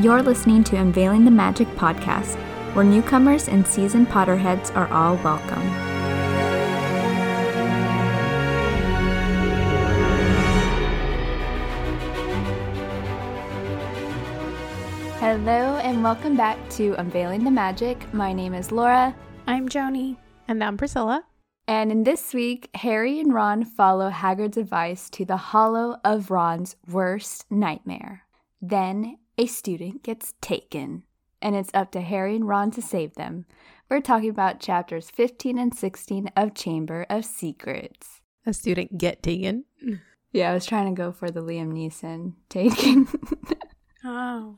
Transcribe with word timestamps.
You're 0.00 0.22
listening 0.22 0.64
to 0.64 0.76
Unveiling 0.76 1.26
the 1.26 1.30
Magic 1.30 1.68
podcast, 1.74 2.36
where 2.74 2.86
newcomers 2.86 3.48
and 3.48 3.66
seasoned 3.66 4.08
Potterheads 4.08 4.74
are 4.74 4.90
all 4.90 5.16
welcome. 5.16 5.60
Hello, 15.18 15.76
and 15.76 16.02
welcome 16.02 16.34
back 16.34 16.56
to 16.70 16.94
Unveiling 16.94 17.44
the 17.44 17.50
Magic. 17.50 18.14
My 18.14 18.32
name 18.32 18.54
is 18.54 18.72
Laura. 18.72 19.14
I'm 19.46 19.68
Joni. 19.68 20.16
And 20.48 20.64
I'm 20.64 20.78
Priscilla. 20.78 21.24
And 21.68 21.92
in 21.92 22.04
this 22.04 22.32
week, 22.32 22.70
Harry 22.74 23.20
and 23.20 23.34
Ron 23.34 23.66
follow 23.66 24.08
Hagrid's 24.08 24.56
advice 24.56 25.10
to 25.10 25.26
the 25.26 25.36
hollow 25.36 25.98
of 26.04 26.30
Ron's 26.30 26.76
worst 26.88 27.44
nightmare. 27.50 28.22
Then 28.62 29.18
a 29.40 29.46
student 29.46 30.02
gets 30.02 30.34
taken, 30.42 31.02
and 31.40 31.56
it's 31.56 31.70
up 31.72 31.90
to 31.92 32.02
Harry 32.02 32.36
and 32.36 32.46
Ron 32.46 32.70
to 32.72 32.82
save 32.82 33.14
them. 33.14 33.46
We're 33.88 34.02
talking 34.02 34.28
about 34.28 34.60
chapters 34.60 35.08
15 35.08 35.58
and 35.58 35.74
16 35.74 36.30
of 36.36 36.54
Chamber 36.54 37.06
of 37.08 37.24
Secrets. 37.24 38.20
A 38.44 38.52
student 38.52 38.98
get 38.98 39.22
taken. 39.22 39.64
Yeah, 40.30 40.50
I 40.50 40.54
was 40.54 40.66
trying 40.66 40.94
to 40.94 41.02
go 41.02 41.10
for 41.10 41.30
the 41.30 41.40
Liam 41.40 41.72
Neeson 41.72 42.34
taken. 42.50 43.08
Oh. 44.02 44.56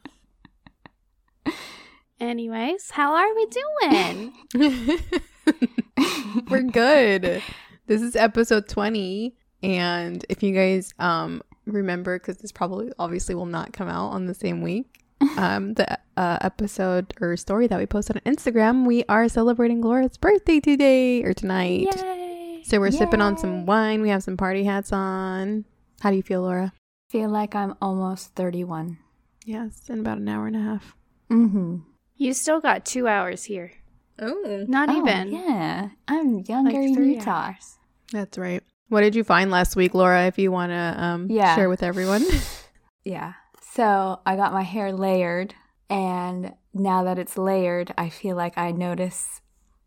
Anyways, 2.20 2.92
how 2.92 3.16
are 3.16 3.34
we 3.34 3.46
doing? 3.46 4.32
We're 6.48 6.62
good. 6.62 7.42
This 7.88 8.02
is 8.02 8.14
episode 8.14 8.68
20. 8.68 9.34
And 9.64 10.24
if 10.28 10.44
you 10.44 10.54
guys 10.54 10.94
um 11.00 11.42
remember, 11.72 12.18
because 12.18 12.38
this 12.38 12.52
probably 12.52 12.92
obviously 12.98 13.34
will 13.34 13.46
not 13.46 13.72
come 13.72 13.88
out 13.88 14.10
on 14.10 14.26
the 14.26 14.34
same 14.34 14.62
week, 14.62 15.02
um, 15.36 15.74
the 15.74 15.98
uh, 16.16 16.38
episode 16.40 17.14
or 17.20 17.36
story 17.36 17.66
that 17.66 17.78
we 17.78 17.86
posted 17.86 18.16
on 18.16 18.32
Instagram, 18.34 18.86
we 18.86 19.04
are 19.08 19.28
celebrating 19.28 19.80
Laura's 19.80 20.16
birthday 20.16 20.60
today 20.60 21.22
or 21.24 21.32
tonight. 21.34 21.88
Yay. 21.96 22.62
So 22.64 22.78
we're 22.80 22.90
sipping 22.92 23.20
on 23.20 23.36
some 23.38 23.66
wine. 23.66 24.02
We 24.02 24.08
have 24.10 24.22
some 24.22 24.36
party 24.36 24.64
hats 24.64 24.92
on. 24.92 25.64
How 26.00 26.10
do 26.10 26.16
you 26.16 26.22
feel, 26.22 26.42
Laura? 26.42 26.72
feel 27.08 27.28
like 27.28 27.54
I'm 27.54 27.74
almost 27.82 28.34
31. 28.36 28.96
Yes, 29.44 29.82
in 29.90 30.00
about 30.00 30.16
an 30.18 30.28
hour 30.28 30.46
and 30.46 30.56
a 30.56 30.60
half. 30.60 30.96
Mm-hmm. 31.30 31.78
You 32.16 32.32
still 32.32 32.60
got 32.60 32.86
two 32.86 33.06
hours 33.06 33.44
here. 33.44 33.72
Oh, 34.18 34.64
Not 34.68 34.88
Oh, 34.88 34.96
even. 34.98 35.32
Yeah, 35.32 35.88
I'm 36.08 36.38
younger 36.40 36.70
Like 36.70 36.74
in 36.88 36.94
three 36.94 37.14
Utah. 37.16 37.48
hours. 37.48 37.76
that's 38.12 38.38
right. 38.38 38.62
What 38.92 39.00
did 39.00 39.14
you 39.16 39.24
find 39.24 39.50
last 39.50 39.74
week, 39.74 39.94
Laura? 39.94 40.26
If 40.26 40.38
you 40.38 40.52
want 40.52 40.70
to 40.70 40.94
um 41.02 41.26
Yeah. 41.30 41.54
share 41.56 41.70
with 41.70 41.82
everyone. 41.82 42.26
Yeah. 43.04 43.32
So 43.72 44.20
I 44.24 44.36
got 44.36 44.52
my 44.52 44.62
hair 44.62 44.92
layered, 44.92 45.54
and 45.90 46.52
now 46.72 47.02
that 47.02 47.18
it's 47.18 47.36
layered, 47.36 47.92
I 47.98 48.10
feel 48.10 48.36
like 48.36 48.56
I 48.56 48.70
notice 48.70 49.40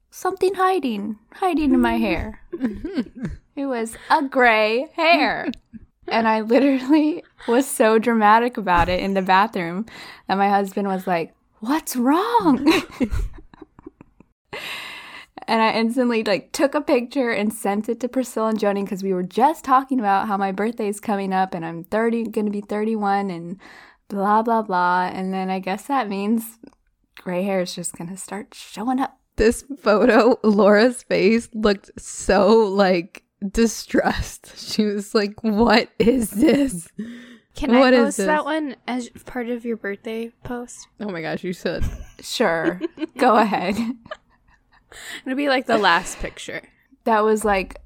something 0.09 0.55
hiding, 0.55 1.19
hiding 1.35 1.73
in 1.73 1.79
my 1.79 1.97
hair. 1.97 2.41
It 3.55 3.67
was 3.67 3.95
a 4.09 4.21
gray 4.23 4.89
hair. 4.95 5.47
And 6.09 6.27
I 6.27 6.41
literally 6.41 7.23
was 7.47 7.65
so 7.65 7.99
dramatic 7.99 8.57
about 8.57 8.89
it 8.89 8.99
in 8.99 9.13
the 9.13 9.21
bathroom 9.21 9.85
that 10.27 10.37
my 10.37 10.49
husband 10.49 10.87
was 10.89 11.05
like, 11.07 11.33
What's 11.61 11.95
wrong? 11.95 12.67
And 15.47 15.61
I 15.61 15.71
instantly 15.73 16.23
like 16.23 16.51
took 16.51 16.75
a 16.75 16.81
picture 16.81 17.31
and 17.31 17.53
sent 17.53 17.89
it 17.89 17.99
to 18.01 18.07
Priscilla 18.09 18.49
and 18.49 18.59
Joni 18.59 18.83
because 18.83 19.03
we 19.03 19.13
were 19.13 19.23
just 19.23 19.63
talking 19.65 19.99
about 19.99 20.27
how 20.27 20.37
my 20.37 20.51
birthday 20.51 20.87
is 20.87 20.99
coming 20.99 21.33
up 21.33 21.53
and 21.53 21.65
I'm 21.65 21.83
30 21.83 22.25
gonna 22.25 22.49
be 22.51 22.61
31 22.61 23.29
and 23.29 23.59
blah 24.07 24.41
blah 24.41 24.61
blah. 24.61 25.09
And 25.13 25.33
then 25.33 25.49
I 25.49 25.59
guess 25.59 25.83
that 25.87 26.09
means 26.09 26.59
gray 27.21 27.43
hair 27.43 27.61
is 27.61 27.73
just 27.75 27.95
gonna 27.97 28.17
start 28.17 28.53
showing 28.53 28.99
up. 28.99 29.17
this 29.37 29.65
photo, 29.81 30.39
Laura's 30.43 31.03
face 31.03 31.49
looked 31.53 31.91
so 31.99 32.47
like 32.67 33.23
distressed. 33.51 34.53
She 34.57 34.83
was 34.85 35.13
like, 35.15 35.43
"What 35.43 35.89
is 35.99 36.29
this?" 36.31 36.87
Can 37.55 37.71
What 37.77 37.93
I 37.93 37.97
is 37.97 38.17
post 38.17 38.17
that 38.17 38.43
one 38.43 38.75
as 38.85 39.09
part 39.25 39.49
of 39.49 39.63
your 39.63 39.77
birthday 39.77 40.31
post? 40.43 40.87
Oh 40.99 41.09
my 41.09 41.21
gosh, 41.21 41.41
you 41.43 41.53
should. 41.53 41.85
Sure. 42.19 42.81
Go 43.17 43.37
ahead. 43.37 43.75
It'll 45.25 45.37
be 45.37 45.49
like 45.49 45.65
the 45.65 45.77
last 45.77 46.19
picture. 46.19 46.61
that 47.03 47.23
was 47.23 47.45
like 47.45 47.77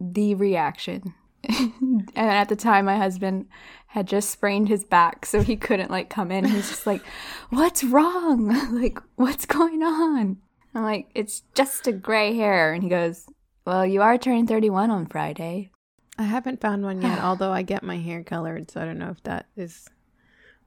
the 0.00 0.34
reaction. 0.34 1.14
and 1.48 2.10
at 2.16 2.48
the 2.48 2.56
time, 2.56 2.86
my 2.86 2.96
husband 2.96 3.46
had 3.86 4.06
just 4.06 4.30
sprained 4.30 4.68
his 4.68 4.84
back, 4.84 5.26
so 5.26 5.42
he 5.42 5.56
couldn't 5.56 5.90
like 5.90 6.08
come 6.10 6.30
in. 6.30 6.44
He's 6.44 6.68
just 6.70 6.86
like, 6.86 7.02
"What's 7.50 7.84
wrong? 7.84 8.48
like, 8.80 8.98
what's 9.16 9.46
going 9.46 9.82
on?" 9.82 10.38
I'm 10.74 10.82
like, 10.82 11.08
"It's 11.14 11.42
just 11.54 11.86
a 11.86 11.92
gray 11.92 12.34
hair," 12.34 12.72
and 12.72 12.82
he 12.82 12.88
goes, 12.88 13.26
"Well, 13.66 13.84
you 13.86 14.02
are 14.02 14.18
turning 14.18 14.46
31 14.46 14.90
on 14.90 15.06
Friday." 15.06 15.70
I 16.18 16.24
haven't 16.24 16.60
found 16.60 16.82
one 16.84 17.02
yet, 17.02 17.18
although 17.22 17.52
I 17.52 17.62
get 17.62 17.82
my 17.82 17.98
hair 17.98 18.22
colored, 18.24 18.70
so 18.70 18.80
I 18.80 18.84
don't 18.84 18.98
know 18.98 19.10
if 19.10 19.22
that 19.24 19.46
is 19.56 19.86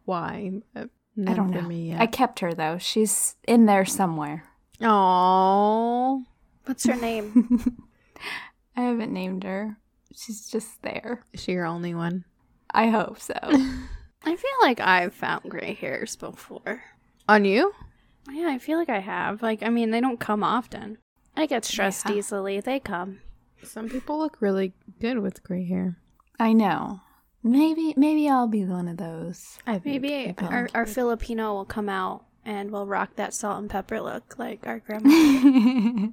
why. 0.06 0.52
Uh, 0.76 0.86
I 1.26 1.34
don't 1.34 1.52
for 1.52 1.62
know. 1.62 1.68
Me 1.68 1.96
I 1.98 2.06
kept 2.06 2.40
her 2.42 2.54
though; 2.54 2.78
she's 2.78 3.36
in 3.48 3.66
there 3.66 3.86
somewhere. 3.86 4.44
Oh, 4.82 6.24
What's 6.66 6.86
her 6.86 6.96
name? 6.96 7.78
I 8.76 8.82
haven't 8.82 9.14
named 9.14 9.44
her. 9.44 9.78
She's 10.16 10.50
just 10.50 10.82
there. 10.82 11.24
is 11.34 11.42
she 11.42 11.54
your 11.54 11.66
only 11.66 11.94
one? 11.96 12.26
I 12.72 12.88
hope 12.90 13.20
so. 13.20 13.34
I 13.44 14.36
feel 14.36 14.58
like 14.62 14.80
I've 14.80 15.14
found 15.14 15.50
gray 15.50 15.74
hairs 15.74 16.16
before. 16.16 16.82
On 17.30 17.46
you? 17.46 17.74
Yeah, 18.32 18.50
I 18.50 18.58
feel 18.58 18.78
like 18.78 18.90
I 18.90 19.00
have. 19.00 19.42
Like, 19.42 19.64
I 19.64 19.70
mean, 19.70 19.92
they 19.92 20.02
don't 20.02 20.20
come 20.20 20.44
often. 20.44 20.98
I 21.36 21.46
get 21.46 21.64
stressed 21.66 22.10
Yeah. 22.10 22.16
easily. 22.16 22.60
They 22.60 22.80
come. 22.80 23.20
Some 23.64 23.88
people 23.90 24.18
look 24.20 24.38
really 24.42 24.74
good 25.00 25.20
with 25.20 25.44
gray 25.44 25.66
hair. 25.66 25.98
I 26.40 26.54
know. 26.54 27.02
Maybe, 27.44 27.94
maybe 27.96 28.28
I'll 28.30 28.48
be 28.48 28.66
one 28.66 28.88
of 28.90 28.98
those. 28.98 29.58
I 29.66 29.74
think 29.80 29.86
Maybe 30.04 30.36
our, 30.40 30.68
our. 30.74 30.86
Filipino 30.86 31.54
will 31.54 31.66
come 31.66 31.88
out 31.88 32.26
and 32.48 32.72
we'll 32.72 32.88
rock 32.88 33.16
that 33.18 33.34
salt 33.34 33.60
and 33.60 33.70
pepper 33.70 34.00
look 34.02 34.40
like 34.40 34.66
our 34.66 34.80
grandma. 34.88 36.08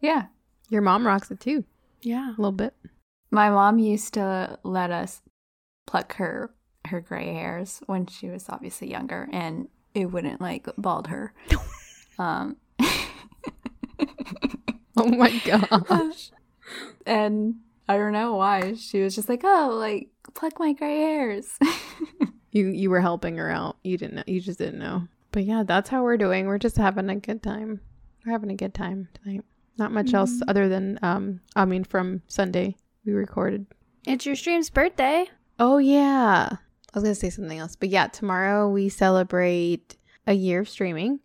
yeah. 0.00 0.24
Your 0.70 0.80
mom 0.82 1.06
rocks 1.06 1.30
it 1.30 1.38
too, 1.40 1.64
yeah. 2.00 2.30
a 2.30 2.38
little 2.40 2.50
bit. 2.50 2.74
My 3.30 3.50
mom 3.50 3.78
used 3.78 4.14
to 4.14 4.58
let 4.64 4.90
us 4.90 5.20
pluck 5.86 6.14
her 6.14 6.50
her 6.86 7.00
gray 7.00 7.32
hairs 7.32 7.80
when 7.86 8.06
she 8.06 8.28
was 8.28 8.46
obviously 8.48 8.90
younger 8.90 9.28
and 9.32 9.68
it 9.94 10.06
wouldn't 10.06 10.40
like 10.40 10.66
bald 10.78 11.08
her. 11.08 11.32
um 12.18 12.56
Oh 14.96 15.08
my 15.08 15.30
gosh. 15.44 16.30
and 17.04 17.56
I 17.88 17.96
don't 17.98 18.12
know 18.12 18.34
why. 18.36 18.74
She 18.74 19.02
was 19.02 19.14
just 19.14 19.28
like, 19.28 19.42
"Oh, 19.44 19.76
like 19.78 20.08
pluck 20.34 20.58
my 20.58 20.72
gray 20.72 21.00
hairs." 21.00 21.58
You 22.54 22.68
you 22.68 22.88
were 22.88 23.00
helping 23.00 23.36
her 23.36 23.50
out. 23.50 23.76
You 23.82 23.98
didn't 23.98 24.14
know. 24.14 24.22
You 24.26 24.40
just 24.40 24.60
didn't 24.60 24.78
know. 24.78 25.08
But 25.32 25.44
yeah, 25.44 25.64
that's 25.66 25.88
how 25.88 26.04
we're 26.04 26.16
doing. 26.16 26.46
We're 26.46 26.58
just 26.58 26.76
having 26.76 27.10
a 27.10 27.16
good 27.16 27.42
time. 27.42 27.80
We're 28.24 28.30
having 28.30 28.52
a 28.52 28.54
good 28.54 28.72
time 28.72 29.08
tonight. 29.12 29.44
Not 29.76 29.90
much 29.90 30.14
else 30.14 30.40
other 30.46 30.68
than 30.68 31.00
um 31.02 31.40
I 31.56 31.64
mean 31.64 31.82
from 31.82 32.22
Sunday 32.28 32.76
we 33.04 33.12
recorded. 33.12 33.66
It's 34.06 34.24
your 34.24 34.36
stream's 34.36 34.70
birthday. 34.70 35.26
Oh 35.58 35.78
yeah. 35.78 36.48
I 36.52 36.58
was 36.94 37.02
gonna 37.02 37.16
say 37.16 37.30
something 37.30 37.58
else. 37.58 37.74
But 37.74 37.88
yeah, 37.88 38.06
tomorrow 38.06 38.68
we 38.68 38.88
celebrate 38.88 39.96
a 40.28 40.34
year 40.34 40.60
of 40.60 40.68
streaming. 40.68 41.18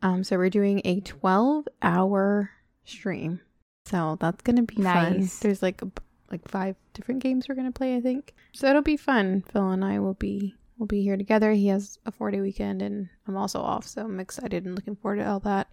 Um 0.00 0.24
so 0.24 0.38
we're 0.38 0.48
doing 0.48 0.80
a 0.86 1.00
twelve 1.00 1.68
hour 1.82 2.52
stream. 2.86 3.40
So 3.84 4.16
that's 4.18 4.40
gonna 4.40 4.62
be 4.62 4.76
fun. 4.76 5.18
Nice. 5.18 5.40
There's 5.40 5.60
like 5.62 5.82
a, 5.82 5.90
like 6.30 6.48
five 6.48 6.76
different 6.94 7.22
games 7.22 7.50
we're 7.50 7.54
gonna 7.54 7.70
play, 7.70 7.96
I 7.96 8.00
think. 8.00 8.32
So 8.54 8.66
it'll 8.68 8.80
be 8.80 8.96
fun. 8.96 9.44
Phil 9.52 9.68
and 9.68 9.84
I 9.84 9.98
will 9.98 10.14
be 10.14 10.54
we'll 10.80 10.86
be 10.86 11.02
here 11.02 11.18
together. 11.18 11.52
He 11.52 11.66
has 11.68 11.98
a 12.06 12.10
four 12.10 12.30
day 12.30 12.40
weekend 12.40 12.80
and 12.80 13.10
I'm 13.28 13.36
also 13.36 13.60
off, 13.60 13.86
so 13.86 14.02
I'm 14.02 14.18
excited 14.18 14.64
and 14.64 14.74
looking 14.74 14.96
forward 14.96 15.18
to 15.18 15.28
all 15.28 15.40
that. 15.40 15.68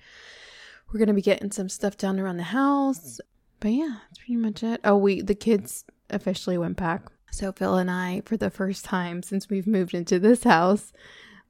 We're 0.92 1.00
gonna 1.00 1.13
be 1.13 1.21
getting 1.21 1.50
some 1.51 1.69
stuff 1.69 1.98
done 1.98 2.19
around 2.19 2.38
the 2.38 2.44
house. 2.44 3.19
But 3.62 3.69
yeah, 3.69 3.95
that's 4.07 4.19
pretty 4.19 4.36
much 4.36 4.62
it. 4.63 4.81
Oh, 4.83 4.98
we 4.98 5.21
the 5.21 5.33
kids 5.33 5.86
officially 6.09 6.57
went 6.57 6.75
back. 6.77 7.07
So 7.31 7.51
Phil 7.54 7.75
and 7.77 7.89
I, 7.89 8.21
for 8.25 8.36
the 8.38 8.50
first 8.50 8.83
time 8.86 9.24
since 9.24 9.50
we've 9.50 9.65
moved 9.65 9.94
into 9.94 10.19
this 10.19 10.44
house, 10.44 10.92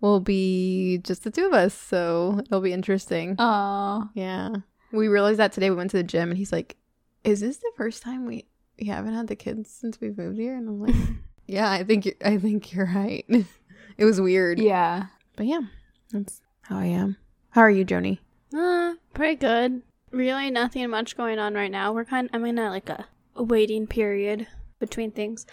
will 0.01 0.19
be 0.19 0.99
just 0.99 1.23
the 1.23 1.31
two 1.31 1.47
of 1.47 1.53
us. 1.53 1.73
So 1.73 2.39
it'll 2.45 2.61
be 2.61 2.73
interesting. 2.73 3.35
Oh, 3.39 4.07
Yeah. 4.13 4.55
We 4.91 5.07
realized 5.09 5.39
that 5.39 5.51
today 5.51 5.69
we 5.69 5.75
went 5.75 5.91
to 5.91 5.97
the 5.97 6.03
gym 6.03 6.29
and 6.29 6.37
he's 6.37 6.51
like, 6.53 6.77
Is 7.23 7.39
this 7.41 7.57
the 7.57 7.71
first 7.75 8.03
time 8.03 8.25
we, 8.25 8.45
we 8.79 8.87
haven't 8.87 9.13
had 9.15 9.27
the 9.27 9.35
kids 9.35 9.69
since 9.69 9.99
we've 9.99 10.17
moved 10.17 10.37
here? 10.37 10.55
And 10.55 10.69
I'm 10.69 10.79
like, 10.81 10.95
Yeah, 11.47 11.71
I 11.71 11.83
think 11.83 12.13
I 12.23 12.37
think 12.37 12.73
you're 12.73 12.85
right. 12.93 13.25
it 13.97 14.05
was 14.05 14.21
weird. 14.21 14.59
yeah. 14.59 15.07
But 15.35 15.45
yeah, 15.45 15.61
that's 16.11 16.41
how 16.63 16.77
I 16.77 16.85
am. 16.85 17.17
How 17.51 17.61
are 17.61 17.69
you, 17.69 17.85
Joni? 17.85 18.19
Uh, 18.55 18.95
pretty 19.13 19.35
good. 19.35 19.81
Really 20.11 20.49
nothing 20.51 20.89
much 20.89 21.15
going 21.17 21.39
on 21.39 21.53
right 21.53 21.71
now. 21.71 21.93
We're 21.93 22.05
kind 22.05 22.29
I'm 22.33 22.45
in 22.45 22.59
a 22.59 22.69
like 22.69 22.89
a, 22.89 23.05
a 23.35 23.43
waiting 23.43 23.87
period 23.87 24.47
between 24.79 25.11
things. 25.11 25.45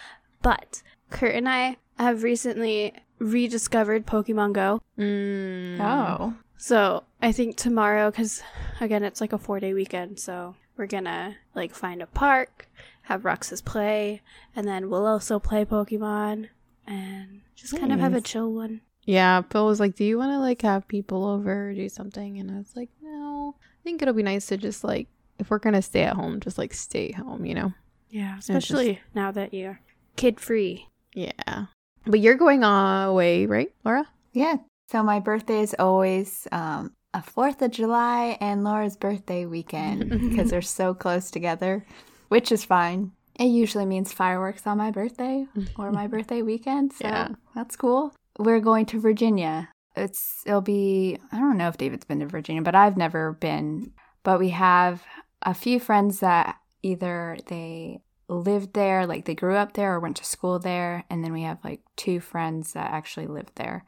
But 0.42 0.82
Kurt 1.10 1.34
and 1.34 1.48
I 1.48 1.76
have 1.98 2.22
recently 2.22 2.92
rediscovered 3.18 4.06
Pokemon 4.06 4.52
Go. 4.52 4.82
Mm. 4.98 5.80
Oh. 5.80 6.34
So 6.56 7.04
I 7.20 7.32
think 7.32 7.56
tomorrow, 7.56 8.10
because 8.10 8.42
again, 8.80 9.04
it's 9.04 9.20
like 9.20 9.32
a 9.32 9.38
four 9.38 9.60
day 9.60 9.74
weekend, 9.74 10.18
so 10.18 10.54
we're 10.76 10.86
gonna 10.86 11.36
like 11.54 11.74
find 11.74 12.02
a 12.02 12.06
park, 12.06 12.68
have 13.04 13.22
Ruxus 13.22 13.64
play, 13.64 14.20
and 14.56 14.66
then 14.66 14.90
we'll 14.90 15.06
also 15.06 15.38
play 15.38 15.64
Pokemon 15.64 16.48
and 16.86 17.40
just 17.54 17.78
kind 17.78 17.92
of 17.92 18.00
have 18.00 18.14
a 18.14 18.20
chill 18.20 18.52
one. 18.52 18.80
Yeah, 19.04 19.42
Phil 19.50 19.66
was 19.66 19.80
like, 19.80 19.94
"Do 19.96 20.04
you 20.04 20.16
want 20.18 20.32
to 20.32 20.38
like 20.38 20.62
have 20.62 20.88
people 20.88 21.26
over 21.26 21.68
or 21.70 21.74
do 21.74 21.88
something?" 21.88 22.38
And 22.38 22.50
I 22.50 22.54
was 22.58 22.74
like, 22.76 22.90
"No, 23.02 23.56
I 23.60 23.82
think 23.84 24.00
it'll 24.02 24.14
be 24.14 24.22
nice 24.22 24.46
to 24.46 24.56
just 24.56 24.82
like 24.84 25.08
if 25.38 25.50
we're 25.50 25.58
gonna 25.58 25.82
stay 25.82 26.02
at 26.04 26.16
home, 26.16 26.40
just 26.40 26.56
like 26.58 26.72
stay 26.74 27.12
home, 27.12 27.44
you 27.44 27.54
know." 27.54 27.72
Yeah, 28.10 28.36
just- 28.36 28.48
especially 28.50 29.00
now 29.14 29.30
that 29.32 29.52
you're 29.52 29.80
kid 30.16 30.40
free. 30.40 30.88
Yeah, 31.14 31.66
but 32.06 32.20
you're 32.20 32.34
going 32.36 32.64
away, 32.64 33.46
right, 33.46 33.72
Laura? 33.84 34.06
Yeah. 34.32 34.56
So 34.90 35.02
my 35.02 35.18
birthday 35.20 35.60
is 35.60 35.74
always 35.78 36.46
um, 36.52 36.92
a 37.14 37.20
4th 37.20 37.62
of 37.62 37.70
July 37.70 38.36
and 38.40 38.64
Laura's 38.64 38.96
birthday 38.96 39.46
weekend 39.46 40.10
because 40.30 40.50
they're 40.50 40.60
so 40.62 40.92
close 40.94 41.30
together, 41.30 41.86
which 42.34 42.50
is 42.50 42.64
fine. 42.64 43.12
It 43.38 43.44
usually 43.62 43.86
means 43.86 44.12
fireworks 44.12 44.66
on 44.66 44.76
my 44.76 44.90
birthday 44.90 45.46
or 45.78 45.92
my 45.92 46.08
birthday 46.14 46.42
weekend. 46.42 46.92
So 46.92 47.06
Yeah. 47.06 47.28
that's 47.54 47.76
cool. 47.76 48.12
We're 48.40 48.58
going 48.58 48.86
to 48.86 48.98
Virginia. 48.98 49.68
It's 49.94 50.42
it'll 50.44 50.60
be 50.60 51.16
I 51.30 51.38
don't 51.38 51.56
know 51.56 51.68
if 51.68 51.76
David's 51.78 52.04
been 52.04 52.18
to 52.18 52.26
Virginia, 52.26 52.60
but 52.62 52.74
I've 52.74 52.96
never 52.96 53.34
been. 53.34 53.92
But 54.24 54.40
we 54.40 54.48
have 54.48 55.04
a 55.42 55.54
few 55.54 55.78
friends 55.78 56.18
that 56.20 56.56
either 56.82 57.36
they 57.46 58.00
lived 58.26 58.74
there, 58.74 59.06
like 59.06 59.26
they 59.26 59.36
grew 59.36 59.54
up 59.54 59.74
there 59.74 59.94
or 59.94 60.00
went 60.00 60.16
to 60.16 60.24
school 60.24 60.58
there, 60.58 61.04
and 61.08 61.22
then 61.22 61.32
we 61.32 61.42
have 61.42 61.58
like 61.62 61.82
two 61.94 62.18
friends 62.18 62.72
that 62.72 62.90
actually 62.90 63.28
lived 63.28 63.54
there. 63.54 63.84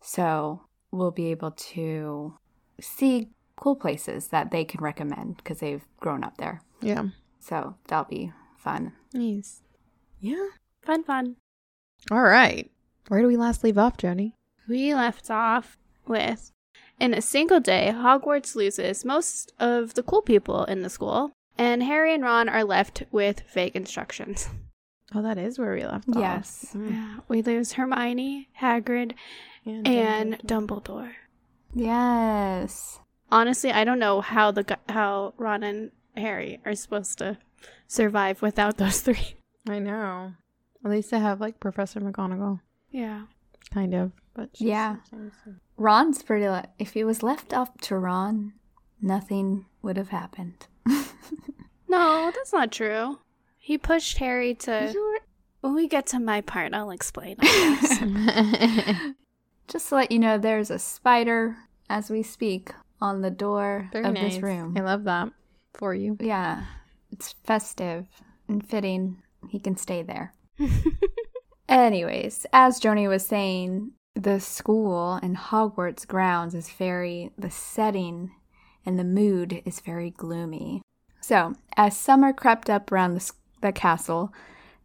So 0.00 0.62
we'll 0.92 1.10
be 1.10 1.32
able 1.32 1.50
to 1.74 2.34
see 2.80 3.30
cool 3.56 3.74
places 3.74 4.28
that 4.28 4.52
they 4.52 4.64
can 4.64 4.80
recommend 4.80 5.38
because 5.38 5.58
they've 5.58 5.84
grown 5.98 6.22
up 6.22 6.36
there. 6.36 6.62
Yeah, 6.80 7.06
So 7.40 7.76
that'll 7.86 8.04
be 8.04 8.32
fun. 8.56 8.92
nice. 9.12 9.62
Yeah. 10.20 10.48
Fun, 10.82 11.04
fun. 11.04 11.36
All 12.10 12.22
right. 12.22 12.70
Where 13.08 13.20
do 13.20 13.26
we 13.26 13.36
last 13.36 13.62
leave 13.64 13.78
off, 13.78 13.96
Joni? 13.96 14.32
We 14.68 14.94
left 14.94 15.30
off 15.30 15.78
with 16.06 16.52
in 17.00 17.14
a 17.14 17.22
single 17.22 17.60
day, 17.60 17.92
Hogwarts 17.94 18.56
loses 18.56 19.04
most 19.04 19.52
of 19.60 19.94
the 19.94 20.02
cool 20.02 20.22
people 20.22 20.64
in 20.64 20.82
the 20.82 20.90
school, 20.90 21.30
and 21.56 21.82
Harry 21.82 22.12
and 22.12 22.24
Ron 22.24 22.48
are 22.48 22.64
left 22.64 23.04
with 23.12 23.42
vague 23.52 23.76
instructions. 23.76 24.48
Oh, 25.14 25.22
that 25.22 25.38
is 25.38 25.58
where 25.58 25.74
we 25.74 25.84
left 25.84 26.08
off. 26.10 26.16
Yes. 26.18 26.66
Mm. 26.74 26.90
Yeah, 26.90 27.16
we 27.28 27.40
lose 27.40 27.72
Hermione, 27.72 28.48
Hagrid, 28.60 29.12
And, 29.64 29.86
and 29.86 30.38
Dumbledore. 30.40 31.12
Yes. 31.72 32.98
Honestly, 33.30 33.70
I 33.70 33.84
don't 33.84 33.98
know 33.98 34.20
how 34.20 34.50
the 34.50 34.78
how 34.88 35.34
Ron 35.38 35.62
and 35.62 35.92
Harry 36.16 36.60
are 36.64 36.74
supposed 36.74 37.18
to 37.18 37.38
survive 37.86 38.42
without 38.42 38.76
those 38.78 39.00
three. 39.00 39.34
I 39.68 39.78
know. 39.78 40.32
At 40.84 40.90
least 40.90 41.10
they 41.10 41.18
have 41.18 41.40
like 41.40 41.60
Professor 41.60 42.00
McGonagall, 42.00 42.60
Yeah. 42.90 43.24
kind 43.72 43.94
of. 43.94 44.12
But 44.34 44.50
she's 44.54 44.68
Yeah. 44.68 44.96
sometimes- 45.10 45.60
Ron's 45.76 46.22
pretty. 46.22 46.48
Le- 46.48 46.68
if 46.78 46.96
it 46.96 47.04
was 47.04 47.22
left 47.22 47.52
up 47.52 47.80
to 47.82 47.96
Ron, 47.98 48.52
nothing 49.00 49.66
would 49.82 49.96
have 49.96 50.08
happened. 50.10 50.66
No, 51.90 52.30
that's 52.34 52.52
not 52.52 52.70
true. 52.70 53.18
He 53.56 53.78
pushed 53.78 54.18
Harry 54.18 54.54
to. 54.56 54.94
When 55.62 55.74
we 55.74 55.88
get 55.88 56.06
to 56.08 56.20
my 56.20 56.42
part, 56.42 56.74
I'll 56.74 56.90
explain. 56.90 57.36
I 57.40 57.44
guess. 57.80 59.12
Just 59.68 59.88
to 59.88 59.94
let 59.96 60.12
you 60.12 60.18
know, 60.18 60.36
there's 60.38 60.70
a 60.70 60.78
spider 60.78 61.56
as 61.88 62.10
we 62.10 62.22
speak 62.22 62.72
on 63.00 63.22
the 63.22 63.30
door 63.30 63.88
Very 63.92 64.04
of 64.04 64.12
nice. 64.14 64.34
this 64.34 64.42
room. 64.42 64.76
I 64.76 64.82
love 64.82 65.04
that 65.04 65.32
for 65.78 65.94
you. 65.94 66.16
Yeah, 66.20 66.64
it's 67.10 67.32
festive 67.44 68.06
and 68.48 68.66
fitting. 68.66 69.22
He 69.48 69.58
can 69.58 69.76
stay 69.76 70.02
there. 70.02 70.34
Anyways, 71.68 72.44
as 72.52 72.80
Joni 72.80 73.08
was 73.08 73.24
saying, 73.24 73.92
the 74.14 74.40
school 74.40 75.14
and 75.14 75.36
Hogwarts 75.36 76.06
grounds 76.06 76.54
is 76.54 76.68
very, 76.70 77.30
the 77.38 77.50
setting 77.50 78.32
and 78.84 78.98
the 78.98 79.04
mood 79.04 79.62
is 79.64 79.80
very 79.80 80.10
gloomy. 80.10 80.82
So, 81.20 81.54
as 81.76 81.96
summer 81.96 82.32
crept 82.32 82.68
up 82.68 82.90
around 82.90 83.14
the, 83.14 83.32
the 83.60 83.72
castle, 83.72 84.32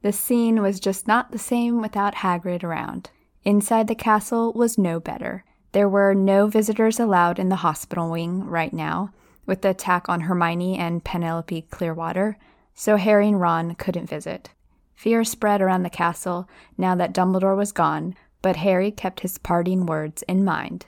the 0.02 0.12
scene 0.12 0.62
was 0.62 0.80
just 0.80 1.08
not 1.08 1.32
the 1.32 1.40
same 1.40 1.82
without 1.82 2.16
Hagrid 2.16 2.64
around. 2.64 3.10
Inside 3.46 3.88
the 3.88 3.96
castle 3.96 4.52
was 4.54 4.78
no 4.78 5.00
better. 5.00 5.46
There 5.72 5.90
were 5.90 6.14
no 6.14 6.48
visitors 6.48 7.00
allowed 7.00 7.40
in 7.40 7.50
the 7.50 7.58
hospital 7.58 8.12
wing 8.12 8.46
right 8.46 8.74
now, 8.74 9.14
with 9.46 9.62
the 9.62 9.70
attack 9.70 10.08
on 10.10 10.22
Hermione 10.22 10.78
and 10.78 11.04
Penelope 11.04 11.68
Clearwater, 11.70 12.38
so 12.74 12.98
Harry 12.98 13.28
and 13.28 13.40
Ron 13.40 13.76
couldn't 13.76 14.10
visit. 14.10 14.50
Fear 14.96 15.24
spread 15.24 15.62
around 15.62 15.84
the 15.84 15.90
castle 15.90 16.48
now 16.78 16.96
that 16.96 17.14
Dumbledore 17.14 17.58
was 17.58 17.72
gone, 17.72 18.16
but 18.42 18.58
Harry 18.58 18.92
kept 18.92 19.22
his 19.22 19.38
parting 19.38 19.86
words 19.86 20.24
in 20.24 20.46
mind. 20.46 20.86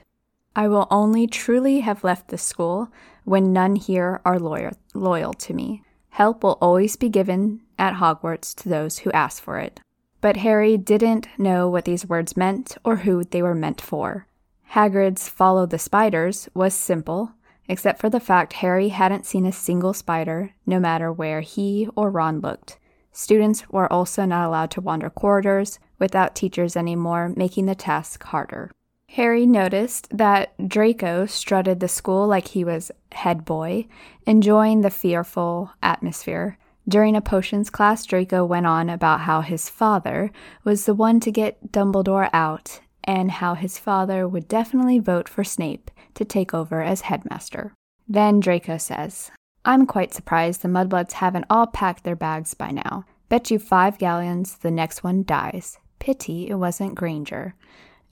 I 0.56 0.68
will 0.68 0.88
only 0.90 1.28
truly 1.28 1.82
have 1.82 2.04
left 2.04 2.30
the 2.30 2.38
school 2.38 2.90
when 3.26 3.52
none 3.52 3.76
here 3.76 4.22
are 4.24 4.40
loyal, 4.40 4.72
loyal 4.94 5.34
to 5.34 5.54
me. 5.54 5.84
Help 6.10 6.44
will 6.44 6.58
always 6.62 6.96
be 6.96 7.10
given 7.10 7.62
at 7.78 7.96
Hogwarts 7.96 8.56
to 8.56 8.70
those 8.70 9.00
who 9.00 9.12
ask 9.12 9.44
for 9.44 9.58
it. 9.58 9.82
But 10.22 10.38
Harry 10.38 10.78
didn't 10.78 11.28
know 11.38 11.68
what 11.68 11.84
these 11.84 12.08
words 12.08 12.38
meant 12.38 12.78
or 12.86 12.98
who 12.98 13.26
they 13.26 13.42
were 13.42 13.54
meant 13.54 13.82
for. 13.82 14.28
Hagrid's 14.72 15.28
follow 15.28 15.66
the 15.66 15.78
spiders 15.78 16.48
was 16.54 16.74
simple, 16.74 17.34
except 17.68 18.00
for 18.00 18.10
the 18.10 18.20
fact 18.20 18.54
Harry 18.54 18.90
hadn't 18.90 19.26
seen 19.26 19.46
a 19.46 19.52
single 19.52 19.94
spider, 19.94 20.52
no 20.66 20.80
matter 20.80 21.12
where 21.12 21.42
he 21.42 21.88
or 21.96 22.10
Ron 22.10 22.40
looked. 22.40 22.80
Students 23.12 23.68
were 23.70 23.92
also 23.92 24.26
not 24.26 24.46
allowed 24.46 24.72
to 24.72 24.82
wander 24.82 25.10
corridors 25.10 25.80
without 25.98 26.36
teachers 26.36 26.76
anymore, 26.76 27.32
making 27.36 27.66
the 27.66 27.76
task 27.76 28.24
harder. 28.24 28.72
Harry 29.10 29.46
noticed 29.46 30.10
that 30.16 30.54
Draco 30.68 31.26
strutted 31.26 31.80
the 31.80 31.88
school 31.88 32.28
like 32.28 32.50
he 32.50 32.66
was 32.66 32.92
head 33.14 33.46
boy, 33.46 33.88
enjoying 34.28 34.82
the 34.82 34.90
fearful 34.90 35.72
atmosphere. 35.82 36.58
During 36.88 37.16
a 37.16 37.22
potions 37.22 37.70
class, 37.70 38.06
Draco 38.06 38.44
went 38.44 38.68
on 38.68 38.90
about 38.90 39.22
how 39.22 39.42
his 39.42 39.70
father 39.70 40.32
was 40.64 40.86
the 40.86 40.94
one 40.94 41.20
to 41.22 41.32
get 41.32 41.72
Dumbledore 41.72 42.30
out 42.34 42.82
and 43.06 43.32
how 43.32 43.54
his 43.54 43.80
father 43.80 44.28
would 44.28 44.48
definitely 44.48 45.00
vote 45.00 45.30
for 45.30 45.44
Snape 45.44 45.90
to 46.16 46.26
take 46.26 46.54
over 46.54 46.82
as 46.82 47.02
headmaster. 47.02 47.74
Then 48.08 48.40
Draco 48.40 48.78
says, 48.78 49.32
I'm 49.64 49.86
quite 49.86 50.14
surprised 50.14 50.62
the 50.62 50.68
Mudbloods 50.68 51.14
haven't 51.14 51.46
all 51.50 51.68
packed 51.68 52.04
their 52.04 52.16
bags 52.16 52.54
by 52.54 52.72
now. 52.72 53.06
Bet 53.30 53.50
you 53.50 53.58
five 53.58 53.98
galleons 53.98 54.58
the 54.58 54.72
next 54.72 55.04
one 55.04 55.24
dies. 55.24 55.80
Pity 56.00 56.50
it 56.50 56.56
wasn't 56.56 56.96
Granger. 56.96 57.56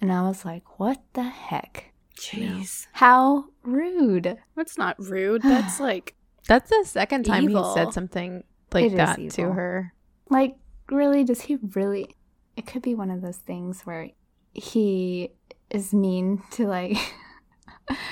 And 0.01 0.11
I 0.11 0.23
was 0.23 0.45
like, 0.45 0.79
what 0.79 1.01
the 1.13 1.23
heck? 1.23 1.93
Jeez. 2.17 2.87
How 2.93 3.45
rude. 3.63 4.37
That's 4.55 4.77
not 4.77 4.99
rude. 4.99 5.41
That's 5.43 5.79
like. 5.79 6.15
That's 6.47 6.69
the 6.69 6.83
second 6.85 7.25
time 7.25 7.49
Evil. 7.49 7.73
he 7.73 7.79
said 7.79 7.93
something 7.93 8.43
like 8.73 8.85
It 8.85 8.93
is 8.93 8.97
that 8.97 9.29
to 9.31 9.51
her. 9.51 9.93
Like, 10.29 10.55
really, 10.89 11.23
does 11.23 11.41
he 11.41 11.57
really? 11.75 12.15
It 12.57 12.65
could 12.67 12.81
be 12.81 12.95
one 12.95 13.09
of 13.09 13.21
those 13.21 13.37
things 13.37 13.83
where 13.83 14.09
he 14.53 15.31
is 15.69 15.93
mean 15.93 16.41
to, 16.51 16.67
like, 16.67 16.97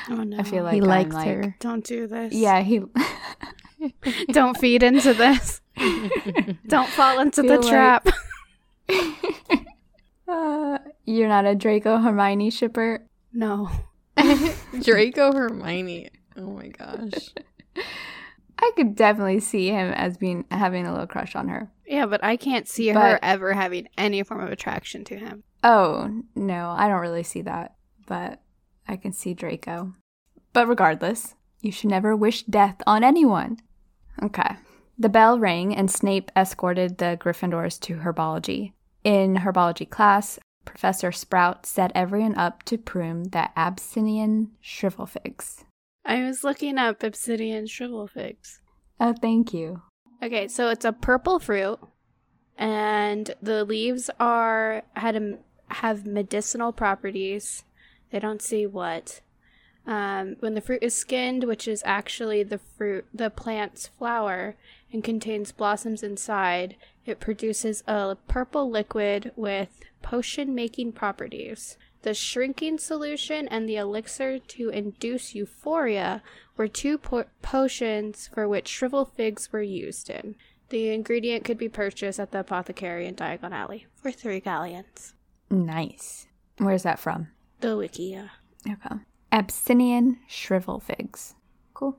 Oh 0.09 0.15
no. 0.23 0.37
I 0.37 0.43
feel 0.43 0.63
like 0.63 0.73
he 0.73 0.81
I'm, 0.81 0.87
likes 0.87 1.13
like- 1.15 1.27
her. 1.27 1.55
Don't 1.59 1.83
do 1.83 2.07
this. 2.07 2.33
yeah, 2.33 2.61
he. 2.61 2.81
Don't 4.31 4.57
feed 4.57 4.83
into 4.83 5.13
this. 5.13 5.61
Don't 6.67 6.89
fall 6.89 7.19
into 7.19 7.41
the 7.41 7.47
Feel 7.47 7.61
like- 7.61 7.69
trap. 7.69 8.07
uh, 10.27 10.77
you're 11.05 11.27
not 11.27 11.45
a 11.45 11.55
Draco 11.55 11.97
Hermione 11.97 12.49
shipper? 12.49 13.05
No. 13.33 13.69
Draco 14.81 15.31
Hermione. 15.33 16.09
Oh 16.37 16.51
my 16.51 16.67
gosh. 16.67 17.29
I 18.59 18.71
could 18.75 18.95
definitely 18.95 19.39
see 19.39 19.69
him 19.69 19.91
as 19.93 20.17
being 20.17 20.45
having 20.51 20.85
a 20.85 20.91
little 20.91 21.07
crush 21.07 21.35
on 21.35 21.47
her. 21.47 21.71
Yeah, 21.87 22.05
but 22.05 22.23
I 22.23 22.37
can't 22.37 22.67
see 22.67 22.89
her 22.89 23.19
ever 23.23 23.53
having 23.53 23.87
any 23.97 24.21
form 24.23 24.41
of 24.41 24.51
attraction 24.51 25.03
to 25.05 25.17
him. 25.17 25.43
Oh, 25.63 26.21
no, 26.35 26.69
I 26.69 26.87
don't 26.87 27.01
really 27.01 27.23
see 27.23 27.41
that, 27.43 27.75
but 28.07 28.41
I 28.87 28.95
can 28.95 29.13
see 29.13 29.33
Draco. 29.33 29.93
But 30.53 30.67
regardless, 30.67 31.35
you 31.61 31.71
should 31.71 31.89
never 31.89 32.15
wish 32.15 32.43
death 32.43 32.81
on 32.85 33.03
anyone. 33.03 33.59
Okay. 34.21 34.55
The 34.97 35.09
bell 35.09 35.39
rang 35.39 35.75
and 35.75 35.89
Snape 35.89 36.31
escorted 36.35 36.97
the 36.97 37.17
Gryffindors 37.19 37.79
to 37.81 37.97
herbology. 37.97 38.73
In 39.03 39.37
herbology 39.37 39.89
class, 39.89 40.37
Professor 40.65 41.11
Sprout 41.11 41.65
set 41.65 41.91
everyone 41.95 42.35
up 42.35 42.63
to 42.63 42.77
prune 42.77 43.23
the 43.31 43.49
Abyssinian 43.57 44.51
shrivel 44.59 45.05
figs. 45.05 45.65
I 46.05 46.23
was 46.23 46.43
looking 46.43 46.77
up 46.77 47.03
obsidian 47.03 47.67
shrivel 47.67 48.07
figs. 48.07 48.61
Oh, 48.99 49.13
thank 49.19 49.53
you. 49.53 49.81
Okay, 50.21 50.47
so 50.47 50.69
it's 50.69 50.85
a 50.85 50.93
purple 50.93 51.39
fruit, 51.39 51.79
and 52.57 53.33
the 53.41 53.63
leaves 53.65 54.09
are 54.19 54.83
had 54.95 55.15
a, 55.15 55.37
have 55.69 56.05
medicinal 56.05 56.71
properties. 56.71 57.63
They 58.11 58.19
don't 58.19 58.41
see 58.41 58.65
what. 58.65 59.21
Um, 59.87 60.35
when 60.39 60.53
the 60.53 60.61
fruit 60.61 60.83
is 60.83 60.93
skinned, 60.93 61.45
which 61.45 61.67
is 61.67 61.81
actually 61.85 62.43
the 62.43 62.59
fruit, 62.59 63.05
the 63.13 63.29
plant's 63.29 63.87
flower, 63.87 64.55
and 64.93 65.03
contains 65.03 65.51
blossoms 65.51 66.03
inside, 66.03 66.75
it 67.05 67.19
produces 67.19 67.83
a 67.87 68.15
purple 68.27 68.69
liquid 68.69 69.31
with 69.35 69.69
potion 70.01 70.53
making 70.53 70.91
properties. 70.91 71.77
The 72.03 72.13
shrinking 72.13 72.79
solution 72.79 73.47
and 73.47 73.67
the 73.67 73.77
elixir 73.77 74.39
to 74.39 74.69
induce 74.69 75.35
euphoria 75.35 76.21
were 76.57 76.67
two 76.67 76.97
po- 76.97 77.25
potions 77.41 78.29
for 78.33 78.47
which 78.47 78.67
shrivel 78.67 79.05
figs 79.05 79.51
were 79.51 79.61
used 79.61 80.09
in. 80.09 80.35
The 80.69 80.89
ingredient 80.89 81.43
could 81.43 81.57
be 81.57 81.69
purchased 81.69 82.19
at 82.19 82.31
the 82.31 82.39
apothecary 82.39 83.07
in 83.07 83.15
Diagon 83.15 83.51
Alley 83.51 83.87
for 83.95 84.11
three 84.11 84.39
galleons. 84.39 85.13
Nice. 85.49 86.27
Where's 86.57 86.83
that 86.83 86.99
from? 86.99 87.27
The 87.61 87.77
Wikia. 87.77 88.29
Okay. 88.67 88.95
Abyssinian 89.31 90.17
shrivel 90.27 90.79
figs. 90.79 91.35
Cool. 91.73 91.97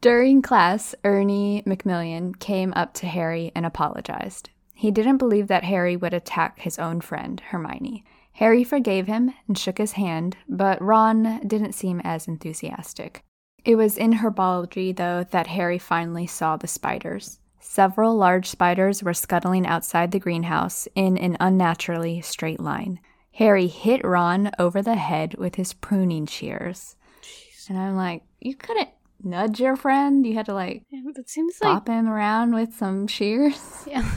During 0.00 0.40
class, 0.40 0.94
Ernie 1.04 1.62
Macmillan 1.66 2.36
came 2.36 2.72
up 2.74 2.94
to 2.94 3.06
Harry 3.06 3.52
and 3.54 3.66
apologized. 3.66 4.50
He 4.72 4.90
didn't 4.90 5.18
believe 5.18 5.48
that 5.48 5.64
Harry 5.64 5.96
would 5.96 6.14
attack 6.14 6.60
his 6.60 6.78
own 6.78 7.00
friend, 7.00 7.40
Hermione. 7.40 8.04
Harry 8.34 8.64
forgave 8.64 9.08
him 9.08 9.34
and 9.46 9.58
shook 9.58 9.78
his 9.78 9.92
hand, 9.92 10.36
but 10.48 10.80
Ron 10.80 11.46
didn't 11.46 11.74
seem 11.74 12.00
as 12.02 12.26
enthusiastic. 12.26 13.22
It 13.64 13.74
was 13.74 13.98
in 13.98 14.14
herbology, 14.14 14.96
though, 14.96 15.24
that 15.32 15.48
Harry 15.48 15.78
finally 15.78 16.26
saw 16.26 16.56
the 16.56 16.66
spiders. 16.66 17.40
Several 17.58 18.16
large 18.16 18.48
spiders 18.48 19.02
were 19.02 19.12
scuttling 19.12 19.66
outside 19.66 20.12
the 20.12 20.18
greenhouse 20.18 20.88
in 20.94 21.18
an 21.18 21.36
unnaturally 21.40 22.22
straight 22.22 22.60
line. 22.60 23.00
Harry 23.32 23.66
hit 23.66 24.04
Ron 24.04 24.50
over 24.58 24.82
the 24.82 24.96
head 24.96 25.34
with 25.38 25.54
his 25.54 25.72
pruning 25.72 26.26
shears. 26.26 26.96
And 27.68 27.78
I'm 27.78 27.96
like, 27.96 28.22
you 28.40 28.56
couldn't 28.56 28.88
nudge 29.22 29.60
your 29.60 29.76
friend? 29.76 30.26
You 30.26 30.34
had 30.34 30.46
to 30.46 30.54
like 30.54 30.82
It 30.90 31.28
seems 31.28 31.58
like 31.62 31.72
bop 31.72 31.88
him 31.88 32.08
around 32.08 32.54
with 32.54 32.74
some 32.74 33.06
shears? 33.06 33.84
yeah, 33.86 34.10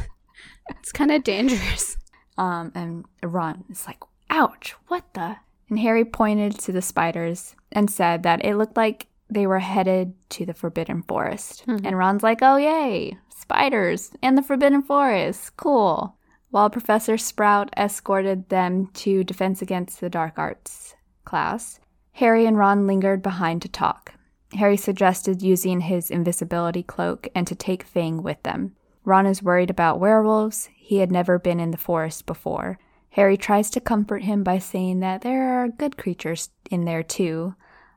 it's 0.70 0.92
kind 0.92 1.12
of 1.12 1.24
dangerous. 1.24 1.98
Um, 2.38 2.72
and 2.74 3.06
Ron 3.22 3.64
is 3.70 3.86
like, 3.86 4.00
ouch, 4.30 4.76
what 4.88 5.14
the? 5.14 5.38
And 5.70 5.80
Harry 5.80 6.04
pointed 6.04 6.58
to 6.60 6.72
the 6.72 6.82
spiders 6.82 7.56
and 7.72 7.90
said 7.92 8.24
that 8.24 8.44
it 8.44 8.56
looked 8.56 8.78
like 8.78 9.08
they 9.30 9.48
were 9.48 9.60
headed 9.60 10.14
to 10.30 10.46
the 10.46 10.54
Forbidden 10.54 11.04
Forest. 11.04 11.64
And 11.68 11.98
Ron's 11.98 12.24
like, 12.24 12.40
oh, 12.42 12.58
yay, 12.58 13.18
spiders 13.30 14.12
and 14.22 14.38
the 14.38 14.42
Forbidden 14.44 14.82
Forest. 14.84 15.56
Cool. 15.58 16.16
While 16.54 16.70
Professor 16.70 17.18
Sprout 17.18 17.74
escorted 17.76 18.50
them 18.50 18.92
to 18.94 19.24
Defense 19.24 19.64
Against 19.64 20.00
the 20.00 20.08
Dark 20.08 20.38
Arts 20.38 20.94
class, 21.26 21.80
Harry 22.12 22.46
and 22.46 22.56
Ron 22.56 22.86
lingered 22.86 23.24
behind 23.24 23.64
to 23.64 23.68
talk. 23.68 24.14
Harry 24.54 24.78
suggested 24.78 25.42
using 25.42 25.82
his 25.82 26.12
invisibility 26.12 26.84
cloak 26.84 27.28
and 27.34 27.48
to 27.48 27.56
take 27.56 27.82
Fang 27.82 28.22
with 28.22 28.44
them. 28.44 28.76
Ron 29.04 29.26
is 29.26 29.42
worried 29.42 29.72
about 29.72 30.00
werewolves. 30.00 30.70
He 30.76 31.00
had 31.00 31.12
never 31.12 31.40
been 31.40 31.60
in 31.60 31.72
the 31.72 31.78
forest 31.78 32.28
before. 32.28 32.78
Harry 33.14 33.36
tries 33.36 33.72
to 33.72 33.82
comfort 33.82 34.22
him 34.22 34.44
by 34.44 34.60
saying 34.60 35.00
that 35.00 35.22
there 35.22 35.60
are 35.60 35.68
good 35.68 35.98
creatures 35.98 36.52
in 36.70 36.86
there 36.86 37.02
too, 37.02 37.56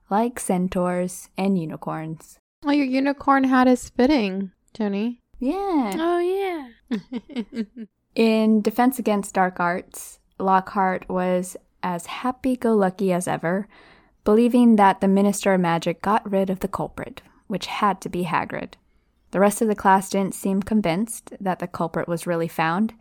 like 0.09 0.41
centaurs 0.41 1.29
and 1.37 1.61
unicorns. 1.61 2.39
Oh, 2.65 2.71
your 2.71 2.87
unicorn 2.87 3.45
hat 3.45 3.69
is 3.69 3.91
fitting, 3.91 4.53
Joni. 4.73 5.19
Yeah. 5.39 5.93
Oh 5.95 6.19
yeah. 6.19 6.97
In 8.17 8.63
Defense 8.63 8.99
Against 8.99 9.35
Dark 9.35 9.61
Arts, 9.61 10.21
Lockhart 10.39 11.07
was 11.07 11.55
as 11.83 12.07
happy 12.07 12.57
go 12.57 12.75
lucky 12.75 13.13
as 13.13 13.29
ever, 13.29 13.69
believing 14.25 14.77
that 14.77 15.03
the 15.03 15.07
Minister 15.07 15.53
of 15.53 15.61
Magic 15.61 16.01
got 16.01 16.29
rid 16.29 16.49
of 16.49 16.61
the 16.61 16.67
culprit, 16.67 17.21
which 17.47 17.67
had 17.67 18.01
to 18.01 18.09
be 18.09 18.25
Hagrid. 18.25 18.73
The 19.33 19.41
rest 19.41 19.61
of 19.61 19.69
the 19.69 19.75
class 19.75 20.09
didn't 20.09 20.35
seem 20.35 20.63
convinced 20.63 21.35
that 21.39 21.59
the 21.59 21.67
culprit 21.67 22.09
was 22.09 22.27
really 22.27 22.49
found, 22.49 22.95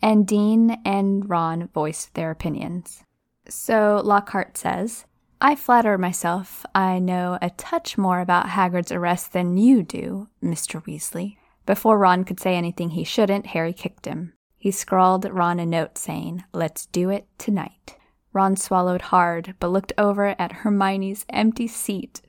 and 0.00 0.26
Dean 0.26 0.80
and 0.86 1.28
Ron 1.28 1.68
voiced 1.74 2.14
their 2.14 2.30
opinions. 2.30 3.04
So 3.46 4.00
Lockhart 4.02 4.56
says, 4.56 5.04
I 5.38 5.54
flatter 5.54 5.98
myself 5.98 6.64
I 6.74 6.98
know 6.98 7.38
a 7.42 7.50
touch 7.50 7.98
more 7.98 8.20
about 8.20 8.46
Hagrid's 8.46 8.90
arrest 8.90 9.34
than 9.34 9.58
you 9.58 9.82
do, 9.82 10.28
Mr. 10.42 10.82
Weasley. 10.82 11.36
Before 11.66 11.98
Ron 11.98 12.24
could 12.24 12.40
say 12.40 12.56
anything 12.56 12.90
he 12.90 13.04
shouldn't, 13.04 13.48
Harry 13.48 13.74
kicked 13.74 14.06
him. 14.06 14.32
He 14.62 14.70
scrawled 14.70 15.28
Ron 15.28 15.58
a 15.58 15.66
note 15.66 15.98
saying, 15.98 16.44
Let's 16.52 16.86
do 16.86 17.10
it 17.10 17.26
tonight. 17.36 17.96
Ron 18.32 18.54
swallowed 18.54 19.02
hard, 19.02 19.56
but 19.58 19.72
looked 19.72 19.92
over 19.98 20.40
at 20.40 20.52
Hermione's 20.52 21.26
empty 21.30 21.66
seat, 21.66 22.20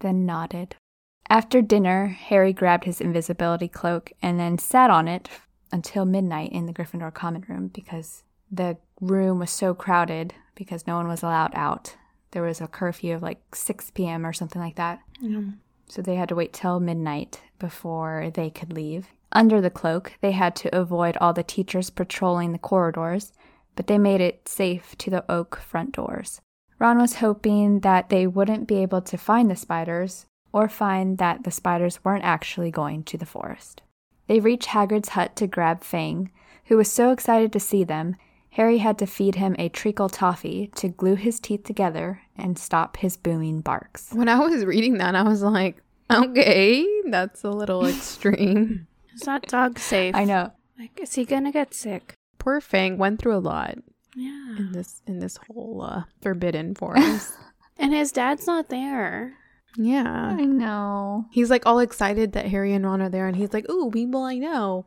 then 0.00 0.24
nodded. 0.24 0.76
After 1.28 1.60
dinner, 1.60 2.06
Harry 2.06 2.54
grabbed 2.54 2.84
his 2.84 3.02
invisibility 3.02 3.68
cloak 3.68 4.12
and 4.22 4.40
then 4.40 4.56
sat 4.56 4.88
on 4.88 5.08
it 5.08 5.28
until 5.72 6.06
midnight 6.06 6.52
in 6.52 6.64
the 6.64 6.72
Gryffindor 6.72 7.12
common 7.12 7.44
room 7.50 7.68
because 7.68 8.22
the 8.50 8.78
room 9.02 9.38
was 9.38 9.50
so 9.50 9.74
crowded 9.74 10.32
because 10.54 10.86
no 10.86 10.96
one 10.96 11.06
was 11.06 11.22
allowed 11.22 11.52
out. 11.54 11.96
There 12.30 12.44
was 12.44 12.62
a 12.62 12.66
curfew 12.66 13.14
of 13.14 13.22
like 13.22 13.54
6 13.54 13.90
p.m. 13.90 14.24
or 14.24 14.32
something 14.32 14.62
like 14.62 14.76
that. 14.76 15.00
So 15.88 16.00
they 16.00 16.14
had 16.14 16.30
to 16.30 16.34
wait 16.34 16.54
till 16.54 16.80
midnight 16.80 17.42
before 17.64 18.30
they 18.34 18.50
could 18.50 18.74
leave. 18.74 19.06
Under 19.32 19.58
the 19.58 19.70
cloak, 19.70 20.12
they 20.20 20.32
had 20.32 20.54
to 20.56 20.76
avoid 20.78 21.16
all 21.16 21.32
the 21.32 21.42
teachers 21.42 21.88
patrolling 21.88 22.52
the 22.52 22.58
corridors, 22.58 23.32
but 23.74 23.86
they 23.86 23.96
made 23.96 24.20
it 24.20 24.46
safe 24.46 24.94
to 24.98 25.08
the 25.08 25.24
oak 25.32 25.56
front 25.56 25.92
doors. 25.92 26.42
Ron 26.78 26.98
was 26.98 27.16
hoping 27.16 27.80
that 27.80 28.10
they 28.10 28.26
wouldn't 28.26 28.68
be 28.68 28.82
able 28.82 29.00
to 29.00 29.16
find 29.16 29.50
the 29.50 29.56
spiders 29.56 30.26
or 30.52 30.68
find 30.68 31.16
that 31.16 31.44
the 31.44 31.50
spiders 31.50 32.04
weren't 32.04 32.22
actually 32.24 32.70
going 32.70 33.02
to 33.04 33.16
the 33.16 33.32
forest. 33.34 33.80
They 34.26 34.40
reached 34.40 34.68
Hagrid's 34.68 35.10
hut 35.10 35.34
to 35.36 35.46
grab 35.46 35.82
Fang, 35.82 36.30
who 36.66 36.76
was 36.76 36.92
so 36.92 37.12
excited 37.12 37.50
to 37.54 37.60
see 37.60 37.82
them, 37.82 38.16
Harry 38.50 38.78
had 38.78 38.98
to 38.98 39.06
feed 39.06 39.34
him 39.34 39.56
a 39.58 39.68
treacle 39.68 40.08
toffee 40.08 40.70
to 40.76 40.88
glue 40.88 41.16
his 41.16 41.40
teeth 41.40 41.64
together 41.64 42.20
and 42.36 42.56
stop 42.56 42.98
his 42.98 43.16
booming 43.16 43.60
barks. 43.60 44.12
when 44.12 44.28
I 44.28 44.38
was 44.38 44.64
reading 44.64 44.98
that, 44.98 45.16
I 45.16 45.22
was 45.24 45.42
like, 45.42 45.82
okay, 46.10 46.86
that's 47.10 47.44
a 47.44 47.50
little 47.50 47.86
extreme. 47.94 48.86
Is 49.14 49.22
that 49.22 49.46
dog 49.48 49.78
safe? 49.78 50.14
I 50.14 50.24
know. 50.24 50.52
Like, 50.78 50.98
is 51.00 51.14
he 51.14 51.24
gonna 51.24 51.52
get 51.52 51.72
sick? 51.74 52.14
Poor 52.38 52.60
Fang 52.60 52.98
went 52.98 53.20
through 53.20 53.36
a 53.36 53.38
lot 53.38 53.76
Yeah. 54.16 54.56
in 54.58 54.72
this 54.72 55.00
in 55.06 55.18
this 55.20 55.38
whole 55.48 55.82
uh, 55.82 56.04
forbidden 56.22 56.74
forest. 56.74 57.32
And 57.76 57.92
his 57.92 58.12
dad's 58.12 58.46
not 58.46 58.68
there. 58.68 59.34
yeah. 59.76 60.36
I 60.38 60.44
know. 60.44 61.24
He's 61.32 61.50
like 61.50 61.66
all 61.66 61.80
excited 61.80 62.32
that 62.34 62.46
Harry 62.46 62.72
and 62.72 62.84
Ron 62.86 63.02
are 63.02 63.08
there, 63.08 63.26
and 63.26 63.34
he's 63.36 63.52
like, 63.52 63.68
"Ooh, 63.68 63.90
people 63.90 64.22
I 64.22 64.38
know. 64.38 64.86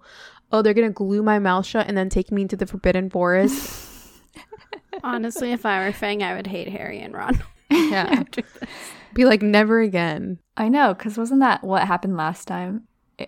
Oh, 0.53 0.61
they're 0.61 0.73
gonna 0.73 0.91
glue 0.91 1.21
my 1.21 1.37
mouth 1.37 1.65
shut 1.65 1.87
and 1.87 1.97
then 1.97 2.07
take 2.07 2.31
me 2.31 2.43
into 2.43 2.55
the 2.55 2.65
Forbidden 2.65 3.09
Forest." 3.09 3.83
Honestly, 5.03 5.51
if 5.51 5.65
I 5.65 5.85
were 5.85 5.91
Fang, 5.91 6.23
I 6.23 6.35
would 6.35 6.47
hate 6.47 6.69
Harry 6.69 6.99
and 6.99 7.13
Ron. 7.13 7.43
yeah, 7.69 8.23
be 9.17 9.25
like, 9.25 9.41
never 9.41 9.81
again. 9.81 10.39
I 10.55 10.69
know, 10.69 10.93
because 10.93 11.17
wasn't 11.17 11.41
that 11.41 11.63
what 11.63 11.85
happened 11.87 12.15
last 12.15 12.47
time? 12.47 12.83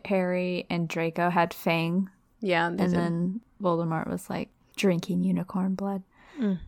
Harry 0.05 0.65
and 0.69 0.87
Draco 0.87 1.29
had 1.29 1.53
Fang, 1.53 2.09
Yeah, 2.41 2.67
and 2.67 2.77
did. 2.77 2.91
then 2.91 3.41
Voldemort 3.61 4.07
was 4.07 4.29
like 4.29 4.49
drinking 4.77 5.23
unicorn 5.23 5.73
blood. 5.75 6.03
Mm. 6.39 6.59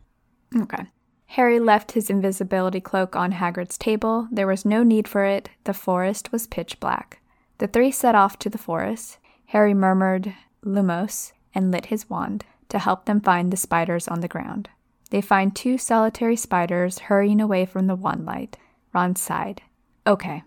Okay. 0.63 0.85
Harry 1.27 1.59
left 1.59 1.91
his 1.93 2.09
invisibility 2.09 2.81
cloak 2.81 3.15
on 3.15 3.31
Hagrid's 3.31 3.77
table. 3.77 4.27
There 4.31 4.47
was 4.47 4.65
no 4.65 4.83
need 4.83 5.07
for 5.07 5.23
it. 5.23 5.49
The 5.63 5.73
forest 5.73 6.31
was 6.31 6.47
pitch 6.47 6.79
black. 6.79 7.21
The 7.59 7.67
three 7.67 7.91
set 7.91 8.15
off 8.15 8.37
to 8.39 8.49
the 8.49 8.57
forest. 8.57 9.17
Harry 9.45 9.73
murmured 9.73 10.33
Lumos 10.65 11.31
and 11.53 11.71
lit 11.71 11.85
his 11.85 12.09
wand 12.09 12.43
to 12.69 12.79
help 12.79 13.05
them 13.05 13.21
find 13.21 13.51
the 13.53 13.57
spiders 13.57 14.07
on 14.07 14.21
the 14.21 14.27
ground. 14.27 14.67
They 15.11 15.21
find 15.21 15.55
two 15.55 15.77
solitary 15.77 16.35
spiders 16.35 16.99
hurrying 16.99 17.39
away 17.39 17.65
from 17.65 17.87
the 17.87 17.95
wand 17.95 18.25
light. 18.25 18.57
Ron 18.93 19.15
sighed. 19.15 19.61
Okay, 20.05 20.43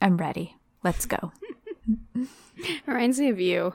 I'm 0.00 0.16
ready. 0.16 0.56
Let's 0.84 1.06
go. 1.06 1.32
Reminds 2.86 3.18
me 3.18 3.28
of 3.30 3.40
you. 3.40 3.74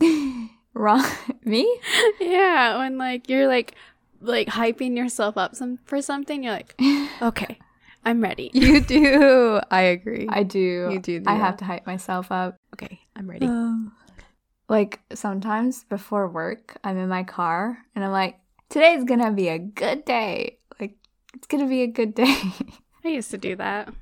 Ron, 0.74 1.04
me? 1.44 1.80
Yeah, 2.20 2.78
when 2.78 2.98
like 2.98 3.28
you're 3.28 3.48
like 3.48 3.74
like 4.20 4.48
hyping 4.48 4.96
yourself 4.96 5.36
up 5.36 5.54
some 5.54 5.78
for 5.84 6.00
something, 6.02 6.42
you're 6.42 6.52
like, 6.52 6.74
okay, 7.22 7.58
I'm 8.04 8.20
ready. 8.20 8.50
You 8.52 8.80
do. 8.80 9.60
I 9.70 9.82
agree. 9.82 10.26
I 10.28 10.42
do. 10.42 10.88
You 10.92 10.98
do 10.98 11.20
do 11.20 11.30
I 11.30 11.34
have 11.34 11.56
to 11.58 11.64
hype 11.64 11.86
myself 11.86 12.30
up. 12.30 12.56
okay, 12.74 13.00
I'm 13.16 13.28
ready. 13.28 13.46
Um, 13.46 13.92
like 14.68 15.00
sometimes 15.12 15.84
before 15.84 16.28
work, 16.28 16.78
I'm 16.84 16.96
in 16.98 17.08
my 17.08 17.22
car 17.22 17.78
and 17.94 18.04
I'm 18.04 18.12
like, 18.12 18.38
today's 18.68 19.04
gonna 19.04 19.32
be 19.32 19.48
a 19.48 19.58
good 19.58 20.04
day. 20.04 20.58
Like, 20.80 20.96
it's 21.34 21.46
gonna 21.46 21.68
be 21.68 21.82
a 21.82 21.86
good 21.86 22.14
day. 22.14 22.36
I 23.04 23.08
used 23.08 23.30
to 23.30 23.38
do 23.38 23.56
that. 23.56 23.92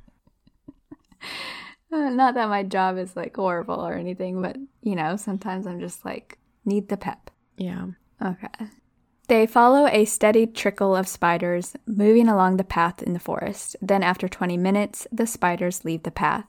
Uh, 1.93 2.09
Not 2.09 2.35
that 2.35 2.49
my 2.49 2.63
job 2.63 2.97
is 2.97 3.15
like 3.15 3.37
horrible 3.37 3.87
or 3.87 3.93
anything, 3.93 4.41
but 4.41 4.57
you 4.81 4.97
know, 4.97 5.17
sometimes 5.17 5.67
I'm 5.67 5.79
just 5.79 6.05
like, 6.05 6.39
need 6.65 6.89
the 6.89 6.97
pep. 6.97 7.31
Yeah. 7.59 7.89
Okay. 8.25 8.69
They 9.29 9.47
follow 9.47 9.87
a 9.87 10.05
steady 10.05 10.47
trickle 10.47 10.97
of 10.97 11.07
spiders 11.07 11.77
moving 11.87 12.29
along 12.29 12.57
the 12.57 12.65
path 12.65 13.03
in 13.03 13.13
the 13.13 13.21
forest. 13.21 13.77
Then, 13.81 14.03
after 14.03 14.29
20 14.29 14.57
minutes, 14.57 15.07
the 15.13 15.27
spiders 15.27 15.85
leave 15.85 16.03
the 16.03 16.11
path. 16.11 16.47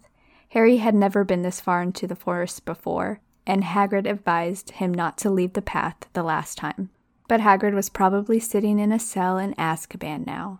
Harry 0.49 0.77
had 0.77 0.95
never 0.95 1.23
been 1.23 1.43
this 1.43 1.61
far 1.61 1.81
into 1.81 2.07
the 2.07 2.15
forest 2.15 2.65
before, 2.65 3.19
and 3.45 3.63
Hagrid 3.63 4.09
advised 4.09 4.71
him 4.71 4.93
not 4.93 5.17
to 5.19 5.29
leave 5.29 5.53
the 5.53 5.61
path 5.61 5.95
the 6.13 6.23
last 6.23 6.57
time. 6.57 6.89
But 7.27 7.41
Hagrid 7.41 7.73
was 7.73 7.89
probably 7.89 8.39
sitting 8.39 8.79
in 8.79 8.91
a 8.91 8.99
cell 8.99 9.37
in 9.37 9.53
Azkaban 9.55 10.25
now. 10.25 10.59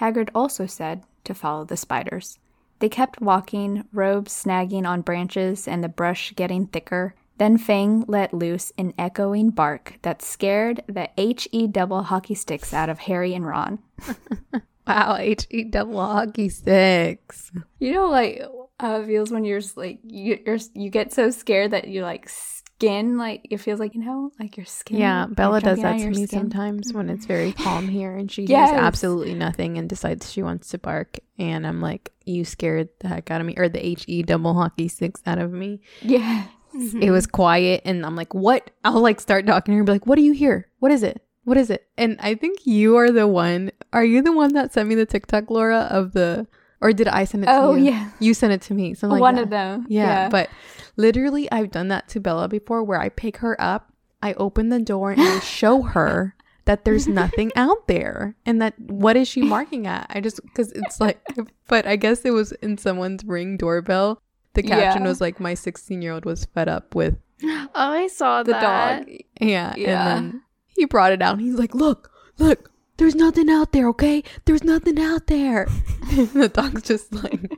Hagrid 0.00 0.30
also 0.34 0.66
said 0.66 1.02
to 1.24 1.34
follow 1.34 1.64
the 1.64 1.76
spiders. 1.76 2.38
They 2.78 2.88
kept 2.88 3.20
walking, 3.20 3.84
robes 3.92 4.32
snagging 4.32 4.86
on 4.86 5.02
branches 5.02 5.66
and 5.66 5.82
the 5.82 5.88
brush 5.88 6.32
getting 6.36 6.66
thicker. 6.66 7.14
Then 7.38 7.58
Fang 7.58 8.04
let 8.06 8.34
loose 8.34 8.72
an 8.78 8.94
echoing 8.98 9.50
bark 9.50 9.98
that 10.02 10.22
scared 10.22 10.82
the 10.86 11.08
HE 11.16 11.68
double 11.68 12.04
hockey 12.04 12.34
sticks 12.34 12.72
out 12.72 12.88
of 12.88 13.00
Harry 13.00 13.34
and 13.34 13.46
Ron. 13.46 13.80
Wow, 14.86 15.16
HE 15.16 15.64
double 15.70 16.04
hockey 16.04 16.48
sticks. 16.50 17.50
You 17.78 17.92
know, 17.92 18.10
like 18.10 18.42
how 18.78 19.00
it 19.00 19.06
feels 19.06 19.30
when 19.30 19.44
you're 19.44 19.62
like 19.76 20.00
you 20.04 20.38
you're 20.44 20.58
you 20.74 20.90
get 20.90 21.12
so 21.12 21.30
scared 21.30 21.70
that 21.70 21.88
you 21.88 22.02
like 22.02 22.28
skin 22.76 23.16
like 23.16 23.46
it 23.50 23.58
feels 23.58 23.78
like 23.80 23.94
you 23.94 24.04
know 24.04 24.30
like 24.38 24.56
your 24.56 24.66
skin. 24.66 24.98
Yeah, 24.98 25.26
Bella 25.26 25.60
does 25.60 25.80
that 25.80 25.98
to 25.98 26.10
me 26.10 26.26
skin. 26.26 26.40
sometimes 26.40 26.92
when 26.92 27.08
it's 27.10 27.26
very 27.26 27.52
mm-hmm. 27.52 27.62
calm 27.62 27.88
here 27.88 28.16
and 28.16 28.30
she 28.30 28.42
Yes. 28.46 28.70
hears 28.70 28.82
absolutely 28.82 29.34
nothing 29.34 29.78
and 29.78 29.88
decides 29.88 30.30
she 30.30 30.42
wants 30.42 30.68
to 30.68 30.78
bark. 30.78 31.18
And 31.38 31.66
I'm 31.66 31.80
like, 31.80 32.12
you 32.24 32.44
scared 32.44 32.88
the 33.00 33.08
heck 33.08 33.30
out 33.30 33.40
of 33.40 33.46
me, 33.46 33.54
or 33.56 33.68
the 33.68 33.80
HE 33.80 34.22
double 34.24 34.54
hockey 34.54 34.88
sticks 34.88 35.22
out 35.26 35.38
of 35.38 35.52
me. 35.52 35.80
Yeah. 36.02 36.46
It 36.72 36.78
mm-hmm. 36.78 37.12
was 37.12 37.26
quiet, 37.28 37.82
and 37.84 38.04
I'm 38.04 38.16
like, 38.16 38.34
what? 38.34 38.70
I'll 38.84 39.00
like 39.00 39.20
start 39.20 39.46
talking 39.46 39.72
to 39.72 39.76
her 39.76 39.80
and 39.80 39.86
be 39.86 39.92
like, 39.92 40.06
what 40.06 40.16
do 40.16 40.22
you 40.22 40.32
hear? 40.32 40.68
What 40.80 40.90
is 40.90 41.04
it? 41.04 41.22
What 41.44 41.56
is 41.56 41.70
it? 41.70 41.86
And 41.96 42.18
I 42.20 42.34
think 42.34 42.66
you 42.66 42.96
are 42.96 43.12
the 43.12 43.28
one. 43.28 43.70
Are 43.92 44.04
you 44.04 44.22
the 44.22 44.32
one 44.32 44.54
that 44.54 44.72
sent 44.72 44.88
me 44.88 44.96
the 44.96 45.06
TikTok, 45.06 45.50
Laura, 45.50 45.86
of 45.90 46.14
the, 46.14 46.48
or 46.84 46.92
did 46.92 47.08
I 47.08 47.24
send 47.24 47.42
it 47.44 47.46
to 47.46 47.52
you? 47.52 47.58
Oh 47.58 47.74
you? 47.74 47.84
yeah. 47.86 48.10
You 48.20 48.34
sent 48.34 48.52
it 48.52 48.60
to 48.62 48.74
me. 48.74 48.94
Something 48.94 49.14
like 49.14 49.20
One 49.20 49.34
that. 49.36 49.44
of 49.44 49.50
them. 49.50 49.86
Yeah, 49.88 50.28
but 50.28 50.50
literally, 50.96 51.50
I've 51.50 51.70
done 51.70 51.88
that 51.88 52.08
to 52.10 52.20
Bella 52.20 52.46
before 52.48 52.84
where 52.84 53.00
I 53.00 53.08
pick 53.08 53.38
her 53.38 53.60
up, 53.60 53.92
I 54.22 54.34
open 54.34 54.68
the 54.68 54.78
door, 54.80 55.10
and 55.12 55.20
I 55.22 55.40
show 55.60 55.82
her 55.82 56.36
that 56.66 56.84
there's 56.84 57.06
nothing 57.08 57.50
out 57.56 57.88
there. 57.88 58.36
And 58.46 58.60
that 58.62 58.78
what 58.78 59.16
is 59.16 59.26
she 59.28 59.42
marking 59.42 59.86
at? 59.86 60.06
I 60.10 60.20
just, 60.20 60.40
because 60.42 60.72
it's 60.72 61.00
like, 61.00 61.20
but 61.68 61.86
I 61.86 61.96
guess 61.96 62.24
it 62.24 62.30
was 62.32 62.52
in 62.52 62.78
someone's 62.78 63.24
ring 63.24 63.56
doorbell. 63.56 64.20
The 64.54 64.62
caption 64.62 65.02
Yeah. 65.02 65.08
was 65.08 65.20
like, 65.20 65.40
my 65.40 65.54
16 65.54 66.00
year 66.00 66.12
old 66.12 66.24
was 66.24 66.44
fed 66.46 66.68
up 66.68 66.94
with, 66.94 67.16
Oh, 67.42 67.68
I 67.74 68.06
saw 68.06 68.42
the 68.42 68.52
that. 68.52 69.06
dog. 69.06 69.16
yeah. 69.40 69.74
Yeah. 69.76 70.16
And 70.16 70.32
then 70.32 70.42
he 70.68 70.84
brought 70.86 71.12
it 71.12 71.20
out. 71.22 71.38
He's 71.40 71.56
like, 71.56 71.74
look, 71.74 72.10
look. 72.38 72.70
There's 72.96 73.14
nothing 73.14 73.50
out 73.50 73.72
there, 73.72 73.88
okay? 73.88 74.22
There's 74.44 74.62
nothing 74.64 74.98
out 75.00 75.26
there. 75.26 75.66
And 76.12 76.28
the 76.32 76.48
dog's 76.48 76.82
just 76.82 77.12
like, 77.12 77.52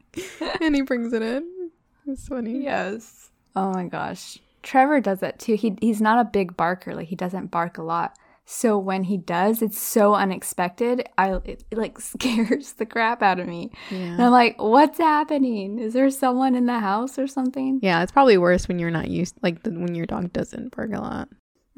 and 0.60 0.74
he 0.74 0.82
brings 0.82 1.12
it 1.12 1.22
in. 1.22 1.70
It's 2.06 2.28
funny. 2.28 2.62
Yes. 2.62 3.30
Oh 3.56 3.72
my 3.72 3.84
gosh. 3.84 4.38
Trevor 4.62 5.00
does 5.00 5.20
that 5.20 5.38
too. 5.38 5.54
He 5.54 5.76
he's 5.80 6.00
not 6.00 6.18
a 6.24 6.28
big 6.28 6.56
barker. 6.56 6.94
Like 6.94 7.08
he 7.08 7.16
doesn't 7.16 7.50
bark 7.50 7.78
a 7.78 7.82
lot. 7.82 8.16
So 8.48 8.78
when 8.78 9.02
he 9.04 9.16
does, 9.16 9.60
it's 9.60 9.78
so 9.80 10.14
unexpected. 10.14 11.08
I 11.18 11.32
it, 11.44 11.64
it 11.70 11.76
like 11.76 11.98
scares 12.12 12.74
the 12.74 12.86
crap 12.86 13.22
out 13.22 13.40
of 13.40 13.48
me. 13.48 13.72
And 13.90 14.18
Yeah. 14.18 14.26
I'm 14.26 14.30
like, 14.32 14.60
"What's 14.62 14.98
happening? 14.98 15.78
Is 15.80 15.94
there 15.94 16.10
someone 16.10 16.54
in 16.54 16.66
the 16.66 16.78
house 16.78 17.18
or 17.18 17.26
something?" 17.26 17.80
Yeah, 17.82 18.02
it's 18.04 18.12
probably 18.12 18.38
worse 18.38 18.68
when 18.68 18.78
you're 18.78 18.90
not 18.90 19.08
used, 19.08 19.36
like 19.42 19.62
the, 19.64 19.70
when 19.72 19.94
your 19.96 20.06
dog 20.06 20.32
doesn't 20.32 20.74
bark 20.76 20.90
a 20.92 21.00
lot. 21.00 21.28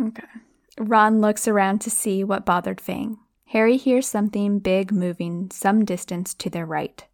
Okay. 0.02 0.24
Ron 0.78 1.20
looks 1.20 1.48
around 1.48 1.80
to 1.80 1.90
see 1.90 2.22
what 2.22 2.46
bothered 2.46 2.80
Fang. 2.80 3.18
Harry 3.46 3.76
hears 3.76 4.06
something 4.06 4.58
big 4.58 4.92
moving 4.92 5.50
some 5.50 5.84
distance 5.84 6.34
to 6.34 6.50
their 6.50 6.66
right. 6.66 7.04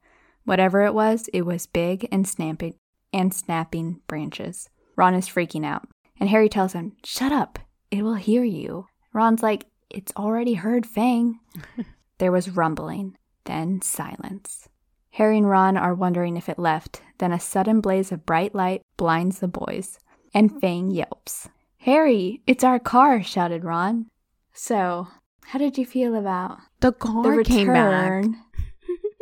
Whatever 0.44 0.82
it 0.82 0.94
was, 0.94 1.28
it 1.32 1.42
was 1.42 1.66
big 1.66 2.08
and 2.12 2.26
snapping 2.28 2.74
and 3.12 3.32
snapping 3.32 4.00
branches. 4.08 4.68
Ron 4.96 5.14
is 5.14 5.28
freaking 5.28 5.64
out, 5.64 5.88
and 6.18 6.28
Harry 6.28 6.48
tells 6.48 6.72
him, 6.72 6.96
"Shut 7.04 7.32
up. 7.32 7.58
It 7.90 8.02
will 8.02 8.14
hear 8.14 8.44
you." 8.44 8.86
Ron's 9.12 9.42
like, 9.42 9.66
"It's 9.88 10.12
already 10.16 10.54
heard 10.54 10.86
Fang." 10.86 11.38
there 12.18 12.32
was 12.32 12.50
rumbling, 12.50 13.16
then 13.44 13.80
silence. 13.80 14.68
Harry 15.12 15.38
and 15.38 15.48
Ron 15.48 15.76
are 15.76 15.94
wondering 15.94 16.36
if 16.36 16.48
it 16.48 16.58
left, 16.58 17.00
then 17.18 17.32
a 17.32 17.38
sudden 17.38 17.80
blaze 17.80 18.10
of 18.10 18.26
bright 18.26 18.54
light 18.54 18.82
blinds 18.96 19.38
the 19.38 19.48
boys, 19.48 19.98
and 20.34 20.60
Fang 20.60 20.90
yelps. 20.90 21.48
Harry, 21.84 22.40
it's 22.46 22.64
our 22.64 22.78
car, 22.78 23.22
shouted 23.22 23.62
Ron. 23.62 24.06
So, 24.54 25.08
how 25.44 25.58
did 25.58 25.76
you 25.76 25.84
feel 25.84 26.14
about 26.14 26.58
The 26.80 26.92
the 26.92 26.92
car 26.92 27.42
came 27.42 27.66
back. 27.66 28.10
return? 28.10 28.36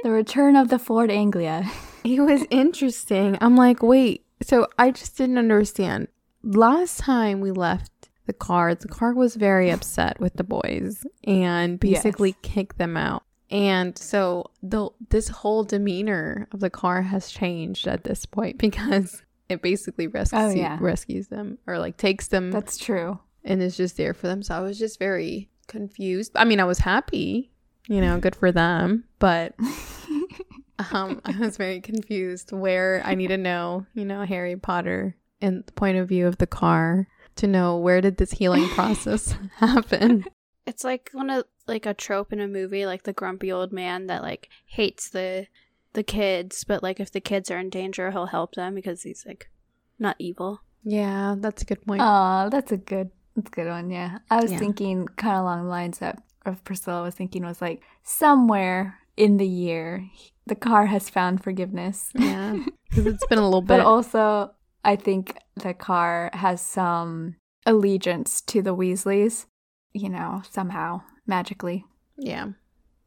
the 0.04 0.10
return 0.12 0.54
of 0.54 0.68
the 0.68 0.78
Ford 0.78 1.10
Anglia. 1.10 1.68
It 2.04 2.20
was 2.20 2.44
interesting. 2.50 3.38
I'm 3.40 3.54
like, 3.54 3.80
wait. 3.80 4.24
So 4.42 4.66
I 4.76 4.90
just 4.90 5.16
didn't 5.16 5.38
understand. 5.38 6.08
Last 6.42 6.98
time 6.98 7.40
we 7.40 7.52
left 7.52 7.92
the 8.26 8.32
car, 8.32 8.74
the 8.74 8.88
car 8.88 9.14
was 9.14 9.36
very 9.36 9.70
upset 9.70 10.18
with 10.18 10.34
the 10.34 10.42
boys 10.42 11.06
and 11.22 11.78
basically 11.78 12.30
Yes. 12.30 12.38
kicked 12.42 12.78
them 12.78 12.96
out. 12.96 13.22
And 13.50 13.96
so 13.96 14.50
the 14.64 14.88
this 15.10 15.28
whole 15.28 15.62
demeanor 15.62 16.48
of 16.50 16.58
the 16.58 16.70
car 16.70 17.02
has 17.02 17.30
changed 17.30 17.86
at 17.86 18.02
this 18.02 18.26
point 18.26 18.58
because 18.66 19.22
it 19.52 19.62
basically 19.62 20.06
rescues 20.06 20.40
Oh, 20.42 20.50
yeah. 20.50 20.78
rescues 20.80 21.28
them 21.28 21.58
or 21.66 21.78
like 21.78 21.96
takes 21.96 22.28
them 22.28 22.50
That's 22.50 22.76
true. 22.76 23.20
and 23.44 23.62
is 23.62 23.76
just 23.76 23.96
there 23.96 24.14
for 24.14 24.26
them. 24.26 24.42
So 24.42 24.54
I 24.54 24.60
was 24.60 24.78
just 24.78 24.98
very 24.98 25.48
confused. 25.68 26.32
I 26.34 26.44
mean, 26.44 26.58
I 26.60 26.64
was 26.64 26.78
happy, 26.80 27.52
you 27.88 28.00
know, 28.00 28.18
good 28.18 28.34
for 28.36 28.50
them, 28.52 29.04
but 29.18 29.54
um, 30.92 31.20
I 31.24 31.36
was 31.38 31.56
very 31.56 31.80
confused 31.80 32.52
where 32.52 33.02
I 33.04 33.14
need 33.14 33.28
to 33.28 33.36
know, 33.38 33.86
you 33.94 34.04
know, 34.04 34.24
Harry 34.24 34.56
Potter 34.56 35.16
and 35.40 35.64
the 35.64 35.72
point 35.72 35.98
of 35.98 36.08
view 36.08 36.26
of 36.26 36.38
the 36.38 36.46
car 36.46 37.06
to 37.36 37.46
know 37.46 37.76
where 37.78 38.00
did 38.00 38.16
this 38.16 38.32
healing 38.32 38.68
process 38.70 39.34
happen. 39.56 40.24
It's 40.66 40.84
like 40.84 41.10
one 41.12 41.30
of 41.30 41.44
like 41.66 41.86
a 41.86 41.94
trope 41.94 42.32
in 42.32 42.40
a 42.40 42.48
movie, 42.48 42.86
like 42.86 43.04
the 43.04 43.12
grumpy 43.12 43.50
old 43.52 43.72
man 43.72 44.06
that 44.08 44.22
like 44.22 44.48
hates 44.66 45.08
the 45.10 45.46
the 45.94 46.02
kids, 46.02 46.64
but 46.64 46.82
like 46.82 47.00
if 47.00 47.10
the 47.12 47.20
kids 47.20 47.50
are 47.50 47.58
in 47.58 47.70
danger, 47.70 48.10
he'll 48.10 48.26
help 48.26 48.54
them 48.54 48.74
because 48.74 49.02
he's 49.02 49.24
like 49.26 49.50
not 49.98 50.16
evil. 50.18 50.60
Yeah, 50.84 51.36
that's 51.38 51.62
a 51.62 51.64
good 51.66 51.84
point. 51.86 52.00
Oh, 52.04 52.48
that's 52.50 52.72
a 52.72 52.76
good 52.76 53.10
that's 53.36 53.48
a 53.48 53.50
good 53.54 53.68
one, 53.68 53.90
yeah. 53.90 54.18
I 54.30 54.40
was 54.42 54.52
Yeah. 54.52 54.58
thinking 54.58 55.06
kind 55.16 55.36
of 55.36 55.42
along 55.42 55.64
the 55.64 55.68
lines 55.70 55.98
that 55.98 56.22
of 56.44 56.62
Priscilla 56.64 57.02
was 57.02 57.14
thinking 57.14 57.44
was 57.44 57.62
like 57.62 57.82
somewhere 58.02 58.98
in 59.16 59.36
the 59.36 59.46
year 59.46 60.08
the 60.46 60.54
car 60.56 60.86
has 60.86 61.08
found 61.08 61.42
forgiveness. 61.42 62.10
yeah, 62.18 62.58
because 62.90 63.06
it's 63.06 63.24
been 63.26 63.38
a 63.38 63.44
little 63.44 63.60
bit. 63.62 63.68
But 63.68 63.80
also, 63.80 64.50
I 64.84 64.96
think 64.96 65.38
the 65.54 65.72
car 65.72 66.30
has 66.32 66.60
some 66.60 67.36
allegiance 67.64 68.40
to 68.42 68.60
the 68.60 68.74
Weasleys, 68.74 69.46
you 69.92 70.08
know, 70.08 70.42
somehow, 70.50 71.02
magically. 71.26 71.84
yeah. 72.16 72.46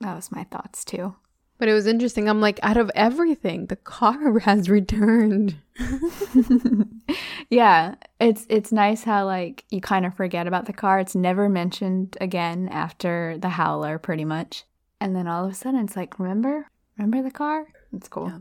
That 0.02 0.16
was 0.16 0.32
my 0.32 0.44
thoughts 0.46 0.86
too. 0.86 1.16
But 1.58 1.70
it 1.70 1.74
was 1.74 1.88
interesting. 1.88 2.28
I'm 2.28 2.42
like, 2.42 2.60
out 2.64 2.78
of 2.78 2.92
everything, 2.96 3.68
the 3.68 3.78
car 3.78 4.40
has 4.40 4.70
returned. 4.70 5.56
yeah, 7.50 7.96
it's 8.20 8.46
it's 8.50 8.72
nice 8.72 9.04
how 9.04 9.26
like 9.26 9.64
you 9.70 9.82
kind 9.82 10.06
of 10.06 10.16
forget 10.16 10.48
about 10.48 10.66
the 10.66 10.74
car. 10.74 11.00
It's 11.00 11.16
never 11.16 11.48
mentioned 11.48 12.18
again 12.20 12.68
after 12.70 13.38
the 13.40 13.50
Howler, 13.50 14.00
pretty 14.00 14.26
much. 14.26 14.66
And 15.00 15.16
then 15.16 15.28
all 15.28 15.46
of 15.46 15.52
a 15.52 15.56
sudden, 15.56 15.82
it's 15.82 15.96
like, 15.96 16.20
remember, 16.20 16.68
remember 16.98 17.22
the 17.22 17.32
car? 17.32 17.68
It's 17.94 18.08
cool. 18.08 18.28
Yeah. 18.30 18.40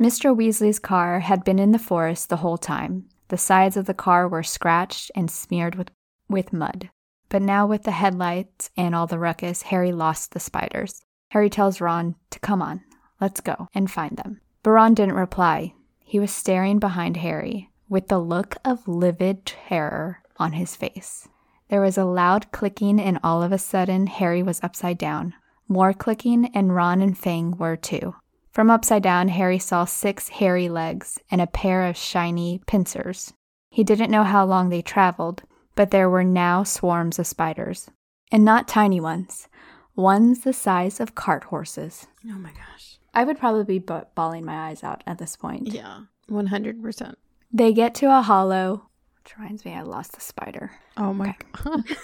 Mr. 0.00 0.34
Weasley's 0.34 0.78
car 0.78 1.20
had 1.20 1.44
been 1.44 1.58
in 1.58 1.72
the 1.72 1.78
forest 1.78 2.28
the 2.28 2.38
whole 2.38 2.56
time. 2.56 3.06
The 3.28 3.36
sides 3.36 3.76
of 3.76 3.84
the 3.84 3.94
car 3.94 4.26
were 4.26 4.42
scratched 4.42 5.10
and 5.14 5.30
smeared 5.30 5.74
with 5.74 5.90
with 6.28 6.52
mud. 6.52 6.90
But 7.28 7.42
now, 7.42 7.66
with 7.66 7.84
the 7.84 7.92
headlights 7.92 8.70
and 8.76 8.94
all 8.94 9.06
the 9.06 9.18
ruckus, 9.18 9.62
Harry 9.62 9.92
lost 9.92 10.32
the 10.32 10.40
spiders. 10.40 11.04
Harry 11.30 11.50
tells 11.50 11.80
Ron 11.80 12.14
to 12.30 12.38
come 12.40 12.62
on, 12.62 12.82
let's 13.20 13.40
go 13.40 13.68
and 13.74 13.90
find 13.90 14.16
them. 14.16 14.40
But 14.62 14.70
Ron 14.70 14.94
didn't 14.94 15.14
reply. 15.14 15.74
He 16.00 16.20
was 16.20 16.30
staring 16.30 16.78
behind 16.78 17.16
Harry 17.16 17.70
with 17.88 18.08
the 18.08 18.18
look 18.18 18.56
of 18.64 18.86
livid 18.86 19.46
terror 19.46 20.22
on 20.38 20.52
his 20.52 20.76
face. 20.76 21.28
There 21.68 21.80
was 21.80 21.96
a 21.96 22.04
loud 22.04 22.50
clicking, 22.50 23.00
and 23.00 23.20
all 23.22 23.42
of 23.42 23.52
a 23.52 23.58
sudden, 23.58 24.08
Harry 24.08 24.42
was 24.42 24.60
upside 24.62 24.98
down. 24.98 25.34
More 25.68 25.92
clicking, 25.92 26.46
and 26.54 26.74
Ron 26.74 27.00
and 27.00 27.16
Fang 27.16 27.56
were 27.56 27.76
too. 27.76 28.16
From 28.50 28.70
upside 28.70 29.04
down, 29.04 29.28
Harry 29.28 29.60
saw 29.60 29.84
six 29.84 30.28
hairy 30.28 30.68
legs 30.68 31.20
and 31.30 31.40
a 31.40 31.46
pair 31.46 31.86
of 31.86 31.96
shiny 31.96 32.60
pincers. 32.66 33.32
He 33.70 33.84
didn't 33.84 34.10
know 34.10 34.24
how 34.24 34.44
long 34.44 34.68
they 34.68 34.82
traveled, 34.82 35.44
but 35.76 35.92
there 35.92 36.10
were 36.10 36.24
now 36.24 36.64
swarms 36.64 37.20
of 37.20 37.28
spiders. 37.28 37.88
And 38.32 38.44
not 38.44 38.66
tiny 38.66 39.00
ones, 39.00 39.46
ones 39.96 40.40
the 40.40 40.52
size 40.52 41.00
of 41.00 41.14
cart 41.14 41.44
horses. 41.44 42.06
Oh 42.26 42.38
my 42.38 42.50
gosh. 42.52 42.98
I 43.14 43.24
would 43.24 43.38
probably 43.38 43.64
be 43.78 43.84
bawling 44.14 44.44
my 44.44 44.68
eyes 44.68 44.84
out 44.84 45.02
at 45.06 45.18
this 45.18 45.36
point. 45.36 45.68
Yeah, 45.68 46.02
100%. 46.30 47.14
They 47.52 47.72
get 47.72 47.94
to 47.96 48.06
a 48.16 48.22
hollow, 48.22 48.88
Which 49.24 49.36
reminds 49.36 49.64
me, 49.64 49.74
I 49.74 49.82
lost 49.82 50.12
the 50.12 50.20
spider. 50.20 50.72
Oh 50.96 51.12
my 51.12 51.34
god. 51.52 51.84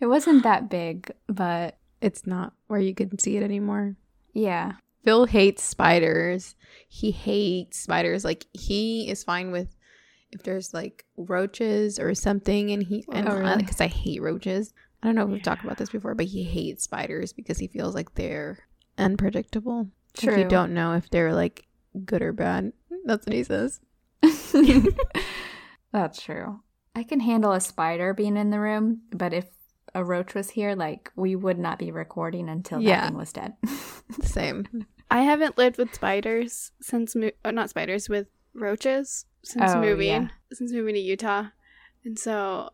It 0.00 0.06
wasn't 0.06 0.42
that 0.42 0.68
big, 0.68 1.10
but 1.28 1.78
it's 2.00 2.26
not 2.26 2.52
where 2.66 2.80
you 2.80 2.92
can 2.94 3.18
see 3.18 3.36
it 3.36 3.42
anymore. 3.42 3.96
yeah. 4.34 4.72
Phil 5.04 5.24
hates 5.26 5.62
spiders. 5.64 6.54
He 6.88 7.10
hates 7.10 7.78
spiders. 7.78 8.24
Like 8.24 8.46
he 8.52 9.08
is 9.10 9.24
fine 9.24 9.50
with 9.50 9.74
if 10.30 10.42
there's 10.44 10.72
like 10.72 11.04
roaches 11.16 11.98
or 11.98 12.14
something, 12.14 12.70
and 12.70 12.82
he 12.84 13.04
and 13.12 13.28
Oh, 13.28 13.36
really? 13.36 13.56
because 13.58 13.80
I 13.80 13.86
hate 13.88 14.22
roaches. 14.22 14.72
I 15.02 15.06
don't 15.08 15.14
know 15.16 15.24
if 15.24 15.30
we've 15.30 15.42
talked 15.42 15.64
about 15.64 15.78
this 15.78 15.90
before, 15.90 16.14
but 16.14 16.26
he 16.26 16.44
hates 16.44 16.84
spiders 16.84 17.32
because 17.32 17.58
he 17.58 17.66
feels 17.66 17.94
like 17.94 18.14
they're 18.14 18.60
unpredictable. 18.98 19.88
Like 20.22 20.34
True. 20.34 20.38
you 20.42 20.48
don't 20.48 20.74
know 20.74 20.92
if 20.94 21.10
they're 21.10 21.34
like 21.34 21.66
good 22.04 22.22
or 22.22 22.32
bad. 22.32 22.72
That's 23.04 23.26
what 23.26 23.34
he 23.34 23.42
says. 23.44 23.80
That's 25.92 26.22
true. 26.22 26.60
I 26.94 27.02
can 27.02 27.20
handle 27.20 27.52
a 27.52 27.60
spider 27.60 28.14
being 28.14 28.36
in 28.36 28.50
the 28.50 28.60
room, 28.60 29.02
but 29.12 29.32
if 29.32 29.46
a 29.94 30.04
roach 30.04 30.34
was 30.34 30.50
here, 30.50 30.74
like 30.74 31.10
we 31.16 31.34
would 31.36 31.58
not 31.58 31.78
be 31.78 31.90
recording 31.90 32.48
until 32.48 32.80
Yeah. 32.80 33.00
that 33.00 33.08
thing 33.08 33.16
was 33.18 33.32
dead. 33.32 33.54
Same. 34.22 34.86
I 35.10 35.22
haven't 35.22 35.58
lived 35.58 35.78
with 35.78 35.94
spiders 35.94 36.72
since 36.80 37.14
mo- 37.14 37.30
uh, 37.44 37.50
not 37.50 37.70
spiders 37.70 38.08
with 38.08 38.28
roaches 38.54 39.26
since 39.42 39.72
Oh, 39.72 39.80
moving 39.80 40.08
yeah. 40.08 40.28
since 40.52 40.72
moving 40.72 40.94
to 40.94 41.00
Utah, 41.00 41.46
and 42.04 42.18
so 42.18 42.70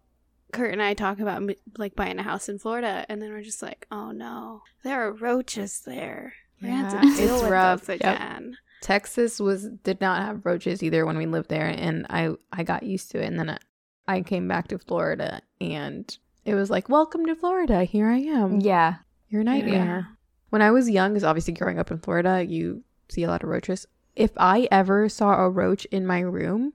Kurt 0.52 0.72
and 0.72 0.82
I 0.82 0.94
talk 0.94 1.20
about 1.20 1.42
like 1.76 1.94
buying 1.94 2.18
a 2.18 2.22
house 2.22 2.48
in 2.48 2.58
Florida, 2.58 3.04
and 3.08 3.20
then 3.20 3.30
we're 3.30 3.42
just 3.42 3.62
like, 3.62 3.86
oh 3.90 4.10
no, 4.12 4.62
there 4.82 5.06
are 5.06 5.12
roaches 5.12 5.80
there. 5.84 6.32
We're 6.62 6.68
gonna 6.70 6.82
Yeah, 6.92 7.00
to 7.10 7.16
deal 7.16 7.34
it's 7.34 7.42
with 7.42 7.50
rough. 7.50 7.80
those 7.86 8.00
Yep. 8.00 8.16
again. 8.16 8.56
Texas 8.80 9.40
was 9.40 9.68
did 9.82 10.00
not 10.00 10.22
have 10.22 10.46
roaches 10.46 10.82
either 10.82 11.04
when 11.04 11.18
we 11.18 11.26
lived 11.26 11.48
there, 11.50 11.66
and 11.66 12.06
I 12.08 12.30
I 12.52 12.62
got 12.62 12.82
used 12.84 13.10
to 13.12 13.20
it. 13.22 13.26
And 13.26 13.38
then 13.38 13.50
I, 13.50 13.58
I 14.06 14.22
came 14.22 14.46
back 14.48 14.68
to 14.68 14.78
Florida, 14.78 15.42
and 15.60 16.16
it 16.44 16.54
was 16.54 16.70
like, 16.70 16.88
"Welcome 16.88 17.26
to 17.26 17.34
Florida. 17.34 17.84
Here 17.84 18.08
I 18.08 18.18
am. 18.18 18.60
yeah. 18.60 18.96
Your 19.28 19.42
nightmare." 19.44 20.08
When 20.50 20.62
I 20.62 20.70
was 20.70 20.88
young, 20.88 21.12
because 21.12 21.24
obviously 21.24 21.52
growing 21.54 21.78
up 21.78 21.90
in 21.90 21.98
Florida, 21.98 22.42
you 22.42 22.82
see 23.10 23.22
a 23.24 23.28
lot 23.28 23.42
of 23.42 23.50
roaches. 23.50 23.86
If 24.16 24.30
I 24.38 24.66
ever 24.70 25.08
saw 25.10 25.34
a 25.44 25.50
roach 25.50 25.84
in 25.86 26.06
my 26.06 26.20
room, 26.20 26.72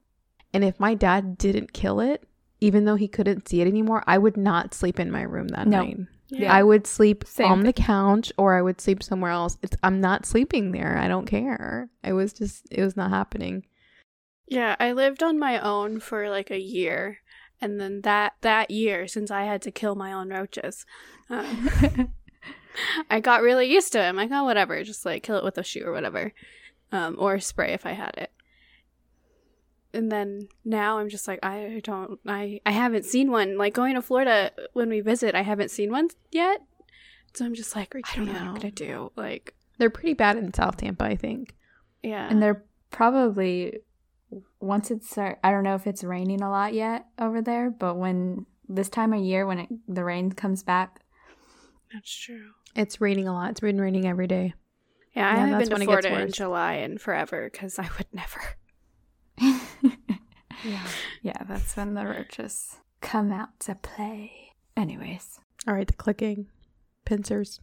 and 0.54 0.64
if 0.64 0.80
my 0.80 0.94
dad 0.94 1.38
didn't 1.40 1.74
kill 1.74 2.00
it, 2.00 2.24
even 2.64 2.86
though 2.86 2.96
he 2.96 3.10
couldn't 3.10 3.48
see 3.48 3.60
it 3.60 3.68
anymore, 3.68 4.04
I 4.08 4.18
would 4.18 4.38
not 4.38 4.74
sleep 4.74 4.98
in 4.98 5.12
my 5.12 5.24
room 5.24 5.50
that 5.50 5.68
No. 5.68 5.84
night. 5.84 5.98
Yeah. 6.30 6.52
I 6.52 6.64
would 6.64 6.88
sleep 6.88 7.26
Same 7.28 7.52
on 7.52 7.64
the 7.64 7.74
couch 7.74 8.32
or 8.38 8.56
I 8.56 8.62
would 8.62 8.80
sleep 8.80 9.04
somewhere 9.04 9.32
else. 9.32 9.58
It's 9.62 9.76
I'm 9.84 10.00
not 10.00 10.26
sleeping 10.26 10.72
there. 10.72 10.98
I 10.98 11.10
don't 11.10 11.26
care. 11.26 11.90
It 12.04 12.14
was 12.14 12.32
just 12.32 12.66
it 12.72 12.82
was 12.82 12.96
not 12.96 13.10
happening. 13.10 13.66
Yeah, 14.48 14.78
I 14.80 14.94
lived 14.94 15.22
on 15.22 15.38
my 15.38 15.60
own 15.60 16.00
for 16.00 16.30
like 16.30 16.52
a 16.52 16.60
year, 16.60 17.20
and 17.60 17.80
then 17.80 18.02
that 18.02 18.34
that 18.42 18.72
year, 18.72 19.08
since 19.08 19.30
I 19.30 19.44
had 19.44 19.62
to 19.64 19.72
kill 19.72 19.96
my 19.96 20.14
own 20.14 20.30
roaches, 20.30 20.86
um, 21.30 21.70
I 23.10 23.20
got 23.20 23.42
really 23.42 23.70
used 23.70 23.92
to 23.92 24.00
it. 24.00 24.08
I'm 24.08 24.16
like, 24.16 24.32
oh, 24.32 24.46
whatever, 24.46 24.82
just 24.84 25.06
like 25.06 25.22
kill 25.24 25.38
it 25.38 25.44
with 25.44 25.58
a 25.58 25.64
shoe 25.64 25.84
or 25.86 25.92
whatever, 25.92 26.34
um, 26.94 27.18
or 27.20 27.40
spray 27.40 27.74
if 27.74 27.86
I 27.86 27.92
had 27.92 28.14
it. 28.18 28.32
And 29.94 30.12
then 30.12 30.48
now 30.66 30.98
I'm 30.98 31.10
just 31.10 31.28
like, 31.28 31.40
I 31.44 31.82
don't, 31.84 32.20
I, 32.26 32.60
I 32.66 32.72
haven't 32.72 33.06
seen 33.06 33.30
one. 33.32 33.58
Like 33.58 33.74
going 33.74 33.94
to 33.96 34.02
Florida 34.02 34.52
when 34.74 34.90
we 34.90 35.02
visit, 35.02 35.36
I 35.36 35.42
haven't 35.44 35.70
seen 35.70 35.92
one 35.92 36.08
yet. 36.32 36.62
So 37.34 37.46
I'm 37.46 37.54
just 37.54 37.76
like, 37.76 37.96
I 37.96 38.02
don't 38.16 38.26
know 38.26 38.34
what 38.34 38.42
I'm 38.42 38.54
gonna 38.56 38.72
do. 38.72 39.12
Like, 39.16 39.56
They're 39.78 39.90
pretty 39.90 40.14
bad 40.14 40.38
in 40.38 40.54
South 40.54 40.78
Tampa, 40.78 41.04
I 41.06 41.16
think. 41.16 41.56
yeah, 42.02 42.28
And 42.30 42.42
they're 42.42 42.64
probably 42.92 43.80
once 44.60 44.90
it's 44.92 45.10
start, 45.10 45.40
I 45.44 45.52
don't 45.52 45.64
know 45.64 45.76
if 45.76 45.86
it's 45.88 46.04
raining 46.04 46.42
a 46.42 46.50
lot 46.50 46.74
yet 46.74 47.06
over 47.20 47.42
there, 47.42 47.70
but 47.70 47.96
when 47.98 48.46
this 48.68 48.90
time 48.90 49.14
of 49.14 49.22
year 49.22 49.46
when 49.46 49.60
it, 49.60 49.70
the 49.88 50.04
rain 50.04 50.32
comes 50.32 50.64
back, 50.64 51.02
that's 51.94 52.12
true. 52.16 52.52
It's 52.76 53.00
raining 53.00 53.28
a 53.28 53.34
lot. 53.34 53.52
It's 53.52 53.60
been 53.60 53.80
raining 53.80 54.08
every 54.08 54.26
day. 54.26 54.54
Yeah, 55.16 55.32
I 55.32 55.36
haven't 55.36 55.70
been 55.70 55.80
to 55.80 55.86
Florida 55.86 56.22
in. 56.22 56.32
July 56.32 56.74
in 56.76 56.98
forever 56.98 57.48
because 57.52 57.78
I 57.78 57.88
would 57.98 58.08
never. 58.14 58.42
Yeah. 59.38 59.60
yeah, 61.22 61.44
that's 61.48 61.76
when 61.76 61.94
the 61.94 62.06
roaches 62.06 62.78
come 63.02 63.32
out 63.32 63.60
to 63.62 63.76
play. 63.76 64.54
Anyways, 64.78 65.40
All 65.68 65.74
right, 65.74 65.88
the 65.88 65.94
clicking. 65.94 66.48
Pincers. 67.06 67.60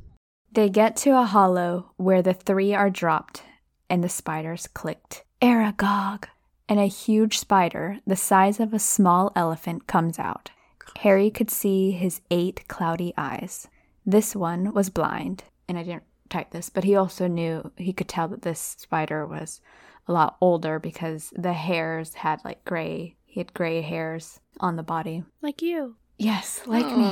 they 0.53 0.69
get 0.69 0.97
to 0.97 1.19
a 1.19 1.25
hollow 1.25 1.93
where 1.97 2.23
the 2.23 2.35
three 2.35 2.75
are 2.75 2.91
dropped 2.91 3.43
and 3.89 4.05
the 4.05 4.09
spiders 4.09 4.67
clicked. 4.67 5.25
Aragog! 5.41 6.25
And 6.69 6.79
a 6.79 6.87
huge 6.87 7.39
spider, 7.39 7.99
the 8.07 8.17
size 8.17 8.61
of 8.61 8.73
a 8.73 8.79
small 8.79 9.33
elephant, 9.35 9.87
comes 9.89 10.19
out. 10.19 10.51
Harry 10.99 11.31
could 11.31 11.51
see 11.51 11.91
his 11.93 12.21
eight 12.31 12.69
cloudy 12.69 13.13
eyes. 13.17 13.67
This 14.07 14.37
one 14.37 14.73
was 14.73 14.91
blind, 14.91 15.45
and 15.69 15.77
I 15.79 15.83
didn't 15.83 16.05
type 16.29 16.51
this, 16.51 16.69
but 16.71 16.85
he 16.85 16.95
also 16.95 17.27
knew 17.27 17.73
he 17.77 17.93
could 17.93 18.09
tell 18.09 18.29
that 18.29 18.43
this 18.43 18.77
spider 18.79 19.27
was 19.27 19.61
a 20.07 20.13
lot 20.13 20.37
older 20.41 20.79
because 20.79 21.33
the 21.37 21.53
hairs 21.53 22.15
had 22.15 22.45
like 22.45 22.65
gray. 22.65 23.17
He 23.27 23.41
had 23.41 23.55
gray 23.55 23.81
hairs 23.81 24.41
on 24.59 24.77
the 24.77 24.83
body. 24.83 25.25
Like 25.43 25.63
you. 25.63 25.97
Yes, 26.19 26.63
like 26.67 26.87
me. 26.87 27.05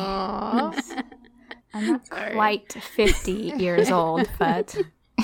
I'm 1.75 1.87
not 1.87 2.07
Sorry. 2.07 2.33
quite 2.35 2.73
50 2.73 3.33
years 3.59 3.91
old, 3.91 4.29
but. 4.39 4.77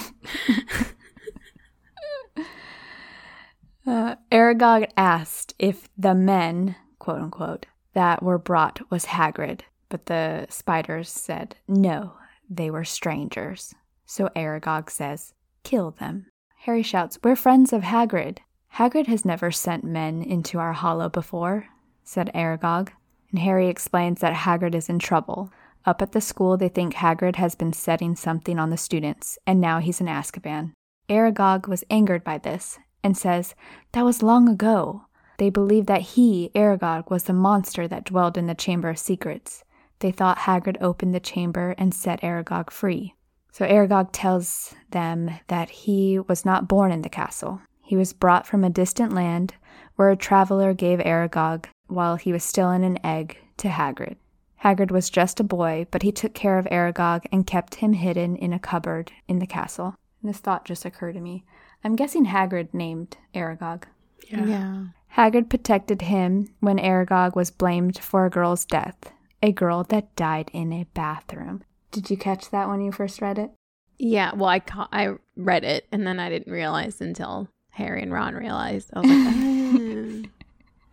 uh, 3.87 4.16
Aragog 4.31 4.88
asked 4.96 5.55
if 5.59 5.88
the 5.96 6.14
men, 6.14 6.77
quote 6.98 7.20
unquote, 7.20 7.66
that 7.94 8.22
were 8.22 8.38
brought 8.38 8.81
was 8.90 9.07
Hagrid, 9.07 9.61
but 9.88 10.07
the 10.07 10.46
spiders 10.48 11.09
said 11.09 11.57
no, 11.68 12.14
they 12.48 12.70
were 12.70 12.85
strangers. 12.85 13.74
So 14.07 14.29
Aragog 14.37 14.90
says, 14.90 15.33
kill 15.62 15.92
them. 15.92 16.27
Harry 16.64 16.83
shouts, 16.83 17.18
We're 17.22 17.37
friends 17.37 17.74
of 17.74 17.83
Hagrid. 17.83 18.38
Hagrid 18.77 19.07
has 19.07 19.22
never 19.22 19.50
sent 19.50 19.85
men 19.85 20.22
into 20.22 20.59
our 20.59 20.72
hollow 20.72 21.11
before, 21.11 21.66
said 22.05 22.31
Aragog. 22.35 22.88
And 23.31 23.40
Harry 23.40 23.68
explains 23.68 24.22
that 24.22 24.33
Hagrid 24.33 24.74
is 24.74 24.88
in 24.88 24.98
trouble. 24.98 25.53
Up 25.85 26.00
at 26.00 26.12
the 26.12 26.22
school, 26.22 26.57
they 26.57 26.70
think 26.70 26.94
Hagrid 26.94 27.37
has 27.37 27.55
been 27.55 27.74
setting 27.74 28.16
something 28.16 28.59
on 28.59 28.70
the 28.70 28.79
students, 28.79 29.38
and 29.46 29.61
now 29.61 29.79
he's 29.79 30.00
in 30.00 30.07
Azkaban. 30.07 30.72
Aragog 31.11 31.68
was 31.68 31.85
angered 31.90 32.24
by 32.24 32.38
this 32.38 32.79
and 33.03 33.14
says, 33.14 33.55
That 33.92 34.07
was 34.07 34.22
long 34.22 34.48
ago. 34.48 35.03
They 35.37 35.50
believed 35.50 35.88
that 35.88 36.14
he, 36.16 36.50
Aragog, 36.55 37.11
was 37.11 37.24
the 37.24 37.35
monster 37.35 37.87
that 37.88 38.07
dwelled 38.07 38.38
in 38.38 38.46
the 38.46 38.55
Chamber 38.55 38.88
of 38.88 38.98
Secrets. 38.98 39.64
They 39.98 40.12
thought 40.12 40.38
Hagrid 40.38 40.79
opened 40.81 41.14
the 41.14 41.20
chamber 41.20 41.74
and 41.77 41.92
set 41.92 42.22
Aragog 42.22 42.70
free. 42.70 43.14
So 43.55 43.64
Aragog 43.64 44.09
tells 44.11 44.75
them 44.90 45.31
that 45.47 45.71
he 45.71 46.19
was 46.19 46.45
not 46.45 46.67
born 46.67 46.90
in 46.90 47.03
the 47.03 47.09
castle. 47.09 47.61
He 47.83 47.97
was 47.97 48.12
brought 48.12 48.49
from 48.49 48.64
a 48.64 48.69
distant 48.69 49.12
land 49.12 49.55
where 49.95 50.11
a 50.11 50.17
traveler 50.17 50.75
gave 50.75 50.99
Aragog, 50.99 51.67
while 51.87 52.17
he 52.17 52.33
was 52.33 52.43
still 52.43 52.73
in 52.73 52.83
an 52.83 52.99
egg, 53.07 53.38
to 53.59 53.69
Hagrid. 53.69 54.17
Hagrid 54.64 54.90
was 54.90 55.09
just 55.09 55.38
a 55.38 55.45
boy, 55.45 55.87
but 55.93 56.03
he 56.03 56.11
took 56.11 56.35
care 56.35 56.59
of 56.59 56.64
Aragog 56.67 57.27
and 57.31 57.47
kept 57.47 57.77
him 57.77 57.93
hidden 57.93 58.35
in 58.35 58.53
a 58.53 58.59
cupboard 58.59 59.12
in 59.29 59.38
the 59.38 59.47
castle. 59.47 59.95
And 60.21 60.29
this 60.29 60.40
thought 60.40 60.64
just 60.64 60.85
occurred 60.85 61.12
to 61.12 61.21
me. 61.21 61.45
I'm 61.85 61.95
guessing 61.95 62.27
Hagrid 62.27 62.75
named 62.75 63.17
Aragog. 63.37 63.85
Yeah. 64.29 64.87
Hagrid 65.17 65.49
protected 65.49 66.03
him 66.03 66.53
when 66.59 66.79
Aragog 66.79 67.37
was 67.37 67.53
blamed 67.53 68.01
for 68.01 68.27
a 68.27 68.31
girl's 68.31 68.64
death, 68.64 69.12
a 69.40 69.53
girl 69.53 69.85
that 69.85 70.17
died 70.17 70.51
in 70.53 70.73
a 70.73 70.88
bathroom. 70.93 71.62
Did 71.94 72.11
you 72.11 72.16
catch 72.16 72.50
that 72.50 72.68
when 72.68 72.80
you 72.80 72.92
first 72.92 73.20
read 73.22 73.38
it? 73.38 73.50
Yeah. 73.98 74.35
Well, 74.35 74.48
I 74.48 74.59
ca- 74.59 74.88
I 74.92 75.14
read 75.37 75.64
it 75.64 75.87
and 75.92 76.07
then 76.07 76.18
I 76.20 76.28
didn't 76.28 76.52
realize 76.52 77.00
until 77.00 77.48
Harry 77.70 78.02
and 78.02 78.12
Ron 78.12 78.35
realized. 78.35 78.90
I 78.94 79.00
was 79.00 79.11
like, 79.11 80.24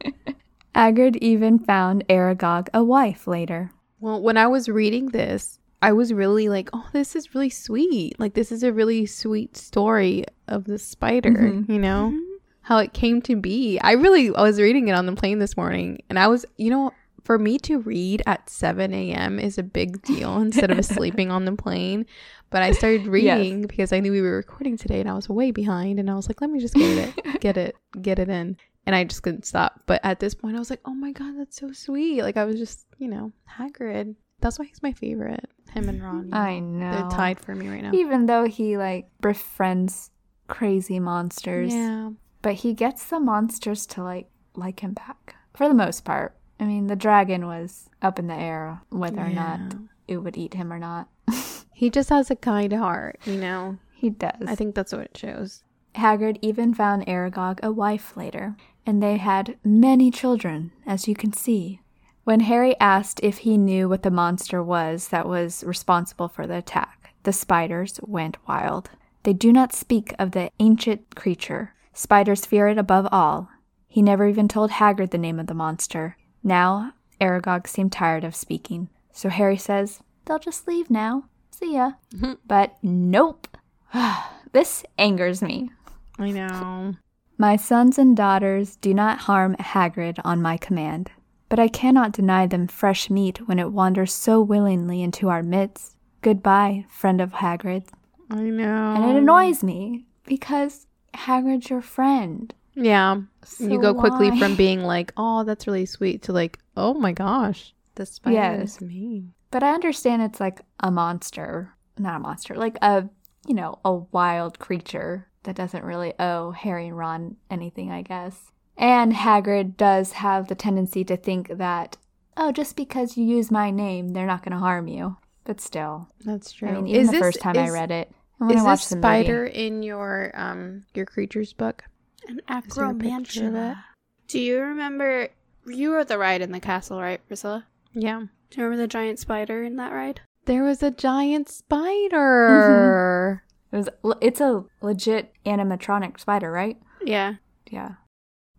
"Oh." 0.06 0.12
Hagrid 0.76 1.18
even 1.18 1.60
found 1.60 2.08
Aragog 2.08 2.68
a 2.74 2.84
wife 2.84 3.28
later. 3.28 3.72
well, 4.00 4.22
when 4.22 4.38
I 4.38 4.48
was 4.48 4.68
reading 4.70 5.08
this, 5.10 5.60
I 5.82 5.92
was 5.94 6.14
really 6.14 6.48
like, 6.50 6.70
oh, 6.74 6.88
this 6.94 7.16
is 7.16 7.36
really 7.36 7.50
sweet. 7.50 8.20
Like, 8.20 8.34
this 8.36 8.52
is 8.52 8.64
a 8.64 8.72
really 8.72 9.06
sweet 9.06 9.58
story 9.58 10.24
of 10.48 10.64
the 10.66 10.78
spider, 10.80 11.32
Mhm. 11.32 11.68
you 11.70 11.78
know, 11.80 12.18
how 12.62 12.78
it 12.78 12.94
came 12.94 13.22
to 13.24 13.36
be. 13.36 13.80
I 13.80 13.92
really, 13.94 14.34
I 14.34 14.42
was 14.44 14.60
reading 14.62 14.88
it 14.88 14.94
on 14.94 15.06
the 15.08 15.14
plane 15.16 15.40
this 15.40 15.58
morning 15.58 16.02
and 16.10 16.18
I 16.18 16.28
was, 16.28 16.46
you 16.58 16.70
know, 16.70 16.92
for 17.24 17.38
me 17.38 17.58
to 17.60 17.80
read 17.80 18.22
at 18.26 18.50
7 18.50 18.94
a.m. 18.94 19.40
is 19.40 19.58
a 19.58 19.64
big 19.64 20.02
deal 20.04 20.38
instead 20.42 20.72
of 20.72 20.84
sleeping 20.86 21.32
on 21.32 21.46
the 21.46 21.54
plane. 21.54 22.06
But 22.50 22.64
I 22.64 22.72
started 22.72 23.08
reading 23.08 23.68
because 23.68 23.94
I 23.94 24.00
knew 24.00 24.12
we 24.12 24.22
were 24.22 24.36
recording 24.36 24.78
today 24.78 25.00
and 25.00 25.10
I 25.10 25.14
was 25.14 25.30
way 25.30 25.52
behind 25.52 26.00
and 26.00 26.10
I 26.10 26.16
was 26.16 26.28
like, 26.28 26.42
let 26.42 26.50
me 26.50 26.60
just 26.60 26.74
get 26.74 27.16
it, 27.18 27.40
get 27.42 27.58
it, 27.58 27.76
get 28.02 28.20
it 28.20 28.30
in. 28.30 28.58
And 28.86 28.96
I 28.96 29.04
just 29.04 29.22
couldn't 29.24 29.46
stop. 29.46 29.84
But 29.86 30.02
at 30.04 30.20
this 30.20 30.34
point, 30.34 30.56
I 30.56 30.60
was 30.60 30.70
like, 30.70 30.82
oh 30.86 30.94
my 30.94 31.12
God, 31.12 31.36
that's 31.38 31.60
so 31.60 31.72
sweet. 31.72 32.24
Like, 32.24 32.36
I 32.38 32.46
was 32.46 32.56
just, 32.58 32.86
you 32.98 33.08
know, 33.08 33.32
Hagrid. 33.58 34.16
That's 34.40 34.58
why 34.58 34.66
he's 34.66 34.82
my 34.82 34.92
favorite. 34.92 35.48
Him 35.72 35.88
and 35.88 36.02
Ron. 36.02 36.28
you 36.30 36.34
I 36.34 36.58
know. 36.60 36.90
know. 36.90 36.92
They're 36.92 37.18
tied 37.18 37.40
for 37.40 37.54
me 37.54 37.70
right 37.70 37.84
now. 37.84 37.92
Even 37.94 38.26
though 38.26 38.46
he 38.46 38.78
like 38.78 39.08
befriends 39.22 40.10
crazy 40.48 41.00
monsters. 41.00 41.74
Yeah. 41.74 42.10
But 42.42 42.56
he 42.56 42.74
gets 42.74 43.06
the 43.06 43.20
monsters 43.20 43.86
to 43.88 44.04
like 44.04 44.28
like 44.56 44.82
him 44.82 44.94
back 44.94 45.36
for 45.54 45.68
the 45.68 45.76
most 45.76 46.04
part. 46.04 46.36
I 46.62 46.66
mean, 46.66 46.88
the 46.88 46.96
dragon 46.96 47.48
was 47.48 47.90
up 48.02 48.20
in 48.20 48.28
the 48.28 48.36
air 48.36 48.82
whether 48.90 49.20
or 49.20 49.30
not 49.30 49.60
it 50.08 50.18
would 50.18 50.38
eat 50.38 50.54
him 50.54 50.72
or 50.72 50.80
not. 50.80 51.10
He 51.74 51.90
just 51.90 52.10
has 52.10 52.30
a 52.30 52.36
kind 52.36 52.72
heart, 52.74 53.18
you 53.26 53.38
know. 53.38 53.80
he 53.96 54.12
does. 54.12 54.44
I 54.46 54.54
think 54.54 54.76
that's 54.76 54.94
what 54.94 55.02
it 55.02 55.18
shows. 55.18 55.64
Hagrid 55.96 56.38
even 56.44 56.76
found 56.76 57.08
Aragog 57.08 57.60
a 57.64 57.72
wife 57.72 58.16
later, 58.16 58.56
and 58.86 59.02
they 59.02 59.18
had 59.18 59.58
many 59.64 60.12
children, 60.12 60.72
as 60.86 61.08
you 61.08 61.16
can 61.16 61.34
see. 61.34 61.82
When 62.24 62.42
Harry 62.42 62.80
asked 62.80 63.20
if 63.24 63.40
he 63.40 63.58
knew 63.58 63.90
what 63.90 64.04
the 64.04 64.12
monster 64.12 64.62
was 64.62 65.08
that 65.08 65.28
was 65.28 65.64
responsible 65.64 66.28
for 66.28 66.46
the 66.46 66.58
attack, 66.58 67.16
the 67.24 67.34
spiders 67.34 68.00
went 68.04 68.38
wild. 68.48 68.92
They 69.24 69.34
do 69.34 69.52
not 69.52 69.74
speak 69.74 70.14
of 70.20 70.32
the 70.32 70.52
ancient 70.60 71.16
creature. 71.16 71.74
Spiders 71.94 72.46
fear 72.46 72.68
it 72.68 72.78
above 72.78 73.08
all. 73.12 73.50
He 73.88 74.04
never 74.04 74.28
even 74.28 74.48
told 74.48 74.70
Hagrid 74.70 75.10
the 75.10 75.18
name 75.18 75.40
of 75.40 75.48
the 75.48 75.56
monster. 75.56 76.16
Now, 76.44 76.94
Aragog 77.20 77.68
seemed 77.68 77.92
tired 77.92 78.24
of 78.24 78.36
speaking, 78.36 78.90
so 79.12 79.30
Harry 79.30 79.58
says, 79.58 80.02
They'll 80.26 80.40
just 80.40 80.68
leave 80.68 80.90
now. 80.90 81.26
See 81.52 81.76
ya. 81.76 81.94
but 82.48 82.78
nope. 82.82 83.48
this 84.52 84.84
angers 84.98 85.42
me. 85.42 85.70
I 86.18 86.32
know. 86.32 86.96
My 87.38 87.56
sons 87.56 87.98
and 87.98 88.16
daughters 88.16 88.76
do 88.76 88.94
not 88.94 89.20
harm 89.20 89.56
Hagrid 89.56 90.20
on 90.24 90.42
my 90.42 90.58
command, 90.58 91.12
but 91.50 91.60
I 91.60 91.68
cannot 91.68 92.12
deny 92.12 92.46
them 92.46 92.68
fresh 92.68 93.10
meat 93.10 93.48
when 93.48 93.60
it 93.60 93.72
wanders 93.72 94.14
so 94.14 94.42
willingly 94.42 95.02
into 95.02 95.30
our 95.30 95.42
midst. 95.42 95.98
Goodbye, 96.22 96.86
friend 96.88 97.20
of 97.20 97.34
Hagrid. 97.34 97.88
I 98.30 98.44
know. 98.44 98.94
And 98.96 99.06
it 99.06 99.16
annoys 99.18 99.64
me 99.64 100.06
because 100.26 100.86
Hagrid's 101.16 101.70
your 101.70 101.82
friend. 101.82 102.54
Yeah. 102.76 103.16
you 103.16 103.26
So 103.42 103.78
go 103.78 103.94
quickly 103.94 104.30
why? 104.32 104.40
from 104.40 104.56
being 104.56 104.84
like, 104.84 105.14
oh, 105.18 105.44
that's 105.44 105.68
really 105.68 105.86
sweet 105.86 106.24
to 106.24 106.34
like, 106.34 106.60
oh 106.78 106.94
my 106.94 107.12
gosh, 107.12 107.74
the 107.96 108.06
spider 108.06 108.36
Yes. 108.36 108.76
is 108.76 108.82
mean. 108.82 109.34
But 109.52 109.64
I 109.64 109.74
understand 109.74 110.22
it's 110.22 110.40
like 110.40 110.62
a 110.80 110.92
monster, 110.92 111.74
not 111.98 112.16
a 112.16 112.20
monster, 112.20 112.56
like 112.56 112.78
a, 112.82 113.10
you 113.46 113.54
know, 113.54 113.80
a 113.84 113.94
wild 113.94 114.60
creature 114.60 115.28
that 115.44 115.56
doesn't 115.56 115.84
really 115.84 116.14
owe 116.20 116.52
Harry 116.52 116.88
and 116.88 116.98
Ron 116.98 117.36
anything, 117.50 117.92
I 117.92 118.02
guess. 118.02 118.52
And 118.78 119.14
Hagrid 119.14 119.76
does 119.76 120.14
have 120.14 120.48
the 120.48 120.56
tendency 120.56 121.04
to 121.04 121.18
think 121.18 121.50
that, 121.58 121.98
oh, 122.38 122.52
just 122.52 122.76
because 122.76 123.18
you 123.18 123.26
use 123.26 123.52
my 123.52 123.70
name, 123.72 124.10
they're 124.10 124.26
not 124.26 124.44
going 124.44 124.54
to 124.54 124.58
harm 124.58 124.88
you. 124.88 125.18
But 125.44 125.60
still, 125.60 126.08
That's 126.24 126.52
true. 126.52 126.70
I 126.70 126.74
mean, 126.74 126.88
even 126.88 127.08
the 127.08 127.20
first 127.20 127.42
time 127.42 127.58
I 127.58 127.70
read 127.70 127.92
it, 127.92 128.12
when 128.38 128.52
is 128.52 128.62
I 128.62 128.64
watched 128.64 128.84
this 128.84 128.90
the 128.90 129.02
spider 129.02 129.46
in 129.46 129.84
your 129.84 130.32
um 130.36 130.86
your 130.94 131.06
creatures 131.06 131.52
book? 131.52 131.84
An 132.28 132.40
Is 132.68 132.76
there 132.76 132.86
a 132.86 132.94
picture 132.94 133.48
of 133.48 133.56
it? 133.56 133.60
acromantula. 133.60 133.84
Do 134.28 134.40
you 134.40 134.60
remember? 134.60 135.30
You 135.66 135.92
were 135.92 136.04
the 136.04 136.18
ride 136.18 136.42
in 136.42 136.52
the 136.52 136.60
castle, 136.60 137.02
right, 137.02 137.26
Priscilla? 137.28 137.66
Yeah. 137.94 138.26
Do 138.50 138.58
you 138.58 138.64
remember 138.64 138.84
the 138.84 138.88
giant 138.88 139.20
spider 139.20 139.64
in 139.64 139.76
that 139.78 139.92
ride? 139.92 140.22
There 140.46 140.64
was 140.64 140.82
a 140.82 140.92
giant 140.92 141.50
spider. 141.50 142.48
movie, 142.50 143.42
it 143.72 143.78
was 143.78 144.18
it's 144.22 144.42
a 144.42 144.66
legit 144.82 145.34
animatronic 145.46 146.20
spider, 146.20 146.52
right? 146.52 146.78
Yeah. 147.06 147.36
Yeah. 147.70 147.94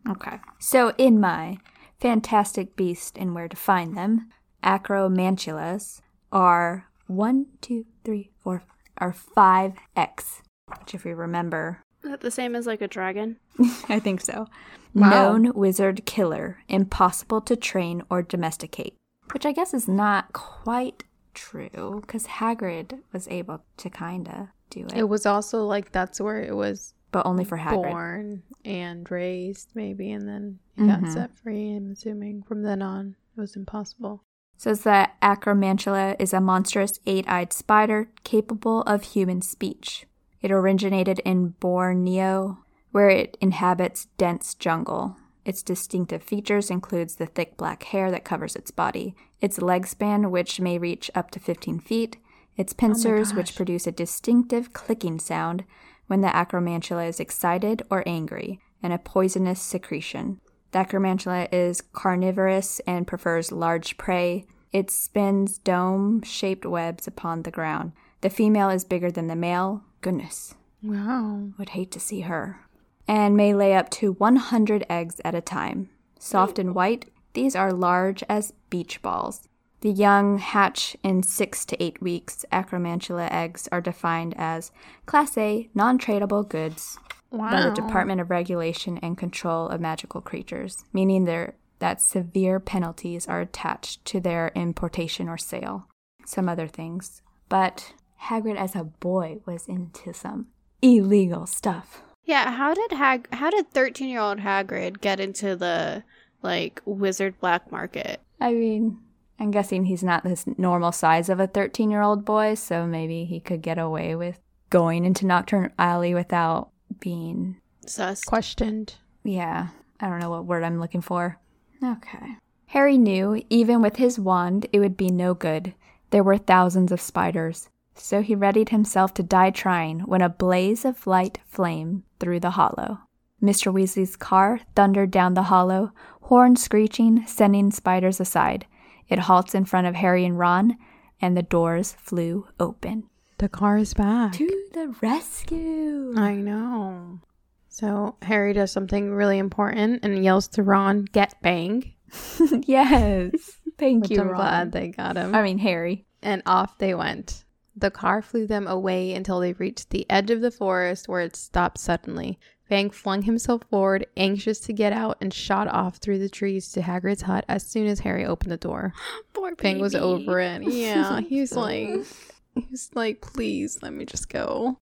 Okay. 0.08 0.38
So, 0.58 0.92
in 0.98 1.20
my 1.20 1.58
Fantastic 2.00 2.76
Beast 2.76 3.16
and 3.18 3.34
Where 3.34 3.48
to 3.48 3.56
Find 3.56 3.96
Them, 3.96 4.30
acromantulas 4.64 6.00
are 6.32 6.88
one, 7.06 7.46
two, 7.60 7.84
three, 8.04 8.30
four, 8.42 8.62
are 8.98 9.12
5x, 9.14 10.42
which, 10.78 10.94
if 10.94 11.04
you 11.04 11.14
remember, 11.14 11.81
Is 12.04 12.10
that 12.10 12.20
the 12.20 12.30
same 12.30 12.54
as 12.56 12.66
like 12.66 12.80
a 12.80 12.88
dragon? 12.88 13.36
I 13.88 13.98
think 14.00 14.20
so. 14.20 14.46
Wow. 14.94 15.10
Known 15.10 15.52
wizard 15.54 16.04
killer, 16.04 16.58
impossible 16.68 17.40
to 17.42 17.56
train 17.56 18.02
or 18.10 18.22
domesticate, 18.22 18.96
which 19.32 19.46
I 19.46 19.52
guess 19.52 19.72
is 19.72 19.88
not 19.88 20.32
quite 20.32 21.04
true 21.34 22.00
because 22.02 22.26
Hagrid 22.26 22.98
was 23.12 23.26
able 23.28 23.64
to 23.78 23.88
kind 23.88 24.28
of 24.28 24.48
do 24.68 24.80
it, 24.86 24.92
It 24.98 25.08
was 25.08 25.24
also 25.26 25.64
like 25.66 25.92
that's 25.92 26.20
where 26.20 26.42
it 26.42 26.54
was 26.56 26.92
but 27.10 27.24
only 27.26 27.44
for 27.44 27.58
Hagrid. 27.58 27.90
born 27.90 28.42
and 28.64 29.10
raised, 29.10 29.70
maybe, 29.74 30.10
and 30.12 30.26
then 30.28 30.58
he 30.76 30.86
got 30.86 31.00
Mhm. 31.00 31.12
set 31.12 31.36
free. 31.38 31.74
I'm 31.76 31.90
assuming 31.92 32.42
from 32.42 32.62
then 32.62 32.80
on 32.82 33.16
it 33.36 33.40
was 33.40 33.54
impossible. 33.56 34.22
says 34.56 34.82
that 34.84 35.18
Acromantula 35.20 36.14
is 36.18 36.32
a 36.32 36.40
monstrous 36.40 37.00
eight 37.06 37.24
eyed 37.28 37.52
spider 37.52 38.08
capable 38.24 38.82
of 38.82 39.02
human 39.02 39.42
speech. 39.42 40.06
It 40.42 40.50
originated 40.50 41.20
in 41.20 41.50
Borneo, 41.60 42.58
where 42.90 43.08
it 43.08 43.38
inhabits 43.40 44.06
dense 44.18 44.54
jungle. 44.54 45.16
Its 45.44 45.62
distinctive 45.62 46.22
features 46.22 46.70
includes 46.70 47.16
the 47.16 47.26
thick 47.26 47.56
black 47.56 47.84
hair 47.84 48.10
that 48.10 48.24
covers 48.24 48.54
its 48.54 48.70
body, 48.70 49.14
its 49.40 49.62
leg 49.62 49.86
span, 49.86 50.30
which 50.30 50.60
may 50.60 50.78
reach 50.78 51.10
up 51.14 51.30
to 51.30 51.40
15 51.40 51.80
feet, 51.80 52.16
its 52.56 52.72
pincers, 52.72 53.32
which 53.32 53.56
produce 53.56 53.86
a 53.86 53.92
distinctive 53.92 54.72
clicking 54.72 55.18
sound 55.18 55.64
when 56.06 56.20
the 56.20 56.28
acromantula 56.28 57.08
is 57.08 57.18
excited 57.18 57.82
or 57.90 58.02
angry, 58.06 58.60
and 58.82 58.92
a 58.92 58.98
poisonous 58.98 59.60
secretion. 59.60 60.40
The 60.72 60.80
acromantula 60.80 61.48
is 61.52 61.80
carnivorous 61.80 62.80
and 62.80 63.06
prefers 63.06 63.52
large 63.52 63.96
prey. 63.96 64.44
It 64.72 64.90
spins 64.90 65.58
dome 65.58 66.22
shaped 66.22 66.66
webs 66.66 67.06
upon 67.06 67.42
the 67.42 67.50
ground. 67.50 67.92
The 68.20 68.30
female 68.30 68.70
is 68.70 68.84
bigger 68.84 69.10
than 69.10 69.28
the 69.28 69.36
male. 69.36 69.82
Goodness, 70.02 70.54
Wow. 70.82 71.48
would 71.58 71.70
hate 71.70 71.90
to 71.92 72.00
see 72.00 72.20
her. 72.20 72.60
And 73.08 73.36
may 73.36 73.54
lay 73.54 73.74
up 73.74 73.88
to 73.90 74.12
100 74.12 74.84
eggs 74.90 75.20
at 75.24 75.34
a 75.34 75.40
time. 75.40 75.88
Soft 76.18 76.58
and 76.58 76.74
white, 76.74 77.10
these 77.32 77.56
are 77.56 77.72
large 77.72 78.22
as 78.28 78.52
beach 78.68 79.00
balls. 79.00 79.48
The 79.80 79.90
young 79.90 80.38
hatch 80.38 80.96
in 81.02 81.22
six 81.24 81.64
to 81.66 81.82
eight 81.82 82.00
weeks. 82.00 82.44
Acromantula 82.52 83.28
eggs 83.32 83.68
are 83.72 83.80
defined 83.80 84.34
as 84.36 84.70
Class 85.06 85.36
A 85.38 85.68
non 85.74 85.98
tradable 85.98 86.48
goods 86.48 86.98
Wow. 87.30 87.50
by 87.50 87.62
the 87.62 87.70
Department 87.74 88.20
of 88.20 88.30
Regulation 88.30 88.98
and 88.98 89.16
Control 89.18 89.68
of 89.68 89.80
Magical 89.80 90.20
Creatures, 90.20 90.84
meaning 90.92 91.24
there 91.24 91.54
that 91.80 92.00
severe 92.00 92.60
penalties 92.60 93.26
are 93.26 93.40
attached 93.40 94.04
to 94.04 94.20
their 94.20 94.52
importation 94.54 95.28
or 95.28 95.36
sale. 95.38 95.88
Some 96.24 96.48
other 96.48 96.68
things. 96.68 97.22
But 97.48 97.94
Hagrid 98.24 98.56
as 98.56 98.74
a 98.74 98.84
boy 98.84 99.40
was 99.46 99.66
into 99.66 100.12
some 100.12 100.46
illegal 100.80 101.46
stuff. 101.46 102.02
Yeah. 102.24 102.52
How 102.52 102.74
did 102.74 102.92
Hag? 102.92 103.28
How 103.32 103.50
did 103.50 103.70
thirteen-year-old 103.70 104.38
Hagrid 104.38 105.00
get 105.00 105.20
into 105.20 105.56
the 105.56 106.04
like 106.42 106.80
wizard 106.84 107.38
black 107.40 107.70
market? 107.72 108.20
I 108.40 108.52
mean, 108.52 108.98
I'm 109.38 109.50
guessing 109.50 109.84
he's 109.84 110.04
not 110.04 110.24
this 110.24 110.44
normal 110.56 110.92
size 110.92 111.28
of 111.28 111.40
a 111.40 111.46
13 111.46 111.90
year 111.90 112.02
old 112.02 112.24
boy, 112.24 112.54
so 112.54 112.86
maybe 112.86 113.24
he 113.24 113.40
could 113.40 113.62
get 113.62 113.78
away 113.78 114.14
with 114.14 114.38
going 114.70 115.04
into 115.04 115.26
Knockturn 115.26 115.70
Alley 115.78 116.14
without 116.14 116.70
being 117.00 117.56
Sus. 117.86 118.22
questioned. 118.22 118.94
Yeah, 119.24 119.68
I 120.00 120.08
don't 120.08 120.20
know 120.20 120.30
what 120.30 120.44
word 120.44 120.64
I'm 120.64 120.80
looking 120.80 121.00
for. 121.00 121.38
Okay. 121.82 122.36
Harry 122.66 122.96
knew, 122.96 123.42
even 123.50 123.82
with 123.82 123.96
his 123.96 124.18
wand, 124.18 124.66
it 124.72 124.78
would 124.78 124.96
be 124.96 125.10
no 125.10 125.34
good. 125.34 125.74
There 126.10 126.22
were 126.22 126.38
thousands 126.38 126.92
of 126.92 127.00
spiders. 127.00 127.68
So 127.94 128.22
he 128.22 128.34
readied 128.34 128.70
himself 128.70 129.14
to 129.14 129.22
die 129.22 129.50
trying 129.50 130.00
when 130.00 130.22
a 130.22 130.28
blaze 130.28 130.84
of 130.84 131.06
light 131.06 131.38
flamed 131.46 132.02
through 132.18 132.40
the 132.40 132.50
hollow. 132.50 133.00
Mr. 133.42 133.72
Weasley's 133.72 134.16
car 134.16 134.60
thundered 134.76 135.10
down 135.10 135.34
the 135.34 135.44
hollow, 135.44 135.92
horn 136.22 136.56
screeching, 136.56 137.26
sending 137.26 137.70
spiders 137.70 138.20
aside. 138.20 138.66
It 139.08 139.18
halts 139.20 139.54
in 139.54 139.64
front 139.64 139.86
of 139.86 139.94
Harry 139.96 140.24
and 140.24 140.38
Ron, 140.38 140.76
and 141.20 141.36
the 141.36 141.42
doors 141.42 141.92
flew 141.98 142.46
open. 142.58 143.04
The 143.38 143.48
car 143.48 143.78
is 143.78 143.94
back. 143.94 144.32
To 144.34 144.64
the 144.72 144.94
rescue! 145.02 146.14
I 146.16 146.34
know. 146.34 147.20
So 147.68 148.16
Harry 148.22 148.52
does 148.52 148.70
something 148.70 149.10
really 149.12 149.38
important 149.38 150.04
and 150.04 150.22
yells 150.22 150.46
to 150.48 150.62
Ron, 150.62 151.04
"Get 151.06 151.34
Fang!" 151.42 151.92
yes. 152.66 153.58
Thank 153.78 154.02
Which 154.04 154.10
you, 154.12 154.20
I'm 154.20 154.28
Ron. 154.28 154.36
glad 154.36 154.72
they 154.72 154.88
got 154.88 155.16
him. 155.16 155.34
I 155.34 155.42
mean, 155.42 155.58
Harry. 155.58 156.04
and 156.22 156.42
off 156.46 156.78
they 156.78 156.94
went. 156.94 157.44
The 157.74 157.90
car 157.90 158.20
flew 158.20 158.46
them 158.46 158.66
away 158.66 159.14
until 159.14 159.40
they 159.40 159.54
reached 159.54 159.90
the 159.90 160.06
edge 160.10 160.30
of 160.30 160.40
the 160.40 160.50
forest 160.50 161.08
where 161.08 161.20
it 161.20 161.36
stopped 161.36 161.78
suddenly. 161.78 162.38
Fang 162.68 162.90
flung 162.90 163.22
himself 163.22 163.62
forward, 163.70 164.06
anxious 164.16 164.60
to 164.60 164.72
get 164.72 164.92
out, 164.92 165.18
and 165.20 165.32
shot 165.32 165.68
off 165.68 165.96
through 165.96 166.18
the 166.18 166.28
trees 166.28 166.70
to 166.72 166.80
Hagrid's 166.82 167.22
hut 167.22 167.44
as 167.48 167.66
soon 167.66 167.86
as 167.86 168.00
Harry 168.00 168.24
opened 168.24 168.52
the 168.52 168.56
door. 168.56 168.92
Poor 169.32 169.54
Fang 169.56 169.78
was 169.78 169.94
over 169.94 170.40
it. 170.40 170.62
Yeah, 170.72 171.20
he 171.20 171.40
was 171.40 171.52
like, 171.56 172.06
he 172.54 172.66
was 172.70 172.90
like, 172.94 173.20
please 173.20 173.78
let 173.82 173.92
me 173.92 174.04
just 174.04 174.28
go. 174.28 174.78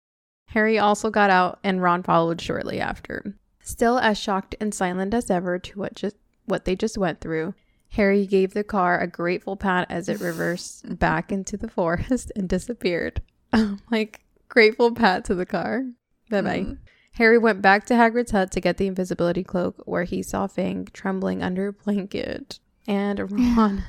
Harry 0.49 0.79
also 0.79 1.11
got 1.11 1.31
out, 1.31 1.59
and 1.63 1.83
Ron 1.83 2.03
followed 2.03 2.41
shortly 2.41 2.81
after. 2.81 3.35
Still 3.61 3.99
as 3.99 4.19
shocked 4.19 4.57
and 4.61 4.75
silent 4.75 5.15
as 5.15 5.31
ever 5.31 5.59
to 5.59 5.79
what 5.79 5.95
just 5.95 6.17
what 6.47 6.65
they 6.65 6.75
just 6.75 6.99
went 6.99 7.21
through, 7.21 7.55
Harry 7.91 8.27
gave 8.27 8.55
the 8.55 8.65
car 8.65 9.01
a 9.01 9.07
grateful 9.07 9.57
pat 9.57 9.87
as 9.91 10.09
it 10.09 10.21
reversed 10.21 10.99
back 10.99 11.33
into 11.33 11.57
the 11.57 11.69
forest 11.69 12.31
and 12.37 12.49
disappeared. 12.49 13.21
like 13.91 14.21
grateful 14.49 14.95
pat 14.95 15.25
to 15.25 15.35
the 15.35 15.47
car. 15.47 15.85
Bye 16.31 16.43
bye. 16.43 16.61
Mm-hmm. 16.61 16.73
Harry 17.15 17.39
went 17.39 17.61
back 17.61 17.85
to 17.87 17.95
Hagrid's 17.95 18.31
hut 18.31 18.53
to 18.53 18.61
get 18.61 18.77
the 18.77 18.87
invisibility 18.87 19.43
cloak, 19.43 19.83
where 19.85 20.05
he 20.05 20.23
saw 20.23 20.47
Fang 20.47 20.87
trembling 20.93 21.43
under 21.43 21.69
a 21.69 21.73
blanket 21.73 22.61
and 22.87 23.31
Ron, 23.57 23.85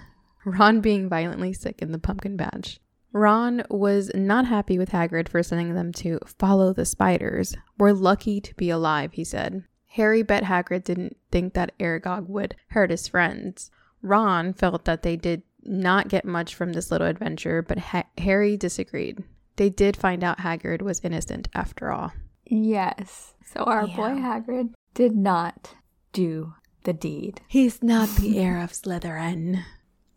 Ron 0.46 0.82
being 0.82 1.08
violently 1.08 1.54
sick 1.54 1.82
in 1.82 1.92
the 1.92 2.00
pumpkin 2.00 2.38
patch. 2.38 2.80
Ron 3.14 3.64
was 3.70 4.10
not 4.16 4.46
happy 4.48 4.78
with 4.78 4.92
Hagrid 4.92 5.30
for 5.30 5.44
sending 5.44 5.76
them 5.76 5.92
to 5.94 6.20
follow 6.26 6.74
the 6.74 6.86
spiders. 6.86 7.56
We're 7.78 7.92
lucky 7.92 8.40
to 8.42 8.56
be 8.56 8.70
alive, 8.70 9.14
he 9.14 9.24
said. 9.24 9.66
Harry 9.90 10.24
bet 10.24 10.44
Hagrid 10.44 10.86
didn't 10.86 11.18
think 11.32 11.54
that 11.54 11.78
Aragog 11.78 12.28
would 12.28 12.56
hurt 12.70 12.90
his 12.90 13.08
friends. 13.08 13.70
Ron 14.02 14.54
felt 14.54 14.86
that 14.86 15.04
they 15.04 15.16
did 15.16 15.44
not 15.64 16.08
get 16.08 16.26
much 16.26 16.56
from 16.56 16.74
this 16.74 16.90
little 16.92 17.08
adventure, 17.08 17.62
but 17.62 17.78
ha- 17.78 18.08
Harry 18.18 18.58
disagreed. 18.58 19.24
They 19.58 19.70
did 19.70 19.96
find 19.96 20.24
out 20.24 20.40
Hagrid 20.40 20.82
was 20.82 21.02
innocent 21.04 21.48
after 21.54 21.92
all. 21.92 22.14
Yes. 22.46 23.34
So 23.46 23.64
our 23.64 23.86
Yeah. 23.88 23.96
boy 23.96 24.10
Hagrid 24.20 24.74
did 24.94 25.16
not 25.16 25.76
do 26.14 26.54
the 26.84 26.94
deed. 26.94 27.42
He's 27.48 27.84
not 27.84 28.10
the 28.16 28.40
heir 28.40 28.60
of 28.60 28.72
Slytherin. 28.72 29.64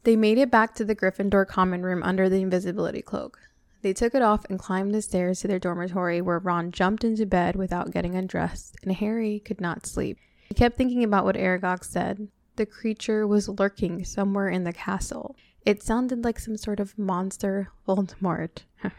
They 0.04 0.16
made 0.16 0.38
it 0.38 0.50
back 0.50 0.74
to 0.76 0.84
the 0.84 0.94
Gryffindor 0.96 1.46
common 1.46 1.82
room 1.82 2.02
under 2.02 2.28
the 2.28 2.40
invisibility 2.42 3.02
cloak. 3.02 3.38
They 3.82 3.92
took 3.92 4.14
it 4.14 4.22
off 4.22 4.46
and 4.48 4.58
climbed 4.58 4.94
the 4.94 5.02
stairs 5.02 5.40
to 5.40 5.48
their 5.48 5.58
dormitory 5.58 6.22
where 6.22 6.38
Ron 6.38 6.72
jumped 6.72 7.04
into 7.04 7.26
bed 7.26 7.54
without 7.54 7.90
getting 7.90 8.14
undressed, 8.14 8.76
and 8.82 8.92
Harry 8.92 9.40
could 9.40 9.60
not 9.60 9.84
sleep. 9.86 10.18
He 10.48 10.54
kept 10.54 10.76
thinking 10.76 11.04
about 11.04 11.24
what 11.26 11.36
Aragog 11.36 11.84
said. 11.84 12.28
The 12.56 12.66
creature 12.66 13.26
was 13.26 13.48
lurking 13.48 14.04
somewhere 14.04 14.48
in 14.48 14.64
the 14.64 14.72
castle. 14.72 15.36
It 15.64 15.82
sounded 15.82 16.24
like 16.24 16.38
some 16.38 16.56
sort 16.56 16.80
of 16.80 16.98
monster 16.98 17.68
Voldemort. 17.86 18.62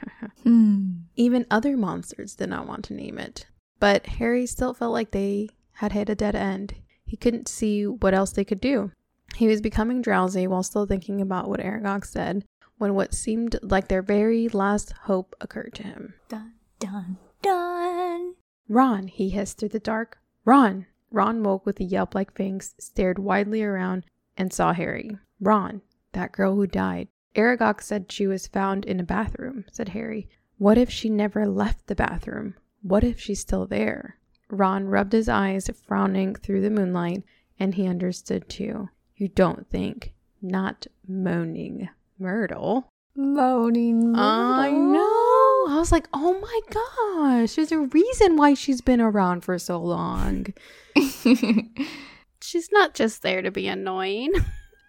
Hmm. 0.43 0.91
Even 1.15 1.47
other 1.49 1.75
monsters 1.75 2.35
did 2.35 2.49
not 2.49 2.67
want 2.67 2.85
to 2.85 2.93
name 2.93 3.17
it. 3.17 3.47
But 3.79 4.05
Harry 4.05 4.45
still 4.45 4.75
felt 4.75 4.93
like 4.93 5.09
they 5.09 5.49
had 5.73 5.91
hit 5.91 6.07
a 6.07 6.13
dead 6.13 6.35
end. 6.35 6.75
He 7.03 7.17
couldn't 7.17 7.47
see 7.47 7.87
what 7.87 8.13
else 8.13 8.31
they 8.31 8.45
could 8.45 8.61
do. 8.61 8.91
He 9.35 9.47
was 9.47 9.59
becoming 9.59 10.03
drowsy 10.03 10.45
while 10.45 10.61
still 10.61 10.85
thinking 10.85 11.19
about 11.19 11.49
what 11.49 11.59
Aragog 11.59 12.05
said 12.05 12.45
when 12.77 12.93
what 12.93 13.13
seemed 13.13 13.57
like 13.61 13.87
their 13.87 14.01
very 14.01 14.47
last 14.49 14.91
hope 15.03 15.35
occurred 15.41 15.73
to 15.75 15.83
him. 15.83 16.13
Dun 16.29 16.53
dun 16.79 17.17
dun. 17.41 18.35
Ron, 18.67 19.07
he 19.07 19.29
hissed 19.29 19.57
through 19.57 19.69
the 19.69 19.79
dark. 19.79 20.19
Ron! 20.43 20.85
Ron 21.15 21.43
woke 21.43 21.65
with 21.65 21.79
a 21.79 21.85
yelp 21.85 22.13
like 22.13 22.35
Fang's, 22.35 22.75
stared 22.77 23.17
widely 23.17 23.63
around, 23.63 24.03
and 24.35 24.51
saw 24.51 24.73
Harry. 24.73 25.17
Ron, 25.39 25.81
that 26.11 26.33
girl 26.33 26.55
who 26.55 26.67
died. 26.67 27.07
Aragog 27.37 27.81
said 27.81 28.11
she 28.11 28.27
was 28.27 28.47
found 28.47 28.83
in 28.83 28.99
a 28.99 29.03
bathroom, 29.03 29.63
said 29.71 29.89
Harry. 29.89 30.27
What 30.57 30.77
if 30.77 30.89
she 30.89 31.09
never 31.09 31.47
left 31.47 31.87
the 31.87 31.95
bathroom? 31.95 32.55
What 32.81 33.05
if 33.05 33.17
she's 33.17 33.39
still 33.39 33.65
there? 33.65 34.17
Ron 34.49 34.87
rubbed 34.87 35.13
his 35.13 35.29
eyes, 35.29 35.69
frowning 35.87 36.35
through 36.35 36.59
the 36.59 36.69
moonlight, 36.69 37.23
and 37.57 37.75
he 37.75 37.87
understood 37.87 38.49
too. 38.49 38.89
You 39.15 39.29
don't 39.29 39.69
think. 39.69 40.13
Not 40.41 40.85
moaning. 41.07 41.87
Myrtle. 42.19 42.91
Moaning. 43.15 44.13
I 44.17 44.69
Myrtle. 44.71 45.14
Know. 45.67 45.75
I 45.75 45.79
was 45.79 45.91
like, 45.91 46.07
oh 46.13 46.39
my 46.39 46.59
gosh, 47.41 47.55
there's 47.55 47.71
a 47.71 47.79
reason 47.79 48.35
why 48.37 48.53
she's 48.53 48.81
been 48.81 49.01
around 49.01 49.41
for 49.41 49.57
so 49.59 49.79
long. 49.79 50.47
She's 52.41 52.69
not 52.71 52.93
just 52.93 53.21
there 53.23 53.41
to 53.41 53.49
be 53.51 53.67
annoying. 53.67 54.31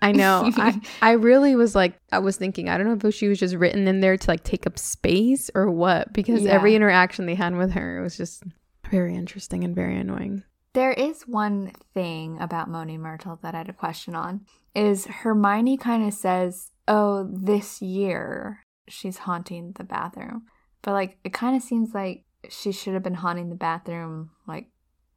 I 0.02 0.12
know. 0.12 0.50
I, 0.56 0.78
I 1.02 1.12
really 1.12 1.56
was 1.56 1.74
like, 1.74 1.98
I 2.12 2.18
was 2.18 2.36
thinking, 2.36 2.68
I 2.68 2.76
don't 2.76 2.86
know 2.86 3.08
if 3.08 3.14
she 3.14 3.28
was 3.28 3.38
just 3.38 3.54
written 3.54 3.88
in 3.88 4.00
there 4.00 4.16
to 4.16 4.30
like 4.30 4.44
take 4.44 4.66
up 4.66 4.78
space 4.78 5.50
or 5.54 5.70
what, 5.70 6.12
because 6.12 6.42
Yeah. 6.42 6.52
every 6.52 6.74
interaction 6.74 7.24
they 7.26 7.34
had 7.34 7.56
with 7.56 7.72
her 7.72 8.02
was 8.02 8.16
just 8.16 8.42
very 8.90 9.14
interesting 9.16 9.64
and 9.64 9.74
very 9.74 9.98
annoying. 9.98 10.42
There 10.74 10.92
is 10.92 11.22
one 11.22 11.72
thing 11.94 12.36
about 12.40 12.68
Moaning 12.68 13.00
Myrtle 13.00 13.38
that 13.42 13.54
I 13.54 13.58
had 13.58 13.70
a 13.70 13.72
question 13.72 14.14
on. 14.14 14.42
Is 14.74 15.06
Hermione 15.06 15.78
kind 15.78 16.06
of 16.06 16.12
says, 16.12 16.70
"Oh, 16.86 17.26
this 17.32 17.80
year 17.80 18.62
she's 18.86 19.16
haunting 19.18 19.72
the 19.78 19.84
bathroom," 19.84 20.42
but 20.86 20.92
like 20.92 21.18
it 21.24 21.32
kind 21.34 21.54
of 21.56 21.62
seems 21.62 21.92
like 21.92 22.24
she 22.48 22.70
should 22.72 22.94
have 22.94 23.02
been 23.02 23.14
haunting 23.14 23.50
the 23.50 23.56
bathroom 23.56 24.30
like 24.46 24.68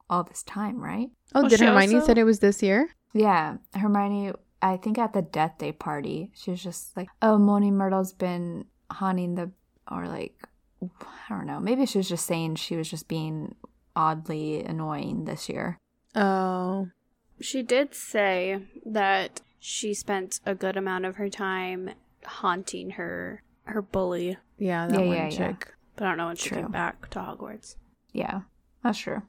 all 0.09 0.23
this 0.23 0.41
time, 0.43 0.81
right? 0.83 1.09
Oh, 1.35 1.41
Well, 1.41 1.49
did 1.49 1.59
she 1.59 1.65
Hermione 1.65 1.93
also- 1.95 2.07
said 2.07 2.17
it 2.17 2.23
was 2.23 2.39
this 2.39 2.63
year? 2.63 2.89
Yeah, 3.13 3.57
Hermione. 3.75 4.33
I 4.61 4.75
think 4.77 4.97
at 4.97 5.13
the 5.13 5.21
death 5.21 5.57
day 5.59 5.71
party, 5.71 6.31
she 6.33 6.49
was 6.51 6.61
just 6.61 6.97
like, 6.97 7.07
"Oh, 7.21 7.37
Moaning 7.37 7.77
Myrtle's 7.77 8.11
been 8.13 8.65
haunting 8.91 9.35
the," 9.35 9.51
or 9.89 10.07
like, 10.07 10.35
I 10.81 10.87
don't 11.29 11.45
know. 11.45 11.59
Maybe 11.59 11.85
she 11.85 11.97
was 11.99 12.09
just 12.09 12.25
saying 12.25 12.55
she 12.55 12.75
was 12.75 12.89
just 12.89 13.07
being 13.07 13.55
oddly 13.95 14.63
annoying 14.63 15.25
this 15.25 15.47
year. 15.47 15.77
Oh, 16.15 16.89
She 17.41 17.61
did 17.63 17.93
say 17.95 18.63
that 18.85 19.41
she 19.59 19.93
spent 19.93 20.39
a 20.45 20.55
good 20.55 20.75
amount 20.75 21.05
of 21.05 21.15
her 21.17 21.29
time 21.29 21.91
haunting 22.25 22.91
her 22.91 23.43
her 23.65 23.81
bully, 23.81 24.37
yeah, 24.59 24.87
that 24.87 24.93
Yeah, 24.99 25.05
one 25.07 25.15
yeah, 25.15 25.29
yeah. 25.29 25.37
chick. 25.37 25.73
but 25.95 26.05
I 26.05 26.09
don't 26.09 26.17
know 26.17 26.27
when 26.27 26.35
she 26.35 26.49
True. 26.49 26.61
came 26.61 26.71
back 26.71 27.09
to 27.11 27.19
Hogwarts. 27.19 27.75
Yeah, 28.13 28.41
that's 28.83 28.97
true. 28.99 29.21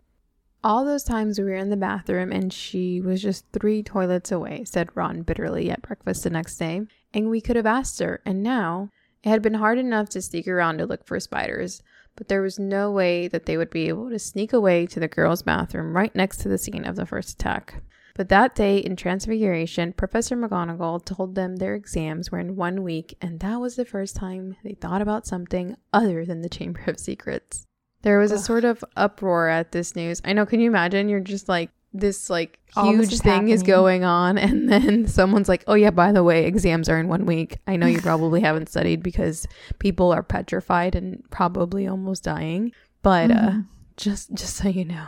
All 0.62 0.84
those 0.84 1.04
times 1.04 1.38
we 1.38 1.44
were 1.46 1.54
in 1.54 1.70
the 1.70 1.76
bathroom 1.76 2.32
and 2.32 2.52
she 2.52 3.00
was 3.00 3.22
just 3.22 3.46
three 3.52 3.82
toilets 3.82 4.30
away, 4.30 4.64
said 4.64 4.90
Ron 4.94 5.22
bitterly 5.22 5.70
at 5.70 5.80
breakfast 5.82 6.24
the 6.24 6.30
next 6.30 6.56
day. 6.58 6.82
And 7.14 7.30
we 7.30 7.40
could 7.40 7.56
have 7.56 7.66
asked 7.66 7.98
her, 8.00 8.20
and 8.26 8.42
now 8.42 8.90
it 9.22 9.30
had 9.30 9.40
been 9.42 9.54
hard 9.54 9.78
enough 9.78 10.10
to 10.10 10.22
sneak 10.22 10.46
around 10.46 10.78
to 10.78 10.86
look 10.86 11.06
for 11.06 11.18
spiders, 11.18 11.82
but 12.14 12.28
there 12.28 12.42
was 12.42 12.58
no 12.58 12.90
way 12.90 13.26
that 13.28 13.46
they 13.46 13.56
would 13.56 13.70
be 13.70 13.88
able 13.88 14.10
to 14.10 14.18
sneak 14.18 14.52
away 14.52 14.86
to 14.86 15.00
the 15.00 15.08
girls' 15.08 15.42
bathroom 15.42 15.96
right 15.96 16.14
next 16.14 16.38
to 16.38 16.48
the 16.48 16.58
scene 16.58 16.84
of 16.84 16.96
the 16.96 17.06
first 17.06 17.30
attack. 17.40 17.82
But 18.20 18.28
that 18.28 18.54
day 18.54 18.76
in 18.76 18.96
Transfiguration, 18.96 19.94
Professor 19.94 20.36
McGonagall 20.36 21.02
told 21.06 21.36
them 21.36 21.56
their 21.56 21.74
exams 21.74 22.30
were 22.30 22.38
in 22.38 22.54
one 22.54 22.82
week, 22.82 23.16
and 23.22 23.40
that 23.40 23.58
was 23.62 23.76
the 23.76 23.86
first 23.86 24.14
time 24.14 24.56
they 24.62 24.74
thought 24.74 25.00
about 25.00 25.26
something 25.26 25.74
other 25.94 26.26
than 26.26 26.42
the 26.42 26.50
Chamber 26.50 26.82
of 26.86 27.00
Secrets. 27.00 27.64
There 28.02 28.18
was 28.18 28.30
a 28.30 28.36
sort 28.36 28.66
of 28.66 28.84
uproar 28.94 29.48
at 29.48 29.72
this 29.72 29.96
news. 29.96 30.20
I 30.22 30.34
know, 30.34 30.44
can 30.44 30.60
you 30.60 30.68
imagine? 30.68 31.08
You're 31.08 31.20
just 31.20 31.48
like, 31.48 31.70
this 31.94 32.28
like 32.28 32.58
All 32.76 32.92
huge 32.92 33.10
is 33.10 33.22
thing 33.22 33.48
is 33.48 33.62
going 33.62 34.04
on, 34.04 34.36
and 34.46 34.68
then 34.70 35.06
someone's 35.08 35.48
like, 35.48 35.64
oh, 35.66 35.72
yeah, 35.72 35.88
by 35.88 36.12
the 36.12 36.22
way, 36.22 36.44
exams 36.44 36.90
are 36.90 37.00
in 37.00 37.08
one 37.08 37.24
week. 37.24 37.56
I 37.66 37.76
know 37.76 37.86
you 37.86 38.02
probably 38.02 38.40
haven't 38.48 38.68
studied 38.68 39.02
because 39.02 39.48
people 39.78 40.12
are 40.12 40.22
petrified 40.22 40.94
and 40.94 41.24
probably 41.30 41.86
almost 41.86 42.24
dying, 42.24 42.72
but 43.02 43.30
uh, 43.30 43.34
Mhm. 43.34 43.66
just 43.96 44.34
just 44.34 44.56
so 44.56 44.68
you 44.68 44.84
know, 44.84 45.06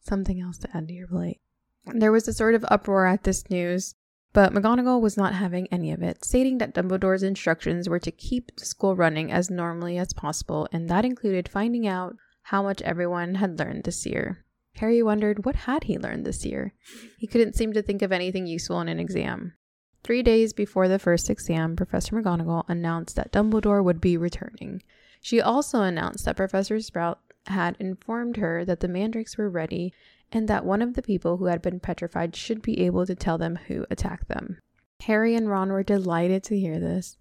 something 0.00 0.40
else 0.40 0.56
to 0.60 0.74
add 0.74 0.88
to 0.88 0.94
your 0.94 1.08
plate. 1.08 1.42
There 1.86 2.12
was 2.12 2.26
a 2.28 2.32
sort 2.32 2.54
of 2.54 2.64
uproar 2.68 3.06
at 3.06 3.24
this 3.24 3.48
news, 3.50 3.94
but 4.32 4.52
McGonagall 4.52 5.00
was 5.00 5.16
not 5.16 5.34
having 5.34 5.68
any 5.68 5.92
of 5.92 6.02
it, 6.02 6.24
stating 6.24 6.58
that 6.58 6.74
Dumbledore's 6.74 7.22
instructions 7.22 7.88
were 7.88 8.00
to 8.00 8.10
keep 8.10 8.56
the 8.56 8.64
school 8.64 8.96
running 8.96 9.30
as 9.30 9.50
normally 9.50 9.98
as 9.98 10.12
possible, 10.12 10.66
and 10.72 10.88
that 10.88 11.04
included 11.04 11.48
finding 11.48 11.86
out 11.86 12.16
how 12.42 12.62
much 12.62 12.82
everyone 12.82 13.36
had 13.36 13.58
learned 13.58 13.84
this 13.84 14.04
year. 14.04 14.44
Harry 14.76 15.02
wondered 15.02 15.44
what 15.44 15.54
had 15.54 15.84
he 15.84 15.98
learned 15.98 16.24
this 16.24 16.44
year. 16.44 16.74
He 17.18 17.26
couldn't 17.26 17.54
seem 17.54 17.72
to 17.74 17.82
think 17.82 18.02
of 18.02 18.10
anything 18.10 18.46
useful 18.46 18.80
in 18.80 18.88
an 18.88 18.98
exam. 18.98 19.54
Three 20.02 20.22
days 20.22 20.52
before 20.52 20.88
the 20.88 20.98
first 20.98 21.30
exam, 21.30 21.76
Professor 21.76 22.16
McGonagall 22.16 22.64
announced 22.68 23.16
that 23.16 23.32
Dumbledore 23.32 23.84
would 23.84 24.00
be 24.00 24.16
returning. 24.16 24.82
She 25.20 25.40
also 25.40 25.80
announced 25.80 26.24
that 26.24 26.36
Professor 26.36 26.80
Sprout 26.80 27.20
had 27.46 27.76
informed 27.78 28.36
her 28.38 28.64
that 28.64 28.80
the 28.80 28.88
mandrakes 28.88 29.38
were 29.38 29.48
ready 29.48 29.92
and 30.34 30.48
that 30.48 30.66
one 30.66 30.82
of 30.82 30.94
the 30.94 31.02
people 31.02 31.36
who 31.36 31.46
had 31.46 31.62
been 31.62 31.78
petrified 31.78 32.34
should 32.34 32.60
be 32.60 32.80
able 32.80 33.06
to 33.06 33.14
tell 33.14 33.38
them 33.38 33.56
who 33.68 33.86
attacked 33.88 34.28
them. 34.28 34.58
Harry 35.02 35.36
and 35.36 35.48
Ron 35.48 35.70
were 35.70 35.84
delighted 35.84 36.42
to 36.44 36.58
hear 36.58 36.80
this, 36.80 37.16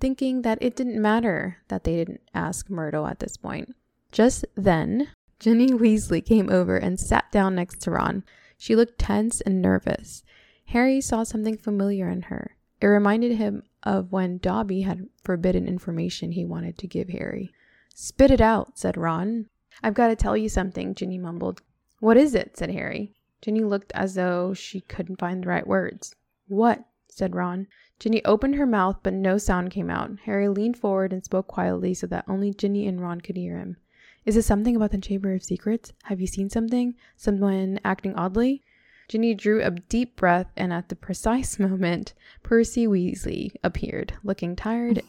thinking 0.00 0.42
that 0.42 0.58
it 0.62 0.74
didn't 0.74 1.00
matter 1.00 1.58
that 1.68 1.84
they 1.84 1.96
didn't 1.96 2.22
ask 2.34 2.70
Myrtle 2.70 3.06
at 3.06 3.20
this 3.20 3.36
point. 3.36 3.76
Just 4.10 4.46
then, 4.54 5.08
Ginny 5.38 5.68
Weasley 5.68 6.24
came 6.24 6.48
over 6.48 6.78
and 6.78 6.98
sat 6.98 7.30
down 7.30 7.54
next 7.54 7.82
to 7.82 7.90
Ron. 7.90 8.24
She 8.56 8.74
looked 8.74 8.98
tense 8.98 9.42
and 9.42 9.60
nervous. 9.60 10.22
Harry 10.66 11.00
saw 11.00 11.24
something 11.24 11.58
familiar 11.58 12.08
in 12.08 12.22
her. 12.22 12.56
It 12.80 12.86
reminded 12.86 13.36
him 13.36 13.64
of 13.82 14.12
when 14.12 14.38
Dobby 14.38 14.82
had 14.82 15.08
forbidden 15.22 15.68
information 15.68 16.32
he 16.32 16.44
wanted 16.44 16.78
to 16.78 16.86
give 16.86 17.10
Harry. 17.10 17.52
Spit 17.94 18.30
it 18.30 18.40
out, 18.40 18.78
said 18.78 18.96
Ron. 18.96 19.48
I've 19.82 19.94
got 19.94 20.08
to 20.08 20.16
tell 20.16 20.36
you 20.36 20.48
something, 20.48 20.94
Ginny 20.94 21.18
mumbled. 21.18 21.60
What 22.00 22.16
is 22.16 22.34
it? 22.34 22.56
said 22.56 22.70
Harry. 22.70 23.14
Ginny 23.40 23.64
looked 23.64 23.92
as 23.94 24.14
though 24.14 24.52
she 24.52 24.80
couldn't 24.82 25.18
find 25.18 25.42
the 25.42 25.48
right 25.48 25.66
words. 25.66 26.14
What? 26.48 26.84
said 27.08 27.34
Ron. 27.34 27.66
Ginny 27.98 28.22
opened 28.24 28.56
her 28.56 28.66
mouth, 28.66 28.98
but 29.02 29.14
no 29.14 29.38
sound 29.38 29.70
came 29.70 29.88
out. 29.88 30.18
Harry 30.24 30.48
leaned 30.48 30.76
forward 30.76 31.12
and 31.12 31.24
spoke 31.24 31.46
quietly 31.46 31.94
so 31.94 32.06
that 32.08 32.26
only 32.28 32.52
Ginny 32.52 32.86
and 32.86 33.00
Ron 33.00 33.20
could 33.22 33.36
hear 33.36 33.56
him. 33.56 33.78
Is 34.26 34.36
it 34.36 34.42
something 34.42 34.76
about 34.76 34.90
the 34.90 34.98
Chamber 34.98 35.32
of 35.32 35.42
Secrets? 35.42 35.92
Have 36.04 36.20
you 36.20 36.26
seen 36.26 36.50
something? 36.50 36.94
Someone 37.16 37.80
acting 37.84 38.14
oddly? 38.14 38.62
Ginny 39.08 39.34
drew 39.34 39.62
a 39.62 39.70
deep 39.70 40.16
breath, 40.16 40.48
and 40.56 40.72
at 40.72 40.88
the 40.88 40.96
precise 40.96 41.58
moment, 41.60 42.12
Percy 42.42 42.86
Weasley 42.86 43.52
appeared, 43.62 44.14
looking 44.24 44.56
tired. 44.56 45.02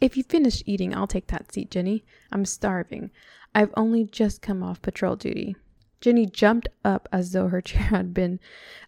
if 0.00 0.16
you 0.16 0.24
finish 0.24 0.62
eating, 0.66 0.94
I'll 0.94 1.06
take 1.06 1.28
that 1.28 1.52
seat, 1.52 1.70
Ginny. 1.70 2.04
I'm 2.32 2.44
starving. 2.44 3.10
I've 3.54 3.72
only 3.76 4.04
just 4.04 4.42
come 4.42 4.62
off 4.62 4.82
patrol 4.82 5.14
duty. 5.16 5.56
Ginny 6.04 6.26
jumped 6.26 6.68
up 6.84 7.08
as 7.10 7.32
though 7.32 7.48
her 7.48 7.60
chair 7.62 7.84
had 7.84 8.12
been 8.12 8.38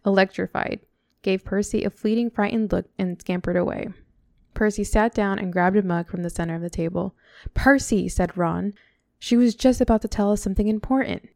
electrified, 0.04 0.80
gave 1.22 1.46
Percy 1.46 1.82
a 1.82 1.88
fleeting 1.88 2.28
frightened 2.28 2.72
look, 2.72 2.90
and 2.98 3.18
scampered 3.18 3.56
away. 3.56 3.88
Percy 4.52 4.84
sat 4.84 5.14
down 5.14 5.38
and 5.38 5.50
grabbed 5.50 5.78
a 5.78 5.82
mug 5.82 6.08
from 6.08 6.22
the 6.22 6.28
center 6.28 6.54
of 6.54 6.60
the 6.60 6.68
table. 6.68 7.14
Percy, 7.54 8.06
said 8.06 8.36
Ron. 8.36 8.74
She 9.18 9.34
was 9.34 9.54
just 9.54 9.80
about 9.80 10.02
to 10.02 10.08
tell 10.08 10.30
us 10.30 10.42
something 10.42 10.68
important. 10.68 11.26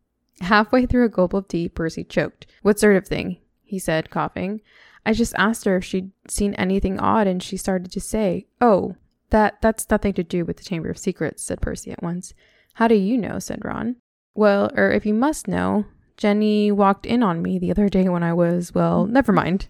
Halfway 0.43 0.85
through 0.85 1.07
a 1.07 1.09
gulp 1.09 1.33
of 1.33 1.49
tea, 1.49 1.66
Percy 1.66 2.05
choked. 2.05 2.47
What 2.61 2.78
sort 2.78 2.97
of 2.97 3.09
thing? 3.09 3.39
he 3.64 3.78
said, 3.78 4.11
coughing. 4.11 4.61
I 5.07 5.14
just 5.14 5.35
asked 5.39 5.64
her 5.64 5.78
if 5.78 5.85
she'd 5.87 6.11
seen 6.28 6.53
anything 6.57 7.01
odd, 7.01 7.26
and 7.26 7.43
she 7.43 7.57
started 7.57 7.91
to 7.93 8.01
say, 8.03 8.45
Oh, 8.61 8.97
that 9.31 9.62
that's 9.62 9.89
nothing 9.89 10.12
to 10.12 10.24
do 10.24 10.45
with 10.45 10.59
the 10.59 10.64
Chamber 10.64 10.91
of 10.91 10.99
Secrets, 10.99 11.43
said 11.43 11.62
Percy 11.62 11.91
at 11.91 12.03
once. 12.03 12.35
How 12.74 12.87
do 12.87 12.97
you 12.97 13.16
know? 13.16 13.39
said 13.39 13.64
Ron. 13.64 13.97
Well, 14.35 14.70
or 14.76 14.91
if 14.93 15.05
you 15.05 15.14
must 15.14 15.49
know, 15.49 15.85
Ginny 16.16 16.70
walked 16.70 17.07
in 17.07 17.22
on 17.22 17.43
me 17.43 17.59
the 17.59 17.70
other 17.70 17.89
day 17.89 18.09
when 18.09 18.22
I 18.22 18.33
was, 18.33 18.74
well, 18.74 19.07
never 19.07 19.33
mind. 19.33 19.68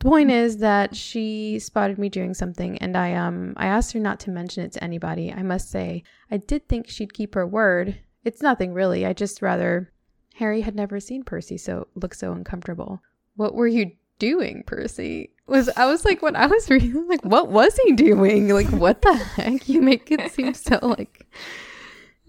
The 0.00 0.08
point 0.08 0.30
is 0.30 0.58
that 0.58 0.94
she 0.94 1.58
spotted 1.58 1.98
me 1.98 2.08
doing 2.08 2.32
something 2.32 2.78
and 2.78 2.96
I 2.96 3.14
um 3.14 3.54
I 3.56 3.66
asked 3.66 3.92
her 3.92 4.00
not 4.00 4.20
to 4.20 4.30
mention 4.30 4.64
it 4.64 4.72
to 4.72 4.84
anybody. 4.84 5.32
I 5.32 5.42
must 5.42 5.70
say, 5.70 6.04
I 6.30 6.36
did 6.36 6.68
think 6.68 6.88
she'd 6.88 7.14
keep 7.14 7.34
her 7.34 7.46
word. 7.46 7.98
It's 8.24 8.42
nothing 8.42 8.72
really. 8.72 9.04
I 9.04 9.12
just 9.12 9.42
rather 9.42 9.92
Harry 10.34 10.60
had 10.60 10.76
never 10.76 11.00
seen 11.00 11.24
Percy 11.24 11.58
so 11.58 11.88
look 11.96 12.14
so 12.14 12.32
uncomfortable. 12.32 13.02
What 13.34 13.54
were 13.54 13.66
you 13.66 13.92
doing, 14.20 14.62
Percy? 14.66 15.30
Was 15.48 15.68
I 15.70 15.86
was 15.86 16.04
like 16.04 16.22
when 16.22 16.36
I 16.36 16.46
was 16.46 16.70
reading 16.70 17.08
like 17.08 17.24
what 17.24 17.48
was 17.48 17.76
he 17.84 17.92
doing? 17.92 18.48
Like 18.48 18.70
what 18.70 19.02
the 19.02 19.14
heck? 19.14 19.68
You 19.68 19.82
make 19.82 20.12
it 20.12 20.30
seem 20.30 20.54
so 20.54 20.78
like 20.80 21.26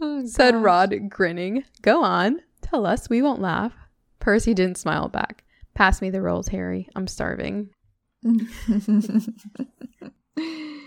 oh, 0.02 0.26
said 0.26 0.56
Ron 0.56 1.08
grinning. 1.10 1.64
Go 1.82 2.04
on. 2.04 2.42
Tell 2.62 2.86
us. 2.86 3.10
We 3.10 3.22
won't 3.22 3.42
laugh. 3.42 3.74
Percy 4.20 4.54
didn't 4.54 4.78
smile 4.78 5.08
back. 5.08 5.44
Pass 5.74 6.02
me 6.02 6.10
the 6.10 6.22
rolls, 6.22 6.50
Harry. 6.50 6.90
I'm 6.96 7.08
starving. 7.08 7.70
oh 8.26 8.36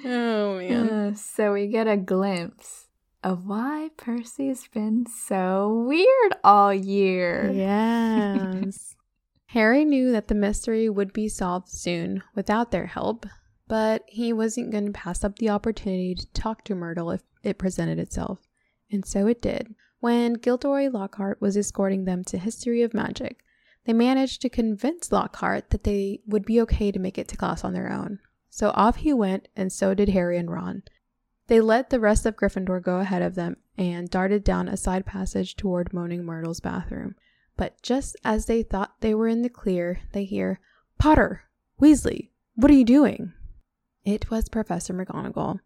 man. 0.04 0.90
Uh, 0.90 1.14
so 1.14 1.52
we 1.52 1.68
get 1.68 1.88
a 1.88 1.96
glimpse 1.96 2.88
of 3.24 3.46
why 3.46 3.90
Percy's 3.96 4.66
been 4.68 5.06
so 5.06 5.84
weird 5.86 6.32
all 6.44 6.74
year. 6.74 7.50
Yes. 7.52 8.94
Harry 9.46 9.84
knew 9.84 10.12
that 10.12 10.28
the 10.28 10.34
mystery 10.34 10.88
would 10.88 11.12
be 11.12 11.28
solved 11.28 11.68
soon 11.68 12.22
without 12.34 12.70
their 12.70 12.86
help, 12.86 13.26
but 13.68 14.02
he 14.08 14.32
wasn't 14.32 14.70
going 14.70 14.86
to 14.86 14.92
pass 14.92 15.22
up 15.22 15.38
the 15.38 15.50
opportunity 15.50 16.14
to 16.14 16.26
talk 16.32 16.64
to 16.64 16.74
Myrtle 16.74 17.10
if 17.10 17.22
it 17.42 17.58
presented 17.58 17.98
itself. 17.98 18.38
And 18.92 19.04
so 19.04 19.26
it 19.26 19.42
did. 19.42 19.74
When 20.00 20.34
Gilderoy 20.34 20.90
Lockhart 20.90 21.40
was 21.40 21.56
escorting 21.56 22.04
them 22.04 22.22
to 22.24 22.38
History 22.38 22.82
of 22.82 22.92
Magic, 22.92 23.42
they 23.84 23.92
managed 23.92 24.42
to 24.42 24.48
convince 24.48 25.10
Lockhart 25.10 25.70
that 25.70 25.84
they 25.84 26.20
would 26.26 26.44
be 26.44 26.60
okay 26.60 26.92
to 26.92 26.98
make 26.98 27.18
it 27.18 27.26
to 27.28 27.36
class 27.36 27.64
on 27.64 27.72
their 27.72 27.90
own. 27.90 28.20
So 28.50 28.70
off 28.74 28.96
he 28.96 29.12
went, 29.12 29.48
and 29.56 29.72
so 29.72 29.94
did 29.94 30.10
Harry 30.10 30.38
and 30.38 30.50
Ron. 30.50 30.82
They 31.46 31.60
let 31.60 31.90
the 31.90 31.98
rest 31.98 32.26
of 32.26 32.36
Gryffindor 32.36 32.82
go 32.82 32.98
ahead 32.98 33.22
of 33.22 33.34
them 33.34 33.56
and 33.76 34.10
darted 34.10 34.44
down 34.44 34.68
a 34.68 34.76
side 34.76 35.06
passage 35.06 35.56
toward 35.56 35.92
Moaning 35.92 36.24
Myrtle's 36.24 36.60
bathroom. 36.60 37.16
But 37.56 37.80
just 37.82 38.16
as 38.24 38.46
they 38.46 38.62
thought 38.62 39.00
they 39.00 39.14
were 39.14 39.28
in 39.28 39.42
the 39.42 39.48
clear, 39.48 40.00
they 40.12 40.24
hear, 40.24 40.60
Potter! 40.98 41.44
Weasley! 41.80 42.30
What 42.54 42.70
are 42.70 42.74
you 42.74 42.84
doing? 42.84 43.32
It 44.04 44.30
was 44.30 44.48
Professor 44.48 44.92
McGonagall. 44.92 45.60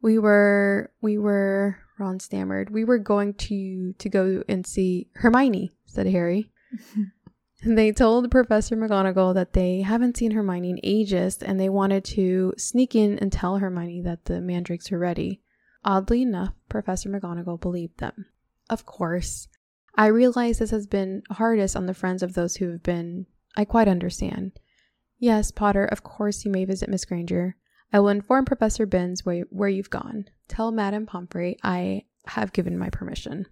We 0.00 0.18
were, 0.18 0.92
we 1.00 1.18
were, 1.18 1.78
Ron 1.98 2.20
stammered, 2.20 2.70
we 2.70 2.84
were 2.84 2.98
going 2.98 3.34
to, 3.34 3.94
to 3.94 4.08
go 4.08 4.44
and 4.48 4.66
see 4.66 5.08
Hermione, 5.14 5.72
said 5.86 6.06
Harry. 6.06 6.50
They 7.64 7.90
told 7.90 8.30
Professor 8.30 8.76
McGonagall 8.76 9.34
that 9.34 9.52
they 9.52 9.80
haven't 9.80 10.16
seen 10.16 10.30
Hermione 10.30 10.70
in 10.70 10.80
ages 10.84 11.38
and 11.42 11.58
they 11.58 11.68
wanted 11.68 12.04
to 12.04 12.54
sneak 12.56 12.94
in 12.94 13.18
and 13.18 13.32
tell 13.32 13.56
Hermione 13.56 14.00
that 14.02 14.26
the 14.26 14.40
mandrakes 14.40 14.90
were 14.90 14.98
ready. 14.98 15.40
Oddly 15.84 16.22
enough, 16.22 16.54
Professor 16.68 17.08
McGonagall 17.08 17.60
believed 17.60 17.98
them. 17.98 18.26
Of 18.70 18.86
course. 18.86 19.48
I 19.96 20.06
realize 20.06 20.58
this 20.58 20.70
has 20.70 20.86
been 20.86 21.22
hardest 21.30 21.74
on 21.74 21.86
the 21.86 21.94
friends 21.94 22.22
of 22.22 22.34
those 22.34 22.56
who 22.56 22.70
have 22.70 22.84
been. 22.84 23.26
I 23.56 23.64
quite 23.64 23.88
understand. 23.88 24.60
Yes, 25.18 25.50
Potter, 25.50 25.84
of 25.84 26.04
course 26.04 26.44
you 26.44 26.52
may 26.52 26.64
visit 26.64 26.88
Miss 26.88 27.04
Granger. 27.04 27.56
I 27.92 28.00
will 28.00 28.08
inform 28.08 28.44
Professor 28.44 28.86
Binns 28.86 29.24
where, 29.24 29.44
where 29.50 29.68
you've 29.68 29.90
gone. 29.90 30.26
Tell 30.48 30.70
Madame 30.70 31.06
Pomfrey 31.06 31.56
I 31.62 32.02
have 32.26 32.52
given 32.52 32.78
my 32.78 32.90
permission. 32.90 33.46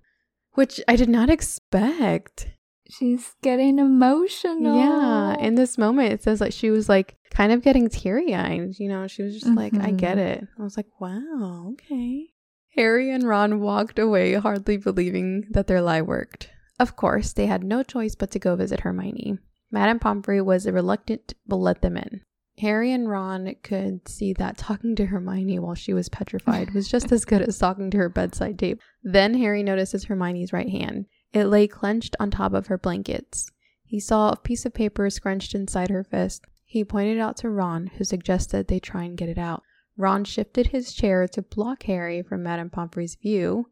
Which 0.53 0.81
I 0.89 0.97
did 0.97 1.09
not 1.09 1.31
expect 1.31 2.49
she's 2.91 3.35
getting 3.43 3.79
emotional. 3.79 4.77
Yeah. 4.77 5.39
In 5.39 5.55
this 5.55 5.79
moment, 5.79 6.13
it 6.13 6.23
says 6.23 6.41
like 6.41 6.53
she 6.53 6.71
was 6.71 6.89
like 6.89 7.17
kind 7.31 7.53
of 7.53 7.63
getting 7.63 7.89
teary 7.89 8.35
eyed. 8.35 8.79
You 8.79 8.89
know, 8.89 9.07
she 9.07 9.23
was 9.23 9.35
just 9.35 9.47
mm-hmm. 9.47 9.57
like, 9.57 9.75
I 9.75 9.91
get 9.91 10.19
mm-hmm. 10.19 10.45
it. 10.45 10.49
I 10.59 10.63
was 10.63 10.77
like, 10.77 10.89
wow, 11.01 11.73
okay. 11.73 12.27
Harry 12.75 13.11
and 13.11 13.25
Ron 13.25 13.61
walked 13.61 13.99
away, 13.99 14.35
hardly 14.35 14.77
believing 14.77 15.47
that 15.51 15.67
their 15.67 15.81
lie 15.81 16.03
worked. 16.03 16.51
Of 16.79 16.95
course, 16.95 17.33
they 17.33 17.47
had 17.47 17.65
no 17.65 17.83
choice 17.83 18.15
but 18.15 18.31
to 18.33 18.39
go 18.39 18.55
visit 18.55 18.81
Hermione. 18.81 19.39
Madame 19.71 19.99
Pomfrey 19.99 20.43
was 20.43 20.67
reluctant 20.67 21.35
but 21.47 21.57
let 21.57 21.81
them 21.81 21.97
in. 21.97 22.21
Harry 22.59 22.91
and 22.91 23.09
Ron 23.09 23.55
could 23.63 24.09
see 24.09 24.33
that 24.33 24.57
talking 24.57 24.97
to 24.97 25.07
Hermione 25.07 25.59
while 25.59 25.75
she 25.75 25.93
was 25.93 26.09
petrified 26.09 26.73
was 26.73 26.89
just 26.89 27.13
as 27.13 27.27
good 27.27 27.43
as 27.43 27.59
talking 27.59 27.91
to 27.91 27.99
her 27.99 28.09
bedside 28.09 28.59
table. 28.59 28.81
Then 29.03 29.35
Harry 29.35 29.63
notices 29.63 30.05
Hermione's 30.05 30.55
right 30.55 30.71
hand. 30.71 31.07
It 31.35 31.45
lay 31.45 31.67
clenched 31.69 32.17
on 32.19 32.31
top 32.31 32.55
of 32.55 32.69
her 32.69 32.79
blankets. 32.79 33.51
He 33.85 34.01
saw 34.01 34.31
a 34.31 34.37
piece 34.37 34.65
of 34.65 34.73
paper 34.73 35.11
scrunched 35.11 35.55
inside 35.55 35.91
her 35.91 36.03
fist. 36.03 36.45
He 36.65 36.83
pointed 36.83 37.19
out 37.19 37.37
to 37.39 37.51
Ron, 37.51 37.89
who 37.89 38.05
suggested 38.05 38.67
they 38.67 38.81
try 38.81 39.05
and 39.05 39.19
get 39.19 39.29
it 39.29 39.39
out. 39.39 39.63
Ron 39.99 40.25
shifted 40.25 40.69
his 40.69 40.93
chair 40.93 41.29
to 41.29 41.43
block 41.43 41.83
Harry 41.85 42.23
from 42.23 42.43
Madame 42.43 42.71
Pomfrey's 42.71 43.17
view, 43.17 43.67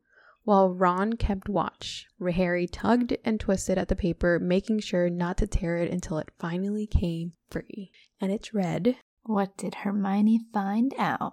while 0.44 0.72
Ron 0.72 1.14
kept 1.14 1.48
watch. 1.48 2.06
Harry 2.32 2.66
tugged 2.66 3.16
and 3.24 3.40
twisted 3.40 3.78
at 3.78 3.88
the 3.88 3.96
paper, 3.96 4.38
making 4.38 4.80
sure 4.80 5.08
not 5.08 5.38
to 5.38 5.46
tear 5.46 5.78
it 5.78 5.90
until 5.90 6.18
it 6.18 6.30
finally 6.38 6.86
came 6.86 7.32
free. 7.50 7.90
And 8.20 8.32
it's 8.32 8.54
read 8.54 8.96
What 9.24 9.56
did 9.56 9.76
Hermione 9.76 10.40
find 10.52 10.94
out? 10.98 11.32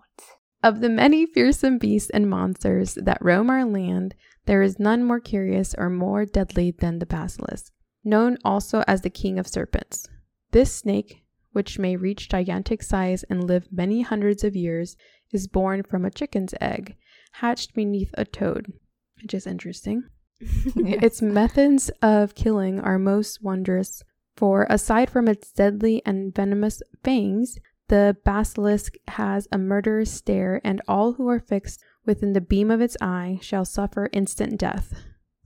Of 0.64 0.82
the 0.82 0.90
many 0.90 1.26
fearsome 1.26 1.78
beasts 1.78 2.10
and 2.12 2.30
monsters 2.30 2.96
that 2.96 3.18
roam 3.22 3.50
our 3.50 3.66
land, 3.66 4.14
there 4.46 4.62
is 4.62 4.80
none 4.80 5.04
more 5.04 5.20
curious 5.20 5.74
or 5.78 5.90
more 5.90 6.26
deadly 6.26 6.72
than 6.72 7.00
the 7.00 7.06
basilisk, 7.06 7.72
known 8.04 8.38
also 8.46 8.84
as 8.88 9.02
the 9.02 9.10
king 9.10 9.40
of 9.40 9.48
serpents. 9.48 10.08
This 10.52 10.74
snake, 10.74 11.24
which 11.52 11.80
may 11.80 11.96
reach 11.96 12.30
gigantic 12.30 12.84
size 12.84 13.24
and 13.24 13.48
live 13.48 13.68
many 13.72 14.02
hundreds 14.02 14.44
of 14.44 14.56
years, 14.56 14.96
is 15.32 15.48
born 15.48 15.84
from 15.84 16.06
a 16.06 16.12
chicken's 16.12 16.54
egg, 16.62 16.96
hatched 17.34 17.74
beneath 17.74 18.12
a 18.16 18.26
toad, 18.26 18.74
which 19.22 19.34
is 19.34 19.48
interesting. 19.48 20.04
its 20.76 21.22
methods 21.22 21.90
of 22.02 22.36
killing 22.36 22.80
are 22.80 23.00
most 23.00 23.42
wondrous, 23.42 24.04
for 24.36 24.66
aside 24.70 25.10
from 25.10 25.28
its 25.28 25.52
deadly 25.52 26.02
and 26.06 26.34
venomous 26.34 26.82
fangs, 27.04 27.58
the 27.88 28.16
basilisk 28.24 28.96
has 29.10 29.48
a 29.52 29.58
murderous 29.58 30.12
stare, 30.12 30.62
and 30.64 30.82
all 30.88 31.14
who 31.14 31.28
are 31.28 31.40
fixed 31.40 31.84
within 32.06 32.34
the 32.34 32.42
beam 32.42 32.72
of 32.72 32.82
its 32.82 32.96
eye 33.02 33.40
shall 33.42 33.66
suffer 33.66 34.10
instant 34.14 34.58
death. 34.58 34.94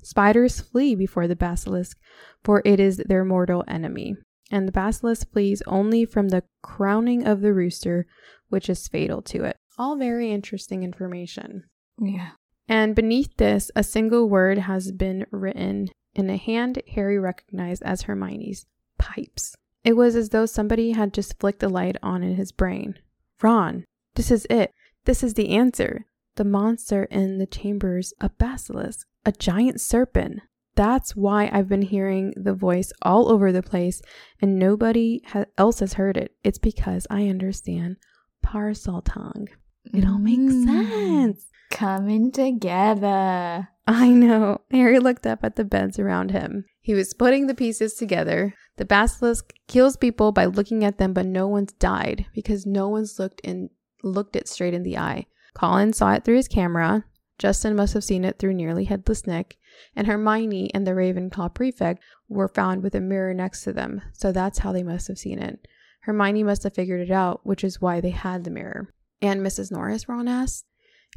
Spiders 0.03 0.61
flee 0.61 0.93
before 0.93 1.27
the 1.27 1.35
basilisk, 1.35 1.97
for 2.43 2.61
it 2.63 2.79
is 2.79 2.97
their 2.97 3.25
mortal 3.25 3.63
enemy, 3.67 4.15
and 4.51 4.67
the 4.67 4.71
basilisk 4.71 5.31
flees 5.31 5.63
only 5.65 6.05
from 6.05 6.29
the 6.29 6.43
crowning 6.61 7.25
of 7.25 7.41
the 7.41 7.53
rooster, 7.53 8.05
which 8.49 8.69
is 8.69 8.87
fatal 8.87 9.23
to 9.23 9.43
it. 9.43 9.57
All 9.79 9.97
very 9.97 10.31
interesting 10.31 10.83
information. 10.83 11.63
Yeah. 11.99 12.29
And 12.67 12.95
beneath 12.95 13.35
this, 13.37 13.71
a 13.75 13.83
single 13.83 14.29
word 14.29 14.59
has 14.59 14.91
been 14.91 15.25
written 15.31 15.89
in 16.13 16.29
a 16.29 16.37
hand 16.37 16.81
Harry 16.93 17.19
recognized 17.19 17.83
as 17.83 18.03
Hermione's 18.03 18.65
pipes. 18.97 19.55
It 19.83 19.95
was 19.95 20.15
as 20.15 20.29
though 20.29 20.45
somebody 20.45 20.91
had 20.91 21.13
just 21.13 21.39
flicked 21.39 21.63
a 21.63 21.69
light 21.69 21.95
on 22.01 22.23
in 22.23 22.35
his 22.35 22.51
brain. 22.51 22.99
Ron, 23.41 23.85
this 24.15 24.31
is 24.31 24.47
it. 24.49 24.71
This 25.05 25.23
is 25.23 25.35
the 25.35 25.49
answer. 25.49 26.05
The 26.35 26.43
monster 26.43 27.03
in 27.05 27.37
the 27.37 27.45
chambers 27.45 28.13
a 28.19 28.29
basilisk, 28.29 29.07
a 29.25 29.31
giant 29.31 29.79
serpent. 29.79 30.41
That's 30.75 31.15
why 31.15 31.49
I've 31.53 31.69
been 31.69 31.83
hearing 31.83 32.33
the 32.35 32.53
voice 32.53 32.91
all 33.01 33.31
over 33.31 33.51
the 33.51 33.63
place 33.63 34.01
and 34.41 34.59
nobody 34.59 35.21
ha- 35.27 35.45
else 35.57 35.79
has 35.79 35.93
heard 35.93 36.17
it. 36.17 36.35
It's 36.43 36.57
because 36.57 37.07
I 37.09 37.29
understand 37.29 37.97
Parseltongue. 38.45 39.47
It 39.93 40.05
all 40.05 40.17
makes 40.17 40.53
mm. 40.53 40.65
sense. 40.65 41.45
Coming 41.71 42.31
together. 42.31 43.69
I 43.87 44.09
know. 44.09 44.61
Harry 44.71 44.99
looked 44.99 45.27
up 45.27 45.43
at 45.43 45.55
the 45.55 45.65
beds 45.65 45.99
around 45.99 46.31
him. 46.31 46.65
He 46.81 46.93
was 46.93 47.13
putting 47.13 47.47
the 47.47 47.55
pieces 47.55 47.93
together. 47.93 48.53
The 48.77 48.85
basilisk 48.85 49.53
kills 49.67 49.97
people 49.97 50.31
by 50.31 50.45
looking 50.45 50.83
at 50.83 50.97
them, 50.97 51.13
but 51.13 51.25
no 51.25 51.47
one's 51.47 51.73
died 51.73 52.25
because 52.33 52.65
no 52.65 52.89
one's 52.89 53.19
looked 53.19 53.41
in 53.41 53.69
looked 54.03 54.35
it 54.35 54.47
straight 54.47 54.73
in 54.73 54.83
the 54.83 54.97
eye. 54.97 55.25
Colin 55.55 55.93
saw 55.93 56.13
it 56.13 56.23
through 56.23 56.35
his 56.35 56.47
camera. 56.47 57.05
Justin 57.37 57.75
must 57.75 57.93
have 57.93 58.03
seen 58.03 58.23
it 58.23 58.39
through 58.39 58.53
nearly 58.53 58.85
headless 58.85 59.25
Nick, 59.25 59.57
and 59.95 60.07
Hermione 60.07 60.71
and 60.73 60.85
the 60.85 60.91
Ravenclaw 60.91 61.53
prefect 61.53 62.01
were 62.29 62.47
found 62.47 62.83
with 62.83 62.95
a 62.95 63.01
mirror 63.01 63.33
next 63.33 63.63
to 63.63 63.73
them, 63.73 64.01
so 64.13 64.31
that's 64.31 64.59
how 64.59 64.71
they 64.71 64.83
must 64.83 65.07
have 65.07 65.17
seen 65.17 65.39
it. 65.39 65.67
Hermione 66.01 66.43
must 66.43 66.63
have 66.63 66.75
figured 66.75 67.01
it 67.01 67.11
out, 67.11 67.41
which 67.43 67.63
is 67.63 67.81
why 67.81 67.99
they 67.99 68.11
had 68.11 68.43
the 68.43 68.51
mirror. 68.51 68.93
And 69.21 69.41
Mrs. 69.41 69.71
Norris, 69.71 70.07
Ron 70.07 70.27
asked. 70.27 70.65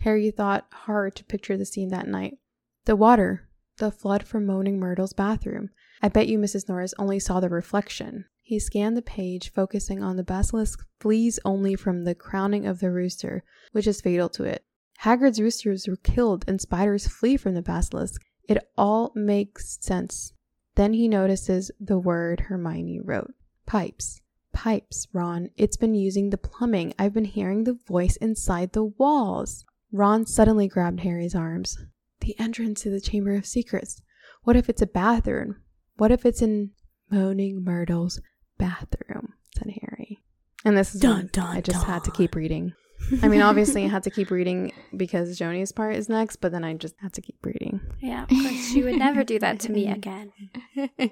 Harry 0.00 0.30
thought 0.30 0.66
hard 0.70 1.14
to 1.16 1.24
picture 1.24 1.56
the 1.56 1.66
scene 1.66 1.88
that 1.88 2.06
night. 2.06 2.38
The 2.84 2.96
water, 2.96 3.48
the 3.78 3.90
flood 3.90 4.22
from 4.24 4.46
Moaning 4.46 4.78
Myrtle's 4.78 5.12
bathroom. 5.12 5.70
I 6.02 6.08
bet 6.08 6.28
you 6.28 6.38
Mrs. 6.38 6.68
Norris 6.68 6.94
only 6.98 7.18
saw 7.18 7.40
the 7.40 7.48
reflection. 7.48 8.26
He 8.42 8.58
scanned 8.58 8.96
the 8.96 9.02
page, 9.02 9.52
focusing 9.52 10.02
on 10.02 10.16
the 10.16 10.24
basilisk 10.24 10.86
flees 11.00 11.38
only 11.44 11.74
from 11.74 12.04
the 12.04 12.14
crowning 12.14 12.66
of 12.66 12.80
the 12.80 12.90
rooster, 12.90 13.44
which 13.72 13.86
is 13.86 14.00
fatal 14.00 14.28
to 14.30 14.44
it. 14.44 14.64
Hagrid's 15.00 15.40
roosters 15.40 15.86
were 15.86 15.96
killed 15.96 16.44
and 16.48 16.60
spiders 16.60 17.06
flee 17.06 17.36
from 17.36 17.54
the 17.54 17.62
basilisk. 17.62 18.22
It 18.48 18.66
all 18.76 19.12
makes 19.14 19.78
sense. 19.80 20.32
Then 20.76 20.94
he 20.94 21.08
notices 21.08 21.70
the 21.78 21.98
word 21.98 22.40
Hermione 22.40 23.00
wrote. 23.00 23.34
Pipes. 23.66 24.22
Pipes, 24.52 25.06
Ron. 25.12 25.50
It's 25.56 25.76
been 25.76 25.94
using 25.94 26.30
the 26.30 26.38
plumbing. 26.38 26.94
I've 26.98 27.12
been 27.12 27.26
hearing 27.26 27.64
the 27.64 27.78
voice 27.86 28.16
inside 28.16 28.72
the 28.72 28.84
walls. 28.84 29.64
Ron 29.92 30.26
suddenly 30.26 30.68
grabbed 30.68 31.00
Harry's 31.00 31.34
arms. 31.34 31.78
The 32.20 32.38
entrance 32.38 32.82
to 32.82 32.90
the 32.90 33.00
Chamber 33.00 33.34
of 33.34 33.46
Secrets. 33.46 34.02
What 34.42 34.56
if 34.56 34.68
it's 34.68 34.82
a 34.82 34.86
bathroom? 34.86 35.56
What 35.96 36.10
if 36.10 36.26
it's 36.26 36.42
in 36.42 36.70
Moaning 37.10 37.64
Myrtle's 37.64 38.20
bathroom? 38.58 39.34
said 39.56 39.72
Harry. 39.80 40.18
And 40.64 40.76
this 40.76 40.94
is 40.94 41.00
Dun, 41.00 41.30
dun, 41.32 41.56
I 41.56 41.60
just 41.60 41.84
had 41.86 42.04
to 42.04 42.10
keep 42.10 42.34
reading. 42.34 42.74
I 43.22 43.28
mean, 43.28 43.42
obviously, 43.42 43.84
I 43.84 43.88
had 43.88 44.02
to 44.02 44.10
keep 44.10 44.30
reading 44.30 44.72
because 44.96 45.38
Joni's 45.38 45.70
part 45.72 45.94
is 45.94 46.08
next, 46.08 46.36
but 46.36 46.50
then 46.52 46.64
I 46.64 46.74
just 46.74 46.96
had 47.00 47.12
to 47.14 47.20
keep 47.20 47.36
reading. 47.44 47.80
Yeah, 48.00 48.24
of 48.24 48.28
course. 48.28 48.72
She 48.72 48.82
would 48.82 48.96
never 48.96 49.22
do 49.22 49.38
that 49.38 49.60
to 49.60 49.72
me 49.72 49.86
again. 49.88 50.32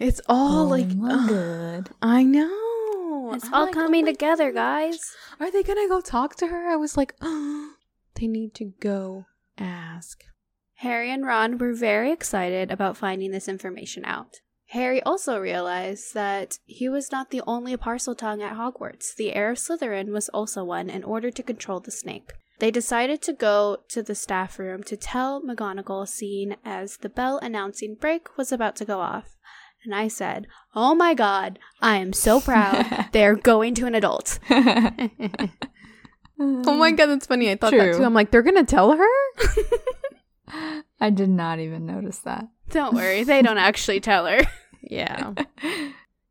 It's 0.00 0.20
all 0.28 0.60
Oh, 0.60 0.68
like, 0.68 0.88
good. 0.96 1.90
I 2.00 2.22
know. 2.22 2.67
Oh, 3.30 3.34
it's 3.34 3.46
I'm 3.46 3.54
all 3.54 3.64
like, 3.66 3.74
coming 3.74 4.04
oh 4.04 4.12
together, 4.12 4.52
gosh. 4.52 4.92
guys. 4.92 5.16
Are 5.40 5.50
they 5.50 5.62
gonna 5.62 5.88
go 5.88 6.00
talk 6.00 6.36
to 6.36 6.46
her? 6.48 6.68
I 6.68 6.76
was 6.76 6.96
like, 6.96 7.14
oh, 7.20 7.72
they 8.14 8.26
need 8.26 8.54
to 8.54 8.72
go 8.80 9.26
ask. 9.56 10.22
Harry 10.76 11.10
and 11.10 11.26
Ron 11.26 11.58
were 11.58 11.74
very 11.74 12.12
excited 12.12 12.70
about 12.70 12.96
finding 12.96 13.32
this 13.32 13.48
information 13.48 14.04
out. 14.04 14.36
Harry 14.68 15.02
also 15.02 15.38
realized 15.38 16.14
that 16.14 16.58
he 16.66 16.88
was 16.88 17.10
not 17.10 17.30
the 17.30 17.42
only 17.46 17.76
Parseltongue 17.76 18.42
at 18.42 18.56
Hogwarts. 18.56 19.14
The 19.16 19.32
heir 19.34 19.52
of 19.52 19.58
Slytherin 19.58 20.10
was 20.10 20.28
also 20.28 20.62
one 20.62 20.90
in 20.90 21.02
order 21.02 21.30
to 21.30 21.42
control 21.42 21.80
the 21.80 21.90
snake. 21.90 22.32
They 22.58 22.70
decided 22.70 23.22
to 23.22 23.32
go 23.32 23.78
to 23.88 24.02
the 24.02 24.14
staff 24.14 24.58
room 24.58 24.82
to 24.84 24.96
tell 24.96 25.40
McGonagall, 25.40 26.06
seeing 26.06 26.56
as 26.64 26.98
the 26.98 27.08
bell 27.08 27.38
announcing 27.38 27.94
break 27.94 28.36
was 28.36 28.52
about 28.52 28.76
to 28.76 28.84
go 28.84 29.00
off. 29.00 29.36
And 29.88 29.94
I 29.94 30.08
said, 30.08 30.46
Oh 30.74 30.94
my 30.94 31.14
god, 31.14 31.58
I 31.80 31.96
am 31.96 32.12
so 32.12 32.42
proud. 32.42 33.08
They're 33.12 33.36
going 33.36 33.74
to 33.76 33.86
an 33.86 33.94
adult. 33.94 34.38
Oh 36.40 36.76
my 36.76 36.92
god, 36.92 37.06
that's 37.06 37.26
funny. 37.26 37.50
I 37.50 37.56
thought 37.56 37.72
that 37.72 37.96
too. 37.96 38.04
I'm 38.04 38.14
like, 38.14 38.30
they're 38.30 38.42
gonna 38.42 38.62
tell 38.62 38.92
her? 38.92 39.06
I 41.00 41.10
did 41.10 41.30
not 41.30 41.58
even 41.58 41.84
notice 41.84 42.20
that. 42.20 42.46
Don't 42.70 42.94
worry, 42.94 43.24
they 43.24 43.42
don't 43.42 43.58
actually 43.58 43.98
tell 43.98 44.26
her. 44.26 44.42
Yeah. 44.80 45.32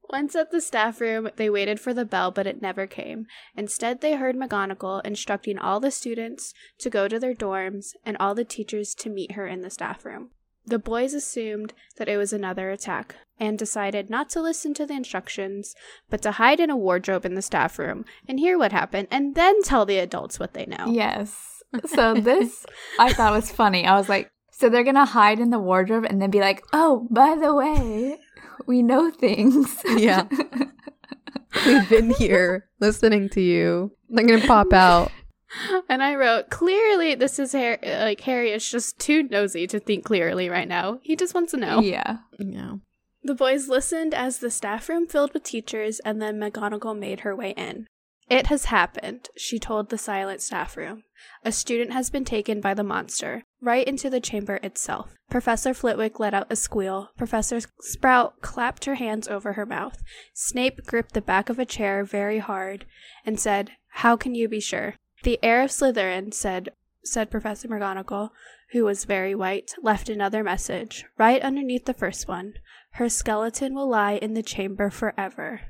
Once 0.10 0.34
at 0.34 0.52
the 0.52 0.62
staff 0.62 1.02
room, 1.02 1.30
they 1.36 1.50
waited 1.50 1.82
for 1.82 1.94
the 1.94 2.06
bell, 2.06 2.32
but 2.32 2.48
it 2.48 2.62
never 2.62 2.88
came. 2.88 3.26
Instead, 3.58 4.00
they 4.00 4.16
heard 4.16 4.38
McGonagall 4.38 5.06
instructing 5.06 5.60
all 5.60 5.82
the 5.82 5.92
students 5.92 6.54
to 6.80 6.90
go 6.90 7.10
to 7.10 7.20
their 7.20 7.36
dorms 7.36 7.88
and 8.06 8.16
all 8.18 8.34
the 8.34 8.46
teachers 8.46 8.96
to 8.96 9.10
meet 9.10 9.34
her 9.34 9.46
in 9.46 9.60
the 9.60 9.70
staff 9.70 10.06
room. 10.06 10.30
The 10.68 10.80
boys 10.80 11.14
assumed 11.14 11.74
that 11.98 12.10
it 12.10 12.18
was 12.18 12.34
another 12.34 12.70
attack 12.70 13.16
and 13.40 13.58
decided 13.58 14.10
not 14.10 14.30
to 14.32 14.42
listen 14.42 14.74
to 14.74 14.86
the 14.86 14.96
instructions, 14.96 15.74
but 16.10 16.22
to 16.24 16.34
hide 16.34 16.60
in 16.60 16.70
a 16.70 16.76
wardrobe 16.76 17.26
in 17.26 17.36
the 17.36 17.42
staff 17.42 17.80
room 17.80 18.04
and 18.28 18.38
hear 18.38 18.58
what 18.58 18.74
happened 18.74 19.08
and 19.10 19.34
then 19.34 19.64
tell 19.64 19.86
the 19.86 19.98
adults 19.98 20.40
what 20.40 20.54
they 20.54 20.66
know. 20.66 20.88
Yes. 20.88 21.64
So 21.86 22.14
this 22.16 22.66
I 23.00 23.14
thought 23.14 23.34
was 23.34 23.50
funny. 23.50 23.86
I 23.86 23.98
was 23.98 24.10
like, 24.10 24.30
so 24.52 24.68
they're 24.68 24.84
gonna 24.84 25.06
hide 25.06 25.40
in 25.40 25.52
the 25.52 25.60
wardrobe 25.60 26.06
and 26.06 26.22
then 26.22 26.32
be 26.32 26.42
like, 26.42 26.62
oh, 26.74 27.08
by 27.10 27.38
the 27.40 27.54
way, 27.54 28.18
we 28.66 28.82
know 28.82 29.10
things. 29.12 29.82
Yeah. 29.86 30.28
We've 31.66 31.90
been 31.90 32.10
here 32.10 32.68
listening 32.82 33.30
to 33.30 33.42
you. 33.42 33.92
They're 34.10 34.28
gonna 34.28 34.46
pop 34.46 34.74
out. 34.74 35.12
And 35.90 36.04
I 36.04 36.16
wrote, 36.16 36.50
clearly 36.50 37.16
this 37.16 37.40
is 37.40 37.54
Harry, 37.54 37.80
like 37.84 38.22
Harry 38.22 38.52
is 38.52 38.70
just 38.70 39.00
too 39.00 39.24
nosy 39.24 39.68
to 39.68 39.80
think 39.80 40.04
clearly 40.04 40.50
right 40.50 40.68
now. 40.68 41.00
He 41.02 41.16
just 41.16 41.34
wants 41.34 41.52
to 41.52 41.58
know. 41.58 41.80
yeah. 41.80 42.18
Yeah. 42.38 42.76
The 43.24 43.36
boys 43.36 43.68
listened 43.68 44.14
as 44.14 44.38
the 44.38 44.52
staff 44.52 44.88
room 44.88 45.08
filled 45.08 45.34
with 45.34 45.44
teachers, 45.44 46.00
and 46.00 46.22
then 46.22 46.40
McGonagall 46.40 46.98
made 46.98 47.22
her 47.22 47.36
way 47.36 47.52
in. 47.58 47.88
It 48.30 48.48
has 48.48 48.66
happened, 48.66 49.30
she 49.38 49.58
told 49.58 49.90
the 49.90 49.98
silent 49.98 50.42
staff 50.42 50.76
room. 50.78 51.04
A 51.44 51.52
student 51.52 51.94
has 51.94 52.10
been 52.10 52.26
taken 52.26 52.62
by 52.62 52.74
the 52.74 52.84
monster, 52.84 53.44
right 53.62 53.88
into 53.88 54.10
the 54.10 54.20
chamber 54.20 54.60
itself. 54.62 55.14
Professor 55.30 55.74
Flitwick 55.74 56.20
let 56.20 56.34
out 56.34 56.48
a 56.50 56.56
squeal. 56.56 57.10
Professor 57.18 57.60
Sprout 57.82 58.42
clapped 58.42 58.86
her 58.86 58.96
hands 58.96 59.28
over 59.28 59.54
her 59.54 59.66
mouth. 59.66 60.02
Snape 60.34 60.86
gripped 60.86 61.14
the 61.14 61.22
back 61.22 61.50
of 61.50 61.58
a 61.58 61.66
chair 61.66 62.04
very 62.04 62.40
hard 62.40 62.86
and 63.26 63.40
said, 63.40 63.72
How 63.90 64.16
can 64.16 64.36
you 64.36 64.48
be 64.48 64.60
sure? 64.60 64.96
The 65.28 65.40
heir 65.44 65.62
of 65.62 65.72
Slytherin, 65.72 66.34
said, 66.34 66.70
said 67.04 67.30
Professor 67.30 67.68
McGonagall, 67.68 68.30
who 68.72 68.86
was 68.86 69.04
very 69.04 69.36
white, 69.36 69.74
left 69.82 70.08
another 70.08 70.42
message, 70.42 71.04
right 71.18 71.42
underneath 71.42 71.84
the 71.84 71.94
first 71.94 72.30
one. 72.30 72.54
Her 72.92 73.10
skeleton 73.10 73.76
will 73.76 73.90
lie 73.90 74.14
in 74.14 74.36
the 74.36 74.42
chamber 74.42 74.90
forever. 74.90 75.64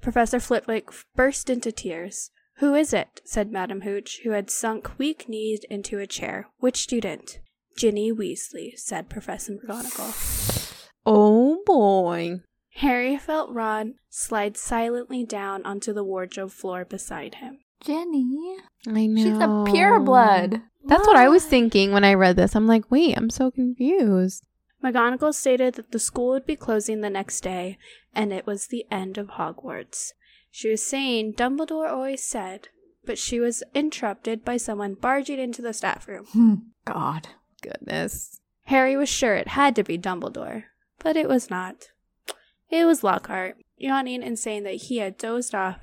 Professor 0.00 0.40
Flitwick 0.40 0.88
burst 1.14 1.50
into 1.50 1.70
tears. 1.70 2.30
Who 2.60 2.74
is 2.74 2.94
it? 2.94 3.20
said 3.26 3.52
Madam 3.52 3.82
Hooch, 3.82 4.20
who 4.24 4.30
had 4.30 4.48
sunk 4.50 4.98
weak 4.98 5.28
kneed 5.28 5.64
into 5.68 5.98
a 5.98 6.06
chair. 6.06 6.48
Which 6.56 6.78
student? 6.78 7.40
Ginny 7.76 8.10
Weasley, 8.10 8.70
said 8.78 9.10
Professor 9.10 9.52
McGonagall. 9.52 10.88
Oh 11.04 11.62
boy. 11.66 12.40
Harry 12.76 13.18
felt 13.18 13.52
Ron 13.52 13.96
slide 14.08 14.56
silently 14.56 15.24
down 15.24 15.62
onto 15.66 15.92
the 15.92 16.04
wardrobe 16.04 16.52
floor 16.52 16.86
beside 16.86 17.34
him. 17.34 17.58
Ginny. 17.80 18.56
I 18.86 19.06
know. 19.06 19.22
She's 19.22 19.36
a 19.36 19.72
pureblood. 19.72 20.62
That's 20.84 21.06
what 21.06 21.16
I 21.16 21.28
was 21.28 21.44
thinking 21.44 21.92
when 21.92 22.04
I 22.04 22.14
read 22.14 22.36
this. 22.36 22.56
I'm 22.56 22.66
like, 22.66 22.90
wait, 22.90 23.16
I'm 23.16 23.30
so 23.30 23.50
confused. 23.50 24.44
McGonagall 24.82 25.34
stated 25.34 25.74
that 25.74 25.90
the 25.90 25.98
school 25.98 26.30
would 26.30 26.46
be 26.46 26.56
closing 26.56 27.00
the 27.00 27.10
next 27.10 27.40
day, 27.40 27.78
and 28.14 28.32
it 28.32 28.46
was 28.46 28.66
the 28.66 28.86
end 28.90 29.18
of 29.18 29.28
Hogwarts. 29.30 30.12
She 30.50 30.70
was 30.70 30.82
saying 30.82 31.34
Dumbledore 31.34 31.90
always 31.90 32.22
said, 32.22 32.68
but 33.04 33.18
she 33.18 33.40
was 33.40 33.62
interrupted 33.74 34.44
by 34.44 34.56
someone 34.56 34.94
barging 34.94 35.38
into 35.38 35.62
the 35.62 35.72
staff 35.72 36.06
room. 36.08 36.26
Hmm. 36.32 36.54
God. 36.84 37.28
Goodness. 37.60 38.40
Harry 38.64 38.96
was 38.96 39.08
sure 39.08 39.34
it 39.34 39.48
had 39.48 39.74
to 39.76 39.84
be 39.84 39.98
Dumbledore, 39.98 40.64
but 41.00 41.16
it 41.16 41.28
was 41.28 41.50
not. 41.50 41.88
It 42.70 42.84
was 42.84 43.02
Lockhart, 43.02 43.56
yawning 43.76 44.22
and 44.22 44.38
saying 44.38 44.62
that 44.64 44.74
he 44.74 44.98
had 44.98 45.18
dozed 45.18 45.54
off, 45.54 45.80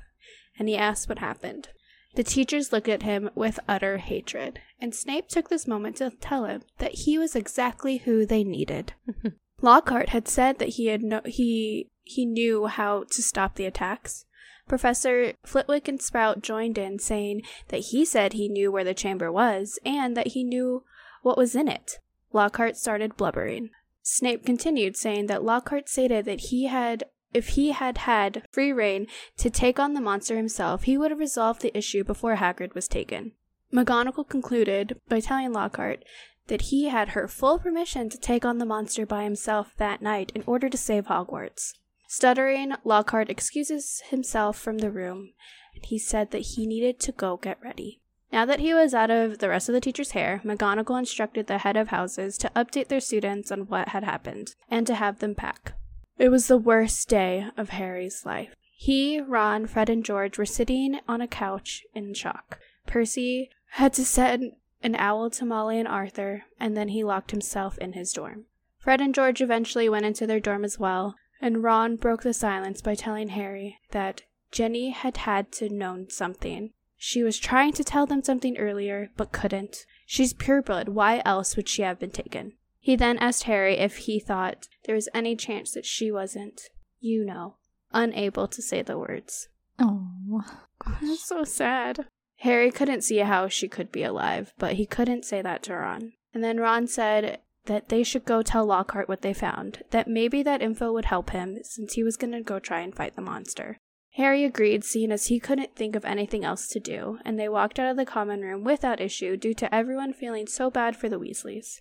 and 0.58 0.68
he 0.68 0.76
asked 0.76 1.08
what 1.08 1.18
happened. 1.18 1.68
The 2.16 2.24
teachers 2.24 2.72
looked 2.72 2.88
at 2.88 3.02
him 3.02 3.30
with 3.34 3.60
utter 3.68 3.98
hatred, 3.98 4.60
and 4.80 4.94
Snape 4.94 5.28
took 5.28 5.48
this 5.50 5.68
moment 5.68 5.96
to 5.96 6.10
tell 6.10 6.46
him 6.46 6.62
that 6.78 6.92
he 7.04 7.18
was 7.18 7.36
exactly 7.36 7.98
who 7.98 8.24
they 8.24 8.42
needed. 8.42 8.94
Lockhart 9.62 10.08
had 10.08 10.26
said 10.26 10.58
that 10.58 10.70
he 10.70 10.86
had 10.86 11.02
no- 11.02 11.20
he 11.24 11.90
he 12.02 12.24
knew 12.24 12.66
how 12.66 13.04
to 13.10 13.22
stop 13.22 13.56
the 13.56 13.66
attacks. 13.66 14.24
Professor 14.66 15.34
Flitwick 15.44 15.88
and 15.88 16.00
Sprout 16.00 16.42
joined 16.42 16.78
in, 16.78 16.98
saying 16.98 17.42
that 17.68 17.86
he 17.90 18.04
said 18.04 18.32
he 18.32 18.48
knew 18.48 18.72
where 18.72 18.84
the 18.84 18.94
chamber 18.94 19.30
was 19.30 19.78
and 19.84 20.16
that 20.16 20.28
he 20.28 20.42
knew 20.42 20.84
what 21.22 21.38
was 21.38 21.54
in 21.54 21.68
it. 21.68 21.98
Lockhart 22.32 22.76
started 22.76 23.16
blubbering. 23.16 23.70
Snape 24.02 24.46
continued, 24.46 24.96
saying 24.96 25.26
that 25.26 25.44
Lockhart 25.44 25.88
stated 25.88 26.24
that 26.24 26.40
he 26.40 26.66
had, 26.66 27.04
if 27.32 27.48
he 27.48 27.72
had 27.72 27.98
had 27.98 28.42
free 28.50 28.72
reign 28.72 29.06
to 29.36 29.50
take 29.50 29.78
on 29.78 29.94
the 29.94 30.00
monster 30.00 30.36
himself, 30.36 30.84
he 30.84 30.96
would 30.96 31.10
have 31.10 31.20
resolved 31.20 31.62
the 31.62 31.76
issue 31.76 32.04
before 32.04 32.36
Hagrid 32.36 32.74
was 32.74 32.88
taken. 32.88 33.32
McGonagall 33.72 34.28
concluded 34.28 35.00
by 35.08 35.20
telling 35.20 35.52
Lockhart 35.52 36.04
that 36.46 36.62
he 36.62 36.88
had 36.88 37.10
her 37.10 37.26
full 37.26 37.58
permission 37.58 38.08
to 38.08 38.18
take 38.18 38.44
on 38.44 38.58
the 38.58 38.66
monster 38.66 39.04
by 39.04 39.24
himself 39.24 39.72
that 39.76 40.00
night 40.00 40.32
in 40.34 40.44
order 40.46 40.68
to 40.68 40.78
save 40.78 41.06
Hogwarts. 41.06 41.74
Stuttering, 42.08 42.72
Lockhart 42.84 43.28
excuses 43.28 44.02
himself 44.08 44.56
from 44.58 44.78
the 44.78 44.90
room, 44.90 45.32
and 45.74 45.84
he 45.84 45.98
said 45.98 46.30
that 46.30 46.38
he 46.38 46.66
needed 46.66 47.00
to 47.00 47.12
go 47.12 47.36
get 47.36 47.58
ready. 47.62 48.00
Now 48.32 48.44
that 48.44 48.60
he 48.60 48.74
was 48.74 48.94
out 48.94 49.10
of 49.10 49.38
the 49.38 49.48
rest 49.48 49.68
of 49.68 49.72
the 49.72 49.80
teacher's 49.80 50.12
hair, 50.12 50.40
McGonagall 50.44 50.98
instructed 50.98 51.46
the 51.46 51.58
head 51.58 51.76
of 51.76 51.88
houses 51.88 52.38
to 52.38 52.50
update 52.54 52.88
their 52.88 53.00
students 53.00 53.50
on 53.50 53.66
what 53.66 53.88
had 53.88 54.04
happened 54.04 54.54
and 54.70 54.86
to 54.86 54.94
have 54.94 55.18
them 55.18 55.34
pack. 55.34 55.74
It 56.18 56.30
was 56.30 56.48
the 56.48 56.56
worst 56.56 57.08
day 57.08 57.46
of 57.56 57.70
Harry's 57.70 58.24
life. 58.24 58.54
He, 58.74 59.20
Ron, 59.20 59.66
Fred, 59.66 59.90
and 59.90 60.04
George 60.04 60.38
were 60.38 60.46
sitting 60.46 61.00
on 61.06 61.20
a 61.20 61.28
couch 61.28 61.84
in 61.94 62.14
shock. 62.14 62.58
Percy 62.86 63.50
had 63.70 63.92
to 63.94 64.04
send 64.04 64.52
an 64.82 64.94
owl 64.96 65.30
to 65.30 65.44
Molly 65.44 65.78
and 65.78 65.88
Arthur, 65.88 66.44
and 66.58 66.76
then 66.76 66.88
he 66.88 67.04
locked 67.04 67.32
himself 67.32 67.76
in 67.78 67.92
his 67.92 68.12
dorm. 68.12 68.44
Fred 68.78 69.00
and 69.00 69.14
George 69.14 69.42
eventually 69.42 69.88
went 69.88 70.06
into 70.06 70.26
their 70.26 70.40
dorm 70.40 70.64
as 70.64 70.78
well, 70.78 71.16
and 71.40 71.62
Ron 71.62 71.96
broke 71.96 72.22
the 72.22 72.32
silence 72.32 72.80
by 72.80 72.94
telling 72.94 73.28
Harry 73.28 73.78
that 73.90 74.22
Ginny 74.50 74.90
had 74.90 75.18
had 75.18 75.52
to 75.52 75.68
know 75.68 76.06
something. 76.08 76.70
She 76.96 77.22
was 77.22 77.38
trying 77.38 77.72
to 77.74 77.84
tell 77.84 78.06
them 78.06 78.22
something 78.22 78.56
earlier, 78.56 79.10
but 79.16 79.32
couldn't. 79.32 79.84
She's 80.06 80.32
pureblood. 80.32 80.88
Why 80.88 81.20
else 81.24 81.56
would 81.56 81.68
she 81.68 81.82
have 81.82 81.98
been 81.98 82.10
taken? 82.10 82.54
He 82.86 82.94
then 82.94 83.18
asked 83.18 83.42
Harry 83.50 83.78
if 83.78 83.96
he 83.96 84.20
thought 84.20 84.68
there 84.84 84.94
was 84.94 85.08
any 85.12 85.34
chance 85.34 85.72
that 85.72 85.84
she 85.84 86.12
wasn't, 86.12 86.70
you 87.00 87.24
know, 87.24 87.56
unable 87.92 88.46
to 88.46 88.62
say 88.62 88.80
the 88.80 88.96
words. 88.96 89.48
Oh, 89.80 90.44
That's 91.02 91.26
so 91.26 91.42
sad. 91.42 92.06
Harry 92.36 92.70
couldn't 92.70 93.02
see 93.02 93.16
how 93.16 93.48
she 93.48 93.66
could 93.66 93.90
be 93.90 94.04
alive, 94.04 94.52
but 94.56 94.74
he 94.74 94.86
couldn't 94.86 95.24
say 95.24 95.42
that 95.42 95.64
to 95.64 95.74
Ron. 95.74 96.12
And 96.32 96.44
then 96.44 96.60
Ron 96.60 96.86
said 96.86 97.40
that 97.64 97.88
they 97.88 98.04
should 98.04 98.24
go 98.24 98.40
tell 98.40 98.64
Lockhart 98.64 99.08
what 99.08 99.22
they 99.22 99.34
found, 99.34 99.82
that 99.90 100.06
maybe 100.06 100.44
that 100.44 100.62
info 100.62 100.92
would 100.92 101.06
help 101.06 101.30
him 101.30 101.58
since 101.64 101.94
he 101.94 102.04
was 102.04 102.16
going 102.16 102.34
to 102.34 102.40
go 102.40 102.60
try 102.60 102.82
and 102.82 102.94
fight 102.94 103.16
the 103.16 103.20
monster. 103.20 103.78
Harry 104.12 104.44
agreed, 104.44 104.84
seeing 104.84 105.10
as 105.10 105.26
he 105.26 105.40
couldn't 105.40 105.74
think 105.74 105.96
of 105.96 106.04
anything 106.04 106.44
else 106.44 106.68
to 106.68 106.78
do, 106.78 107.18
and 107.24 107.36
they 107.36 107.48
walked 107.48 107.80
out 107.80 107.90
of 107.90 107.96
the 107.96 108.06
common 108.06 108.42
room 108.42 108.62
without 108.62 109.00
issue 109.00 109.36
due 109.36 109.54
to 109.54 109.74
everyone 109.74 110.12
feeling 110.12 110.46
so 110.46 110.70
bad 110.70 110.94
for 110.94 111.08
the 111.08 111.18
Weasleys. 111.18 111.80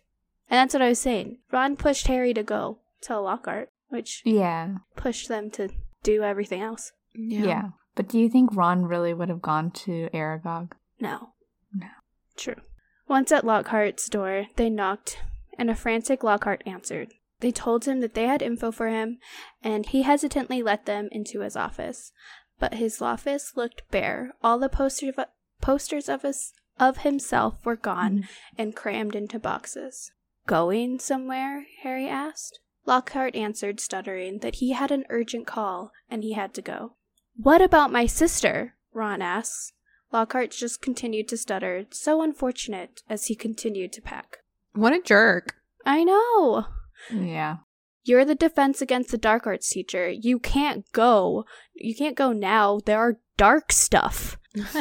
And 0.50 0.58
that's 0.58 0.74
what 0.74 0.82
I 0.82 0.90
was 0.90 1.00
saying. 1.00 1.40
Ron 1.52 1.76
pushed 1.76 2.08
Harry 2.08 2.34
to 2.34 2.44
go 2.44 2.80
tell 3.02 3.24
Lockhart, 3.24 3.70
which 3.90 4.22
yeah. 4.26 4.76
pushed 4.96 5.28
them 5.28 5.50
to 5.52 5.70
do 6.04 6.24
everything 6.24 6.62
else. 6.62 6.92
yeah. 7.14 7.70
But 7.96 8.10
do 8.10 8.20
you 8.20 8.30
think 8.30 8.56
Ron 8.56 8.86
really 8.86 9.14
would 9.14 9.30
have 9.30 9.42
gone 9.42 9.72
to 9.72 10.10
Aragog? 10.14 10.74
No. 11.00 11.30
No. 11.74 11.88
True. 12.36 12.62
Once 13.08 13.32
at 13.32 13.46
Lockhart's 13.46 14.10
door, 14.10 14.48
they 14.56 14.70
knocked, 14.70 15.20
and 15.58 15.70
a 15.70 15.76
frantic 15.76 16.24
Lockhart 16.24 16.62
answered. 16.66 17.14
They 17.40 17.52
told 17.52 17.86
him 17.86 18.00
that 18.02 18.14
they 18.14 18.28
had 18.28 18.42
info 18.42 18.72
for 18.72 18.90
him, 18.90 19.20
and 19.64 19.86
he 19.86 20.02
hesitantly 20.02 20.62
let 20.62 20.86
them 20.86 21.10
into 21.12 21.42
his 21.42 21.56
office. 21.56 22.12
But 22.60 22.76
his 22.76 23.02
office 23.02 23.54
looked 23.56 23.90
bare. 23.92 24.34
All 24.44 24.58
the 24.58 24.70
posters 24.70 25.14
of, 25.18 25.26
posters 25.62 26.10
of, 26.10 26.24
his, 26.24 26.54
of 26.80 27.00
himself 27.00 27.66
were 27.66 27.76
gone 27.76 28.20
mm-hmm. 28.20 28.56
and 28.58 28.76
crammed 28.76 29.16
into 29.16 29.40
boxes. 29.40 30.12
Going 30.48 31.00
somewhere? 31.00 31.66
Harry 31.82 32.08
asked. 32.08 32.60
Lockhart 32.86 33.36
answered, 33.36 33.80
stuttering, 33.80 34.40
that 34.40 34.56
he 34.56 34.74
had 34.74 34.92
an 34.92 35.06
urgent 35.10 35.48
call 35.48 35.92
and 36.10 36.24
he 36.24 36.34
had 36.34 36.54
to 36.54 36.62
go. 36.62 36.94
What 37.36 37.62
about 37.62 37.92
my 37.92 38.06
sister? 38.06 38.76
Ron 38.94 39.22
asks. 39.22 39.74
Lockhart 40.12 40.52
just 40.52 40.82
continued 40.82 41.28
to 41.30 41.38
stutter, 41.38 41.86
so 41.90 42.22
unfortunate 42.22 43.02
as 43.10 43.26
he 43.26 43.36
continued 43.36 43.92
to 43.94 44.02
pack. 44.02 44.38
What 44.74 44.94
a 44.94 45.02
jerk. 45.02 45.56
I 45.86 46.04
know. 46.04 46.68
Yeah. 47.12 47.58
You're 48.04 48.24
the 48.24 48.36
defense 48.36 48.82
against 48.82 49.12
the 49.12 49.18
dark 49.18 49.48
arts 49.48 49.70
teacher. 49.70 50.10
You 50.10 50.38
can't 50.38 50.90
go. 50.92 51.46
You 51.74 51.96
can't 51.96 52.16
go 52.16 52.32
now. 52.32 52.80
There 52.86 53.00
are 53.00 53.20
dark 53.36 53.72
stuff. 53.72 54.38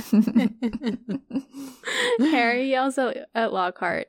Harry 2.19 2.71
yells 2.71 2.99
at 2.99 3.53
Lockhart, 3.53 4.07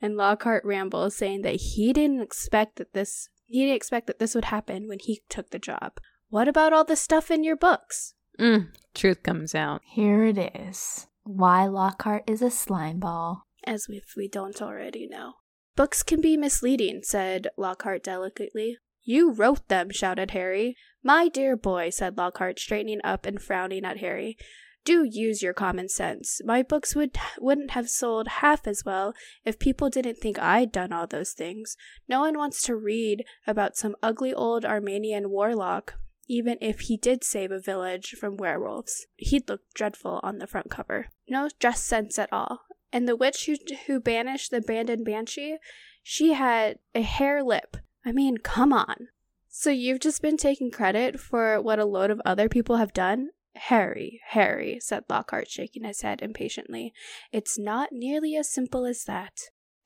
and 0.00 0.16
Lockhart 0.16 0.64
rambles, 0.64 1.16
saying 1.16 1.42
that 1.42 1.56
he 1.56 1.92
didn't 1.92 2.20
expect 2.20 2.76
that 2.76 2.92
this 2.92 3.28
he 3.46 3.60
didn't 3.60 3.76
expect 3.76 4.06
that 4.06 4.18
this 4.18 4.34
would 4.34 4.46
happen 4.46 4.88
when 4.88 4.98
he 5.00 5.22
took 5.28 5.50
the 5.50 5.58
job. 5.58 5.98
What 6.28 6.48
about 6.48 6.72
all 6.72 6.84
the 6.84 6.96
stuff 6.96 7.30
in 7.30 7.42
your 7.42 7.56
books? 7.56 8.14
Mm, 8.38 8.68
truth 8.94 9.22
comes 9.22 9.54
out. 9.54 9.80
Here 9.84 10.24
it 10.24 10.38
is. 10.38 11.06
Why 11.24 11.66
Lockhart 11.66 12.24
is 12.26 12.42
a 12.42 12.50
slime 12.50 13.00
ball. 13.00 13.46
As 13.64 13.86
if 13.88 14.14
we 14.16 14.28
don't 14.28 14.60
already 14.60 15.08
know. 15.08 15.34
Books 15.76 16.02
can 16.02 16.20
be 16.20 16.36
misleading, 16.36 17.00
said 17.02 17.48
Lockhart 17.56 18.04
delicately. 18.04 18.76
You 19.02 19.32
wrote 19.32 19.68
them, 19.68 19.90
shouted 19.90 20.32
Harry. 20.32 20.76
My 21.02 21.28
dear 21.28 21.56
boy, 21.56 21.90
said 21.90 22.18
Lockhart, 22.18 22.58
straightening 22.58 23.00
up 23.02 23.24
and 23.24 23.40
frowning 23.40 23.84
at 23.84 23.98
Harry. 23.98 24.36
Do 24.84 25.04
use 25.04 25.42
your 25.42 25.52
common 25.52 25.88
sense. 25.88 26.40
My 26.44 26.62
books 26.62 26.94
would 26.94 27.18
wouldn't 27.38 27.72
have 27.72 27.90
sold 27.90 28.28
half 28.28 28.66
as 28.66 28.84
well 28.84 29.12
if 29.44 29.58
people 29.58 29.90
didn't 29.90 30.18
think 30.18 30.38
I'd 30.38 30.72
done 30.72 30.92
all 30.92 31.06
those 31.06 31.32
things. 31.32 31.76
No 32.08 32.20
one 32.20 32.38
wants 32.38 32.62
to 32.62 32.76
read 32.76 33.24
about 33.46 33.76
some 33.76 33.96
ugly 34.02 34.32
old 34.32 34.64
Armenian 34.64 35.30
warlock, 35.30 35.94
even 36.28 36.56
if 36.60 36.80
he 36.80 36.96
did 36.96 37.22
save 37.22 37.50
a 37.50 37.60
village 37.60 38.16
from 38.18 38.36
werewolves. 38.36 39.06
He'd 39.16 39.48
look 39.48 39.60
dreadful 39.74 40.20
on 40.22 40.38
the 40.38 40.46
front 40.46 40.70
cover. 40.70 41.08
No 41.28 41.48
dress 41.58 41.82
sense 41.82 42.18
at 42.18 42.32
all. 42.32 42.60
And 42.92 43.06
the 43.06 43.16
witch 43.16 43.46
who, 43.46 43.56
who 43.86 44.00
banished 44.00 44.50
the 44.50 44.58
abandoned 44.58 45.04
banshee, 45.04 45.58
she 46.02 46.32
had 46.32 46.78
a 46.94 47.02
hair 47.02 47.42
lip. 47.42 47.76
I 48.04 48.12
mean, 48.12 48.38
come 48.38 48.72
on. 48.72 49.08
So 49.50 49.70
you've 49.70 50.00
just 50.00 50.22
been 50.22 50.36
taking 50.36 50.70
credit 50.70 51.18
for 51.18 51.60
what 51.60 51.78
a 51.78 51.84
load 51.84 52.10
of 52.10 52.22
other 52.24 52.48
people 52.48 52.76
have 52.76 52.92
done? 52.92 53.30
Harry, 53.56 54.20
Harry, 54.28 54.78
said 54.80 55.04
Lockhart, 55.08 55.48
shaking 55.50 55.84
his 55.84 56.02
head 56.02 56.22
impatiently. 56.22 56.92
It's 57.32 57.58
not 57.58 57.90
nearly 57.92 58.36
as 58.36 58.50
simple 58.50 58.86
as 58.86 59.04
that. 59.04 59.34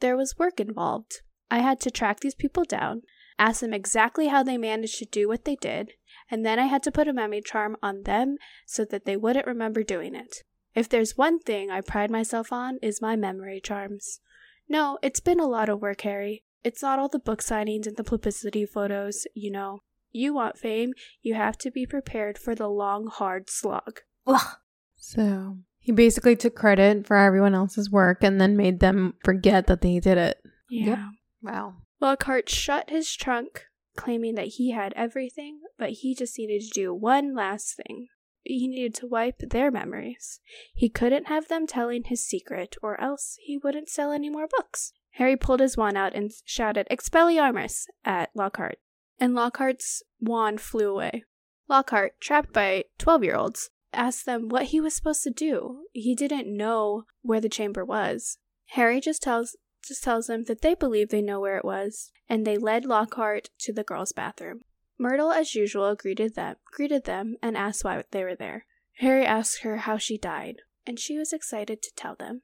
There 0.01 0.17
was 0.17 0.39
work 0.39 0.61
involved. 0.61 1.21
I 1.51 1.59
had 1.59 1.81
to 1.81 1.91
track 1.91 2.21
these 2.21 2.35
people 2.35 2.65
down, 2.65 3.03
ask 3.39 3.61
them 3.61 3.73
exactly 3.73 4.29
how 4.29 4.43
they 4.43 4.59
managed 4.59 4.99
to 4.99 5.05
do 5.05 5.29
what 5.29 5.45
they 5.45 5.57
did, 5.57 5.93
and 6.31 6.45
then 6.45 6.59
I 6.59 6.67
had 6.67 6.83
to 6.85 6.93
put 6.93 7.09
a 7.09 7.13
memory 7.13 7.43
charm 7.43 7.77
on 7.83 8.03
them 8.03 8.37
so 8.67 8.85
that 8.87 9.05
they 9.05 9.17
wouldn't 9.17 9.47
remember 9.47 9.83
doing 9.83 10.15
it. 10.15 10.39
If 10.75 10.89
there's 10.89 11.19
one 11.19 11.39
thing 11.39 11.71
I 11.71 11.83
pride 11.83 12.11
myself 12.11 12.53
on 12.53 12.79
is 12.83 13.03
my 13.03 13.17
memory 13.17 13.61
charms. 13.61 14.21
No, 14.69 14.99
it's 15.03 15.21
been 15.21 15.41
a 15.41 15.47
lot 15.47 15.69
of 15.69 15.83
work, 15.83 16.01
Harry. 16.03 16.45
It's 16.65 16.83
not 16.83 16.99
all 16.99 17.09
the 17.09 17.19
book 17.19 17.43
signings 17.43 17.87
and 17.87 17.97
the 17.97 18.05
publicity 18.05 18.65
photos, 18.65 19.27
you 19.35 19.51
know. 19.51 19.81
You 20.13 20.35
want 20.35 20.59
fame, 20.59 20.93
you 21.23 21.35
have 21.35 21.59
to 21.59 21.71
be 21.71 21.87
prepared 21.87 22.39
for 22.39 22.55
the 22.55 22.69
long, 22.69 23.07
hard 23.07 23.49
slog. 23.49 24.01
Ugh. 24.27 24.57
So 24.97 25.59
he 25.79 25.91
basically 25.91 26.37
took 26.37 26.55
credit 26.55 27.07
for 27.07 27.17
everyone 27.17 27.55
else's 27.55 27.91
work 27.91 28.23
and 28.23 28.41
then 28.41 28.57
made 28.57 28.81
them 28.81 29.15
forget 29.25 29.67
that 29.67 29.81
they 29.81 29.99
did 29.99 30.19
it. 30.19 30.39
Yep. 30.71 30.99
Wow. 31.43 31.75
Lockhart 32.01 32.49
shut 32.49 32.91
his 32.91 33.15
trunk, 33.15 33.65
claiming 33.97 34.35
that 34.37 34.47
he 34.47 34.71
had 34.71 34.93
everything, 34.95 35.61
but 35.79 35.91
he 35.91 36.15
just 36.15 36.39
needed 36.39 36.63
to 36.63 36.71
do 36.73 36.95
one 36.95 37.35
last 37.35 37.77
thing. 37.77 38.09
He 38.43 38.69
needed 38.69 38.95
to 38.97 39.07
wipe 39.07 39.39
their 39.39 39.71
memories. 39.71 40.41
He 40.75 40.89
couldn't 40.89 41.29
have 41.29 41.49
them 41.49 41.67
telling 41.67 42.05
his 42.05 42.27
secret, 42.27 42.77
or 42.83 43.01
else 43.01 43.37
he 43.41 43.57
wouldn't 43.57 43.89
sell 43.89 44.13
any 44.13 44.31
more 44.31 44.49
books. 44.49 44.93
Harry 45.17 45.37
pulled 45.37 45.61
his 45.61 45.77
wand 45.77 45.97
out 45.97 46.15
and 46.15 46.31
shouted 46.45 46.87
Expelliarmus 46.91 47.85
at 48.05 48.31
Lockhart, 48.35 48.79
and 49.23 49.37
Lockhart's 49.37 50.03
wand 50.20 50.61
flew 50.61 50.91
away. 50.91 51.23
Lockhart, 51.68 52.20
trapped 52.20 52.53
by 52.53 52.87
12 52.99 53.23
year 53.23 53.37
olds, 53.37 53.70
asked 53.93 54.27
them 54.27 54.49
what 54.49 54.66
he 54.66 54.81
was 54.81 54.97
supposed 54.97 55.23
to 55.23 55.31
do. 55.31 55.85
He 55.93 56.16
didn't 56.16 56.55
know 56.55 57.05
where 57.23 57.41
the 57.41 57.49
chamber 57.49 57.85
was. 57.85 58.39
Harry 58.70 59.01
just 59.01 59.23
tells 59.23 59.57
just 59.87 60.03
tells 60.03 60.27
them 60.27 60.45
that 60.45 60.62
they 60.62 60.75
believe 60.75 61.11
they 61.11 61.23
know 61.23 61.39
where 61.39 61.57
it 61.57 61.64
was, 61.64 62.11
and 62.29 62.45
they 62.45 62.59
led 62.59 62.85
Lockhart 62.85 63.51
to 63.61 63.73
the 63.73 63.85
girls' 63.85 64.11
bathroom. 64.11 64.62
Myrtle, 64.99 65.31
as 65.31 65.55
usual, 65.55 65.95
greeted 65.95 66.35
them, 66.35 66.57
greeted 66.73 67.05
them, 67.05 67.37
and 67.41 67.57
asked 67.57 67.85
why 67.85 68.03
they 68.11 68.25
were 68.25 68.35
there. 68.35 68.66
Harry 68.99 69.25
asked 69.25 69.62
her 69.62 69.79
how 69.79 69.99
she 69.99 70.18
died, 70.18 70.62
and 70.85 70.99
she 70.99 71.16
was 71.16 71.33
excited 71.33 71.81
to 71.83 71.93
tell 71.95 72.16
them. 72.16 72.43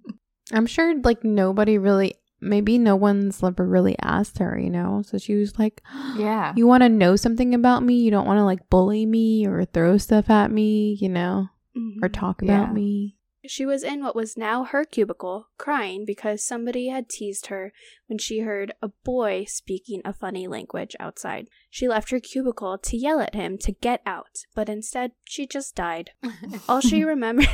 I'm 0.52 0.66
sure 0.66 0.98
like 0.98 1.22
nobody 1.22 1.76
really 1.76 2.14
maybe 2.44 2.78
no 2.78 2.94
one's 2.96 3.42
ever 3.42 3.66
really 3.66 3.96
asked 4.00 4.38
her, 4.38 4.58
you 4.58 4.70
know? 4.70 5.02
So 5.04 5.18
she 5.18 5.34
was 5.34 5.58
like, 5.58 5.82
Yeah. 6.16 6.52
You 6.56 6.66
want 6.66 6.82
to 6.82 6.88
know 6.88 7.16
something 7.16 7.54
about 7.54 7.82
me? 7.82 7.94
You 7.94 8.10
don't 8.10 8.26
want 8.26 8.38
to 8.38 8.44
like 8.44 8.68
bully 8.70 9.06
me 9.06 9.46
or 9.46 9.64
throw 9.64 9.98
stuff 9.98 10.30
at 10.30 10.50
me, 10.50 10.96
you 11.00 11.08
know? 11.08 11.48
Mm-hmm. 11.76 12.04
Or 12.04 12.08
talk 12.08 12.42
about 12.42 12.68
Yeah. 12.68 12.72
me. 12.72 13.16
She 13.46 13.66
was 13.66 13.82
in 13.82 14.02
what 14.02 14.16
was 14.16 14.38
now 14.38 14.64
her 14.64 14.84
cubicle, 14.84 15.48
crying 15.58 16.04
because 16.06 16.42
somebody 16.42 16.88
had 16.88 17.10
teased 17.10 17.48
her 17.48 17.74
when 18.06 18.16
she 18.18 18.38
heard 18.40 18.72
a 18.80 18.88
boy 19.04 19.44
speaking 19.46 20.00
a 20.02 20.14
funny 20.14 20.46
language 20.46 20.96
outside. 20.98 21.48
She 21.68 21.86
left 21.86 22.10
her 22.10 22.20
cubicle 22.20 22.78
to 22.78 22.96
yell 22.96 23.20
at 23.20 23.34
him 23.34 23.58
to 23.58 23.72
get 23.72 24.00
out, 24.06 24.44
but 24.54 24.70
instead 24.70 25.12
she 25.24 25.46
just 25.46 25.74
died. 25.74 26.12
All 26.68 26.80
she 26.80 27.04
remembered 27.04 27.48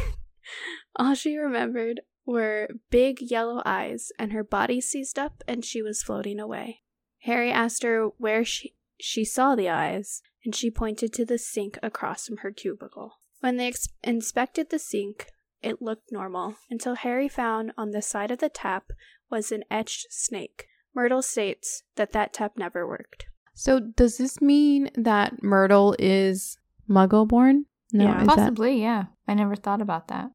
all 0.97 1.15
she 1.15 1.37
remembered 1.37 2.01
were 2.27 2.69
big 2.91 3.21
yellow 3.21 3.63
eyes 3.65 4.11
and 4.19 4.33
her 4.33 4.45
body 4.45 4.81
seized 4.81 5.19
up 5.19 5.43
and 5.49 5.65
she 5.65 5.83
was 5.83 6.03
floating 6.03 6.39
away. 6.39 6.81
Harry 7.25 7.51
asked 7.51 7.83
her 7.83 8.09
where 8.19 8.45
she 8.45 8.75
she 8.99 9.25
saw 9.25 9.55
the 9.55 9.69
eyes 9.69 10.21
and 10.45 10.55
she 10.55 10.71
pointed 10.71 11.13
to 11.15 11.25
the 11.25 11.39
sink 11.39 11.79
across 11.83 12.27
from 12.27 12.39
her 12.39 12.51
cubicle. 12.51 13.15
When 13.41 13.57
they 13.57 13.69
ex- 13.69 13.89
inspected 14.05 14.69
the 14.71 14.79
sink, 14.79 15.27
it 15.63 15.81
looked 15.83 16.13
normal 16.13 16.57
until 16.71 16.95
Harry 16.95 17.29
found 17.29 17.73
on 17.77 17.91
the 17.91 18.03
side 18.03 18.31
of 18.31 18.39
the 18.39 18.49
tap 18.51 18.91
was 19.31 19.51
an 19.53 19.65
etched 19.71 20.07
snake. 20.11 20.67
Myrtle 20.95 21.23
states 21.23 21.83
that 21.97 22.13
that 22.13 22.33
tap 22.33 22.57
never 22.59 22.87
worked. 22.87 23.27
So 23.55 23.81
does 23.81 24.19
this 24.19 24.41
mean 24.41 24.91
that 24.95 25.43
Myrtle 25.43 25.95
is 25.99 26.59
Muggle 26.89 27.27
born? 27.29 27.67
No, 27.93 28.05
Yeah. 28.05 28.21
is 28.23 28.27
that 28.29 28.37
Possibly, 28.37 28.81
yeah. 28.83 29.05
I 29.29 29.35
never 29.35 29.57
thought 29.57 29.81
about 29.83 30.09
that. 30.09 30.31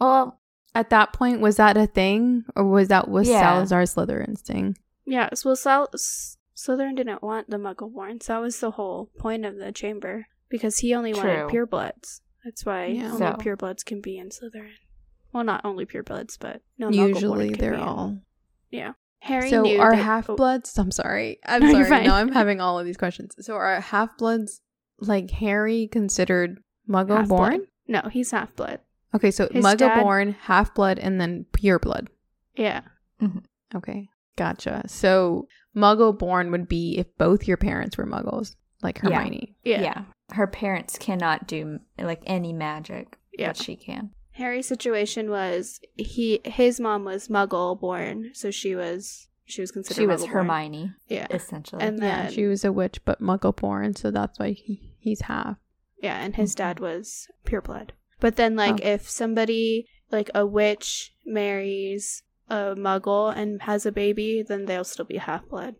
Well, 0.00 0.40
At 0.74 0.90
that 0.90 1.12
point, 1.12 1.40
was 1.40 1.56
that 1.56 1.76
a 1.76 1.86
thing, 1.86 2.44
or 2.54 2.64
was 2.64 2.88
that 2.88 3.08
was 3.08 3.28
Yeah. 3.28 3.40
Salazar 3.40 3.82
Slytherin's 3.82 4.42
thing? 4.42 4.76
Yeah, 5.06 5.30
so 5.34 5.54
Sal- 5.54 5.88
S- 5.94 6.36
Slytherin 6.56 6.96
didn't 6.96 7.22
want 7.22 7.48
the 7.50 7.56
Muggleborns. 7.56 8.26
That 8.26 8.38
was 8.38 8.60
the 8.60 8.72
whole 8.72 9.10
point 9.18 9.44
of 9.46 9.56
the 9.56 9.72
chamber 9.72 10.26
because 10.48 10.78
he 10.78 10.94
only 10.94 11.14
wanted 11.14 11.48
True. 11.48 11.66
purebloods. 11.66 12.20
That's 12.44 12.64
why 12.66 12.86
Yeah. 12.86 13.06
only 13.12 13.18
So- 13.18 13.32
purebloods 13.34 13.84
can 13.84 14.00
be 14.00 14.18
in 14.18 14.28
Slytherin. 14.28 14.72
Well, 15.32 15.44
not 15.44 15.64
only 15.64 15.86
purebloods, 15.86 16.38
but 16.38 16.62
no. 16.78 16.90
Usually, 16.90 17.50
Muggleborn 17.50 17.58
they're 17.58 17.72
be 17.72 17.76
in- 17.78 17.82
all. 17.82 18.18
Yeah, 18.70 18.92
Harry 19.20 19.50
So 19.50 19.62
knew 19.62 19.80
are 19.80 19.92
that- 19.92 20.02
half 20.02 20.28
oh, 20.30 20.36
bloods? 20.36 20.76
I'm 20.78 20.90
sorry. 20.90 21.38
I'm 21.46 21.62
No, 21.62 21.72
sorry. 21.72 21.84
fine. 21.88 22.04
Now 22.06 22.16
I'm 22.16 22.32
having 22.32 22.60
all 22.60 22.78
of 22.78 22.84
these 22.86 22.96
questions. 22.96 23.34
So 23.40 23.54
are 23.54 23.80
half 23.80 24.16
bloods 24.18 24.60
like 25.00 25.30
Harry 25.32 25.88
considered 25.90 26.62
Muggle 26.88 27.18
half-blood. 27.18 27.28
born? 27.28 27.66
No, 27.86 28.02
he's 28.10 28.30
half 28.32 28.54
blood. 28.56 28.80
Okay, 29.14 29.30
so 29.30 29.48
His 29.50 29.64
Muggle 29.64 29.78
dad- 29.78 30.02
born, 30.02 30.32
half 30.42 30.74
blood, 30.74 30.98
and 30.98 31.20
then 31.20 31.46
pure 31.52 31.78
blood. 31.78 32.08
Yeah, 32.56 32.82
Okay, 33.74 34.08
gotcha. 34.36 34.82
So 34.86 35.46
Muggle 35.76 36.18
born 36.18 36.50
would 36.50 36.68
be 36.68 36.96
if 36.98 37.06
both 37.18 37.46
your 37.46 37.56
parents 37.56 37.96
were 37.98 38.06
Muggles, 38.06 38.54
like 38.82 38.98
Yeah. 39.02 39.10
Hermione. 39.10 39.54
yeah, 39.64 39.80
Yeah. 39.82 40.04
Her 40.32 40.46
parents 40.46 40.98
cannot 40.98 41.46
do 41.46 41.80
like 41.98 42.22
any 42.26 42.52
magic, 42.52 43.16
Yeah. 43.38 43.48
but 43.48 43.56
she 43.56 43.76
can. 43.76 44.10
Harry's 44.32 44.66
situation 44.68 45.30
was 45.30 45.80
he 45.96 46.40
his 46.44 46.78
mom 46.80 47.04
was 47.04 47.28
Muggle 47.28 47.78
born, 47.80 48.30
so 48.34 48.50
she 48.50 48.74
was 48.74 49.28
she 49.44 49.62
was 49.62 49.70
considered 49.72 50.00
She 50.02 50.06
was 50.06 50.22
Muggle-born. 50.24 50.46
Hermione, 50.46 50.92
Yeah, 51.08 51.26
essentially. 51.30 51.82
and 51.82 51.98
Yeah, 51.98 52.24
then 52.24 52.32
she 52.32 52.44
was 52.46 52.64
a 52.66 52.72
witch, 52.72 53.02
but 53.06 53.20
Muggle 53.22 53.56
born, 53.56 53.94
so 53.96 54.10
that's 54.10 54.38
why 54.38 54.50
he, 54.52 54.94
he's 54.98 55.22
half. 55.22 55.56
Yeah, 56.02 56.18
and 56.22 56.36
his 56.36 56.52
Mhm. 56.52 56.56
dad 56.56 56.80
was 56.80 57.28
pureblood. 57.46 57.90
But 58.20 58.36
then, 58.36 58.56
like, 58.56 58.80
Oh. 58.82 58.88
if 58.88 59.08
somebody, 59.08 59.86
like 60.10 60.30
a 60.34 60.44
witch, 60.46 61.14
marries 61.24 62.22
a 62.48 62.74
muggle 62.76 63.34
and 63.36 63.62
has 63.62 63.84
a 63.86 63.92
baby, 63.92 64.42
then 64.46 64.64
they'll 64.64 64.84
still 64.84 65.04
be 65.04 65.18
half 65.18 65.46
blood. 65.48 65.76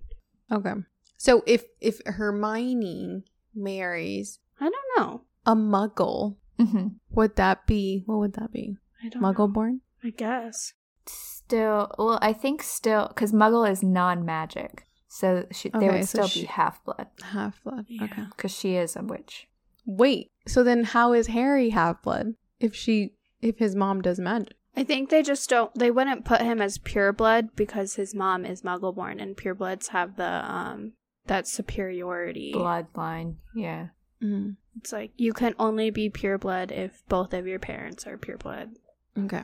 Okay. 0.53 0.75
So 1.17 1.43
if 1.47 1.65
if 1.81 2.01
Hermione 2.07 3.25
marries 3.55 4.39
I 4.61 4.71
don't 4.71 4.75
know. 4.97 5.23
a 5.47 5.55
Muggle, 5.57 6.37
hmm 6.59 6.89
would 7.11 7.37
that 7.37 7.67
be 7.67 8.03
what 8.07 8.19
would 8.19 8.35
that 8.35 8.53
be? 8.53 8.77
I 9.03 9.09
don't 9.09 9.23
Muggle 9.23 9.39
know. 9.39 9.49
born? 9.49 9.81
I 10.05 10.11
guess. 10.11 10.75
Still, 11.07 11.91
well, 11.99 12.19
I 12.23 12.33
think 12.33 12.63
still 12.63 13.09
because 13.09 13.33
Muggle 13.33 13.69
is 13.69 13.83
non-magic, 13.83 14.85
so 15.09 15.47
she, 15.51 15.71
Okay, 15.71 15.79
there 15.81 15.93
would 15.93 16.09
so 16.09 16.19
still 16.19 16.29
she- 16.29 16.41
be 16.43 16.47
half 16.47 16.85
blood 16.85 17.09
Half 17.23 17.65
blood. 17.65 17.87
Yeah. 17.89 18.05
Okay. 18.05 18.23
because 18.31 18.53
she 18.53 18.77
is 18.77 18.95
a 18.95 19.03
witch. 19.03 19.48
Wait. 19.89 20.31
So 20.47 20.63
then 20.63 20.85
how 20.85 21.15
is 21.15 21.29
Harry 21.29 21.71
half 21.71 22.03
blood 22.03 22.35
if 22.61 22.75
she 22.75 23.15
if 23.41 23.59
his 23.59 23.75
mom 23.75 24.03
does 24.03 24.21
magic? 24.21 24.55
I 24.77 24.85
think 24.85 25.09
they 25.09 25.23
just 25.23 25.49
don't. 25.51 25.75
They 25.75 25.91
wouldn't 25.91 26.25
put 26.25 26.43
him 26.43 26.63
as 26.63 26.79
pureblood 26.79 27.57
because 27.57 27.95
his 27.95 28.15
mom 28.15 28.45
is 28.45 28.63
muggle 28.63 28.95
born, 28.95 29.19
and 29.19 29.37
purebloods 29.37 29.89
have 29.89 30.17
the 30.17 30.49
um 30.49 30.93
that 31.27 31.49
superiority. 31.49 32.53
Bloodline, 32.55 33.37
yeah. 33.57 33.89
Mm. 34.23 34.57
It's 34.77 34.93
like 34.93 35.11
you 35.17 35.33
can 35.33 35.55
only 35.59 35.91
be 35.91 36.11
pureblood 36.11 36.71
if 36.71 37.03
both 37.09 37.33
of 37.33 37.47
your 37.47 37.59
parents 37.59 38.07
are 38.07 38.19
pureblood. 38.19 38.77
Okay. 39.19 39.43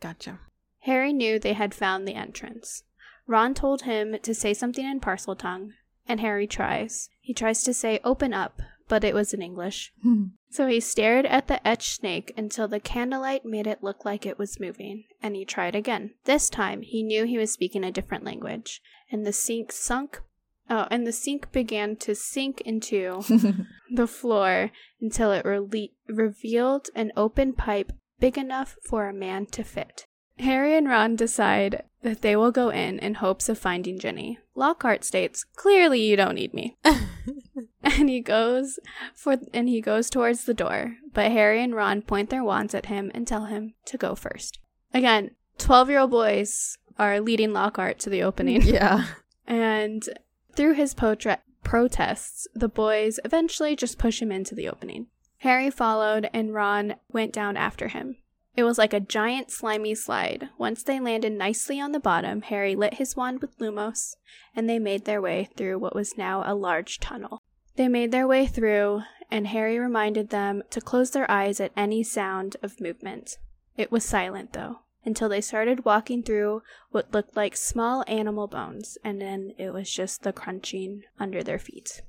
Gotcha. 0.00 0.38
Harry 0.80 1.12
knew 1.12 1.38
they 1.38 1.54
had 1.54 1.74
found 1.74 2.06
the 2.06 2.14
entrance. 2.14 2.84
Ron 3.26 3.54
told 3.54 3.82
him 3.82 4.16
to 4.22 4.34
say 4.34 4.54
something 4.54 4.84
in 4.84 5.00
Parseltongue, 5.00 5.70
and 6.06 6.20
Harry 6.20 6.46
tries. 6.46 7.08
He 7.20 7.34
tries 7.34 7.64
to 7.64 7.74
say 7.74 7.98
open 8.04 8.32
up, 8.32 8.60
but 8.88 9.04
it 9.04 9.14
was 9.14 9.34
in 9.34 9.42
English. 9.42 9.92
So 10.48 10.68
he 10.68 10.80
stared 10.80 11.26
at 11.26 11.48
the 11.48 11.66
etched 11.68 11.96
snake 11.96 12.32
until 12.34 12.66
the 12.66 12.80
candlelight 12.80 13.44
made 13.44 13.66
it 13.66 13.82
look 13.82 14.06
like 14.06 14.24
it 14.24 14.38
was 14.38 14.58
moving, 14.58 15.04
and 15.22 15.36
he 15.36 15.44
tried 15.44 15.74
again. 15.74 16.14
This 16.24 16.48
time 16.48 16.80
he 16.80 17.02
knew 17.02 17.24
he 17.24 17.36
was 17.36 17.52
speaking 17.52 17.84
a 17.84 17.92
different 17.92 18.24
language, 18.24 18.80
and 19.12 19.26
the 19.26 19.34
sink 19.34 19.70
sunk 19.70 20.22
oh, 20.70 20.86
and 20.90 21.06
the 21.06 21.12
sink 21.12 21.52
began 21.52 21.96
to 21.96 22.14
sink 22.14 22.60
into 22.62 23.22
the 23.94 24.06
floor 24.06 24.70
until 25.00 25.32
it 25.32 25.44
revealed 26.08 26.88
an 26.94 27.12
open 27.16 27.52
pipe 27.52 27.92
big 28.18 28.38
enough 28.38 28.76
for 28.82 29.08
a 29.08 29.14
man 29.14 29.46
to 29.46 29.62
fit. 29.62 30.06
Harry 30.38 30.76
and 30.76 30.88
Ron 30.88 31.16
decide 31.16 31.82
that 32.06 32.22
they 32.22 32.36
will 32.36 32.52
go 32.52 32.70
in 32.70 32.98
in 33.00 33.14
hopes 33.14 33.48
of 33.48 33.58
finding 33.58 33.98
Ginny. 33.98 34.38
Lockhart 34.54 35.04
states, 35.04 35.44
"Clearly 35.44 36.00
you 36.00 36.16
don't 36.16 36.36
need 36.36 36.54
me." 36.54 36.76
and 37.82 38.08
he 38.08 38.20
goes 38.20 38.78
for 39.14 39.36
and 39.52 39.68
he 39.68 39.80
goes 39.80 40.08
towards 40.08 40.44
the 40.44 40.54
door, 40.54 40.96
but 41.12 41.32
Harry 41.32 41.62
and 41.62 41.74
Ron 41.74 42.02
point 42.02 42.30
their 42.30 42.44
wands 42.44 42.74
at 42.74 42.86
him 42.86 43.10
and 43.14 43.26
tell 43.26 43.46
him 43.46 43.74
to 43.86 43.98
go 43.98 44.14
first. 44.14 44.60
Again, 44.94 45.32
12-year-old 45.58 46.10
boys 46.10 46.78
are 46.98 47.20
leading 47.20 47.52
Lockhart 47.52 47.98
to 48.00 48.10
the 48.10 48.22
opening. 48.22 48.62
yeah. 48.62 49.06
And 49.46 50.08
through 50.54 50.74
his 50.74 50.94
potra- 50.94 51.40
protests, 51.62 52.46
the 52.54 52.68
boys 52.68 53.18
eventually 53.24 53.76
just 53.76 53.98
push 53.98 54.22
him 54.22 54.32
into 54.32 54.54
the 54.54 54.68
opening. 54.68 55.08
Harry 55.38 55.70
followed, 55.70 56.30
and 56.32 56.54
Ron 56.54 56.96
went 57.12 57.32
down 57.32 57.56
after 57.56 57.88
him. 57.88 58.16
It 58.56 58.64
was 58.64 58.78
like 58.78 58.94
a 58.94 59.00
giant 59.00 59.50
slimy 59.50 59.94
slide. 59.94 60.48
Once 60.56 60.82
they 60.82 60.98
landed 60.98 61.32
nicely 61.32 61.78
on 61.78 61.92
the 61.92 62.00
bottom, 62.00 62.40
Harry 62.40 62.74
lit 62.74 62.94
his 62.94 63.14
wand 63.14 63.40
with 63.40 63.58
Lumos, 63.58 64.16
and 64.54 64.68
they 64.68 64.78
made 64.78 65.04
their 65.04 65.20
way 65.20 65.50
through 65.56 65.78
what 65.78 65.94
was 65.94 66.16
now 66.16 66.42
a 66.46 66.54
large 66.54 66.98
tunnel. 66.98 67.42
They 67.76 67.86
made 67.86 68.12
their 68.12 68.26
way 68.26 68.46
through, 68.46 69.02
and 69.30 69.48
Harry 69.48 69.78
reminded 69.78 70.30
them 70.30 70.62
to 70.70 70.80
close 70.80 71.10
their 71.10 71.30
eyes 71.30 71.60
at 71.60 71.72
any 71.76 72.02
sound 72.02 72.56
of 72.62 72.80
movement. 72.80 73.36
It 73.76 73.92
was 73.92 74.06
silent, 74.06 74.54
though, 74.54 74.80
until 75.04 75.28
they 75.28 75.42
started 75.42 75.84
walking 75.84 76.22
through 76.22 76.62
what 76.90 77.12
looked 77.12 77.36
like 77.36 77.58
small 77.58 78.04
animal 78.08 78.46
bones, 78.46 78.96
and 79.04 79.20
then 79.20 79.52
it 79.58 79.74
was 79.74 79.92
just 79.92 80.22
the 80.22 80.32
crunching 80.32 81.02
under 81.20 81.42
their 81.42 81.58
feet. 81.58 82.00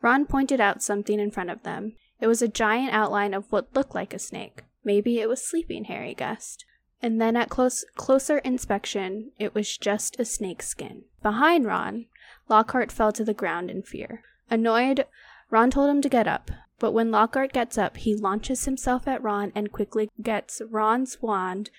Ron 0.00 0.24
pointed 0.24 0.60
out 0.60 0.84
something 0.84 1.18
in 1.18 1.32
front 1.32 1.50
of 1.50 1.64
them. 1.64 1.96
It 2.20 2.28
was 2.28 2.42
a 2.42 2.48
giant 2.48 2.92
outline 2.92 3.34
of 3.34 3.50
what 3.50 3.74
looked 3.74 3.94
like 3.94 4.14
a 4.14 4.18
snake. 4.20 4.62
Maybe 4.84 5.20
it 5.20 5.28
was 5.28 5.44
sleeping, 5.44 5.84
Harry 5.84 6.14
guessed. 6.14 6.64
And 7.02 7.20
then 7.20 7.36
at 7.36 7.48
close 7.48 7.84
closer 7.96 8.38
inspection, 8.38 9.32
it 9.38 9.54
was 9.54 9.78
just 9.78 10.18
a 10.20 10.24
snake 10.24 10.62
skin. 10.62 11.04
Behind 11.22 11.64
Ron, 11.64 12.06
Lockhart 12.48 12.92
fell 12.92 13.12
to 13.12 13.24
the 13.24 13.34
ground 13.34 13.70
in 13.70 13.82
fear. 13.82 14.22
Annoyed, 14.50 15.06
Ron 15.50 15.70
told 15.70 15.90
him 15.90 16.02
to 16.02 16.08
get 16.08 16.26
up, 16.26 16.50
but 16.78 16.92
when 16.92 17.10
Lockhart 17.10 17.52
gets 17.52 17.78
up, 17.78 17.96
he 17.98 18.14
launches 18.14 18.64
himself 18.64 19.08
at 19.08 19.22
Ron 19.22 19.52
and 19.54 19.72
quickly 19.72 20.10
gets 20.20 20.60
Ron's 20.68 21.22
wand 21.22 21.70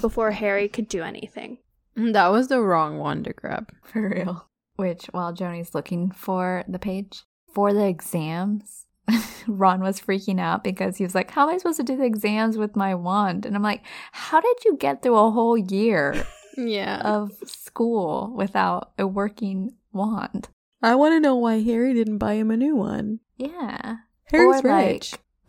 before 0.00 0.32
Harry 0.32 0.68
could 0.68 0.88
do 0.88 1.02
anything. 1.02 1.58
That 1.96 2.28
was 2.28 2.48
the 2.48 2.62
wrong 2.62 2.98
one 2.98 3.24
to 3.24 3.32
grab. 3.32 3.72
For 3.82 4.08
real. 4.08 4.48
Which, 4.76 5.06
while 5.06 5.32
Joni's 5.32 5.74
looking 5.74 6.12
for 6.12 6.64
the 6.66 6.78
page 6.78 7.24
for 7.52 7.74
the 7.74 7.86
exams, 7.86 8.86
Ron 9.46 9.80
was 9.80 10.00
freaking 10.00 10.40
out 10.40 10.62
because 10.64 10.96
he 10.96 11.04
was 11.04 11.14
like, 11.14 11.30
How 11.30 11.48
am 11.48 11.54
I 11.54 11.58
supposed 11.58 11.78
to 11.78 11.82
do 11.82 11.96
the 11.96 12.04
exams 12.04 12.56
with 12.56 12.76
my 12.76 12.94
wand? 12.94 13.46
And 13.46 13.56
I'm 13.56 13.62
like, 13.62 13.82
How 14.12 14.40
did 14.40 14.64
you 14.64 14.76
get 14.76 15.02
through 15.02 15.16
a 15.16 15.30
whole 15.30 15.56
year 15.58 16.24
Yeah. 16.56 17.00
of 17.04 17.32
school 17.46 18.32
without 18.36 18.92
a 18.98 19.06
working 19.06 19.74
wand? 19.92 20.48
I 20.82 20.94
want 20.94 21.12
to 21.14 21.20
know 21.20 21.34
why 21.36 21.60
Harry 21.60 21.92
didn't 21.94 22.18
buy 22.18 22.34
him 22.34 22.50
a 22.50 22.56
new 22.56 22.74
one. 22.76 23.20
Yeah. 23.36 23.96
Harry's 24.24 24.64
Or, 24.64 24.68
like- 24.68 24.86
rich. 24.86 25.14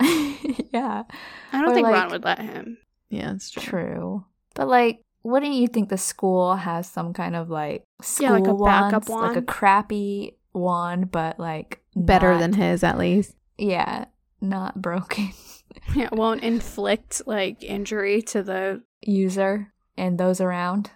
yeah. 0.72 1.04
I 1.52 1.60
don't 1.60 1.70
Or, 1.70 1.74
think 1.74 1.86
Ron 1.86 2.10
would 2.10 2.24
let 2.24 2.38
him. 2.40 2.78
Yeah, 3.08 3.32
it's 3.34 3.50
true. 3.50 3.62
True. 3.62 4.24
But 4.54 4.68
like, 4.68 5.02
wouldn't 5.22 5.54
you 5.54 5.68
think 5.68 5.88
the 5.88 5.96
school 5.98 6.56
has 6.56 6.88
some 6.90 7.12
kind 7.12 7.36
of 7.36 7.48
like 7.48 7.84
school 8.02 8.26
Yeah, 8.26 8.32
like 8.32 8.48
a 8.48 8.54
backup 8.54 9.08
wands? 9.08 9.36
like 9.36 9.42
a 9.42 9.46
crappy 9.46 10.36
wand, 10.52 11.10
but 11.12 11.38
like 11.38 11.80
Better 11.94 12.32
not- 12.32 12.40
than 12.40 12.52
his, 12.54 12.82
at 12.82 12.98
least. 12.98 13.34
Yeah, 13.62 14.06
not 14.40 14.82
broken 14.82 15.30
it 15.96 16.10
won't 16.10 16.42
inflict 16.42 17.22
like 17.26 17.62
injury 17.62 18.20
to 18.22 18.42
the. 18.42 18.82
user 19.00 19.72
and 19.96 20.18
those 20.18 20.40
around. 20.40 20.90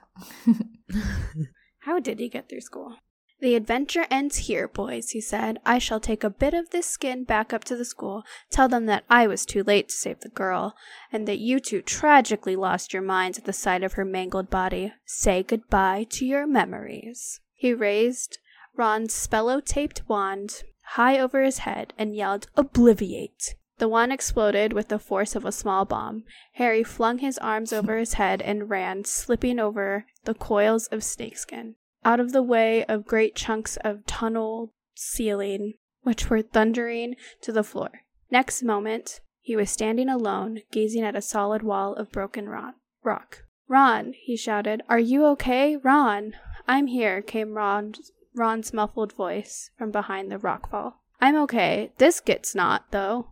How 1.80 2.00
did 2.00 2.18
he 2.18 2.28
get 2.28 2.48
through 2.48 2.62
school? 2.62 2.96
The 3.40 3.54
adventure 3.54 4.06
ends 4.10 4.48
here, 4.48 4.66
boys, 4.66 5.10
he 5.10 5.20
said. 5.20 5.58
I 5.64 5.78
shall 5.78 6.00
take 6.00 6.24
a 6.24 6.30
bit 6.30 6.54
of 6.54 6.70
this 6.70 6.86
skin 6.86 7.24
back 7.24 7.52
up 7.52 7.62
to 7.64 7.76
the 7.76 7.84
school, 7.84 8.24
tell 8.50 8.66
them 8.68 8.86
that 8.86 9.04
I 9.08 9.26
was 9.26 9.44
too 9.44 9.62
late 9.62 9.90
to 9.90 9.94
save 9.94 10.20
the 10.20 10.30
girl, 10.30 10.74
and 11.12 11.28
that 11.28 11.38
you 11.38 11.60
two 11.60 11.82
tragically 11.82 12.56
lost 12.56 12.92
your 12.92 13.02
minds 13.02 13.38
at 13.38 13.44
the 13.44 13.52
sight 13.52 13.84
of 13.84 13.92
her 13.92 14.04
mangled 14.06 14.50
body. 14.50 14.94
Say 15.04 15.42
goodbye 15.42 16.06
to 16.10 16.24
your 16.24 16.46
memories. 16.46 17.40
He 17.54 17.74
raised 17.74 18.38
Ron's 18.74 19.14
Spellotaped 19.14 20.08
wand 20.08 20.62
high 20.90 21.18
over 21.18 21.42
his 21.42 21.58
head 21.58 21.92
and 21.98 22.14
yelled, 22.14 22.48
Obliviate! 22.56 23.54
The 23.78 23.88
wand 23.88 24.12
exploded 24.12 24.72
with 24.72 24.88
the 24.88 24.98
force 24.98 25.34
of 25.34 25.44
a 25.44 25.52
small 25.52 25.84
bomb. 25.84 26.24
Harry 26.54 26.82
flung 26.82 27.18
his 27.18 27.36
arms 27.38 27.72
over 27.72 27.98
his 27.98 28.14
head 28.14 28.40
and 28.40 28.70
ran, 28.70 29.04
slipping 29.04 29.58
over 29.58 30.06
the 30.24 30.34
coils 30.34 30.86
of 30.86 31.04
snakeskin, 31.04 31.74
out 32.04 32.18
of 32.18 32.32
the 32.32 32.42
way 32.42 32.84
of 32.86 33.06
great 33.06 33.34
chunks 33.34 33.76
of 33.84 34.06
tunnel 34.06 34.72
ceiling, 34.94 35.74
which 36.02 36.30
were 36.30 36.40
thundering 36.40 37.16
to 37.42 37.52
the 37.52 37.64
floor. 37.64 38.02
Next 38.30 38.62
moment, 38.62 39.20
He 39.46 39.54
was 39.54 39.70
standing 39.70 40.08
alone, 40.08 40.62
gazing 40.72 41.04
at 41.04 41.14
a 41.14 41.22
solid 41.22 41.62
wall 41.62 41.94
of 41.94 42.10
broken 42.10 42.48
rock. 42.48 42.74
Ron, 43.68 44.12
he 44.16 44.36
shouted, 44.36 44.82
are 44.88 44.98
you 44.98 45.24
okay? 45.26 45.76
Ron! 45.76 46.32
I'm 46.66 46.88
here, 46.88 47.22
came 47.22 47.54
Ron's, 47.54 48.10
Ron's 48.36 48.72
muffled 48.72 49.12
voice 49.14 49.70
from 49.78 49.90
behind 49.90 50.30
the 50.30 50.36
rockfall. 50.36 50.94
I'm 51.20 51.36
okay. 51.36 51.92
This 51.98 52.20
gets 52.20 52.54
not, 52.54 52.90
though. 52.90 53.28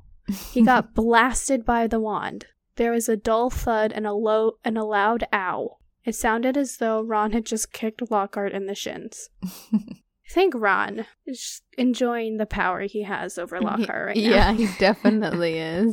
He 0.50 0.62
got 0.64 0.94
blasted 0.94 1.64
by 1.64 1.86
the 1.86 2.00
wand. 2.00 2.46
There 2.76 2.92
was 2.92 3.08
a 3.08 3.16
dull 3.16 3.50
thud 3.50 3.92
and 3.92 4.06
a 4.06 4.12
low 4.14 4.52
and 4.64 4.78
a 4.78 4.84
loud 4.84 5.24
ow. 5.32 5.76
It 6.04 6.14
sounded 6.14 6.56
as 6.56 6.78
though 6.78 7.02
Ron 7.02 7.32
had 7.32 7.44
just 7.46 7.72
kicked 7.72 8.10
Lockhart 8.10 8.52
in 8.52 8.66
the 8.66 8.74
shins. 8.74 9.28
I 9.72 10.30
think 10.30 10.54
Ron 10.56 11.06
is 11.26 11.60
enjoying 11.76 12.38
the 12.38 12.46
power 12.46 12.80
he 12.82 13.02
has 13.02 13.38
over 13.38 13.60
Lockhart 13.60 14.06
right 14.06 14.16
now. 14.16 14.22
yeah, 14.22 14.52
he 14.52 14.68
definitely 14.78 15.58
is. 15.58 15.92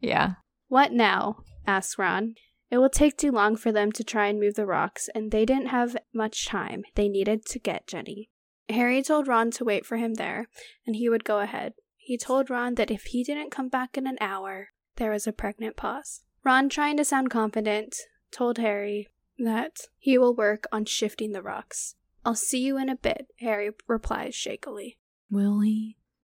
yeah. 0.00 0.34
What 0.68 0.92
now? 0.92 1.38
asked 1.66 1.98
Ron. 1.98 2.34
It 2.70 2.78
will 2.78 2.90
take 2.90 3.16
too 3.16 3.30
long 3.30 3.56
for 3.56 3.72
them 3.72 3.90
to 3.92 4.04
try 4.04 4.26
and 4.26 4.38
move 4.40 4.54
the 4.54 4.66
rocks, 4.66 5.08
and 5.14 5.30
they 5.30 5.44
didn't 5.46 5.68
have 5.68 5.96
much 6.12 6.46
time. 6.46 6.82
They 6.94 7.08
needed 7.08 7.46
to 7.46 7.58
get 7.58 7.86
Ginny. 7.86 8.28
Harry 8.68 9.02
told 9.02 9.28
Ron 9.28 9.50
to 9.52 9.64
wait 9.64 9.84
for 9.84 9.96
him 9.96 10.14
there, 10.14 10.48
and 10.86 10.96
he 10.96 11.08
would 11.08 11.24
go 11.24 11.40
ahead. 11.40 11.74
He 11.96 12.16
told 12.18 12.50
Ron 12.50 12.74
that 12.74 12.90
if 12.90 13.04
he 13.04 13.24
didn't 13.24 13.50
come 13.50 13.68
back 13.68 13.96
in 13.96 14.06
an 14.06 14.18
hour, 14.20 14.68
there 14.96 15.10
was 15.10 15.26
a 15.26 15.32
pregnant 15.32 15.76
pause. 15.76 16.22
Ron, 16.44 16.68
trying 16.68 16.96
to 16.98 17.04
sound 17.04 17.30
confident, 17.30 17.96
told 18.30 18.58
Harry 18.58 19.08
that 19.38 19.88
he 19.98 20.18
will 20.18 20.34
work 20.34 20.66
on 20.70 20.84
shifting 20.84 21.32
the 21.32 21.42
rocks. 21.42 21.94
I'll 22.24 22.34
see 22.34 22.60
you 22.60 22.78
in 22.78 22.88
a 22.88 22.96
bit, 22.96 23.26
Harry 23.40 23.70
replies 23.86 24.34
shakily. 24.34 24.98
Will 25.30 25.60
he? 25.60 25.96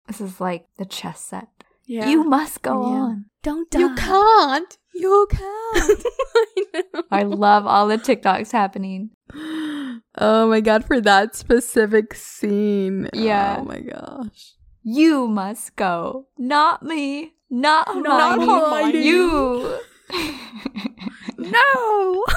This 0.08 0.22
is 0.22 0.40
like 0.40 0.68
the 0.78 0.86
chess 0.86 1.20
set. 1.20 1.65
Yeah. 1.88 2.10
You 2.10 2.24
must 2.24 2.62
go 2.62 2.82
Yeah. 2.82 2.98
on. 3.02 3.26
don't 3.44 3.70
die. 3.70 3.80
You 3.80 3.96
can't. 3.96 4.78
You 4.94 5.28
can't. 5.32 6.04
I. 7.12 7.20
I 7.20 7.24
love 7.24 7.66
all 7.68 7.88
the 7.88 7.98
TikToks 7.98 8.52
happening. 8.52 9.12
oh 10.18 10.48
my 10.50 10.62
god, 10.62 10.86
for 10.86 11.00
that 11.02 11.36
specific 11.36 12.14
scene. 12.16 13.10
Yeah. 13.14 13.58
Oh 13.60 13.66
my 13.66 13.80
gosh. 13.82 14.54
You 14.84 15.28
must 15.28 15.76
go, 15.76 16.28
not 16.38 16.84
me, 16.84 17.34
not 17.50 17.88
Not 17.98 18.40
Hermione, 18.40 19.04
you. 19.06 19.80
No! 21.38 22.24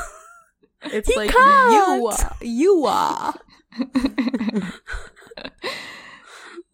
It's 0.82 1.08
He 1.08 1.16
like 1.16 1.30
can't. 1.30 1.72
you 1.72 2.06
are. 2.06 2.36
You 2.40 2.84
are. 2.86 3.34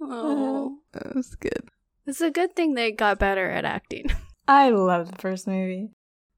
Oh. 0.01 0.79
That 0.93 1.14
was 1.14 1.35
good. 1.37 1.68
It's 2.07 2.20
a 2.20 2.30
good 2.30 2.55
thing 2.55 2.74
they 2.74 2.92
got 2.92 3.18
better 3.18 3.50
at 3.50 3.64
acting. 3.64 4.11
I 4.48 4.70
love 4.70 5.11
the 5.11 5.16
first 5.16 5.46
movie. 5.46 5.90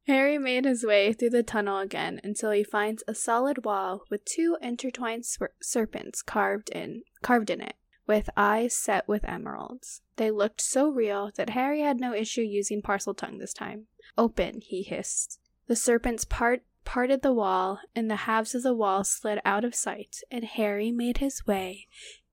Harry 0.06 0.38
made 0.38 0.64
his 0.64 0.84
way 0.84 1.12
through 1.12 1.30
the 1.30 1.42
tunnel 1.42 1.78
again 1.78 2.20
until 2.22 2.52
he 2.52 2.62
finds 2.62 3.02
a 3.08 3.14
solid 3.14 3.64
wall 3.64 4.02
with 4.08 4.24
two 4.24 4.56
intertwined 4.62 5.26
ser- 5.26 5.54
serpents 5.60 6.22
carved 6.22 6.68
in 6.70 7.02
carved 7.22 7.50
in 7.50 7.60
it, 7.60 7.74
with 8.06 8.30
eyes 8.36 8.76
set 8.76 9.08
with 9.08 9.28
emeralds. 9.28 10.02
They 10.14 10.30
looked 10.30 10.60
so 10.60 10.88
real 10.88 11.32
that 11.36 11.50
Harry 11.50 11.80
had 11.80 11.98
no 11.98 12.14
issue 12.14 12.42
using 12.42 12.82
Parseltongue 12.82 13.40
this 13.40 13.52
time. 13.52 13.86
Open, 14.16 14.60
he 14.62 14.84
hissed. 14.84 15.40
The 15.66 15.74
serpents 15.74 16.24
part 16.24 16.62
parted 16.84 17.22
the 17.22 17.32
wall, 17.32 17.80
and 17.96 18.08
the 18.08 18.16
halves 18.16 18.54
of 18.54 18.62
the 18.62 18.74
wall 18.74 19.02
slid 19.02 19.40
out 19.44 19.64
of 19.64 19.74
sight, 19.74 20.18
and 20.30 20.44
Harry 20.44 20.92
made 20.92 21.18
his 21.18 21.44
way 21.44 21.88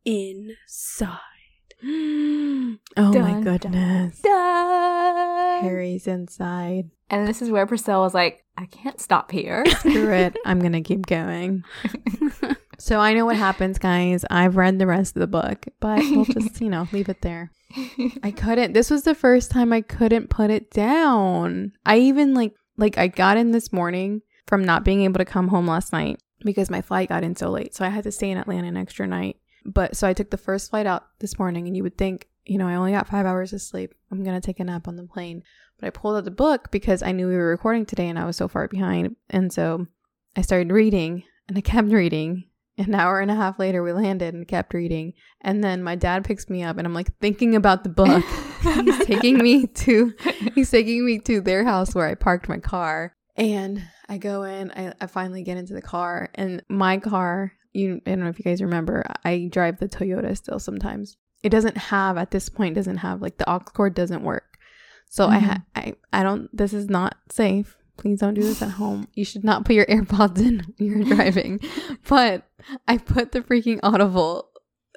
inside. 0.06 1.18
oh 1.86 2.78
my 2.98 3.12
Dun, 3.12 3.12
dun, 3.12 3.44
goodness. 3.44 4.22
Dun. 4.22 5.64
Harry's 5.64 6.08
inside. 6.08 6.90
And 7.10 7.28
this 7.28 7.42
is 7.42 7.52
where 7.52 7.68
Priscilla 7.68 8.02
was 8.02 8.14
like, 8.14 8.44
I 8.58 8.66
can't 8.66 9.00
stop 9.00 9.32
here. 9.32 9.66
Screw 9.80 10.12
it. 10.14 10.38
I'm 10.46 10.60
going 10.60 10.74
to 10.74 10.82
keep 10.82 11.06
going. 11.06 11.64
So 12.84 13.00
I 13.00 13.14
know 13.14 13.26
what 13.26 13.38
happens, 13.38 13.78
guys. 13.78 14.26
I've 14.30 14.58
read 14.58 14.78
the 14.78 14.88
rest 14.88 15.16
of 15.16 15.22
the 15.22 15.28
book, 15.28 15.68
but 15.80 16.00
we'll 16.00 16.26
just, 16.26 16.60
you 16.60 16.70
know, 16.70 16.86
leave 16.92 17.08
it 17.08 17.22
there. 17.22 17.50
I 18.22 18.32
couldn't. 18.36 18.74
This 18.74 18.90
was 18.90 19.04
the 19.04 19.16
first 19.16 19.52
time 19.52 19.72
I 19.72 19.80
couldn't 19.80 20.30
put 20.30 20.50
it 20.50 20.70
down. 20.70 21.72
I 21.86 22.00
even 22.00 22.34
like 22.34 22.54
like 22.76 22.98
I 22.98 23.08
got 23.08 23.38
in 23.38 23.52
this 23.52 23.72
morning 23.72 24.22
from 24.48 24.66
not 24.66 24.84
being 24.84 25.04
able 25.04 25.20
to 25.20 25.26
come 25.26 25.48
home 25.48 25.66
last 25.66 25.94
night 25.94 26.22
because 26.44 26.70
my 26.70 26.82
flight 26.82 27.08
got 27.08 27.24
in 27.24 27.38
so 27.38 27.50
late. 27.50 27.74
So 27.74 27.86
I 27.86 27.90
had 27.90 28.04
to 28.04 28.12
stay 28.12 28.30
in 28.30 28.38
Atlanta 28.38 28.68
an 28.68 28.76
extra 28.76 29.08
night. 29.08 29.38
But 29.66 29.96
so 29.96 30.08
I 30.08 30.14
took 30.14 30.30
the 30.30 30.38
first 30.38 30.70
flight 30.70 30.86
out 30.86 31.08
this 31.20 31.40
morning 31.40 31.68
and 31.68 31.76
you 31.76 31.84
would 31.84 31.98
think, 31.98 32.28
you 32.46 32.58
know, 32.58 32.68
I 32.68 32.76
only 32.76 32.92
got 32.92 33.08
5 33.08 33.26
hours 33.26 33.54
of 33.54 33.62
sleep. 33.62 33.94
I'm 34.12 34.24
going 34.24 34.40
to 34.40 34.46
take 34.46 34.60
a 34.60 34.64
nap 34.64 34.88
on 34.88 34.96
the 34.96 35.04
plane. 35.04 35.44
But 35.80 35.88
I 35.88 35.90
pulled 35.90 36.18
out 36.18 36.26
the 36.26 36.32
book 36.32 36.72
because 36.72 37.02
I 37.02 37.12
knew 37.12 37.28
we 37.28 37.36
were 37.36 37.50
recording 37.50 37.86
today 37.86 38.10
and 38.10 38.20
I 38.20 38.26
was 38.26 38.38
so 38.38 38.48
far 38.48 38.68
behind. 38.68 39.16
And 39.30 39.52
so 39.52 39.88
I 40.36 40.42
started 40.42 40.72
reading 40.72 41.24
and 41.48 41.58
I 41.58 41.62
kept 41.62 41.90
reading. 41.90 42.46
An 42.76 42.96
hour 42.96 43.20
and 43.20 43.30
a 43.30 43.36
half 43.36 43.60
later, 43.60 43.84
we 43.84 43.92
landed 43.92 44.34
and 44.34 44.48
kept 44.48 44.74
reading. 44.74 45.14
And 45.42 45.64
then 45.64 45.84
my 45.84 45.96
dad 45.96 46.26
picks 46.26 46.50
me 46.50 46.64
up, 46.64 46.80
and 46.80 46.88
I'm 46.88 46.94
like 46.94 47.16
thinking 47.20 47.56
about 47.56 47.84
the 47.84 47.90
book. 47.92 48.24
he's 48.64 49.06
taking 49.06 49.38
me 49.38 49.68
to, 49.68 50.12
he's 50.56 50.72
taking 50.72 51.06
me 51.06 51.20
to 51.20 51.40
their 51.40 51.64
house 51.64 51.94
where 51.94 52.08
I 52.08 52.16
parked 52.16 52.50
my 52.50 52.58
car. 52.58 53.16
And 53.36 53.84
I 54.10 54.18
go 54.18 54.42
in. 54.42 54.72
I, 54.72 54.94
I 55.00 55.06
finally 55.06 55.44
get 55.44 55.58
into 55.58 55.76
the 55.76 55.84
car, 55.84 56.30
and 56.34 56.64
my 56.68 56.98
car. 56.98 57.54
You, 57.74 58.02
I 58.06 58.12
don't 58.12 58.20
know 58.22 58.30
if 58.30 58.40
you 58.40 58.44
guys 58.44 58.62
remember. 58.62 59.04
I 59.24 59.50
drive 59.52 59.80
the 59.80 59.90
Toyota 59.90 60.36
still 60.38 60.60
sometimes. 60.60 61.18
It 61.42 61.50
doesn't 61.50 61.78
have 61.78 62.18
at 62.18 62.32
this 62.32 62.50
point. 62.50 62.76
Doesn't 62.76 62.98
have 62.98 63.22
like 63.22 63.38
the 63.38 63.52
aux 63.52 63.60
cord 63.60 63.94
doesn't 63.94 64.24
work. 64.24 64.58
So 65.10 65.28
I, 65.28 65.40
ha- 65.40 65.64
I, 65.76 65.94
I 66.12 66.24
don't. 66.24 66.56
This 66.56 66.74
is 66.74 66.90
not 66.90 67.18
safe. 67.32 67.78
Please 67.98 68.20
don't 68.20 68.34
do 68.34 68.42
this 68.42 68.62
at 68.62 68.72
home. 68.72 69.08
You 69.14 69.26
should 69.26 69.44
not 69.44 69.66
put 69.66 69.76
your 69.76 69.86
AirPods 69.86 70.40
in 70.40 70.66
when 70.78 70.90
you're 70.90 71.16
driving. 71.16 71.60
but 72.08 72.48
I 72.88 72.98
put 72.98 73.32
the 73.32 73.42
freaking 73.42 73.80
Audible 73.84 74.50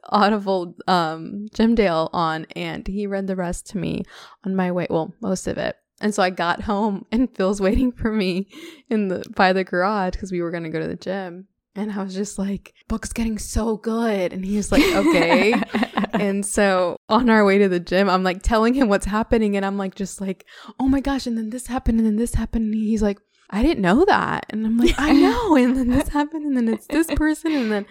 Audible 0.09 0.77
um 0.87 1.47
Jim 1.53 1.75
Dale 1.75 2.11
on 2.13 2.47
and 2.55 2.87
he 2.87 3.07
read 3.07 3.27
the 3.27 3.37
rest 3.37 3.67
to 3.71 3.79
me 3.79 4.05
on 4.45 4.55
my 4.55 4.71
way 4.71 4.87
well 4.89 5.13
most 5.21 5.49
of 5.49 5.59
it 5.59 5.77
and 6.01 6.15
so 6.15 6.23
I 6.23 6.31
got 6.31 6.63
home 6.63 7.07
and 7.11 7.35
Phil's 7.35 7.61
waiting 7.61 7.91
for 7.93 8.13
me 8.13 8.49
in 8.89 9.09
the 9.09 9.25
by 9.35 9.53
the 9.53 9.65
garage 9.65 10.13
because 10.13 10.31
we 10.31 10.43
were 10.43 10.51
gonna 10.51 10.71
go 10.71 10.81
to 10.81 10.87
the 10.87 10.97
gym 10.97 11.49
and 11.77 11.93
I 11.93 12.03
was 12.03 12.15
just 12.15 12.39
like 12.39 12.75
book's 12.89 13.13
getting 13.13 13.39
so 13.39 13.77
good 13.77 14.33
and 14.33 14.45
he 14.45 14.57
was 14.57 14.73
like 14.73 14.85
okay 14.85 15.55
and 16.13 16.45
so 16.45 16.97
on 17.09 17.31
our 17.31 17.45
way 17.45 17.59
to 17.59 17.69
the 17.69 17.81
gym 17.81 18.09
I'm 18.09 18.23
like 18.23 18.43
telling 18.43 18.75
him 18.75 18.89
what's 18.89 19.07
happening 19.07 19.57
and 19.57 19.65
I'm 19.65 19.77
like 19.77 19.95
just 19.95 20.21
like 20.21 20.47
oh 20.81 20.89
my 20.89 21.01
gosh 21.01 21.27
and 21.27 21.37
then 21.37 21.51
this 21.51 21.67
happened 21.67 21.99
and 21.99 22.07
then 22.07 22.17
this 22.17 22.35
happened 22.35 22.67
and 22.67 22.75
he's 22.75 23.03
like 23.03 23.19
I 23.51 23.63
didn't 23.63 23.83
know 23.83 24.05
that. 24.07 24.47
And 24.51 24.67
I'm 24.67 24.77
like, 24.77 24.95
I 24.99 25.13
know. 25.13 25.57
And 25.57 25.77
then 25.77 25.89
this 25.89 26.09
happened 26.09 26.47
and 26.47 26.57
then 26.57 26.69
it's 26.69 26.87
this 26.87 27.07
person 27.15 27.53
and 27.53 27.71
then 27.71 27.87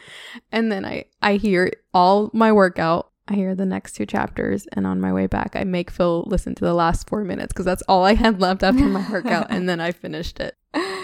and 0.52 0.72
then 0.72 0.86
I 0.86 1.06
I 1.22 1.36
hear 1.36 1.72
all 1.94 2.30
my 2.34 2.52
workout. 2.52 3.12
I 3.28 3.34
hear 3.34 3.56
the 3.56 3.66
next 3.66 3.94
two 3.94 4.06
chapters 4.06 4.68
and 4.74 4.86
on 4.86 5.02
my 5.02 5.12
way 5.12 5.26
back 5.26 5.56
I 5.56 5.64
make 5.64 5.90
Phil 5.90 6.26
listen 6.28 6.54
to 6.56 6.64
the 6.64 6.76
last 6.76 7.10
4 7.10 7.24
minutes 7.24 7.54
cuz 7.54 7.66
that's 7.66 7.82
all 7.88 8.04
I 8.06 8.14
had 8.14 8.40
left 8.40 8.62
after 8.62 8.86
my 8.86 9.10
workout 9.10 9.48
and 9.50 9.68
then 9.68 9.80
I 9.80 9.94
finished 9.94 10.40
it. 10.40 10.56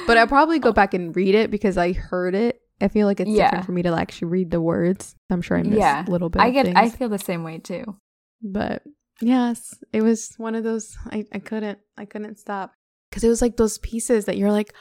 But 0.06 0.18
I'll 0.18 0.28
probably 0.28 0.60
go 0.60 0.72
back 0.82 0.94
and 0.94 1.16
read 1.16 1.34
it 1.34 1.50
because 1.50 1.78
I 1.78 1.94
heard 1.94 2.36
it. 2.36 2.62
I 2.82 2.88
feel 2.88 3.08
like 3.08 3.20
it's 3.20 3.30
Yeah. 3.30 3.46
different 3.46 3.66
for 3.66 3.72
me 3.74 3.82
to 3.84 3.94
actually 3.94 4.30
read 4.30 4.52
the 4.52 4.62
words. 4.62 5.16
I'm 5.30 5.42
sure 5.42 5.58
I 5.58 5.64
missed 5.64 5.78
Yeah. 5.78 6.06
a 6.06 6.10
little 6.10 6.30
bit 6.30 6.42
I 6.42 6.48
of 6.48 6.54
get 6.54 6.76
I 6.78 6.90
feel 6.90 7.10
the 7.10 7.20
same 7.20 7.44
way 7.44 7.58
too. 7.60 7.98
but 8.42 8.84
yes, 9.22 9.76
it 9.94 10.02
was 10.02 10.34
one 10.38 10.56
of 10.56 10.64
those 10.64 10.98
I, 11.12 11.26
I 11.32 11.40
couldn't 11.40 11.80
I 11.98 12.06
couldn't 12.06 12.40
stop 12.40 12.74
because 13.10 13.24
it 13.24 13.30
was 13.30 13.42
like 13.42 13.58
those 13.58 13.78
pieces 13.80 14.26
that 14.26 14.38
you're 14.38 14.52
like, 14.52 14.74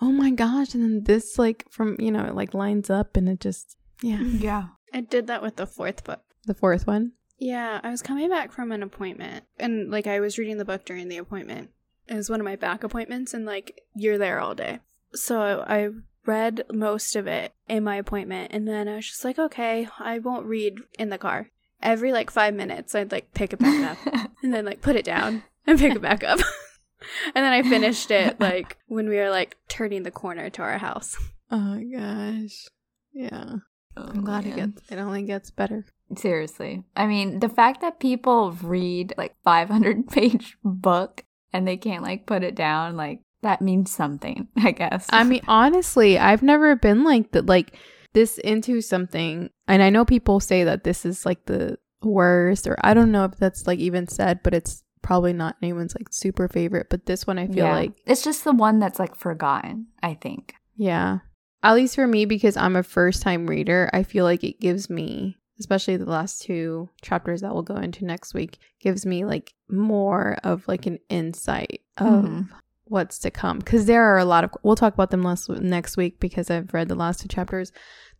oh 0.00 0.12
my 0.12 0.30
gosh, 0.30 0.74
and 0.74 0.82
then 0.82 1.02
this 1.04 1.38
like 1.38 1.64
from 1.70 1.96
you 1.98 2.10
know 2.10 2.24
it 2.26 2.34
like 2.34 2.54
lines 2.54 2.90
up 2.90 3.16
and 3.16 3.28
it 3.28 3.40
just 3.40 3.76
yeah. 4.02 4.18
Mm, 4.18 4.40
yeah. 4.40 4.64
I 4.94 5.00
did 5.00 5.26
that 5.26 5.42
with 5.42 5.56
the 5.56 5.66
fourth 5.66 6.04
book. 6.04 6.20
The 6.46 6.54
fourth 6.54 6.86
one, 6.86 7.12
Yeah, 7.38 7.80
I 7.82 7.90
was 7.90 8.00
coming 8.00 8.30
back 8.30 8.52
from 8.52 8.72
an 8.72 8.82
appointment 8.82 9.44
and 9.58 9.90
like 9.90 10.06
I 10.06 10.20
was 10.20 10.38
reading 10.38 10.56
the 10.58 10.64
book 10.64 10.84
during 10.84 11.08
the 11.08 11.18
appointment. 11.18 11.70
It 12.06 12.14
was 12.14 12.30
one 12.30 12.40
of 12.40 12.44
my 12.44 12.56
back 12.56 12.84
appointments 12.84 13.34
and 13.34 13.44
like 13.44 13.80
you're 13.94 14.16
there 14.16 14.38
all 14.40 14.54
day. 14.54 14.78
So 15.14 15.64
I 15.66 15.90
read 16.28 16.62
most 16.70 17.16
of 17.16 17.26
it 17.26 17.54
in 17.68 17.82
my 17.82 17.96
appointment 17.96 18.52
and 18.52 18.68
then 18.68 18.86
I 18.86 18.96
was 18.96 19.08
just 19.08 19.24
like, 19.24 19.38
okay, 19.38 19.88
I 19.98 20.18
won't 20.18 20.46
read 20.46 20.78
in 20.98 21.08
the 21.08 21.18
car. 21.18 21.48
Every 21.82 22.12
like 22.12 22.30
5 22.30 22.54
minutes 22.54 22.94
I'd 22.94 23.10
like 23.10 23.32
pick 23.32 23.52
it 23.52 23.58
back 23.58 23.98
up 24.06 24.30
and 24.42 24.52
then 24.52 24.64
like 24.64 24.82
put 24.82 24.94
it 24.94 25.04
down 25.04 25.42
and 25.66 25.78
pick 25.78 25.96
it 25.96 26.02
back 26.02 26.22
up. 26.22 26.38
and 27.34 27.44
then 27.44 27.52
I 27.52 27.62
finished 27.62 28.10
it 28.10 28.38
like 28.40 28.76
when 28.86 29.08
we 29.08 29.16
were 29.16 29.30
like 29.30 29.56
turning 29.68 30.02
the 30.02 30.10
corner 30.10 30.50
to 30.50 30.62
our 30.62 30.78
house. 30.78 31.16
oh 31.50 31.58
my 31.58 31.82
gosh, 31.84 32.66
yeah. 33.12 33.56
Oh, 33.96 34.04
I'm 34.06 34.22
glad 34.22 34.46
it 34.46 34.54
gets 34.54 34.82
it 34.90 34.98
only 34.98 35.22
gets 35.22 35.50
better. 35.50 35.86
Seriously. 36.14 36.84
I 36.94 37.06
mean, 37.06 37.40
the 37.40 37.48
fact 37.48 37.80
that 37.80 38.00
people 38.00 38.52
read 38.52 39.14
like 39.16 39.34
500 39.44 40.08
page 40.08 40.56
book 40.62 41.24
and 41.52 41.66
they 41.66 41.76
can't 41.76 42.02
like 42.02 42.26
put 42.26 42.42
it 42.42 42.54
down, 42.54 42.96
like 42.96 43.20
that 43.42 43.60
means 43.62 43.90
something, 43.90 44.48
I 44.56 44.72
guess. 44.72 45.06
I 45.10 45.24
mean, 45.24 45.42
honestly, 45.48 46.18
I've 46.18 46.42
never 46.42 46.76
been 46.76 47.04
like 47.04 47.32
that, 47.32 47.46
like 47.46 47.76
this 48.14 48.38
into 48.38 48.80
something. 48.80 49.50
And 49.66 49.82
I 49.82 49.90
know 49.90 50.04
people 50.04 50.40
say 50.40 50.64
that 50.64 50.84
this 50.84 51.04
is 51.06 51.24
like 51.26 51.44
the 51.46 51.78
worst, 52.02 52.66
or 52.66 52.76
I 52.82 52.94
don't 52.94 53.12
know 53.12 53.24
if 53.24 53.36
that's 53.36 53.66
like 53.66 53.78
even 53.78 54.08
said, 54.08 54.40
but 54.42 54.54
it's 54.54 54.82
probably 55.02 55.32
not 55.32 55.56
anyone's 55.62 55.94
like 55.94 56.08
super 56.10 56.48
favorite, 56.48 56.88
but 56.90 57.06
this 57.06 57.26
one 57.26 57.38
I 57.38 57.46
feel 57.46 57.64
Yeah. 57.66 57.74
like 57.74 57.92
it's 58.06 58.22
just 58.24 58.44
the 58.44 58.52
one 58.52 58.78
that's 58.78 58.98
like 58.98 59.14
forgotten, 59.14 59.86
I 60.02 60.14
think. 60.14 60.54
Yeah. 60.76 61.18
At 61.62 61.74
least 61.74 61.96
for 61.96 62.06
me, 62.06 62.24
because 62.24 62.56
I'm 62.56 62.76
a 62.76 62.82
first 62.82 63.22
time 63.22 63.46
reader, 63.46 63.90
I 63.92 64.02
feel 64.04 64.24
like 64.24 64.44
it 64.44 64.60
gives 64.60 64.88
me, 64.88 65.36
especially 65.58 65.96
the 65.96 66.04
last 66.10 66.42
two 66.42 66.88
chapters 67.02 67.40
that 67.40 67.52
we'll 67.52 67.62
go 67.62 67.76
into 67.76 68.04
next 68.04 68.32
week, 68.34 68.58
gives 68.80 69.04
me 69.04 69.24
like 69.24 69.52
more 69.68 70.38
of 70.44 70.66
like 70.68 70.86
an 70.86 70.98
insight 71.08 71.80
of 71.96 72.24
Mhm. 72.24 72.48
What's 72.88 73.18
to 73.20 73.30
come. 73.30 73.58
Because 73.58 73.86
there 73.86 74.04
are 74.04 74.18
a 74.18 74.24
lot 74.24 74.44
of, 74.44 74.50
we'll 74.62 74.76
talk 74.76 74.94
about 74.94 75.10
them 75.10 75.22
last, 75.22 75.48
next 75.48 75.96
week 75.96 76.18
because 76.20 76.50
I've 76.50 76.72
read 76.74 76.88
the 76.88 76.94
last 76.94 77.20
two 77.20 77.28
chapters. 77.28 77.72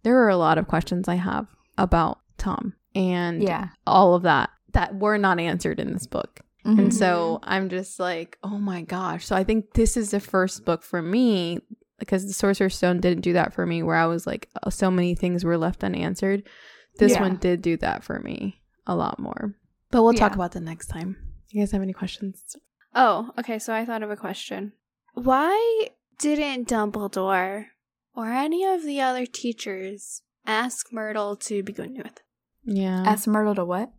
There 0.03 0.19
are 0.23 0.29
a 0.29 0.37
lot 0.37 0.59
of 0.59 0.69
questions 0.69 1.09
I 1.09 1.17
have 1.17 1.47
about 1.77 2.19
Tom 2.37 2.75
and 2.95 3.43
Yeah. 3.43 3.69
all 3.87 4.15
of 4.15 4.23
that 4.23 4.51
that 4.73 4.95
were 4.97 5.19
not 5.19 5.41
answered 5.41 5.81
in 5.81 5.93
this 5.93 6.07
book. 6.07 6.41
Mhm. 6.65 6.79
And 6.79 6.95
so 6.95 7.41
I'm 7.43 7.69
just 7.69 7.99
like, 7.99 8.37
oh 8.43 8.59
my 8.59 8.83
gosh. 8.83 9.25
So 9.27 9.35
I 9.35 9.45
think 9.45 9.73
this 9.75 9.97
is 9.97 10.11
the 10.11 10.21
first 10.21 10.65
book 10.65 10.83
for 10.83 11.01
me 11.03 11.59
because 11.99 12.27
the 12.27 12.33
Sorcerer's 12.33 12.77
Stone 12.77 13.01
didn't 13.01 13.23
do 13.23 13.33
that 13.33 13.53
for 13.53 13.67
me, 13.67 13.83
where 13.83 13.97
I 13.97 14.07
was 14.07 14.27
like, 14.27 14.49
oh, 14.63 14.71
so 14.71 14.91
many 14.91 15.15
things 15.15 15.45
were 15.45 15.59
left 15.59 15.83
unanswered. 15.83 16.43
This 16.99 17.13
Yeah. 17.13 17.23
one 17.23 17.37
did 17.37 17.63
do 17.63 17.77
that 17.79 18.05
for 18.05 18.21
me 18.21 18.61
a 18.87 18.95
lot 18.95 19.19
more. 19.19 19.55
But 19.91 20.03
we'll 20.03 20.13
talk 20.15 20.35
about 20.35 20.53
that 20.53 20.61
next 20.63 20.89
time. 20.89 21.17
You 21.51 21.61
guys 21.63 21.73
have 21.73 21.83
any 21.83 21.93
questions? 21.93 22.57
Oh, 22.95 23.31
okay. 23.39 23.59
So 23.59 23.73
I 23.75 23.85
thought 23.85 24.03
of 24.03 24.11
a 24.11 24.17
question. 24.17 24.73
Why 25.15 25.89
didn't 26.19 26.69
Dumbledore 26.69 27.67
or 28.15 28.27
any 28.31 28.65
of 28.65 28.83
the 28.85 29.01
other 29.01 29.27
teachers 29.27 30.23
ask 30.47 30.93
Myrtle 30.93 31.37
to 31.37 31.63
begin 31.63 31.95
with? 31.97 32.21
Yeah. 32.65 33.03
Ask 33.07 33.27
Myrtle 33.27 33.55
to 33.57 33.65
what? 33.65 33.91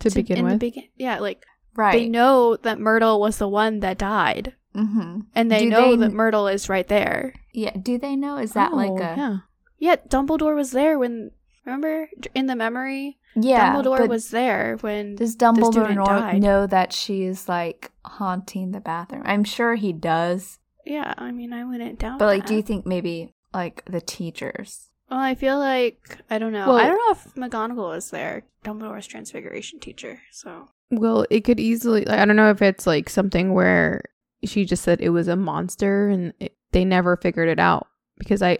to, 0.00 0.10
begin 0.10 0.38
in 0.38 0.44
with. 0.44 0.52
the 0.54 0.58
begin, 0.58 0.84
yeah, 0.96 1.18
like 1.18 1.44
Right. 1.74 1.92
they 1.92 2.08
know 2.08 2.56
that 2.56 2.78
Myrtle 2.78 3.20
was 3.20 3.38
the 3.38 3.48
one 3.48 3.80
that 3.80 3.98
died, 3.98 4.54
mm-hmm. 4.74 5.20
and 5.34 5.50
they 5.50 5.64
Do 5.64 5.70
know 5.70 5.90
they- 5.96 6.06
that 6.06 6.12
Myrtle 6.12 6.46
is 6.46 6.68
right 6.68 6.86
there. 6.86 7.34
Yeah. 7.52 7.76
Do 7.76 7.98
they 7.98 8.14
know? 8.14 8.38
Is 8.38 8.52
that 8.52 8.72
like 8.72 8.90
Oh, 8.90 8.96
a 8.96 9.16
yeah. 9.16 9.36
Yeah, 9.78 9.96
Dumbledore 10.08 10.54
was 10.54 10.70
there 10.70 10.98
when. 10.98 11.30
Remember 11.68 12.08
in 12.34 12.46
the 12.46 12.56
memory, 12.56 13.18
yeah? 13.36 13.74
Dumbledore 13.74 14.08
was 14.08 14.30
there 14.30 14.78
when. 14.80 15.16
Does 15.16 15.36
Dumbledore 15.36 15.72
student 15.72 15.96
know, 15.96 16.04
died. 16.06 16.42
know 16.42 16.66
that 16.66 16.94
she's 16.94 17.46
like 17.46 17.90
haunting 18.06 18.70
the 18.70 18.80
bathroom? 18.80 19.22
I'm 19.26 19.44
sure 19.44 19.74
he 19.74 19.92
does. 19.92 20.58
yeah, 20.86 21.12
I 21.18 21.30
mean, 21.30 21.52
I 21.52 21.64
wouldn't 21.66 21.98
doubt. 21.98 22.20
But 22.20 22.24
like, 22.24 22.46
do 22.46 22.54
you 22.54 22.62
think 22.62 22.86
maybe 22.86 23.34
like 23.52 23.84
the 23.84 24.00
teachers? 24.00 24.88
Well, 25.10 25.20
I 25.20 25.34
feel 25.34 25.58
like 25.58 26.16
I 26.30 26.38
don't 26.38 26.54
know. 26.54 26.68
Well- 26.68 26.78
I 26.78 26.86
don't 26.86 26.96
know 26.96 27.12
if 27.12 27.34
McGonagall 27.34 27.76
was 27.90 28.10
there. 28.10 28.44
Dumbledore's 28.64 29.06
transfiguration 29.06 29.78
teacher. 29.78 30.22
So 30.32 30.70
Well, 30.90 31.26
it 31.28 31.42
could 31.42 31.60
easily. 31.60 32.06
Like, 32.06 32.18
I 32.18 32.24
don't 32.24 32.36
know 32.36 32.50
if 32.50 32.62
it's 32.62 32.86
like 32.86 33.10
something 33.10 33.52
where 33.52 34.04
she 34.42 34.64
just 34.64 34.84
said 34.84 35.02
it 35.02 35.10
was 35.10 35.28
a 35.28 35.36
monster, 35.36 36.08
and 36.08 36.32
it, 36.40 36.56
they 36.72 36.86
never 36.86 37.18
figured 37.18 37.50
it 37.50 37.58
out 37.60 37.88
because 38.16 38.40
I, 38.40 38.58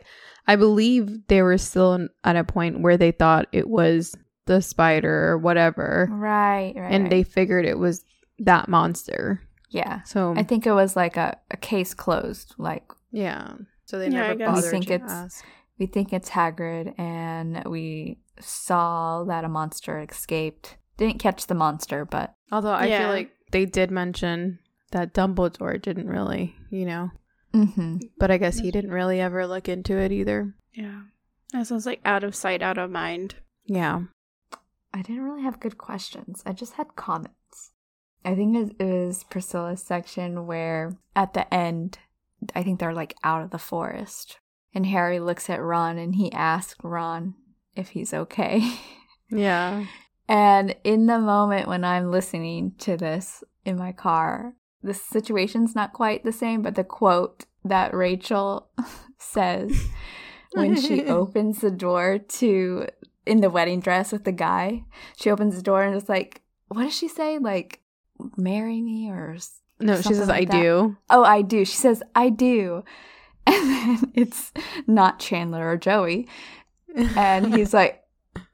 I 0.48 0.56
believe 0.56 1.26
they 1.28 1.42
were 1.42 1.58
still 1.58 1.94
in, 1.94 2.08
at 2.24 2.34
a 2.36 2.42
point 2.42 2.80
where 2.80 2.96
they 2.96 3.12
thought 3.12 3.46
it 3.52 3.68
was 3.68 4.16
the 4.46 4.60
spider 4.62 5.28
or 5.28 5.38
whatever, 5.38 6.08
Right. 6.10 6.72
Right. 6.74 6.90
and 6.90 7.04
right. 7.04 7.10
they 7.10 7.22
figured 7.22 7.64
it 7.66 7.78
was 7.78 8.04
that 8.40 8.68
monster. 8.68 9.42
yeah. 9.70 10.02
So 10.02 10.32
I 10.36 10.42
think 10.42 10.66
it 10.66 10.72
was 10.72 10.96
like 10.96 11.16
a, 11.18 11.36
a 11.50 11.56
case 11.58 11.92
closed. 11.94 12.54
Like 12.58 12.90
yeah, 13.12 13.52
so 13.84 13.98
they 13.98 14.06
Yeah, 14.06 14.20
never 14.22 14.34
guess. 14.36 14.48
We 14.48 14.54
bothered 14.54 14.70
think 14.70 14.86
to 14.86 14.94
it's- 14.94 15.10
ask. 15.10 15.44
we 15.78 15.86
think 15.86 16.12
it's 16.12 16.30
Hagrid, 16.30 16.98
and 16.98 17.62
we 17.66 18.18
saw 18.40 19.24
that 19.24 19.44
a 19.44 19.48
monster 19.48 19.98
escaped. 20.00 20.76
Didn't 20.96 21.18
catch 21.20 21.46
the 21.46 21.54
monster, 21.54 22.04
but 22.04 22.34
Although 22.50 22.72
I 22.72 22.86
Yeah. 22.86 23.00
feel 23.00 23.08
like 23.10 23.30
they 23.52 23.66
did 23.66 23.90
mention 23.90 24.58
that 24.92 25.12
Dumbledore 25.12 25.80
didn't 25.80 26.08
really, 26.08 26.56
you 26.70 26.86
know, 26.86 27.10
mm-hmm. 27.54 27.98
but 28.18 28.30
I 28.30 28.38
guess 28.38 28.58
he 28.58 28.70
didn't 28.70 28.90
really 28.90 29.20
ever 29.20 29.46
look 29.46 29.68
into 29.68 29.96
it 29.96 30.12
either. 30.12 30.54
yeah, 30.72 31.02
that 31.52 31.66
sounds 31.66 31.86
like 31.86 32.00
out 32.04 32.24
of 32.24 32.34
sight, 32.34 32.62
out 32.62 32.78
of 32.78 32.90
mind. 32.90 33.36
Yeah. 33.64 34.02
I 34.92 35.02
didn't 35.02 35.22
really 35.22 35.42
have 35.42 35.60
good 35.60 35.76
questions. 35.76 36.42
I 36.46 36.52
just 36.52 36.74
had 36.74 36.96
comments. 36.96 37.72
I 38.24 38.34
think 38.34 38.56
it 38.56 38.76
it 38.78 39.06
was 39.06 39.24
Priscilla's 39.24 39.82
section 39.82 40.46
where 40.46 40.96
at 41.14 41.34
the 41.34 41.52
end, 41.52 41.98
I 42.54 42.62
think 42.62 42.80
they're 42.80 42.94
like 42.94 43.14
out 43.22 43.42
of 43.42 43.50
the 43.50 43.58
forest. 43.58 44.38
And 44.74 44.86
Harry 44.86 45.20
looks 45.20 45.48
at 45.50 45.62
Ron 45.62 45.98
and 45.98 46.14
he 46.14 46.32
asks 46.32 46.76
Ron 46.82 47.34
if 47.74 47.90
he's 47.90 48.12
okay. 48.14 48.74
Yeah. 49.30 49.84
and 50.26 50.74
in 50.84 51.04
the 51.04 51.18
moment 51.18 51.68
when 51.68 51.84
I'm 51.84 52.10
listening 52.10 52.72
to 52.78 52.96
this 52.96 53.44
in 53.66 53.76
my 53.76 53.92
car, 53.92 54.54
the 54.82 54.94
situation's 54.94 55.74
not 55.74 55.92
quite 55.92 56.24
the 56.24 56.32
same, 56.32 56.62
but 56.62 56.74
the 56.74 56.84
quote 56.84 57.44
that 57.64 57.94
Rachel 57.94 58.68
says 59.18 59.88
when 60.52 60.80
she 60.80 61.04
opens 61.06 61.60
the 61.60 61.70
door 61.70 62.18
to 62.18 62.86
in 63.26 63.40
the 63.40 63.50
wedding 63.50 63.80
dress 63.80 64.12
with 64.12 64.24
the 64.24 64.32
guy. 64.32 64.84
She 65.16 65.30
opens 65.30 65.56
the 65.56 65.62
door 65.62 65.82
and 65.82 65.94
it's 65.94 66.08
like, 66.08 66.42
what 66.68 66.84
does 66.84 66.96
she 66.96 67.08
say? 67.08 67.38
Like, 67.38 67.80
marry 68.36 68.80
me 68.80 69.10
or 69.10 69.36
No, 69.80 69.96
she 70.00 70.14
says 70.14 70.28
like 70.28 70.42
I 70.42 70.44
that. 70.52 70.62
do. 70.62 70.96
oh, 71.10 71.24
I 71.24 71.42
do. 71.42 71.64
She 71.64 71.76
says, 71.76 72.02
I 72.14 72.30
do, 72.30 72.84
and 73.46 73.70
then 73.70 74.12
it's 74.14 74.52
not 74.86 75.18
Chandler 75.20 75.68
or 75.70 75.76
Joey, 75.76 76.28
and 76.94 77.54
he's 77.54 77.72
like, 77.72 78.02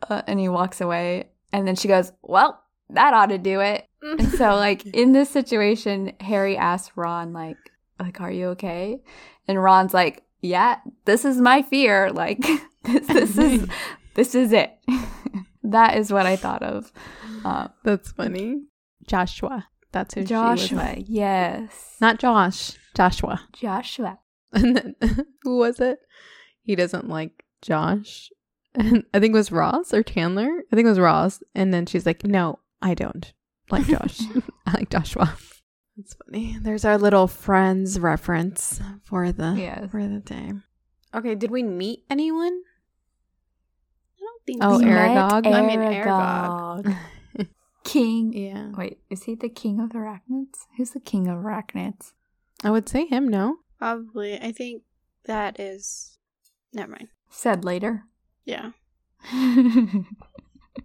uh, 0.09 0.23
and 0.27 0.39
he 0.39 0.49
walks 0.49 0.81
away, 0.81 1.31
and 1.53 1.67
then 1.67 1.75
she 1.77 1.89
goes, 1.89 2.13
well, 2.23 2.63
that 2.91 3.15
ought 3.15 3.27
to 3.27 3.39
do 3.39 3.61
it. 3.61 3.89
And 4.19 4.29
so, 4.33 4.55
like 4.57 4.85
in 4.87 5.13
this 5.13 5.31
situation, 5.31 6.13
Harry 6.21 6.57
asks 6.59 6.95
Ron, 6.95 7.33
like, 7.33 7.57
like, 7.99 8.21
are 8.21 8.31
you 8.31 8.49
okay? 8.49 9.01
And 9.49 9.63
Ron's 9.63 9.95
like, 9.95 10.23
yeah, 10.43 10.77
this 11.07 11.25
is 11.25 11.41
my 11.41 11.63
fear. 11.63 12.11
Like, 12.13 12.41
this, 12.85 13.07
this 13.07 13.39
is 13.39 13.69
this 14.15 14.35
is 14.35 14.53
it. 14.53 14.77
that 15.63 15.97
is 15.97 16.13
what 16.13 16.27
I 16.27 16.37
thought 16.37 16.63
of. 16.63 16.93
Um, 17.45 17.71
That's 17.83 18.13
funny. 18.13 18.65
Joshua. 19.07 19.69
That's 19.93 20.15
who. 20.15 20.25
Joshua, 20.25 20.97
yes, 20.99 21.97
Not 22.01 22.19
Josh. 22.19 22.73
Joshua. 22.95 23.41
Joshua. 23.53 24.19
And 24.53 24.77
then 24.77 25.27
who 25.43 25.57
was 25.57 25.81
it? 25.81 25.99
He 26.63 26.77
doesn't 26.77 27.09
like 27.09 27.45
Josh. 27.63 28.31
And 28.75 29.05
I 29.15 29.21
think 29.21 29.35
it 29.35 29.39
was 29.39 29.51
Ross 29.51 29.95
or 29.95 30.03
Chandler. 30.03 30.51
I 30.71 30.77
think 30.77 30.87
it 30.87 30.91
was 30.91 31.01
Ross. 31.01 31.43
And 31.55 31.73
then 31.73 31.87
she's 31.87 32.07
like, 32.07 32.25
No, 32.25 32.59
I 32.83 32.95
don't 32.95 33.33
like 33.71 33.87
Josh. 33.87 34.21
I 34.67 34.73
like 34.75 34.91
Joshua. 34.91 35.37
That's 35.97 36.15
funny. 36.15 36.59
There's 36.61 36.85
our 36.85 36.99
little 36.99 37.27
friends 37.29 37.99
reference 38.01 38.81
for 39.05 39.31
the 39.33 39.55
Yes. 39.57 39.91
for 39.91 40.03
the 40.07 40.19
day. 40.21 40.53
Okay, 41.15 41.35
did 41.37 41.51
we 41.51 41.63
meet 41.63 42.01
anyone? 42.11 42.63
I 44.17 44.21
don't 44.21 44.43
think 44.45 44.59
Oh, 44.63 44.79
so. 44.81 44.85
Aragog? 44.85 45.47
I 45.47 45.61
mean, 45.67 45.79
Aragog. 45.79 46.97
King. 47.85 48.33
yeah. 48.33 48.71
Wait, 48.77 48.99
is 49.11 49.23
he 49.25 49.35
the 49.37 49.49
king 49.49 49.79
of 49.79 49.91
the 49.91 49.99
arachnids? 49.99 50.61
Who's 50.77 50.91
the 50.91 51.01
king 51.01 51.29
of 51.29 51.39
arachnids? 51.45 52.13
I 52.65 52.71
would 52.71 52.89
say 52.89 53.07
him, 53.07 53.29
no? 53.29 53.59
Probably. 53.79 54.41
I 54.41 54.51
think 54.53 54.83
that 55.27 55.61
is. 55.61 56.19
Never 56.73 56.93
mind. 56.93 57.09
Said 57.31 57.65
later. 57.65 58.05
Yeah. 58.45 58.71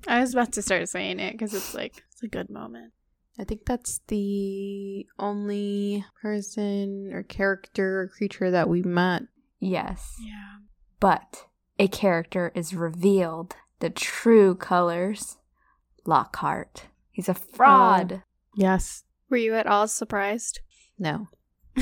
I 0.08 0.22
was 0.22 0.34
about 0.34 0.52
to 0.54 0.62
start 0.62 0.88
saying 0.90 1.20
it 1.20 1.32
because 1.34 1.54
it's 1.54 1.74
like 1.74 2.04
it's 2.20 2.24
a 2.26 2.38
good 2.38 2.50
moment. 2.50 2.92
I 3.40 3.46
think 3.46 3.66
that's 3.66 4.02
the 4.08 5.06
only 5.18 6.04
person 6.22 7.12
or 7.14 7.24
character 7.24 8.02
or 8.02 8.08
creature 8.10 8.52
that 8.52 8.68
we 8.68 8.82
met. 8.82 9.24
yes. 9.62 10.16
Yeah. 10.22 10.58
But 11.00 11.46
a 11.78 11.88
character 11.88 12.52
is 12.54 12.74
revealed. 12.74 13.56
The 13.80 13.90
true 13.90 14.56
colors. 14.56 15.38
Lockhart. 16.06 16.88
He's 17.12 17.30
a 17.30 17.34
fraud. 17.34 18.12
Oh, 18.12 18.22
yes. 18.54 19.06
Were 19.30 19.38
you 19.38 19.56
at 19.56 19.68
all 19.68 19.88
surprised? 19.88 20.60
No. 20.98 21.30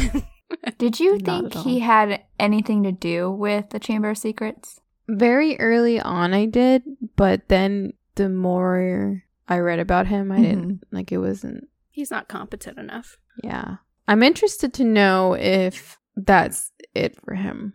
Did 0.78 1.00
you 1.00 1.18
think 1.18 1.56
he 1.56 1.80
had 1.80 2.22
anything 2.40 2.84
to 2.84 2.92
do 2.92 3.32
with 3.32 3.72
the 3.72 3.80
Chamber 3.80 4.12
of 4.12 4.20
Secrets? 4.20 4.82
Very 5.08 5.60
early 5.60 6.00
on, 6.00 6.36
I 6.36 6.46
did, 6.46 6.84
but 7.16 7.48
then 7.48 7.94
the 8.16 8.30
more 8.30 9.24
I 9.48 9.60
read 9.60 9.80
about 9.80 10.08
him, 10.08 10.32
I 10.32 10.41
didn't 10.41 10.84
like 10.91 11.12
it 11.12 11.18
wasn't. 11.18 11.68
He's 11.89 12.12
not 12.12 12.28
competent 12.28 12.78
enough. 12.78 13.18
Yeah. 13.43 13.78
I'm 14.08 14.24
interested 14.24 14.74
to 14.76 14.84
know 14.84 15.34
if 15.34 15.98
that's 16.16 16.72
it 16.93 17.20
for 17.24 17.36
him. 17.36 17.74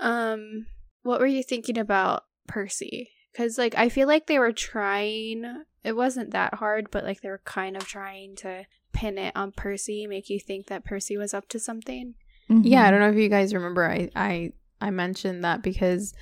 Um, 0.00 0.66
what 1.02 1.20
were 1.20 1.26
you 1.26 1.42
thinking 1.42 1.78
about 1.78 2.24
Percy? 2.46 3.10
Because 3.32 3.58
like 3.58 3.74
I 3.76 3.88
feel 3.88 4.08
like 4.08 4.26
they 4.26 4.38
were 4.38 4.52
trying. 4.52 5.64
It 5.84 5.96
wasn't 5.96 6.32
that 6.32 6.54
hard, 6.54 6.90
but 6.90 7.04
like 7.04 7.20
they 7.20 7.28
were 7.30 7.42
kind 7.44 7.76
of 7.76 7.86
trying 7.86 8.36
to 8.36 8.66
pin 8.92 9.18
it 9.18 9.34
on 9.36 9.52
Percy, 9.52 10.06
make 10.06 10.28
you 10.28 10.40
think 10.40 10.66
that 10.66 10.84
Percy 10.84 11.16
was 11.16 11.32
up 11.32 11.48
to 11.48 11.58
something. 11.58 12.14
Yeah, 12.48 12.84
I 12.84 12.90
don't 12.90 13.00
know 13.00 13.10
if 13.10 13.16
you 13.16 13.28
guys 13.28 13.54
remember. 13.54 13.88
I 13.88 14.10
I 14.16 14.52
I 14.80 14.90
mentioned 14.90 15.44
that 15.44 15.62
because 15.62 16.12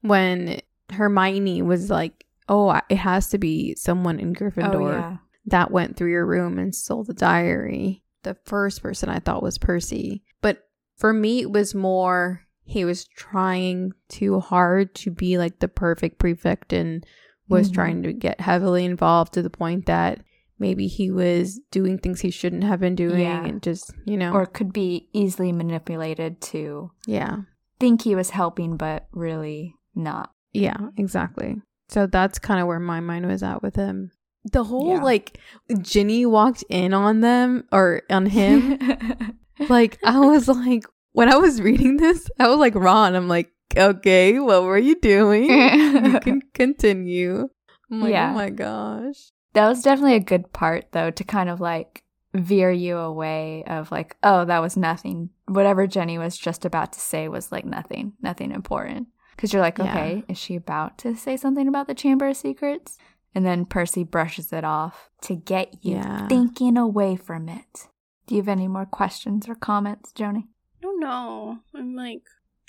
when 0.00 0.60
Hermione 0.90 1.62
was 1.62 1.90
like, 1.90 2.24
"Oh, 2.48 2.78
it 2.88 2.96
has 2.96 3.28
to 3.30 3.38
be 3.38 3.74
someone 3.74 4.18
in 4.20 4.34
Gryffindor," 4.34 4.74
Oh, 4.74 4.90
yeah. 4.90 5.16
that 5.46 5.70
went 5.70 5.96
through 5.96 6.10
your 6.10 6.26
room 6.26 6.58
and 6.58 6.74
stole 6.74 7.04
the 7.04 7.14
diary. 7.14 8.02
The 8.22 8.34
first 8.44 8.82
person 8.82 9.08
I 9.08 9.18
thought 9.18 9.42
was 9.42 9.58
Percy. 9.58 10.22
But 10.40 10.58
for 10.96 11.12
me, 11.12 11.40
it 11.40 11.50
was 11.50 11.74
more 11.74 12.42
he 12.64 12.84
was 12.84 13.04
trying 13.04 13.92
too 14.08 14.38
hard 14.40 14.94
to 14.94 15.10
be 15.10 15.36
like 15.36 15.58
the 15.58 15.68
perfect 15.68 16.18
prefect 16.18 16.72
and 16.72 17.04
was 17.48 17.70
Mhm. 17.70 17.74
trying 17.74 18.02
to 18.04 18.12
get 18.12 18.40
heavily 18.40 18.84
involved 18.84 19.34
to 19.34 19.42
the 19.42 19.50
point 19.50 19.86
that 19.86 20.22
maybe 20.60 20.86
he 20.86 21.10
was 21.10 21.58
doing 21.72 21.98
things 21.98 22.20
he 22.20 22.30
shouldn't 22.30 22.62
have 22.62 22.78
been 22.78 22.94
doing 22.94 23.20
Yeah. 23.22 23.44
and 23.44 23.60
just, 23.62 23.92
you 24.06 24.16
know. 24.16 24.32
Or 24.32 24.46
could 24.46 24.72
be 24.72 25.08
easily 25.12 25.50
manipulated 25.50 26.40
to 26.42 26.92
yeah. 27.04 27.38
think 27.80 28.02
he 28.02 28.14
was 28.14 28.30
helping, 28.30 28.76
but 28.76 29.08
really 29.12 29.74
not. 29.96 30.32
Yeah, 30.52 30.90
exactly. 30.96 31.60
So 31.92 32.06
that's 32.06 32.38
kind 32.38 32.60
of 32.60 32.66
where 32.66 32.80
my 32.80 33.00
mind 33.00 33.26
was 33.26 33.42
at 33.42 33.62
with 33.62 33.76
him. 33.76 34.10
The 34.50 34.64
whole 34.64 34.94
Yeah. 34.96 35.02
like 35.02 35.38
Ginny 35.82 36.26
walked 36.26 36.64
in 36.68 36.92
on 36.94 37.20
them 37.20 37.64
or 37.70 38.02
on 38.10 38.26
him. 38.26 38.78
like 39.68 39.98
I 40.04 40.18
was 40.20 40.48
like 40.48 40.84
when 41.12 41.30
I 41.32 41.36
was 41.36 41.60
reading 41.60 41.98
this, 41.98 42.28
I 42.38 42.48
was 42.48 42.58
like 42.58 42.74
Ron. 42.74 43.14
I'm 43.14 43.28
like, 43.28 43.52
okay, 43.76 44.38
what 44.40 44.62
were 44.64 44.78
you 44.78 44.98
doing? 45.00 45.44
you 45.50 46.20
can 46.20 46.42
continue. 46.54 47.48
I'm 47.90 48.00
like, 48.00 48.08
oh 48.08 48.12
Yeah. 48.12 48.30
oh 48.30 48.34
my 48.34 48.50
gosh. 48.50 49.30
That 49.54 49.68
was 49.68 49.82
definitely 49.82 50.14
a 50.16 50.20
good 50.20 50.52
part, 50.54 50.86
though, 50.92 51.10
to 51.10 51.24
kind 51.24 51.50
of 51.50 51.60
like 51.60 52.02
veer 52.34 52.70
you 52.72 52.96
away 52.96 53.62
of 53.66 53.92
like, 53.92 54.16
oh, 54.22 54.46
that 54.46 54.60
was 54.62 54.76
nothing. 54.78 55.28
Whatever 55.46 55.86
Ginny 55.86 56.16
was 56.16 56.38
just 56.38 56.64
about 56.64 56.94
to 56.94 57.00
say 57.00 57.28
was 57.28 57.52
like 57.52 57.66
nothing, 57.66 58.14
nothing 58.22 58.50
important. 58.50 59.08
Because 59.36 59.52
you're 59.52 59.62
like, 59.62 59.78
Yeah. 59.78 59.84
okay, 59.90 60.24
is 60.28 60.38
she 60.38 60.54
about 60.56 60.98
to 60.98 61.16
say 61.16 61.36
something 61.36 61.66
about 61.68 61.86
the 61.88 61.94
Chamber 61.94 62.28
of 62.28 62.36
Secrets? 62.36 62.98
And 63.34 63.44
then 63.46 63.64
Percy 63.64 64.04
brushes 64.04 64.52
it 64.52 64.62
off 64.64 65.08
to 65.22 65.34
get 65.34 65.84
you 65.84 65.96
Yeah. 65.96 66.28
thinking 66.28 66.76
away 66.76 67.16
from 67.16 67.48
it. 67.48 67.88
Do 68.26 68.34
you 68.34 68.40
have 68.42 68.48
any 68.48 68.68
more 68.68 68.84
questions 68.86 69.48
or 69.48 69.54
comments, 69.54 70.12
Joni? 70.12 70.44
I 70.78 70.82
don't 70.82 71.00
know. 71.00 71.58
I'm 71.74 71.94
like 71.96 72.22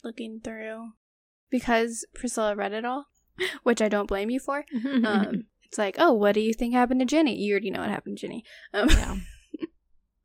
looking 0.03 0.39
through 0.43 0.91
because 1.49 2.05
Priscilla 2.15 2.55
read 2.55 2.73
it 2.73 2.85
all, 2.85 3.07
which 3.63 3.81
I 3.81 3.89
don't 3.89 4.07
blame 4.07 4.29
you 4.29 4.39
for. 4.39 4.65
Um, 5.03 5.45
it's 5.63 5.77
like, 5.77 5.95
oh, 5.97 6.13
what 6.13 6.33
do 6.33 6.39
you 6.39 6.53
think 6.53 6.73
happened 6.73 6.99
to 7.01 7.05
Ginny? 7.05 7.35
You 7.35 7.53
already 7.53 7.71
know 7.71 7.79
what 7.81 7.89
happened 7.89 8.17
to 8.19 8.27
Ginny. 8.27 8.43
Um, 8.73 8.89
Yeah. 8.89 9.15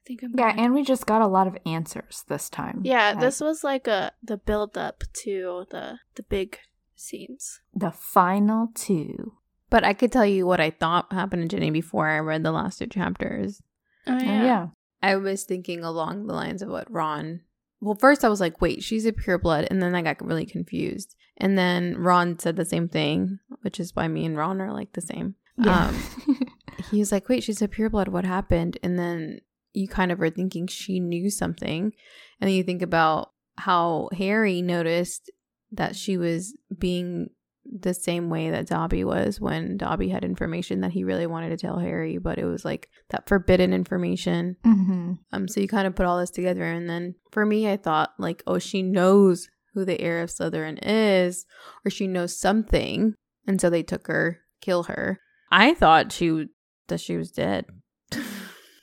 I 0.09 0.13
think 0.17 0.23
I'm 0.23 0.33
Yeah, 0.39 0.53
good. 0.53 0.61
and 0.61 0.73
we 0.75 0.83
just 0.83 1.05
got 1.07 1.21
a 1.21 1.27
lot 1.27 1.47
of 1.47 1.59
answers 1.67 2.25
this 2.29 2.49
time. 2.49 2.81
yeah, 2.83 3.11
Like, 3.11 3.21
this 3.21 3.41
was 3.41 3.63
like 3.63 3.87
a 3.87 4.13
the 4.23 4.39
build 4.39 4.79
up 4.79 5.05
to 5.25 5.67
the 5.71 5.99
the 6.15 6.23
big 6.23 6.59
scenes. 6.97 7.61
the 7.75 7.91
final 7.91 8.69
two. 8.75 9.35
but 9.71 9.85
I 9.85 9.93
could 9.93 10.11
tell 10.11 10.25
you 10.25 10.47
what 10.47 10.61
I 10.61 10.71
thought 10.71 11.13
happened 11.13 11.43
to 11.51 11.57
Ginny 11.57 11.71
before 11.71 12.09
I 12.09 12.21
read 12.21 12.43
the 12.43 12.53
last 12.53 12.79
two 12.79 12.87
chapters. 12.87 13.61
Oh 14.07 14.15
Oh, 14.19 14.25
yeah. 14.25 14.69
I 15.03 15.17
was 15.17 15.45
thinking 15.45 15.85
along 15.85 16.27
the 16.27 16.33
lines 16.35 16.63
of 16.63 16.71
what 16.71 16.91
Ron. 16.91 17.43
Well, 17.81 17.95
first 17.95 18.25
I 18.25 18.29
was 18.31 18.41
like, 18.41 18.61
wait, 18.63 18.83
she's 18.83 19.05
a 19.07 19.13
pureblood. 19.13 19.69
And 19.71 19.81
then 19.83 19.95
I 19.95 20.01
got 20.03 20.25
really 20.25 20.47
confused. 20.47 21.15
And 21.37 21.57
then 21.59 21.97
Ron 21.99 22.39
said 22.39 22.57
the 22.57 22.65
same 22.65 22.89
thing, 22.89 23.39
which 23.61 23.79
is 23.79 23.95
why 23.95 24.09
me 24.09 24.25
and 24.25 24.37
Ron 24.37 24.61
are 24.63 24.73
like 24.73 24.95
the 24.95 25.01
same. 25.03 25.35
Yeah. 25.59 25.89
Um, 25.89 26.03
he 26.91 26.99
was 26.99 27.13
like, 27.13 27.29
wait, 27.29 27.45
she's 27.45 27.61
a 27.63 27.69
pureblood. 27.69 28.09
What 28.09 28.25
happened? 28.25 28.79
And 28.83 28.99
then 28.99 29.41
you 29.73 29.89
kind 29.89 30.11
of 30.13 30.21
are 30.21 30.31
thinking 30.31 30.67
she 30.67 31.01
knew 31.01 31.31
something. 31.31 31.93
And 32.41 32.49
then 32.49 32.55
you 32.57 32.63
think 32.63 32.83
about 32.83 33.33
how 33.57 34.09
Harry 34.17 34.63
noticed 34.63 35.31
that 35.73 35.97
she 35.97 36.17
was 36.17 36.57
being 36.79 37.29
the 37.71 37.93
same 37.93 38.31
way 38.31 38.51
that 38.51 38.67
Dobby 38.67 39.05
was 39.05 39.41
when 39.41 39.77
Dobby 39.77 40.09
had 40.09 40.25
information 40.25 40.81
that 40.81 40.93
he 40.93 41.05
really 41.05 41.27
wanted 41.27 41.51
to 41.51 41.59
tell 41.59 41.79
Harry, 41.79 42.17
but 42.17 42.39
it 42.39 42.47
was 42.47 42.65
like 42.65 42.89
that 43.11 43.29
forbidden 43.29 43.75
information. 43.75 44.57
hmm 44.65 45.13
Um, 45.33 45.49
so 45.49 45.61
you 45.61 45.69
kind 45.69 45.87
of 45.87 45.95
put 45.95 46.07
all 46.07 46.19
this 46.19 46.31
together, 46.31 46.65
and 46.65 46.89
then 46.89 47.17
for 47.31 47.45
me, 47.45 47.71
I 47.71 47.77
thought 47.77 48.15
like, 48.19 48.43
oh, 48.47 48.59
she 48.59 48.83
knows 48.83 49.49
who 49.75 49.85
the 49.85 50.01
heir 50.01 50.23
of 50.23 50.31
Slytherin 50.31 50.79
is, 50.83 51.45
or 51.85 51.91
she 51.91 52.07
knows 52.07 52.39
something, 52.39 53.15
and 53.47 53.61
so 53.61 53.69
they 53.69 53.83
took 53.83 54.07
her, 54.07 54.39
kill 54.63 54.85
her. 54.85 55.21
I 55.51 55.75
thought 55.75 56.13
she 56.13 56.29
w- 56.29 56.49
that 56.89 57.01
she 57.01 57.19
was 57.19 57.31
dead. 57.31 57.67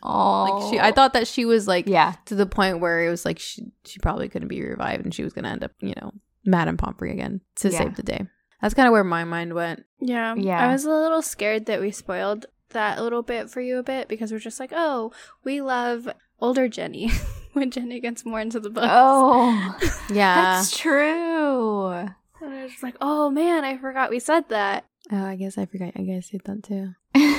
Oh, 0.05 0.43
like 0.43 0.71
she, 0.73 0.79
I 0.79 0.89
oh. 0.89 0.91
thought 0.93 1.13
that 1.13 1.27
she 1.27 1.45
was 1.45 1.67
like 1.67 1.87
yeah, 1.87 2.13
to 2.25 2.35
the 2.35 2.45
point 2.45 2.79
where 2.79 3.05
it 3.05 3.09
was 3.09 3.25
like 3.25 3.39
she 3.39 3.63
she 3.85 3.99
probably 3.99 4.29
couldn't 4.29 4.47
be 4.47 4.61
revived, 4.61 5.03
and 5.03 5.13
she 5.13 5.23
was 5.23 5.33
gonna 5.33 5.49
end 5.49 5.63
up, 5.63 5.71
you 5.81 5.93
know, 6.01 6.11
Madame 6.45 6.77
Pomfrey 6.77 7.11
again 7.11 7.41
to 7.57 7.69
Yeah. 7.69 7.77
save 7.79 7.95
the 7.95 8.03
day. 8.03 8.25
That's 8.61 8.73
kind 8.73 8.87
of 8.87 8.91
where 8.93 9.03
my 9.03 9.23
mind 9.25 9.53
went. 9.53 9.83
Yeah. 9.99 10.33
Yeah. 10.35 10.65
I 10.67 10.71
was 10.71 10.85
a 10.85 10.89
little 10.89 11.21
scared 11.21 11.65
that 11.67 11.81
we 11.81 11.91
spoiled 11.91 12.45
that 12.69 12.97
a 12.97 13.03
little 13.03 13.21
bit 13.21 13.49
for 13.49 13.61
you 13.61 13.77
a 13.77 13.83
bit 13.83 14.07
because 14.07 14.31
we're 14.31 14.39
just 14.39 14.59
like, 14.59 14.71
oh, 14.73 15.11
we 15.43 15.61
love 15.61 16.07
older 16.39 16.67
Ginny 16.67 17.11
when 17.53 17.69
Ginny 17.71 17.99
gets 17.99 18.25
more 18.25 18.39
into 18.39 18.59
the 18.59 18.69
books. 18.69 18.87
Oh, 18.89 19.77
Yeah. 20.09 20.35
that's 20.35 20.75
true. 20.75 21.87
And 21.87 22.13
I 22.53 22.63
was 22.63 22.81
like, 22.83 22.95
oh 23.01 23.29
man, 23.29 23.63
I 23.63 23.77
forgot 23.77 24.09
we 24.09 24.19
said 24.19 24.49
that. 24.49 24.85
oh, 25.11 25.25
I 25.25 25.35
guess 25.35 25.57
I 25.57 25.65
forgot. 25.65 25.93
I 25.95 26.01
guess 26.01 26.27
I 26.29 26.31
said 26.31 26.41
that 26.45 26.63
too. 26.63 26.89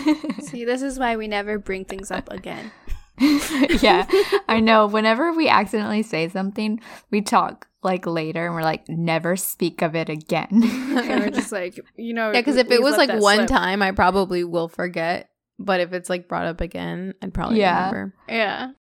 See, 0.41 0.65
this 0.65 0.83
is 0.83 0.99
why 0.99 1.17
we 1.17 1.29
never 1.29 1.59
bring 1.59 1.85
things 1.85 2.11
up 2.11 2.31
again. 2.31 2.71
yeah, 3.81 4.07
I 4.49 4.61
know. 4.61 4.87
Whenever 4.87 5.33
we 5.33 5.49
accidentally 5.49 6.03
say 6.03 6.29
something, 6.29 6.81
we 7.11 7.23
talk 7.23 7.67
like 7.83 8.07
later 8.07 8.47
and 8.47 8.55
we're 8.55 8.63
like, 8.63 8.89
never 8.89 9.37
speak 9.37 9.81
of 9.83 9.95
it 9.95 10.09
again. 10.09 10.49
and 10.53 11.21
we're 11.21 11.31
just 11.31 11.53
like, 11.53 11.79
you 11.97 12.13
know, 12.15 12.33
Yeah, 12.33 12.41
because 12.41 12.57
if 12.57 12.71
it 12.71 12.83
was 12.83 12.97
like 12.97 13.11
one 13.21 13.37
slip. 13.39 13.49
time, 13.49 13.81
I 13.83 13.93
probably 13.93 14.45
will 14.45 14.69
forget. 14.69 15.31
But 15.59 15.81
if 15.81 15.93
it's 15.95 16.11
like 16.11 16.29
brought 16.29 16.47
up 16.47 16.61
again, 16.61 17.15
I'd 17.23 17.33
probably 17.33 17.61
Yeah. 17.61 17.87
remember. 17.91 18.15
Yeah. 18.29 18.73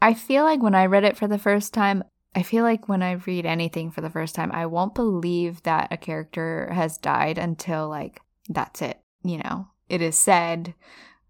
I 0.00 0.14
feel 0.14 0.44
like 0.44 0.62
when 0.62 0.74
I 0.76 0.86
read 0.86 1.04
it 1.04 1.16
for 1.16 1.26
the 1.26 1.38
first 1.38 1.74
time, 1.74 2.04
I 2.34 2.44
feel 2.44 2.62
like 2.62 2.88
when 2.88 3.02
I 3.02 3.12
read 3.12 3.44
anything 3.44 3.90
for 3.90 4.02
the 4.02 4.10
first 4.10 4.36
time, 4.36 4.52
I 4.52 4.66
won't 4.66 4.94
believe 4.94 5.64
that 5.64 5.88
a 5.90 5.96
character 5.96 6.70
has 6.72 6.96
died 6.96 7.38
until 7.38 7.88
like 7.88 8.20
that's 8.48 8.82
it. 8.82 9.00
You 9.24 9.38
know, 9.38 9.66
it 9.90 10.00
is 10.00 10.16
said, 10.18 10.74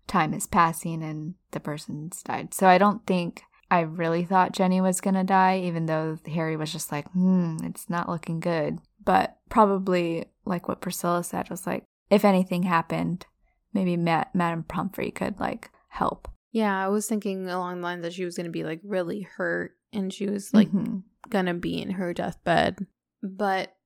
time 0.06 0.34
is 0.34 0.46
passing, 0.46 1.02
and 1.02 1.34
the 1.52 1.61
person's 1.61 2.22
died. 2.22 2.54
So 2.54 2.66
I 2.66 2.78
don't 2.78 3.04
think 3.06 3.42
I 3.70 3.80
really 3.80 4.24
thought 4.24 4.52
Ginny 4.52 4.80
was 4.80 5.00
gonna 5.00 5.24
die, 5.24 5.58
even 5.61 5.86
though 5.86 6.18
Harry 6.26 6.56
was 6.56 6.72
just 6.72 6.92
like, 6.92 7.08
hmm, 7.12 7.56
it's 7.64 7.88
not 7.90 8.08
looking 8.08 8.40
good. 8.40 8.78
But 9.04 9.38
probably 9.48 10.26
like 10.44 10.68
what 10.68 10.80
Priscilla 10.80 11.24
said 11.24 11.48
was 11.50 11.66
like, 11.66 11.84
if 12.11 12.24
anything 12.24 12.64
happened, 12.64 13.26
maybe 13.72 13.96
Ma- 13.96 14.24
Madame 14.34 14.64
Pomfrey 14.64 15.11
could 15.11 15.38
like 15.40 15.70
help. 15.88 16.28
Yeah, 16.52 16.84
I 16.84 16.88
was 16.88 17.06
thinking 17.06 17.48
along 17.48 17.76
the 17.76 17.82
lines 17.82 18.02
that 18.02 18.12
she 18.12 18.24
was 18.24 18.36
going 18.36 18.46
to 18.46 18.50
be 18.50 18.64
like 18.64 18.80
really 18.82 19.20
hurt 19.22 19.76
and 19.92 20.12
she 20.12 20.26
was 20.26 20.52
like 20.52 20.68
Mhm. 20.72 21.04
going 21.28 21.46
to 21.46 21.54
be 21.54 21.80
in 21.80 21.92
her 21.92 22.12
deathbed. 22.12 22.84
But 23.22 23.76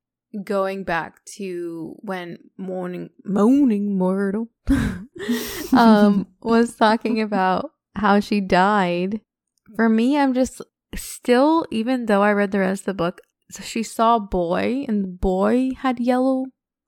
going 0.43 0.85
back 0.85 1.25
to 1.37 1.95
when 2.01 2.39
Moaning 2.57 3.11
Moaning 3.25 3.97
Myrtle 3.97 4.49
um 5.73 6.27
was 6.43 6.75
talking 6.77 7.21
about 7.21 7.71
how 7.95 8.21
she 8.21 8.41
died. 8.41 9.21
For 9.77 9.89
me, 9.89 10.19
I'm 10.19 10.35
just 10.35 10.61
still 10.95 11.67
even 11.71 12.07
though 12.07 12.23
I 12.23 12.33
read 12.33 12.51
the 12.53 12.59
rest 12.61 12.83
of 12.83 12.87
the 12.87 12.95
book, 12.95 13.21
so 13.51 13.63
she 13.63 13.83
saw 13.83 14.17
a 14.17 14.21
boy 14.21 14.85
and 14.89 15.03
the 15.05 15.09
boy 15.09 15.71
had 15.79 16.01
yellow 16.01 16.47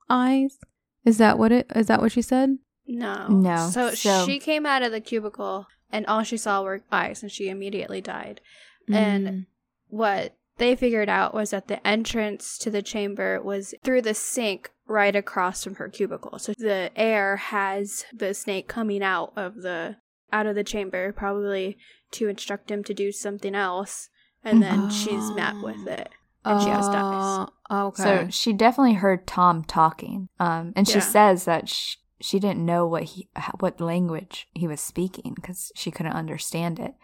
eyes. 0.09 0.59
Is 1.05 1.19
that 1.19 1.39
what 1.39 1.53
it 1.53 1.71
is 1.75 1.87
that 1.87 2.01
what 2.01 2.13
she 2.13 2.23
said? 2.23 2.57
No. 2.87 3.27
No, 3.29 3.69
So, 3.71 3.95
so- 3.95 4.25
she 4.27 4.39
came 4.39 4.65
out 4.67 4.83
of 4.83 4.93
the 4.93 5.01
cubicle 5.01 5.67
and 5.91 6.07
all 6.07 6.23
she 6.23 6.37
saw 6.37 6.63
were 6.63 6.83
eyes 6.93 7.23
and 7.23 7.31
she 7.33 7.49
immediately 7.49 8.01
died. 8.01 8.41
And 8.89 9.27
Mm. 9.27 9.47
what 9.89 10.36
they 10.59 10.75
figured 10.77 11.09
out 11.09 11.35
was 11.35 11.51
that 11.51 11.69
the 11.69 11.85
entrance 11.87 12.57
to 12.59 12.71
the 12.71 12.83
chamber 12.83 13.41
was 13.43 13.75
through 13.85 14.03
the 14.03 14.15
sink 14.15 14.71
right 14.87 15.15
across 15.15 15.65
from 15.65 15.77
her 15.77 15.89
cubicle. 15.89 16.39
So 16.39 16.53
the 16.57 16.91
heir 16.97 17.37
has 17.37 18.05
the 18.13 18.35
snake 18.35 18.69
coming 18.69 19.03
out 19.03 19.33
of 19.37 19.63
the 19.63 19.97
out 20.33 20.47
of 20.47 20.55
the 20.57 20.65
chamber 20.65 21.13
probably 21.13 21.77
to 22.11 22.29
instruct 22.29 22.71
him 22.71 22.83
to 22.83 22.93
do 22.93 23.13
something 23.13 23.55
else 23.55 24.09
and 24.45 24.61
then 24.63 24.89
she's 24.89 25.31
met 25.31 25.55
with 25.63 25.87
it 25.87 26.09
and 26.45 26.61
she 26.61 26.71
just 26.71 26.93
dies. 26.93 27.47
Oh, 27.71 27.87
okay. 27.89 28.03
So 28.03 28.29
she 28.31 28.53
definitely 28.53 28.95
heard 28.95 29.27
Tom 29.27 29.65
talking, 29.65 30.29
um, 30.39 30.73
and 30.77 30.87
she 30.87 30.95
Yeah. 30.95 31.01
says 31.01 31.45
that 31.45 31.69
she, 31.69 31.99
she 32.21 32.39
didn't 32.39 32.65
know 32.65 32.87
what 32.87 33.03
he 33.05 33.29
what 33.59 33.81
language 33.81 34.49
he 34.55 34.69
was 34.69 34.81
speaking 34.81 35.33
because 35.35 35.73
she 35.75 35.91
couldn't 35.91 36.13
understand 36.13 36.79
it. 36.79 36.95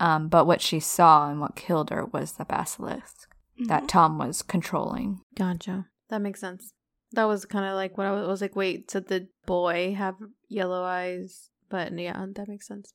Um, 0.00 0.28
but 0.28 0.46
what 0.46 0.60
she 0.60 0.80
saw 0.80 1.28
and 1.30 1.40
what 1.40 1.56
killed 1.56 1.90
her 1.90 2.04
was 2.06 2.32
the 2.32 2.44
basilisk 2.44 3.28
that 3.66 3.84
Mhm. 3.84 3.88
Tom 3.88 4.18
was 4.18 4.42
controlling. 4.42 5.20
Gotcha. 5.34 5.86
That 6.08 6.22
makes 6.22 6.40
sense. 6.40 6.72
That 7.12 7.24
was 7.24 7.44
kind 7.46 7.64
of 7.64 7.74
like 7.74 7.96
what 7.98 8.06
I 8.06 8.12
was, 8.12 8.24
I 8.26 8.30
was 8.30 8.40
like, 8.40 8.54
wait, 8.56 8.86
did 8.88 9.08
the 9.08 9.28
boy 9.46 9.94
have 9.94 10.14
yellow 10.48 10.84
eyes? 10.84 11.50
But 11.68 11.98
yeah, 11.98 12.24
that 12.34 12.48
makes 12.48 12.66
sense. 12.68 12.94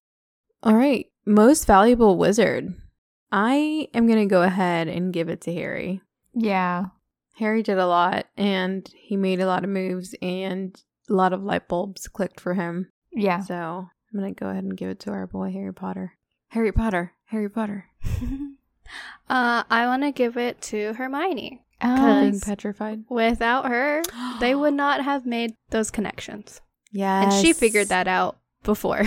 All 0.64 0.76
right. 0.76 1.08
Most 1.26 1.66
valuable 1.66 2.18
wizard. 2.18 2.74
I 3.32 3.90
am 3.94 4.08
going 4.08 4.20
to 4.20 4.26
go 4.26 4.44
ahead 4.44 4.88
and 4.88 5.12
give 5.14 5.28
it 5.30 5.42
to 5.42 5.54
Harry. 5.54 6.02
Yeah, 6.36 6.86
Harry 7.38 7.62
did 7.64 7.78
a 7.80 7.88
lot 7.88 8.28
and 8.38 8.88
he 8.96 9.18
made 9.18 9.40
a 9.40 9.46
lot 9.48 9.64
of 9.64 9.70
moves 9.70 10.16
and 10.22 10.76
a 11.10 11.14
lot 11.14 11.34
of 11.34 11.44
light 11.44 11.68
bulbs 11.68 12.08
clicked 12.08 12.40
for 12.40 12.54
him. 12.54 12.90
yeah. 13.12 13.40
So 13.42 13.56
I'm 14.14 14.20
gonna 14.20 14.32
go 14.34 14.48
ahead 14.50 14.64
and 14.64 14.78
give 14.78 14.90
it 14.90 15.00
to 15.02 15.12
our 15.12 15.28
boy 15.28 15.52
Harry 15.52 15.74
Potter. 15.74 16.14
Harry 16.54 16.72
Potter. 16.72 17.14
Harry 17.26 17.50
Potter. 17.50 17.86
uh, 19.30 19.64
I 19.70 19.86
want 19.88 20.04
to 20.04 20.12
give 20.12 20.38
it 20.38 20.62
to 20.64 20.94
Hermione. 20.94 21.62
Oh, 21.82 22.22
Being 22.22 22.40
petrified. 22.40 23.04
Without 23.10 23.66
her, 23.68 24.02
they 24.40 24.56
would 24.62 24.74
not 24.74 25.04
have 25.04 25.26
made 25.26 25.56
those 25.72 25.92
connections. 25.92 26.62
Yeah. 26.92 27.24
And 27.24 27.34
she 27.34 27.54
figured 27.54 27.90
that 27.90 28.08
out 28.08 28.38
before. 28.64 29.04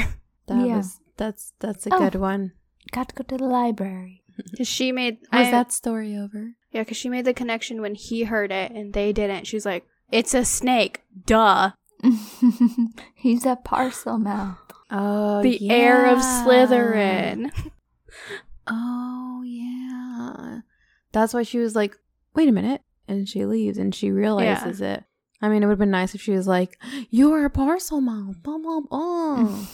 That 0.46 0.66
Yeah. 0.66 0.76
was 0.78 1.00
that's 1.16 1.52
that's 1.60 1.86
a 1.86 1.94
Oh. 1.94 1.98
good 1.98 2.16
one. 2.16 2.52
got 2.92 3.08
to 3.08 3.14
go 3.14 3.24
to 3.24 3.36
the 3.38 3.44
library. 3.44 4.22
Cause 4.58 4.68
she 4.68 4.92
made 4.92 5.18
Was 5.32 5.46
I- 5.48 5.50
that 5.50 5.72
story 5.72 6.16
over? 6.16 6.52
Yeah, 6.72 6.82
because 6.82 6.98
she 6.98 7.08
made 7.08 7.24
the 7.24 7.32
connection 7.32 7.80
when 7.80 7.94
he 7.94 8.24
heard 8.24 8.52
it 8.52 8.70
and 8.72 8.92
they 8.92 9.12
didn't. 9.12 9.46
She's 9.46 9.64
like, 9.64 9.86
"It's 10.12 10.34
a 10.34 10.44
snake, 10.44 11.00
duh." 11.24 11.70
He's 13.14 13.46
a 13.46 13.56
Parselmouth. 13.56 14.58
Oh, 14.90 15.42
the 15.42 15.70
heir 15.70 16.06
of 16.06 16.18
Slytherin. 16.18 17.50
Oh 18.68 19.42
yeah. 19.44 20.60
That's 21.12 21.32
why 21.32 21.44
she 21.44 21.58
was 21.58 21.76
like, 21.76 21.96
"Wait 22.34 22.48
a 22.48 22.52
minute," 22.52 22.82
and 23.06 23.28
she 23.28 23.46
leaves 23.46 23.78
and 23.78 23.94
she 23.94 24.10
realizes 24.10 24.80
it. 24.80 25.04
I 25.40 25.48
mean, 25.48 25.62
it 25.62 25.66
would 25.66 25.72
have 25.72 25.78
been 25.78 25.90
nice 25.90 26.14
if 26.14 26.20
she 26.20 26.32
was 26.32 26.48
like, 26.48 26.76
"You're 27.10 27.44
a 27.46 27.50
Parselmouth," 27.50 28.42
blah 28.42 28.58
blah 28.58 28.80
blah. 28.80 29.66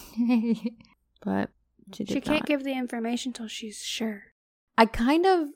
but 1.24 1.50
she 1.94 2.04
She 2.04 2.20
can't 2.20 2.40
not. 2.42 2.46
give 2.46 2.64
the 2.64 2.72
information 2.76 3.32
till 3.32 3.48
she's 3.48 3.78
sure. 3.82 4.24
I 4.76 4.86
kind 4.86 5.24
of 5.24 5.48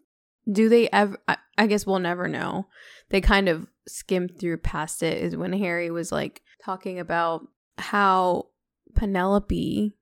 do 0.50 0.68
they 0.68 0.88
ever 0.90 1.18
I, 1.28 1.36
I 1.58 1.66
guess 1.66 1.86
we'll 1.86 1.98
never 1.98 2.28
know. 2.28 2.68
They 3.10 3.20
kind 3.20 3.48
of 3.48 3.66
skimmed 3.86 4.38
through 4.38 4.58
past 4.58 5.02
it 5.02 5.22
is 5.22 5.36
when 5.36 5.52
Harry 5.52 5.90
was 5.90 6.10
like 6.10 6.40
talking 6.64 6.98
about 6.98 7.46
how 7.78 8.46
Penelope 8.96 9.94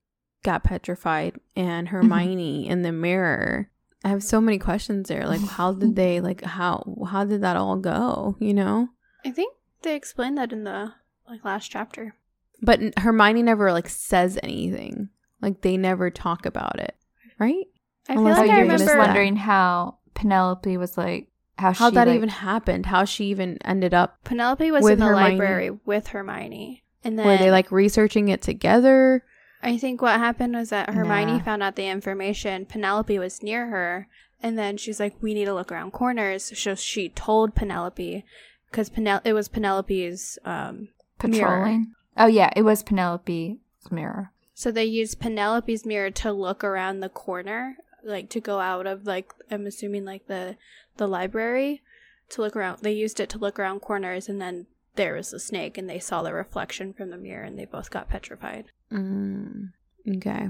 got 0.42 0.64
petrified 0.64 1.38
and 1.56 1.86
mm-hmm. 1.88 1.96
Hermione 1.96 2.68
in 2.68 2.82
the 2.82 2.92
mirror. 2.92 3.70
I 4.04 4.08
have 4.08 4.22
so 4.22 4.40
many 4.40 4.58
questions 4.58 5.08
there. 5.08 5.26
Like 5.26 5.40
how 5.40 5.72
did 5.72 5.96
they 5.96 6.20
like 6.28 6.42
how 6.42 7.06
how 7.10 7.24
did 7.24 7.42
that 7.42 7.56
all 7.56 7.76
go, 7.76 8.36
you 8.38 8.54
know? 8.54 8.88
I 9.24 9.30
think 9.30 9.54
they 9.82 9.94
explained 9.94 10.38
that 10.38 10.52
in 10.52 10.64
the 10.64 10.92
like 11.28 11.44
last 11.44 11.70
chapter. 11.70 12.14
But 12.62 12.80
Hermione 12.98 13.42
never 13.42 13.72
like 13.72 13.88
says 13.88 14.38
anything. 14.42 15.08
Like 15.40 15.62
they 15.62 15.76
never 15.76 16.10
talk 16.10 16.46
about 16.46 16.78
it, 16.78 16.94
right? 17.38 17.66
I 18.08 18.14
feel 18.14 18.18
Unless 18.26 18.38
like 18.38 18.44
I 18.44 18.46
you're 18.46 18.54
you're 18.56 18.72
remember. 18.72 18.84
just 18.84 18.98
wondering 18.98 19.36
how 19.36 19.98
Penelope 20.14 20.76
was 20.76 20.96
like, 20.98 21.28
how, 21.58 21.72
How 21.72 21.88
she 21.90 21.94
that 21.94 22.08
like- 22.08 22.16
even 22.16 22.28
happened, 22.28 22.86
how 22.86 23.04
she 23.04 23.26
even 23.26 23.58
ended 23.64 23.94
up 23.94 24.22
Penelope 24.24 24.70
was 24.70 24.84
With 24.84 24.94
in 24.94 24.98
the 25.00 25.06
Hermione. 25.06 25.30
library 25.30 25.70
with 25.84 26.08
Hermione, 26.08 26.83
and 27.04 27.18
then 27.18 27.26
were 27.26 27.36
they 27.36 27.50
like 27.50 27.70
researching 27.70 28.28
it 28.28 28.42
together? 28.42 29.22
I 29.62 29.78
think 29.78 30.02
what 30.02 30.18
happened 30.18 30.54
was 30.54 30.70
that 30.70 30.90
Hermione 30.90 31.38
Nah. 31.38 31.44
found 31.44 31.62
out 31.62 31.76
the 31.76 31.86
information. 31.88 32.66
Penelope 32.66 33.18
was 33.18 33.42
near 33.42 33.68
her, 33.68 34.08
and 34.42 34.58
then 34.58 34.76
she's 34.76 35.00
like, 35.00 35.14
"We 35.22 35.32
need 35.34 35.46
to 35.46 35.54
look 35.54 35.70
around 35.72 35.92
corners." 35.92 36.52
So 36.58 36.74
she 36.74 37.08
told 37.08 37.54
Penelope 37.54 38.24
because 38.70 38.90
Penel- 38.90 39.22
it 39.24 39.32
was 39.32 39.48
Penelope's. 39.48 40.38
Um, 40.44 40.88
patrolling. 41.18 41.94
Oh 42.16 42.26
yeah, 42.26 42.50
it 42.56 42.62
was 42.62 42.82
Penelope's 42.82 43.90
mirror. 43.90 44.30
so 44.54 44.70
they 44.70 44.84
used 44.84 45.18
Penelope's 45.20 45.84
mirror 45.86 46.10
to 46.10 46.32
look 46.32 46.62
around 46.62 47.00
the 47.00 47.08
corner, 47.08 47.76
like 48.02 48.28
to 48.30 48.40
go 48.40 48.60
out 48.60 48.86
of 48.86 49.06
like 49.06 49.32
I'm 49.50 49.66
assuming 49.66 50.04
like 50.04 50.26
the 50.26 50.56
the 50.96 51.08
library 51.08 51.82
to 52.30 52.42
look 52.42 52.54
around. 52.56 52.80
They 52.82 52.92
used 52.92 53.18
it 53.20 53.28
to 53.30 53.38
look 53.38 53.58
around 53.58 53.80
corners, 53.80 54.28
and 54.28 54.40
then 54.40 54.66
there 54.96 55.14
was 55.14 55.30
the 55.30 55.40
snake, 55.40 55.76
and 55.78 55.88
they 55.88 55.98
saw 55.98 56.22
the 56.22 56.32
reflection 56.32 56.92
from 56.92 57.10
the 57.10 57.16
mirror, 57.16 57.44
and 57.44 57.58
they 57.58 57.64
both 57.64 57.90
got 57.90 58.08
petrified. 58.08 58.66
Mm, 58.92 59.70
okay. 60.16 60.48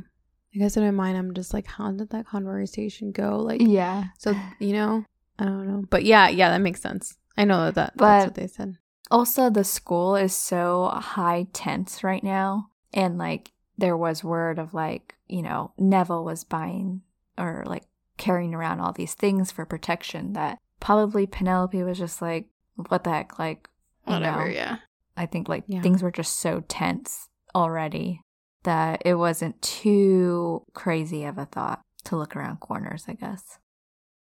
I 0.55 0.59
guess 0.59 0.77
in 0.77 0.85
my 0.85 0.91
mind, 0.91 1.17
I'm 1.19 1.35
just 1.35 1.53
like, 1.53 1.67
how 1.67 1.91
did 1.91 2.11
that 2.11 2.27
conversation 2.27 3.11
go? 3.13 3.39
Like, 3.39 3.61
Yeah. 3.61 4.05
so 4.19 4.35
you 4.61 4.73
know, 4.73 5.05
I 5.39 5.45
don't 5.47 5.67
know, 5.67 5.85
but 5.91 6.05
yeah, 6.05 6.29
yeah, 6.29 6.51
that 6.51 6.61
makes 6.61 6.81
sense. 6.81 7.17
I 7.37 7.45
know 7.45 7.65
that, 7.67 7.75
that 7.75 7.97
But- 7.97 8.07
that's 8.07 8.27
what 8.27 8.35
they 8.35 8.47
said. 8.47 8.77
Also, 9.11 9.51
the 9.51 9.65
school 9.65 10.17
is 10.17 10.35
so 10.35 10.87
high 10.95 11.47
tense 11.53 12.03
right 12.03 12.23
now. 12.25 12.71
And 12.95 13.19
like, 13.19 13.53
there 13.77 13.97
was 13.97 14.25
word 14.25 14.59
of 14.59 14.73
like, 14.73 15.15
you 15.29 15.43
know, 15.43 15.73
Neville 15.77 16.25
was 16.25 16.43
buying 16.45 17.03
or 17.37 17.65
like 17.67 17.85
carrying 18.17 18.55
around 18.55 18.81
all 18.81 18.93
these 18.93 19.13
things 19.15 19.51
for 19.51 19.67
protection 19.67 20.33
that 20.33 20.59
probably 20.81 21.27
Penelope 21.27 21.83
was 21.83 21.99
just 21.99 22.23
like, 22.23 22.47
what 22.77 23.05
the 23.05 23.11
heck? 23.11 23.39
Like, 23.39 23.69
you 23.69 23.74
Whatever, 24.05 24.49
know, 24.49 24.55
yeah. 24.55 24.77
I 25.17 25.27
think 25.27 25.49
like 25.49 25.65
Yeah. 25.67 25.83
things 25.83 26.03
were 26.03 26.11
just 26.11 26.37
so 26.39 26.63
tense 26.69 27.29
already 27.55 28.21
that 28.65 29.03
it 29.05 29.15
wasn't 29.15 29.61
too 29.63 30.65
crazy 30.75 31.25
of 31.25 31.39
a 31.39 31.45
thought 31.47 31.81
to 32.05 32.17
look 32.17 32.35
around 32.37 32.61
corners, 32.61 33.05
I 33.09 33.15
guess. 33.15 33.59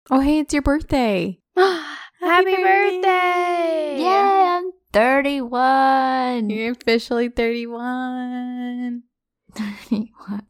Oh, 0.09 0.19
hey, 0.19 0.39
it's 0.39 0.53
your 0.53 0.61
birthday. 0.63 1.39
Happy 1.55 2.55
birthday! 2.55 3.97
Yeah, 3.99 4.59
I'm 4.61 4.71
31. 4.93 6.49
You're 6.49 6.71
officially 6.71 7.29
31. 7.29 9.03
31. 9.53 10.41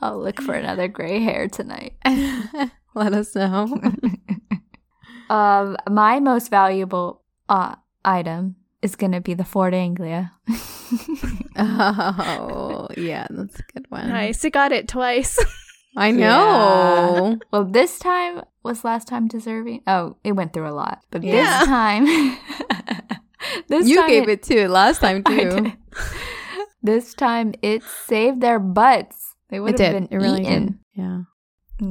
I'll 0.00 0.18
look 0.20 0.40
for 0.40 0.54
another 0.54 0.88
gray 0.88 1.20
hair 1.20 1.48
tonight. 1.48 1.94
Let 2.94 3.14
us 3.14 3.34
know. 3.34 3.80
um, 5.30 5.76
my 5.88 6.20
most 6.20 6.50
valuable 6.50 7.22
uh, 7.48 7.76
item 8.04 8.56
is 8.82 8.96
going 8.96 9.12
to 9.12 9.20
be 9.20 9.34
the 9.34 9.44
Ford 9.44 9.74
Anglia. 9.74 10.32
oh, 11.56 12.88
yeah, 12.96 13.26
that's 13.30 13.58
a 13.60 13.62
good 13.74 13.86
one. 13.88 14.08
Nice. 14.08 14.44
It 14.44 14.52
got 14.52 14.72
it 14.72 14.88
twice. 14.88 15.38
I 15.96 16.10
know. 16.10 17.38
well, 17.52 17.64
this 17.64 17.98
time 17.98 18.42
was 18.62 18.82
last 18.84 19.08
time 19.08 19.28
deserving. 19.28 19.82
Oh, 19.86 20.16
it 20.24 20.32
went 20.32 20.52
through 20.54 20.68
a 20.68 20.72
lot, 20.72 21.00
but 21.10 21.22
Yeah. 21.22 21.58
this 21.60 21.68
time, 21.68 22.04
this 23.68 23.88
you 23.88 23.96
time 24.00 24.08
gave 24.08 24.28
it 24.28 24.42
too 24.42 24.68
last 24.68 25.00
time 25.00 25.22
I 25.26 25.30
too. 25.36 25.50
did. 25.50 25.72
This 26.82 27.12
time 27.14 27.52
it 27.62 27.82
saved 27.82 28.40
their 28.40 28.58
butts. 28.58 29.36
They 29.50 29.60
would 29.60 29.74
It 29.74 29.80
have 29.80 29.92
did. 29.92 30.08
been 30.10 30.18
It 30.18 30.22
really 30.22 30.42
eaten. 30.42 30.66
did. 30.66 30.78
Yeah. 30.94 31.18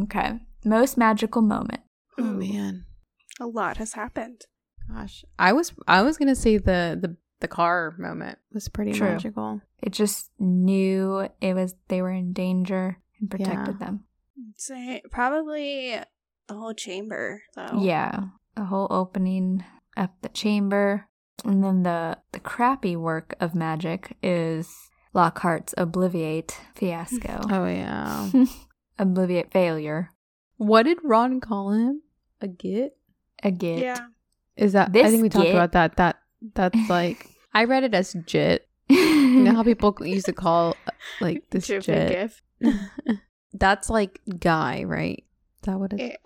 Okay. 0.03 0.39
Most 0.65 0.97
magical 0.97 1.41
moment. 1.43 1.81
Oh 2.17 2.23
man. 2.23 2.85
A 3.39 3.45
lot 3.45 3.77
has 3.77 3.93
happened. 3.93 4.41
Gosh. 4.93 5.26
I 5.39 5.53
was 5.53 5.73
I 5.88 6.01
was 6.01 6.18
gonna 6.18 6.35
say 6.35 6.57
the 6.57 6.97
the 7.01 7.15
the 7.39 7.47
car 7.47 7.95
moment 7.97 8.38
was 8.53 8.68
pretty 8.69 8.93
True. 8.93 9.07
magical. 9.09 9.61
It 9.81 9.93
just 9.93 10.30
knew 10.39 11.27
it 11.41 11.53
was 11.53 11.76
they 11.88 12.01
were 12.01 12.11
in 12.11 12.34
danger 12.34 12.97
and 13.19 13.30
protected 13.30 13.80
them. 13.80 14.03
Say 14.57 15.01
probably 15.11 15.95
the 16.47 16.53
whole 16.53 16.73
chamber 16.73 17.41
though. 17.55 17.80
Yeah. 17.81 18.26
The 18.55 18.65
whole 18.65 18.88
opening 18.89 19.63
up 19.97 20.13
the 20.22 20.30
chamber. 20.30 21.07
And 21.43 21.63
then 21.63 21.84
the 21.84 22.18
the 22.34 22.39
crappy 22.39 22.95
work 22.95 23.35
of 23.39 23.55
magic 23.55 24.15
is 24.22 24.69
Lockhart's 25.15 25.73
Obliviate 25.77 26.53
fiasco. 26.76 27.39
Oh 27.49 27.65
yeah. 27.65 28.30
Obliviate 28.99 29.51
failure. 29.51 30.11
what 30.57 30.84
did 30.84 30.99
Ron 31.03 31.39
call 31.39 31.72
him? 31.72 32.03
A 32.39 32.47
git? 32.47 32.97
A 33.41 33.49
git. 33.49 33.80
Yeah. 33.80 34.07
Is 34.61 34.73
that 34.73 34.95
I 34.95 35.09
think 35.09 35.23
we 35.23 35.29
talked 35.29 35.47
git- 35.47 35.55
about 35.55 35.71
that. 35.73 35.95
That 35.97 36.17
that's 36.53 36.77
like 36.89 37.27
I 37.53 37.63
read 37.65 37.83
it 37.83 37.93
as 37.93 38.15
jit. 38.25 38.67
You 38.88 39.41
know 39.43 39.55
how 39.55 39.63
people 39.71 39.95
used 40.01 40.27
to 40.27 40.33
call 40.33 40.75
uh, 40.88 40.91
like 41.19 41.43
this 41.49 41.67
Jif- 41.67 41.83
jit. 41.83 42.11
gif. 42.61 42.75
That's 43.53 43.89
like 43.89 44.19
guy, 44.39 44.83
right? 44.83 45.23
Is 45.61 45.65
that 45.65 45.79
what 45.79 45.93
it 45.93 46.19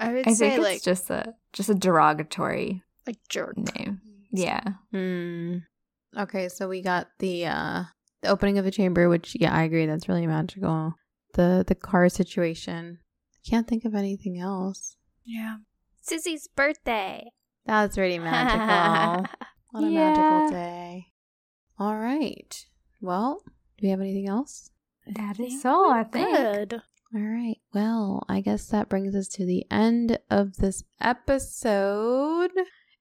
I 0.00 0.12
would 0.12 0.26
I 0.28 0.32
say 0.32 0.50
think 0.56 0.66
it's 0.66 0.84
just 0.84 1.10
a 1.10 1.34
just 1.52 1.68
a 1.68 1.74
derogatory 1.74 2.82
like 3.06 3.18
jerk. 3.28 3.56
name. 3.76 4.00
Yeah. 4.32 4.62
Hmm. 4.90 5.58
Okay, 6.16 6.48
so 6.48 6.68
we 6.68 6.80
got 6.82 7.08
the 7.18 7.46
uh 7.46 7.84
the 8.22 8.28
opening 8.28 8.58
of 8.58 8.64
the 8.64 8.70
chamber, 8.70 9.08
which 9.08 9.36
yeah, 9.38 9.52
I 9.54 9.62
agree, 9.64 9.86
that's 9.86 10.08
really 10.08 10.26
magical. 10.26 10.94
The 11.34 11.64
the 11.66 11.74
car 11.74 12.08
situation. 12.08 12.98
Can't 13.48 13.66
think 13.66 13.84
of 13.84 13.94
anything 13.94 14.38
else. 14.38 14.96
Yeah. 15.24 15.56
Sissy's 16.06 16.48
birthday. 16.54 17.30
That's 17.66 17.96
really 17.98 18.18
magical. 18.18 19.26
what 19.70 19.84
a 19.84 19.88
Yeah. 19.90 20.10
magical 20.10 20.50
day. 20.50 21.06
All 21.78 21.96
right. 21.96 22.66
Well, 23.00 23.42
do 23.78 23.86
we 23.86 23.88
have 23.90 24.00
anything 24.00 24.28
else? 24.28 24.70
That 25.06 25.40
is 25.40 25.64
all, 25.64 25.90
I 25.90 26.04
think. 26.04 26.36
Good. 26.36 26.82
All 27.14 27.20
right. 27.20 27.56
Well, 27.74 28.22
I 28.28 28.40
guess 28.40 28.66
that 28.68 28.88
brings 28.88 29.14
us 29.14 29.28
to 29.28 29.44
the 29.44 29.64
end 29.70 30.18
of 30.30 30.56
this 30.56 30.82
episode. 31.00 32.50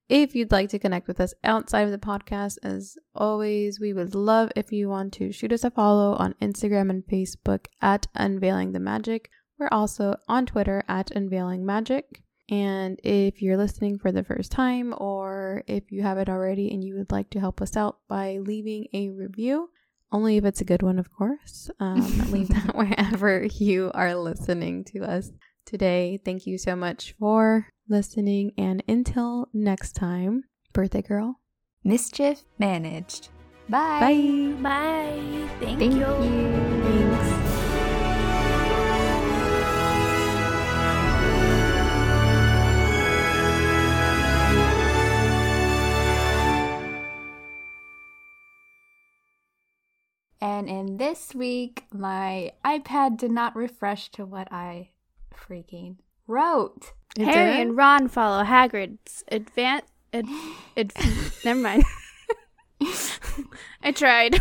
If 0.10 0.36
you'd 0.36 0.52
like 0.52 0.68
to 0.70 0.80
connect 0.80 1.08
with 1.08 1.22
us 1.22 1.34
outside 1.44 1.84
of 1.84 1.92
the 1.92 1.98
podcast, 1.98 2.58
as 2.64 2.98
always, 3.16 3.80
we 3.80 3.94
would 3.94 4.14
love 4.14 4.52
if 4.58 4.72
you 4.72 4.90
want 4.90 5.14
to 5.14 5.32
shoot 5.32 5.54
us 5.54 5.64
a 5.64 5.72
follow 5.72 6.16
on 6.16 6.36
Instagram 6.42 6.90
and 6.90 7.04
Facebook 7.06 7.68
at 7.82 8.08
Unveiling 8.16 8.74
the 8.74 8.80
Magic. 8.82 9.30
We're 9.58 9.70
also 9.72 10.16
on 10.28 10.46
Twitter 10.46 10.84
at 10.90 11.12
Unveiling 11.12 11.66
Magic. 11.66 12.24
And 12.52 13.00
if 13.04 13.42
you're 13.42 13.58
listening 13.58 13.98
for 13.98 14.12
the 14.12 14.24
first 14.24 14.52
time, 14.52 14.94
or 14.98 15.64
if 15.68 15.92
you 15.92 16.04
haven't 16.04 16.30
already 16.30 16.72
and 16.72 16.84
you 16.84 16.98
would 16.98 17.12
like 17.12 17.30
to 17.32 17.40
help 17.40 17.62
us 17.62 17.78
out 17.78 18.00
by 18.08 18.38
leaving 18.40 18.88
a 18.94 19.10
review 19.10 19.70
only 20.12 20.38
if 20.38 20.46
it's 20.46 20.62
a 20.62 20.66
good 20.66 20.84
one, 20.84 21.00
of 21.00 21.12
course. 21.12 21.70
Um, 21.80 22.02
leave 22.32 22.50
that 22.50 22.76
wherever 22.76 23.46
you 23.46 23.92
are 23.94 24.14
listening 24.16 24.84
to 24.86 25.00
us 25.04 25.32
today. 25.66 26.20
Thank 26.24 26.46
you 26.46 26.58
so 26.58 26.76
much 26.76 27.16
for 27.18 27.68
listening. 27.88 28.52
And 28.58 28.84
until 28.88 29.48
next 29.54 29.94
time, 29.94 30.44
birthday 30.74 31.02
girl. 31.02 31.40
Mischief 31.84 32.44
managed. 32.60 33.30
Bye. 33.70 34.00
Bye. 34.00 34.62
Bye. 34.62 35.50
Thank, 35.60 35.80
Thank 35.80 35.94
you. 35.94 36.00
you. 36.00 36.52
Thanks. 36.84 37.31
And 50.42 50.68
in 50.68 50.98
this 50.98 51.36
week, 51.36 51.86
my 51.94 52.52
iPad 52.66 53.18
did 53.18 53.32
not 53.32 53.56
refresh 53.56 54.10
to 54.12 54.26
what 54.26 54.52
I 54.52 54.90
freaking 55.34 55.98
wrote. 56.28 56.94
It 57.18 57.26
Harry 57.26 57.52
did? 57.52 57.60
and 57.62 57.78
Ron 57.78 58.08
follow 58.08 58.44
Hagrid's 58.44 59.24
advan 59.32 59.82
Ad, 60.14 60.26
ad, 60.76 60.92
never 61.46 61.60
mind. 61.60 61.84
I 63.84 63.92
tried. 63.94 64.40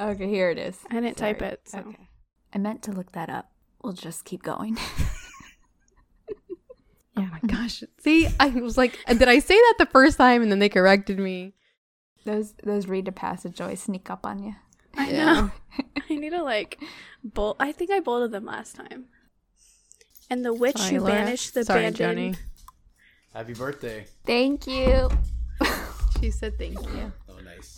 Okay, 0.00 0.28
here 0.28 0.50
it 0.50 0.58
is. 0.58 0.78
I 0.90 0.94
didn't 0.94 1.16
type 1.16 1.40
it, 1.42 1.60
so. 1.64 1.78
Okay. 1.78 2.08
I 2.52 2.58
meant 2.58 2.82
to 2.84 2.92
look 2.92 3.12
that 3.12 3.30
up. 3.30 3.52
We'll 3.82 3.92
just 3.92 4.24
keep 4.24 4.42
going. 4.42 4.76
Oh 7.16 7.28
my 7.32 7.40
gosh. 7.48 7.82
See, 7.98 8.28
I 8.38 8.50
was 8.50 8.78
like, 8.78 8.96
did 9.08 9.28
I 9.28 9.40
say 9.40 9.56
that 9.56 9.74
the 9.78 9.86
first 9.86 10.18
time 10.18 10.40
and 10.40 10.52
then 10.52 10.60
they 10.60 10.68
corrected 10.68 11.18
me? 11.18 11.54
those 12.24 12.54
those 12.62 12.86
read 12.86 13.06
to 13.06 13.12
passage 13.12 13.60
always 13.60 13.82
sneak 13.82 14.08
up 14.08 14.24
on 14.24 14.40
you. 14.40 14.54
I 14.96 15.10
Yeah. 15.10 15.24
know. 15.24 15.50
I 16.10 16.14
need 16.14 16.30
to 16.30 16.42
like 16.42 16.78
bolt. 17.22 17.56
I 17.60 17.72
think 17.72 17.90
I 17.90 18.00
bolted 18.00 18.32
them 18.32 18.44
last 18.46 18.74
time. 18.76 19.06
And 20.30 20.44
the 20.44 20.52
witch 20.52 20.76
Sorry, 20.76 20.94
who 20.94 21.00
Laura. 21.00 21.12
banished 21.12 21.54
the 21.54 21.64
Sorry, 21.64 21.86
abandoned. 21.86 22.34
Joni. 22.34 22.38
Happy 23.32 23.54
birthday. 23.54 24.06
Thank 24.26 24.66
you. 24.66 25.08
She 26.20 26.30
said 26.30 26.58
thank 26.58 26.74
you. 26.80 27.12
Oh, 27.30 27.40
nice. 27.40 27.74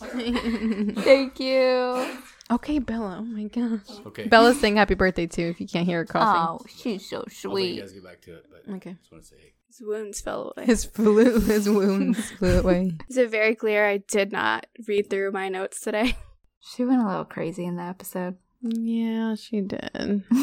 Thank 1.03 1.39
you. 1.39 2.17
okay, 2.49 2.79
Bella. 2.79 3.17
Oh 3.19 3.23
my 3.23 3.43
gosh. 3.43 3.79
Okay. 4.07 4.27
Bella's 4.27 4.59
saying 4.59 4.75
happy 4.77 4.95
birthday 4.95 5.27
too 5.27 5.43
if 5.43 5.61
you 5.61 5.67
can't 5.67 5.85
hear 5.85 5.99
her 5.99 6.05
coughing. 6.05 6.41
Oh, 6.41 6.65
she's 6.67 7.07
so 7.07 7.17
I'll 7.17 7.21
let 7.21 7.31
you 7.33 7.39
sweet. 7.39 7.79
guys 7.81 7.91
get 7.91 8.03
back 8.03 8.21
to 8.21 8.33
it, 8.35 8.45
but 8.49 8.73
Okay. 8.77 8.95
just 8.99 9.11
want 9.11 9.23
to 9.23 9.29
say 9.29 9.53
His 9.67 9.81
wounds 9.81 10.19
fell 10.19 10.53
away. 10.57 10.65
His 10.65 10.83
flu 10.85 11.39
his 11.41 11.69
wounds 11.69 12.31
flew 12.31 12.59
away. 12.59 12.93
Is 13.09 13.17
it 13.17 13.29
very 13.29 13.53
clear 13.53 13.87
I 13.87 13.97
did 13.97 14.31
not 14.31 14.65
read 14.87 15.09
through 15.11 15.31
my 15.31 15.47
notes 15.49 15.79
today? 15.79 16.17
She 16.61 16.85
went 16.85 17.01
a 17.01 17.07
little 17.07 17.25
crazy 17.25 17.65
in 17.65 17.75
the 17.75 17.83
episode. 17.83 18.37
Yeah, 18.61 19.35
she 19.35 19.61
did. 19.61 20.23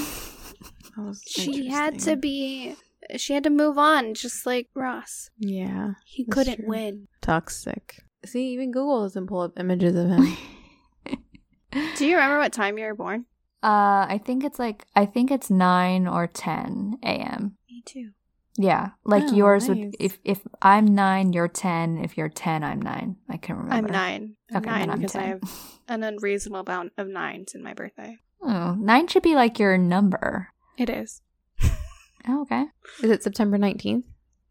That 0.96 1.04
was 1.04 1.22
She 1.24 1.68
had 1.68 2.00
to 2.00 2.16
be. 2.16 2.74
She 3.16 3.32
had 3.32 3.44
to 3.44 3.50
move 3.50 3.78
on, 3.78 4.14
just 4.14 4.44
like 4.44 4.68
Ross. 4.74 5.30
Yeah. 5.38 5.92
He 6.04 6.24
couldn't 6.24 6.56
true. 6.56 6.68
win. 6.68 7.08
Toxic. 7.22 8.02
See, 8.26 8.48
even 8.48 8.72
Google 8.72 9.02
doesn't 9.02 9.28
pull 9.28 9.42
up 9.42 9.52
images 9.58 9.94
of 9.94 10.08
him. 10.08 10.36
Do 11.96 12.06
you 12.06 12.16
remember 12.16 12.38
what 12.38 12.52
time 12.52 12.78
you 12.78 12.84
were 12.86 12.96
born? 12.96 13.26
Uh, 13.62 14.06
I 14.08 14.20
think 14.24 14.42
it's 14.42 14.58
like 14.58 14.86
I 14.96 15.06
think 15.06 15.30
it's 15.30 15.50
nine 15.50 16.08
or 16.08 16.26
ten 16.26 16.98
a.m. 17.04 17.56
Me 17.70 17.82
too. 17.84 18.10
Yeah, 18.60 18.90
like 19.04 19.22
Oh, 19.28 19.34
yours 19.34 19.68
nice. 19.68 19.78
would. 19.78 19.96
If 20.00 20.18
if 20.24 20.40
I'm 20.60 20.84
nine, 20.86 21.32
you're 21.32 21.46
ten. 21.48 21.96
If 21.98 22.18
you're 22.18 22.28
ten, 22.28 22.64
I'm 22.64 22.82
nine. 22.82 23.16
I 23.28 23.36
can 23.36 23.56
remember. 23.56 23.88
I'm 23.88 23.92
nine. 23.92 24.36
I'm 24.50 24.56
Okay, 24.56 24.70
then 24.70 24.78
nine 24.80 24.90
I'm 24.90 24.98
because 24.98 25.14
I 25.14 25.20
10. 25.20 25.28
have 25.28 25.42
an 25.86 26.02
unreasonable 26.02 26.60
amount 26.60 26.92
of 26.98 27.06
nines 27.06 27.54
in 27.54 27.62
my 27.62 27.72
birthday. 27.72 28.18
Oh, 28.42 28.74
nine 28.78 29.06
should 29.06 29.22
be 29.22 29.36
like 29.36 29.58
your 29.60 29.78
number. 29.78 30.48
It 30.76 30.90
is. 30.90 31.22
Oh, 32.26 32.42
okay. 32.42 32.64
Is 33.02 33.10
it 33.10 33.22
September 33.22 33.58
19th? 33.58 34.02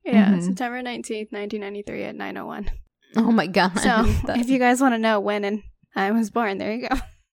Yeah, 0.06 0.32
Mhm. 0.32 0.42
September 0.44 0.82
19th, 0.82 1.32
1993 1.32 2.04
at 2.04 2.16
901. 2.16 2.72
Oh 3.18 3.32
my 3.32 3.46
god. 3.48 3.78
So 3.80 4.04
if 4.36 4.50
you 4.50 4.58
guys 4.58 4.80
want 4.82 4.94
to 4.94 4.98
know 5.00 5.20
when 5.20 5.44
and 5.44 5.64
I 5.96 6.12
was 6.12 6.30
born, 6.30 6.58
there 6.60 6.74
you 6.74 6.88
go. 6.88 6.96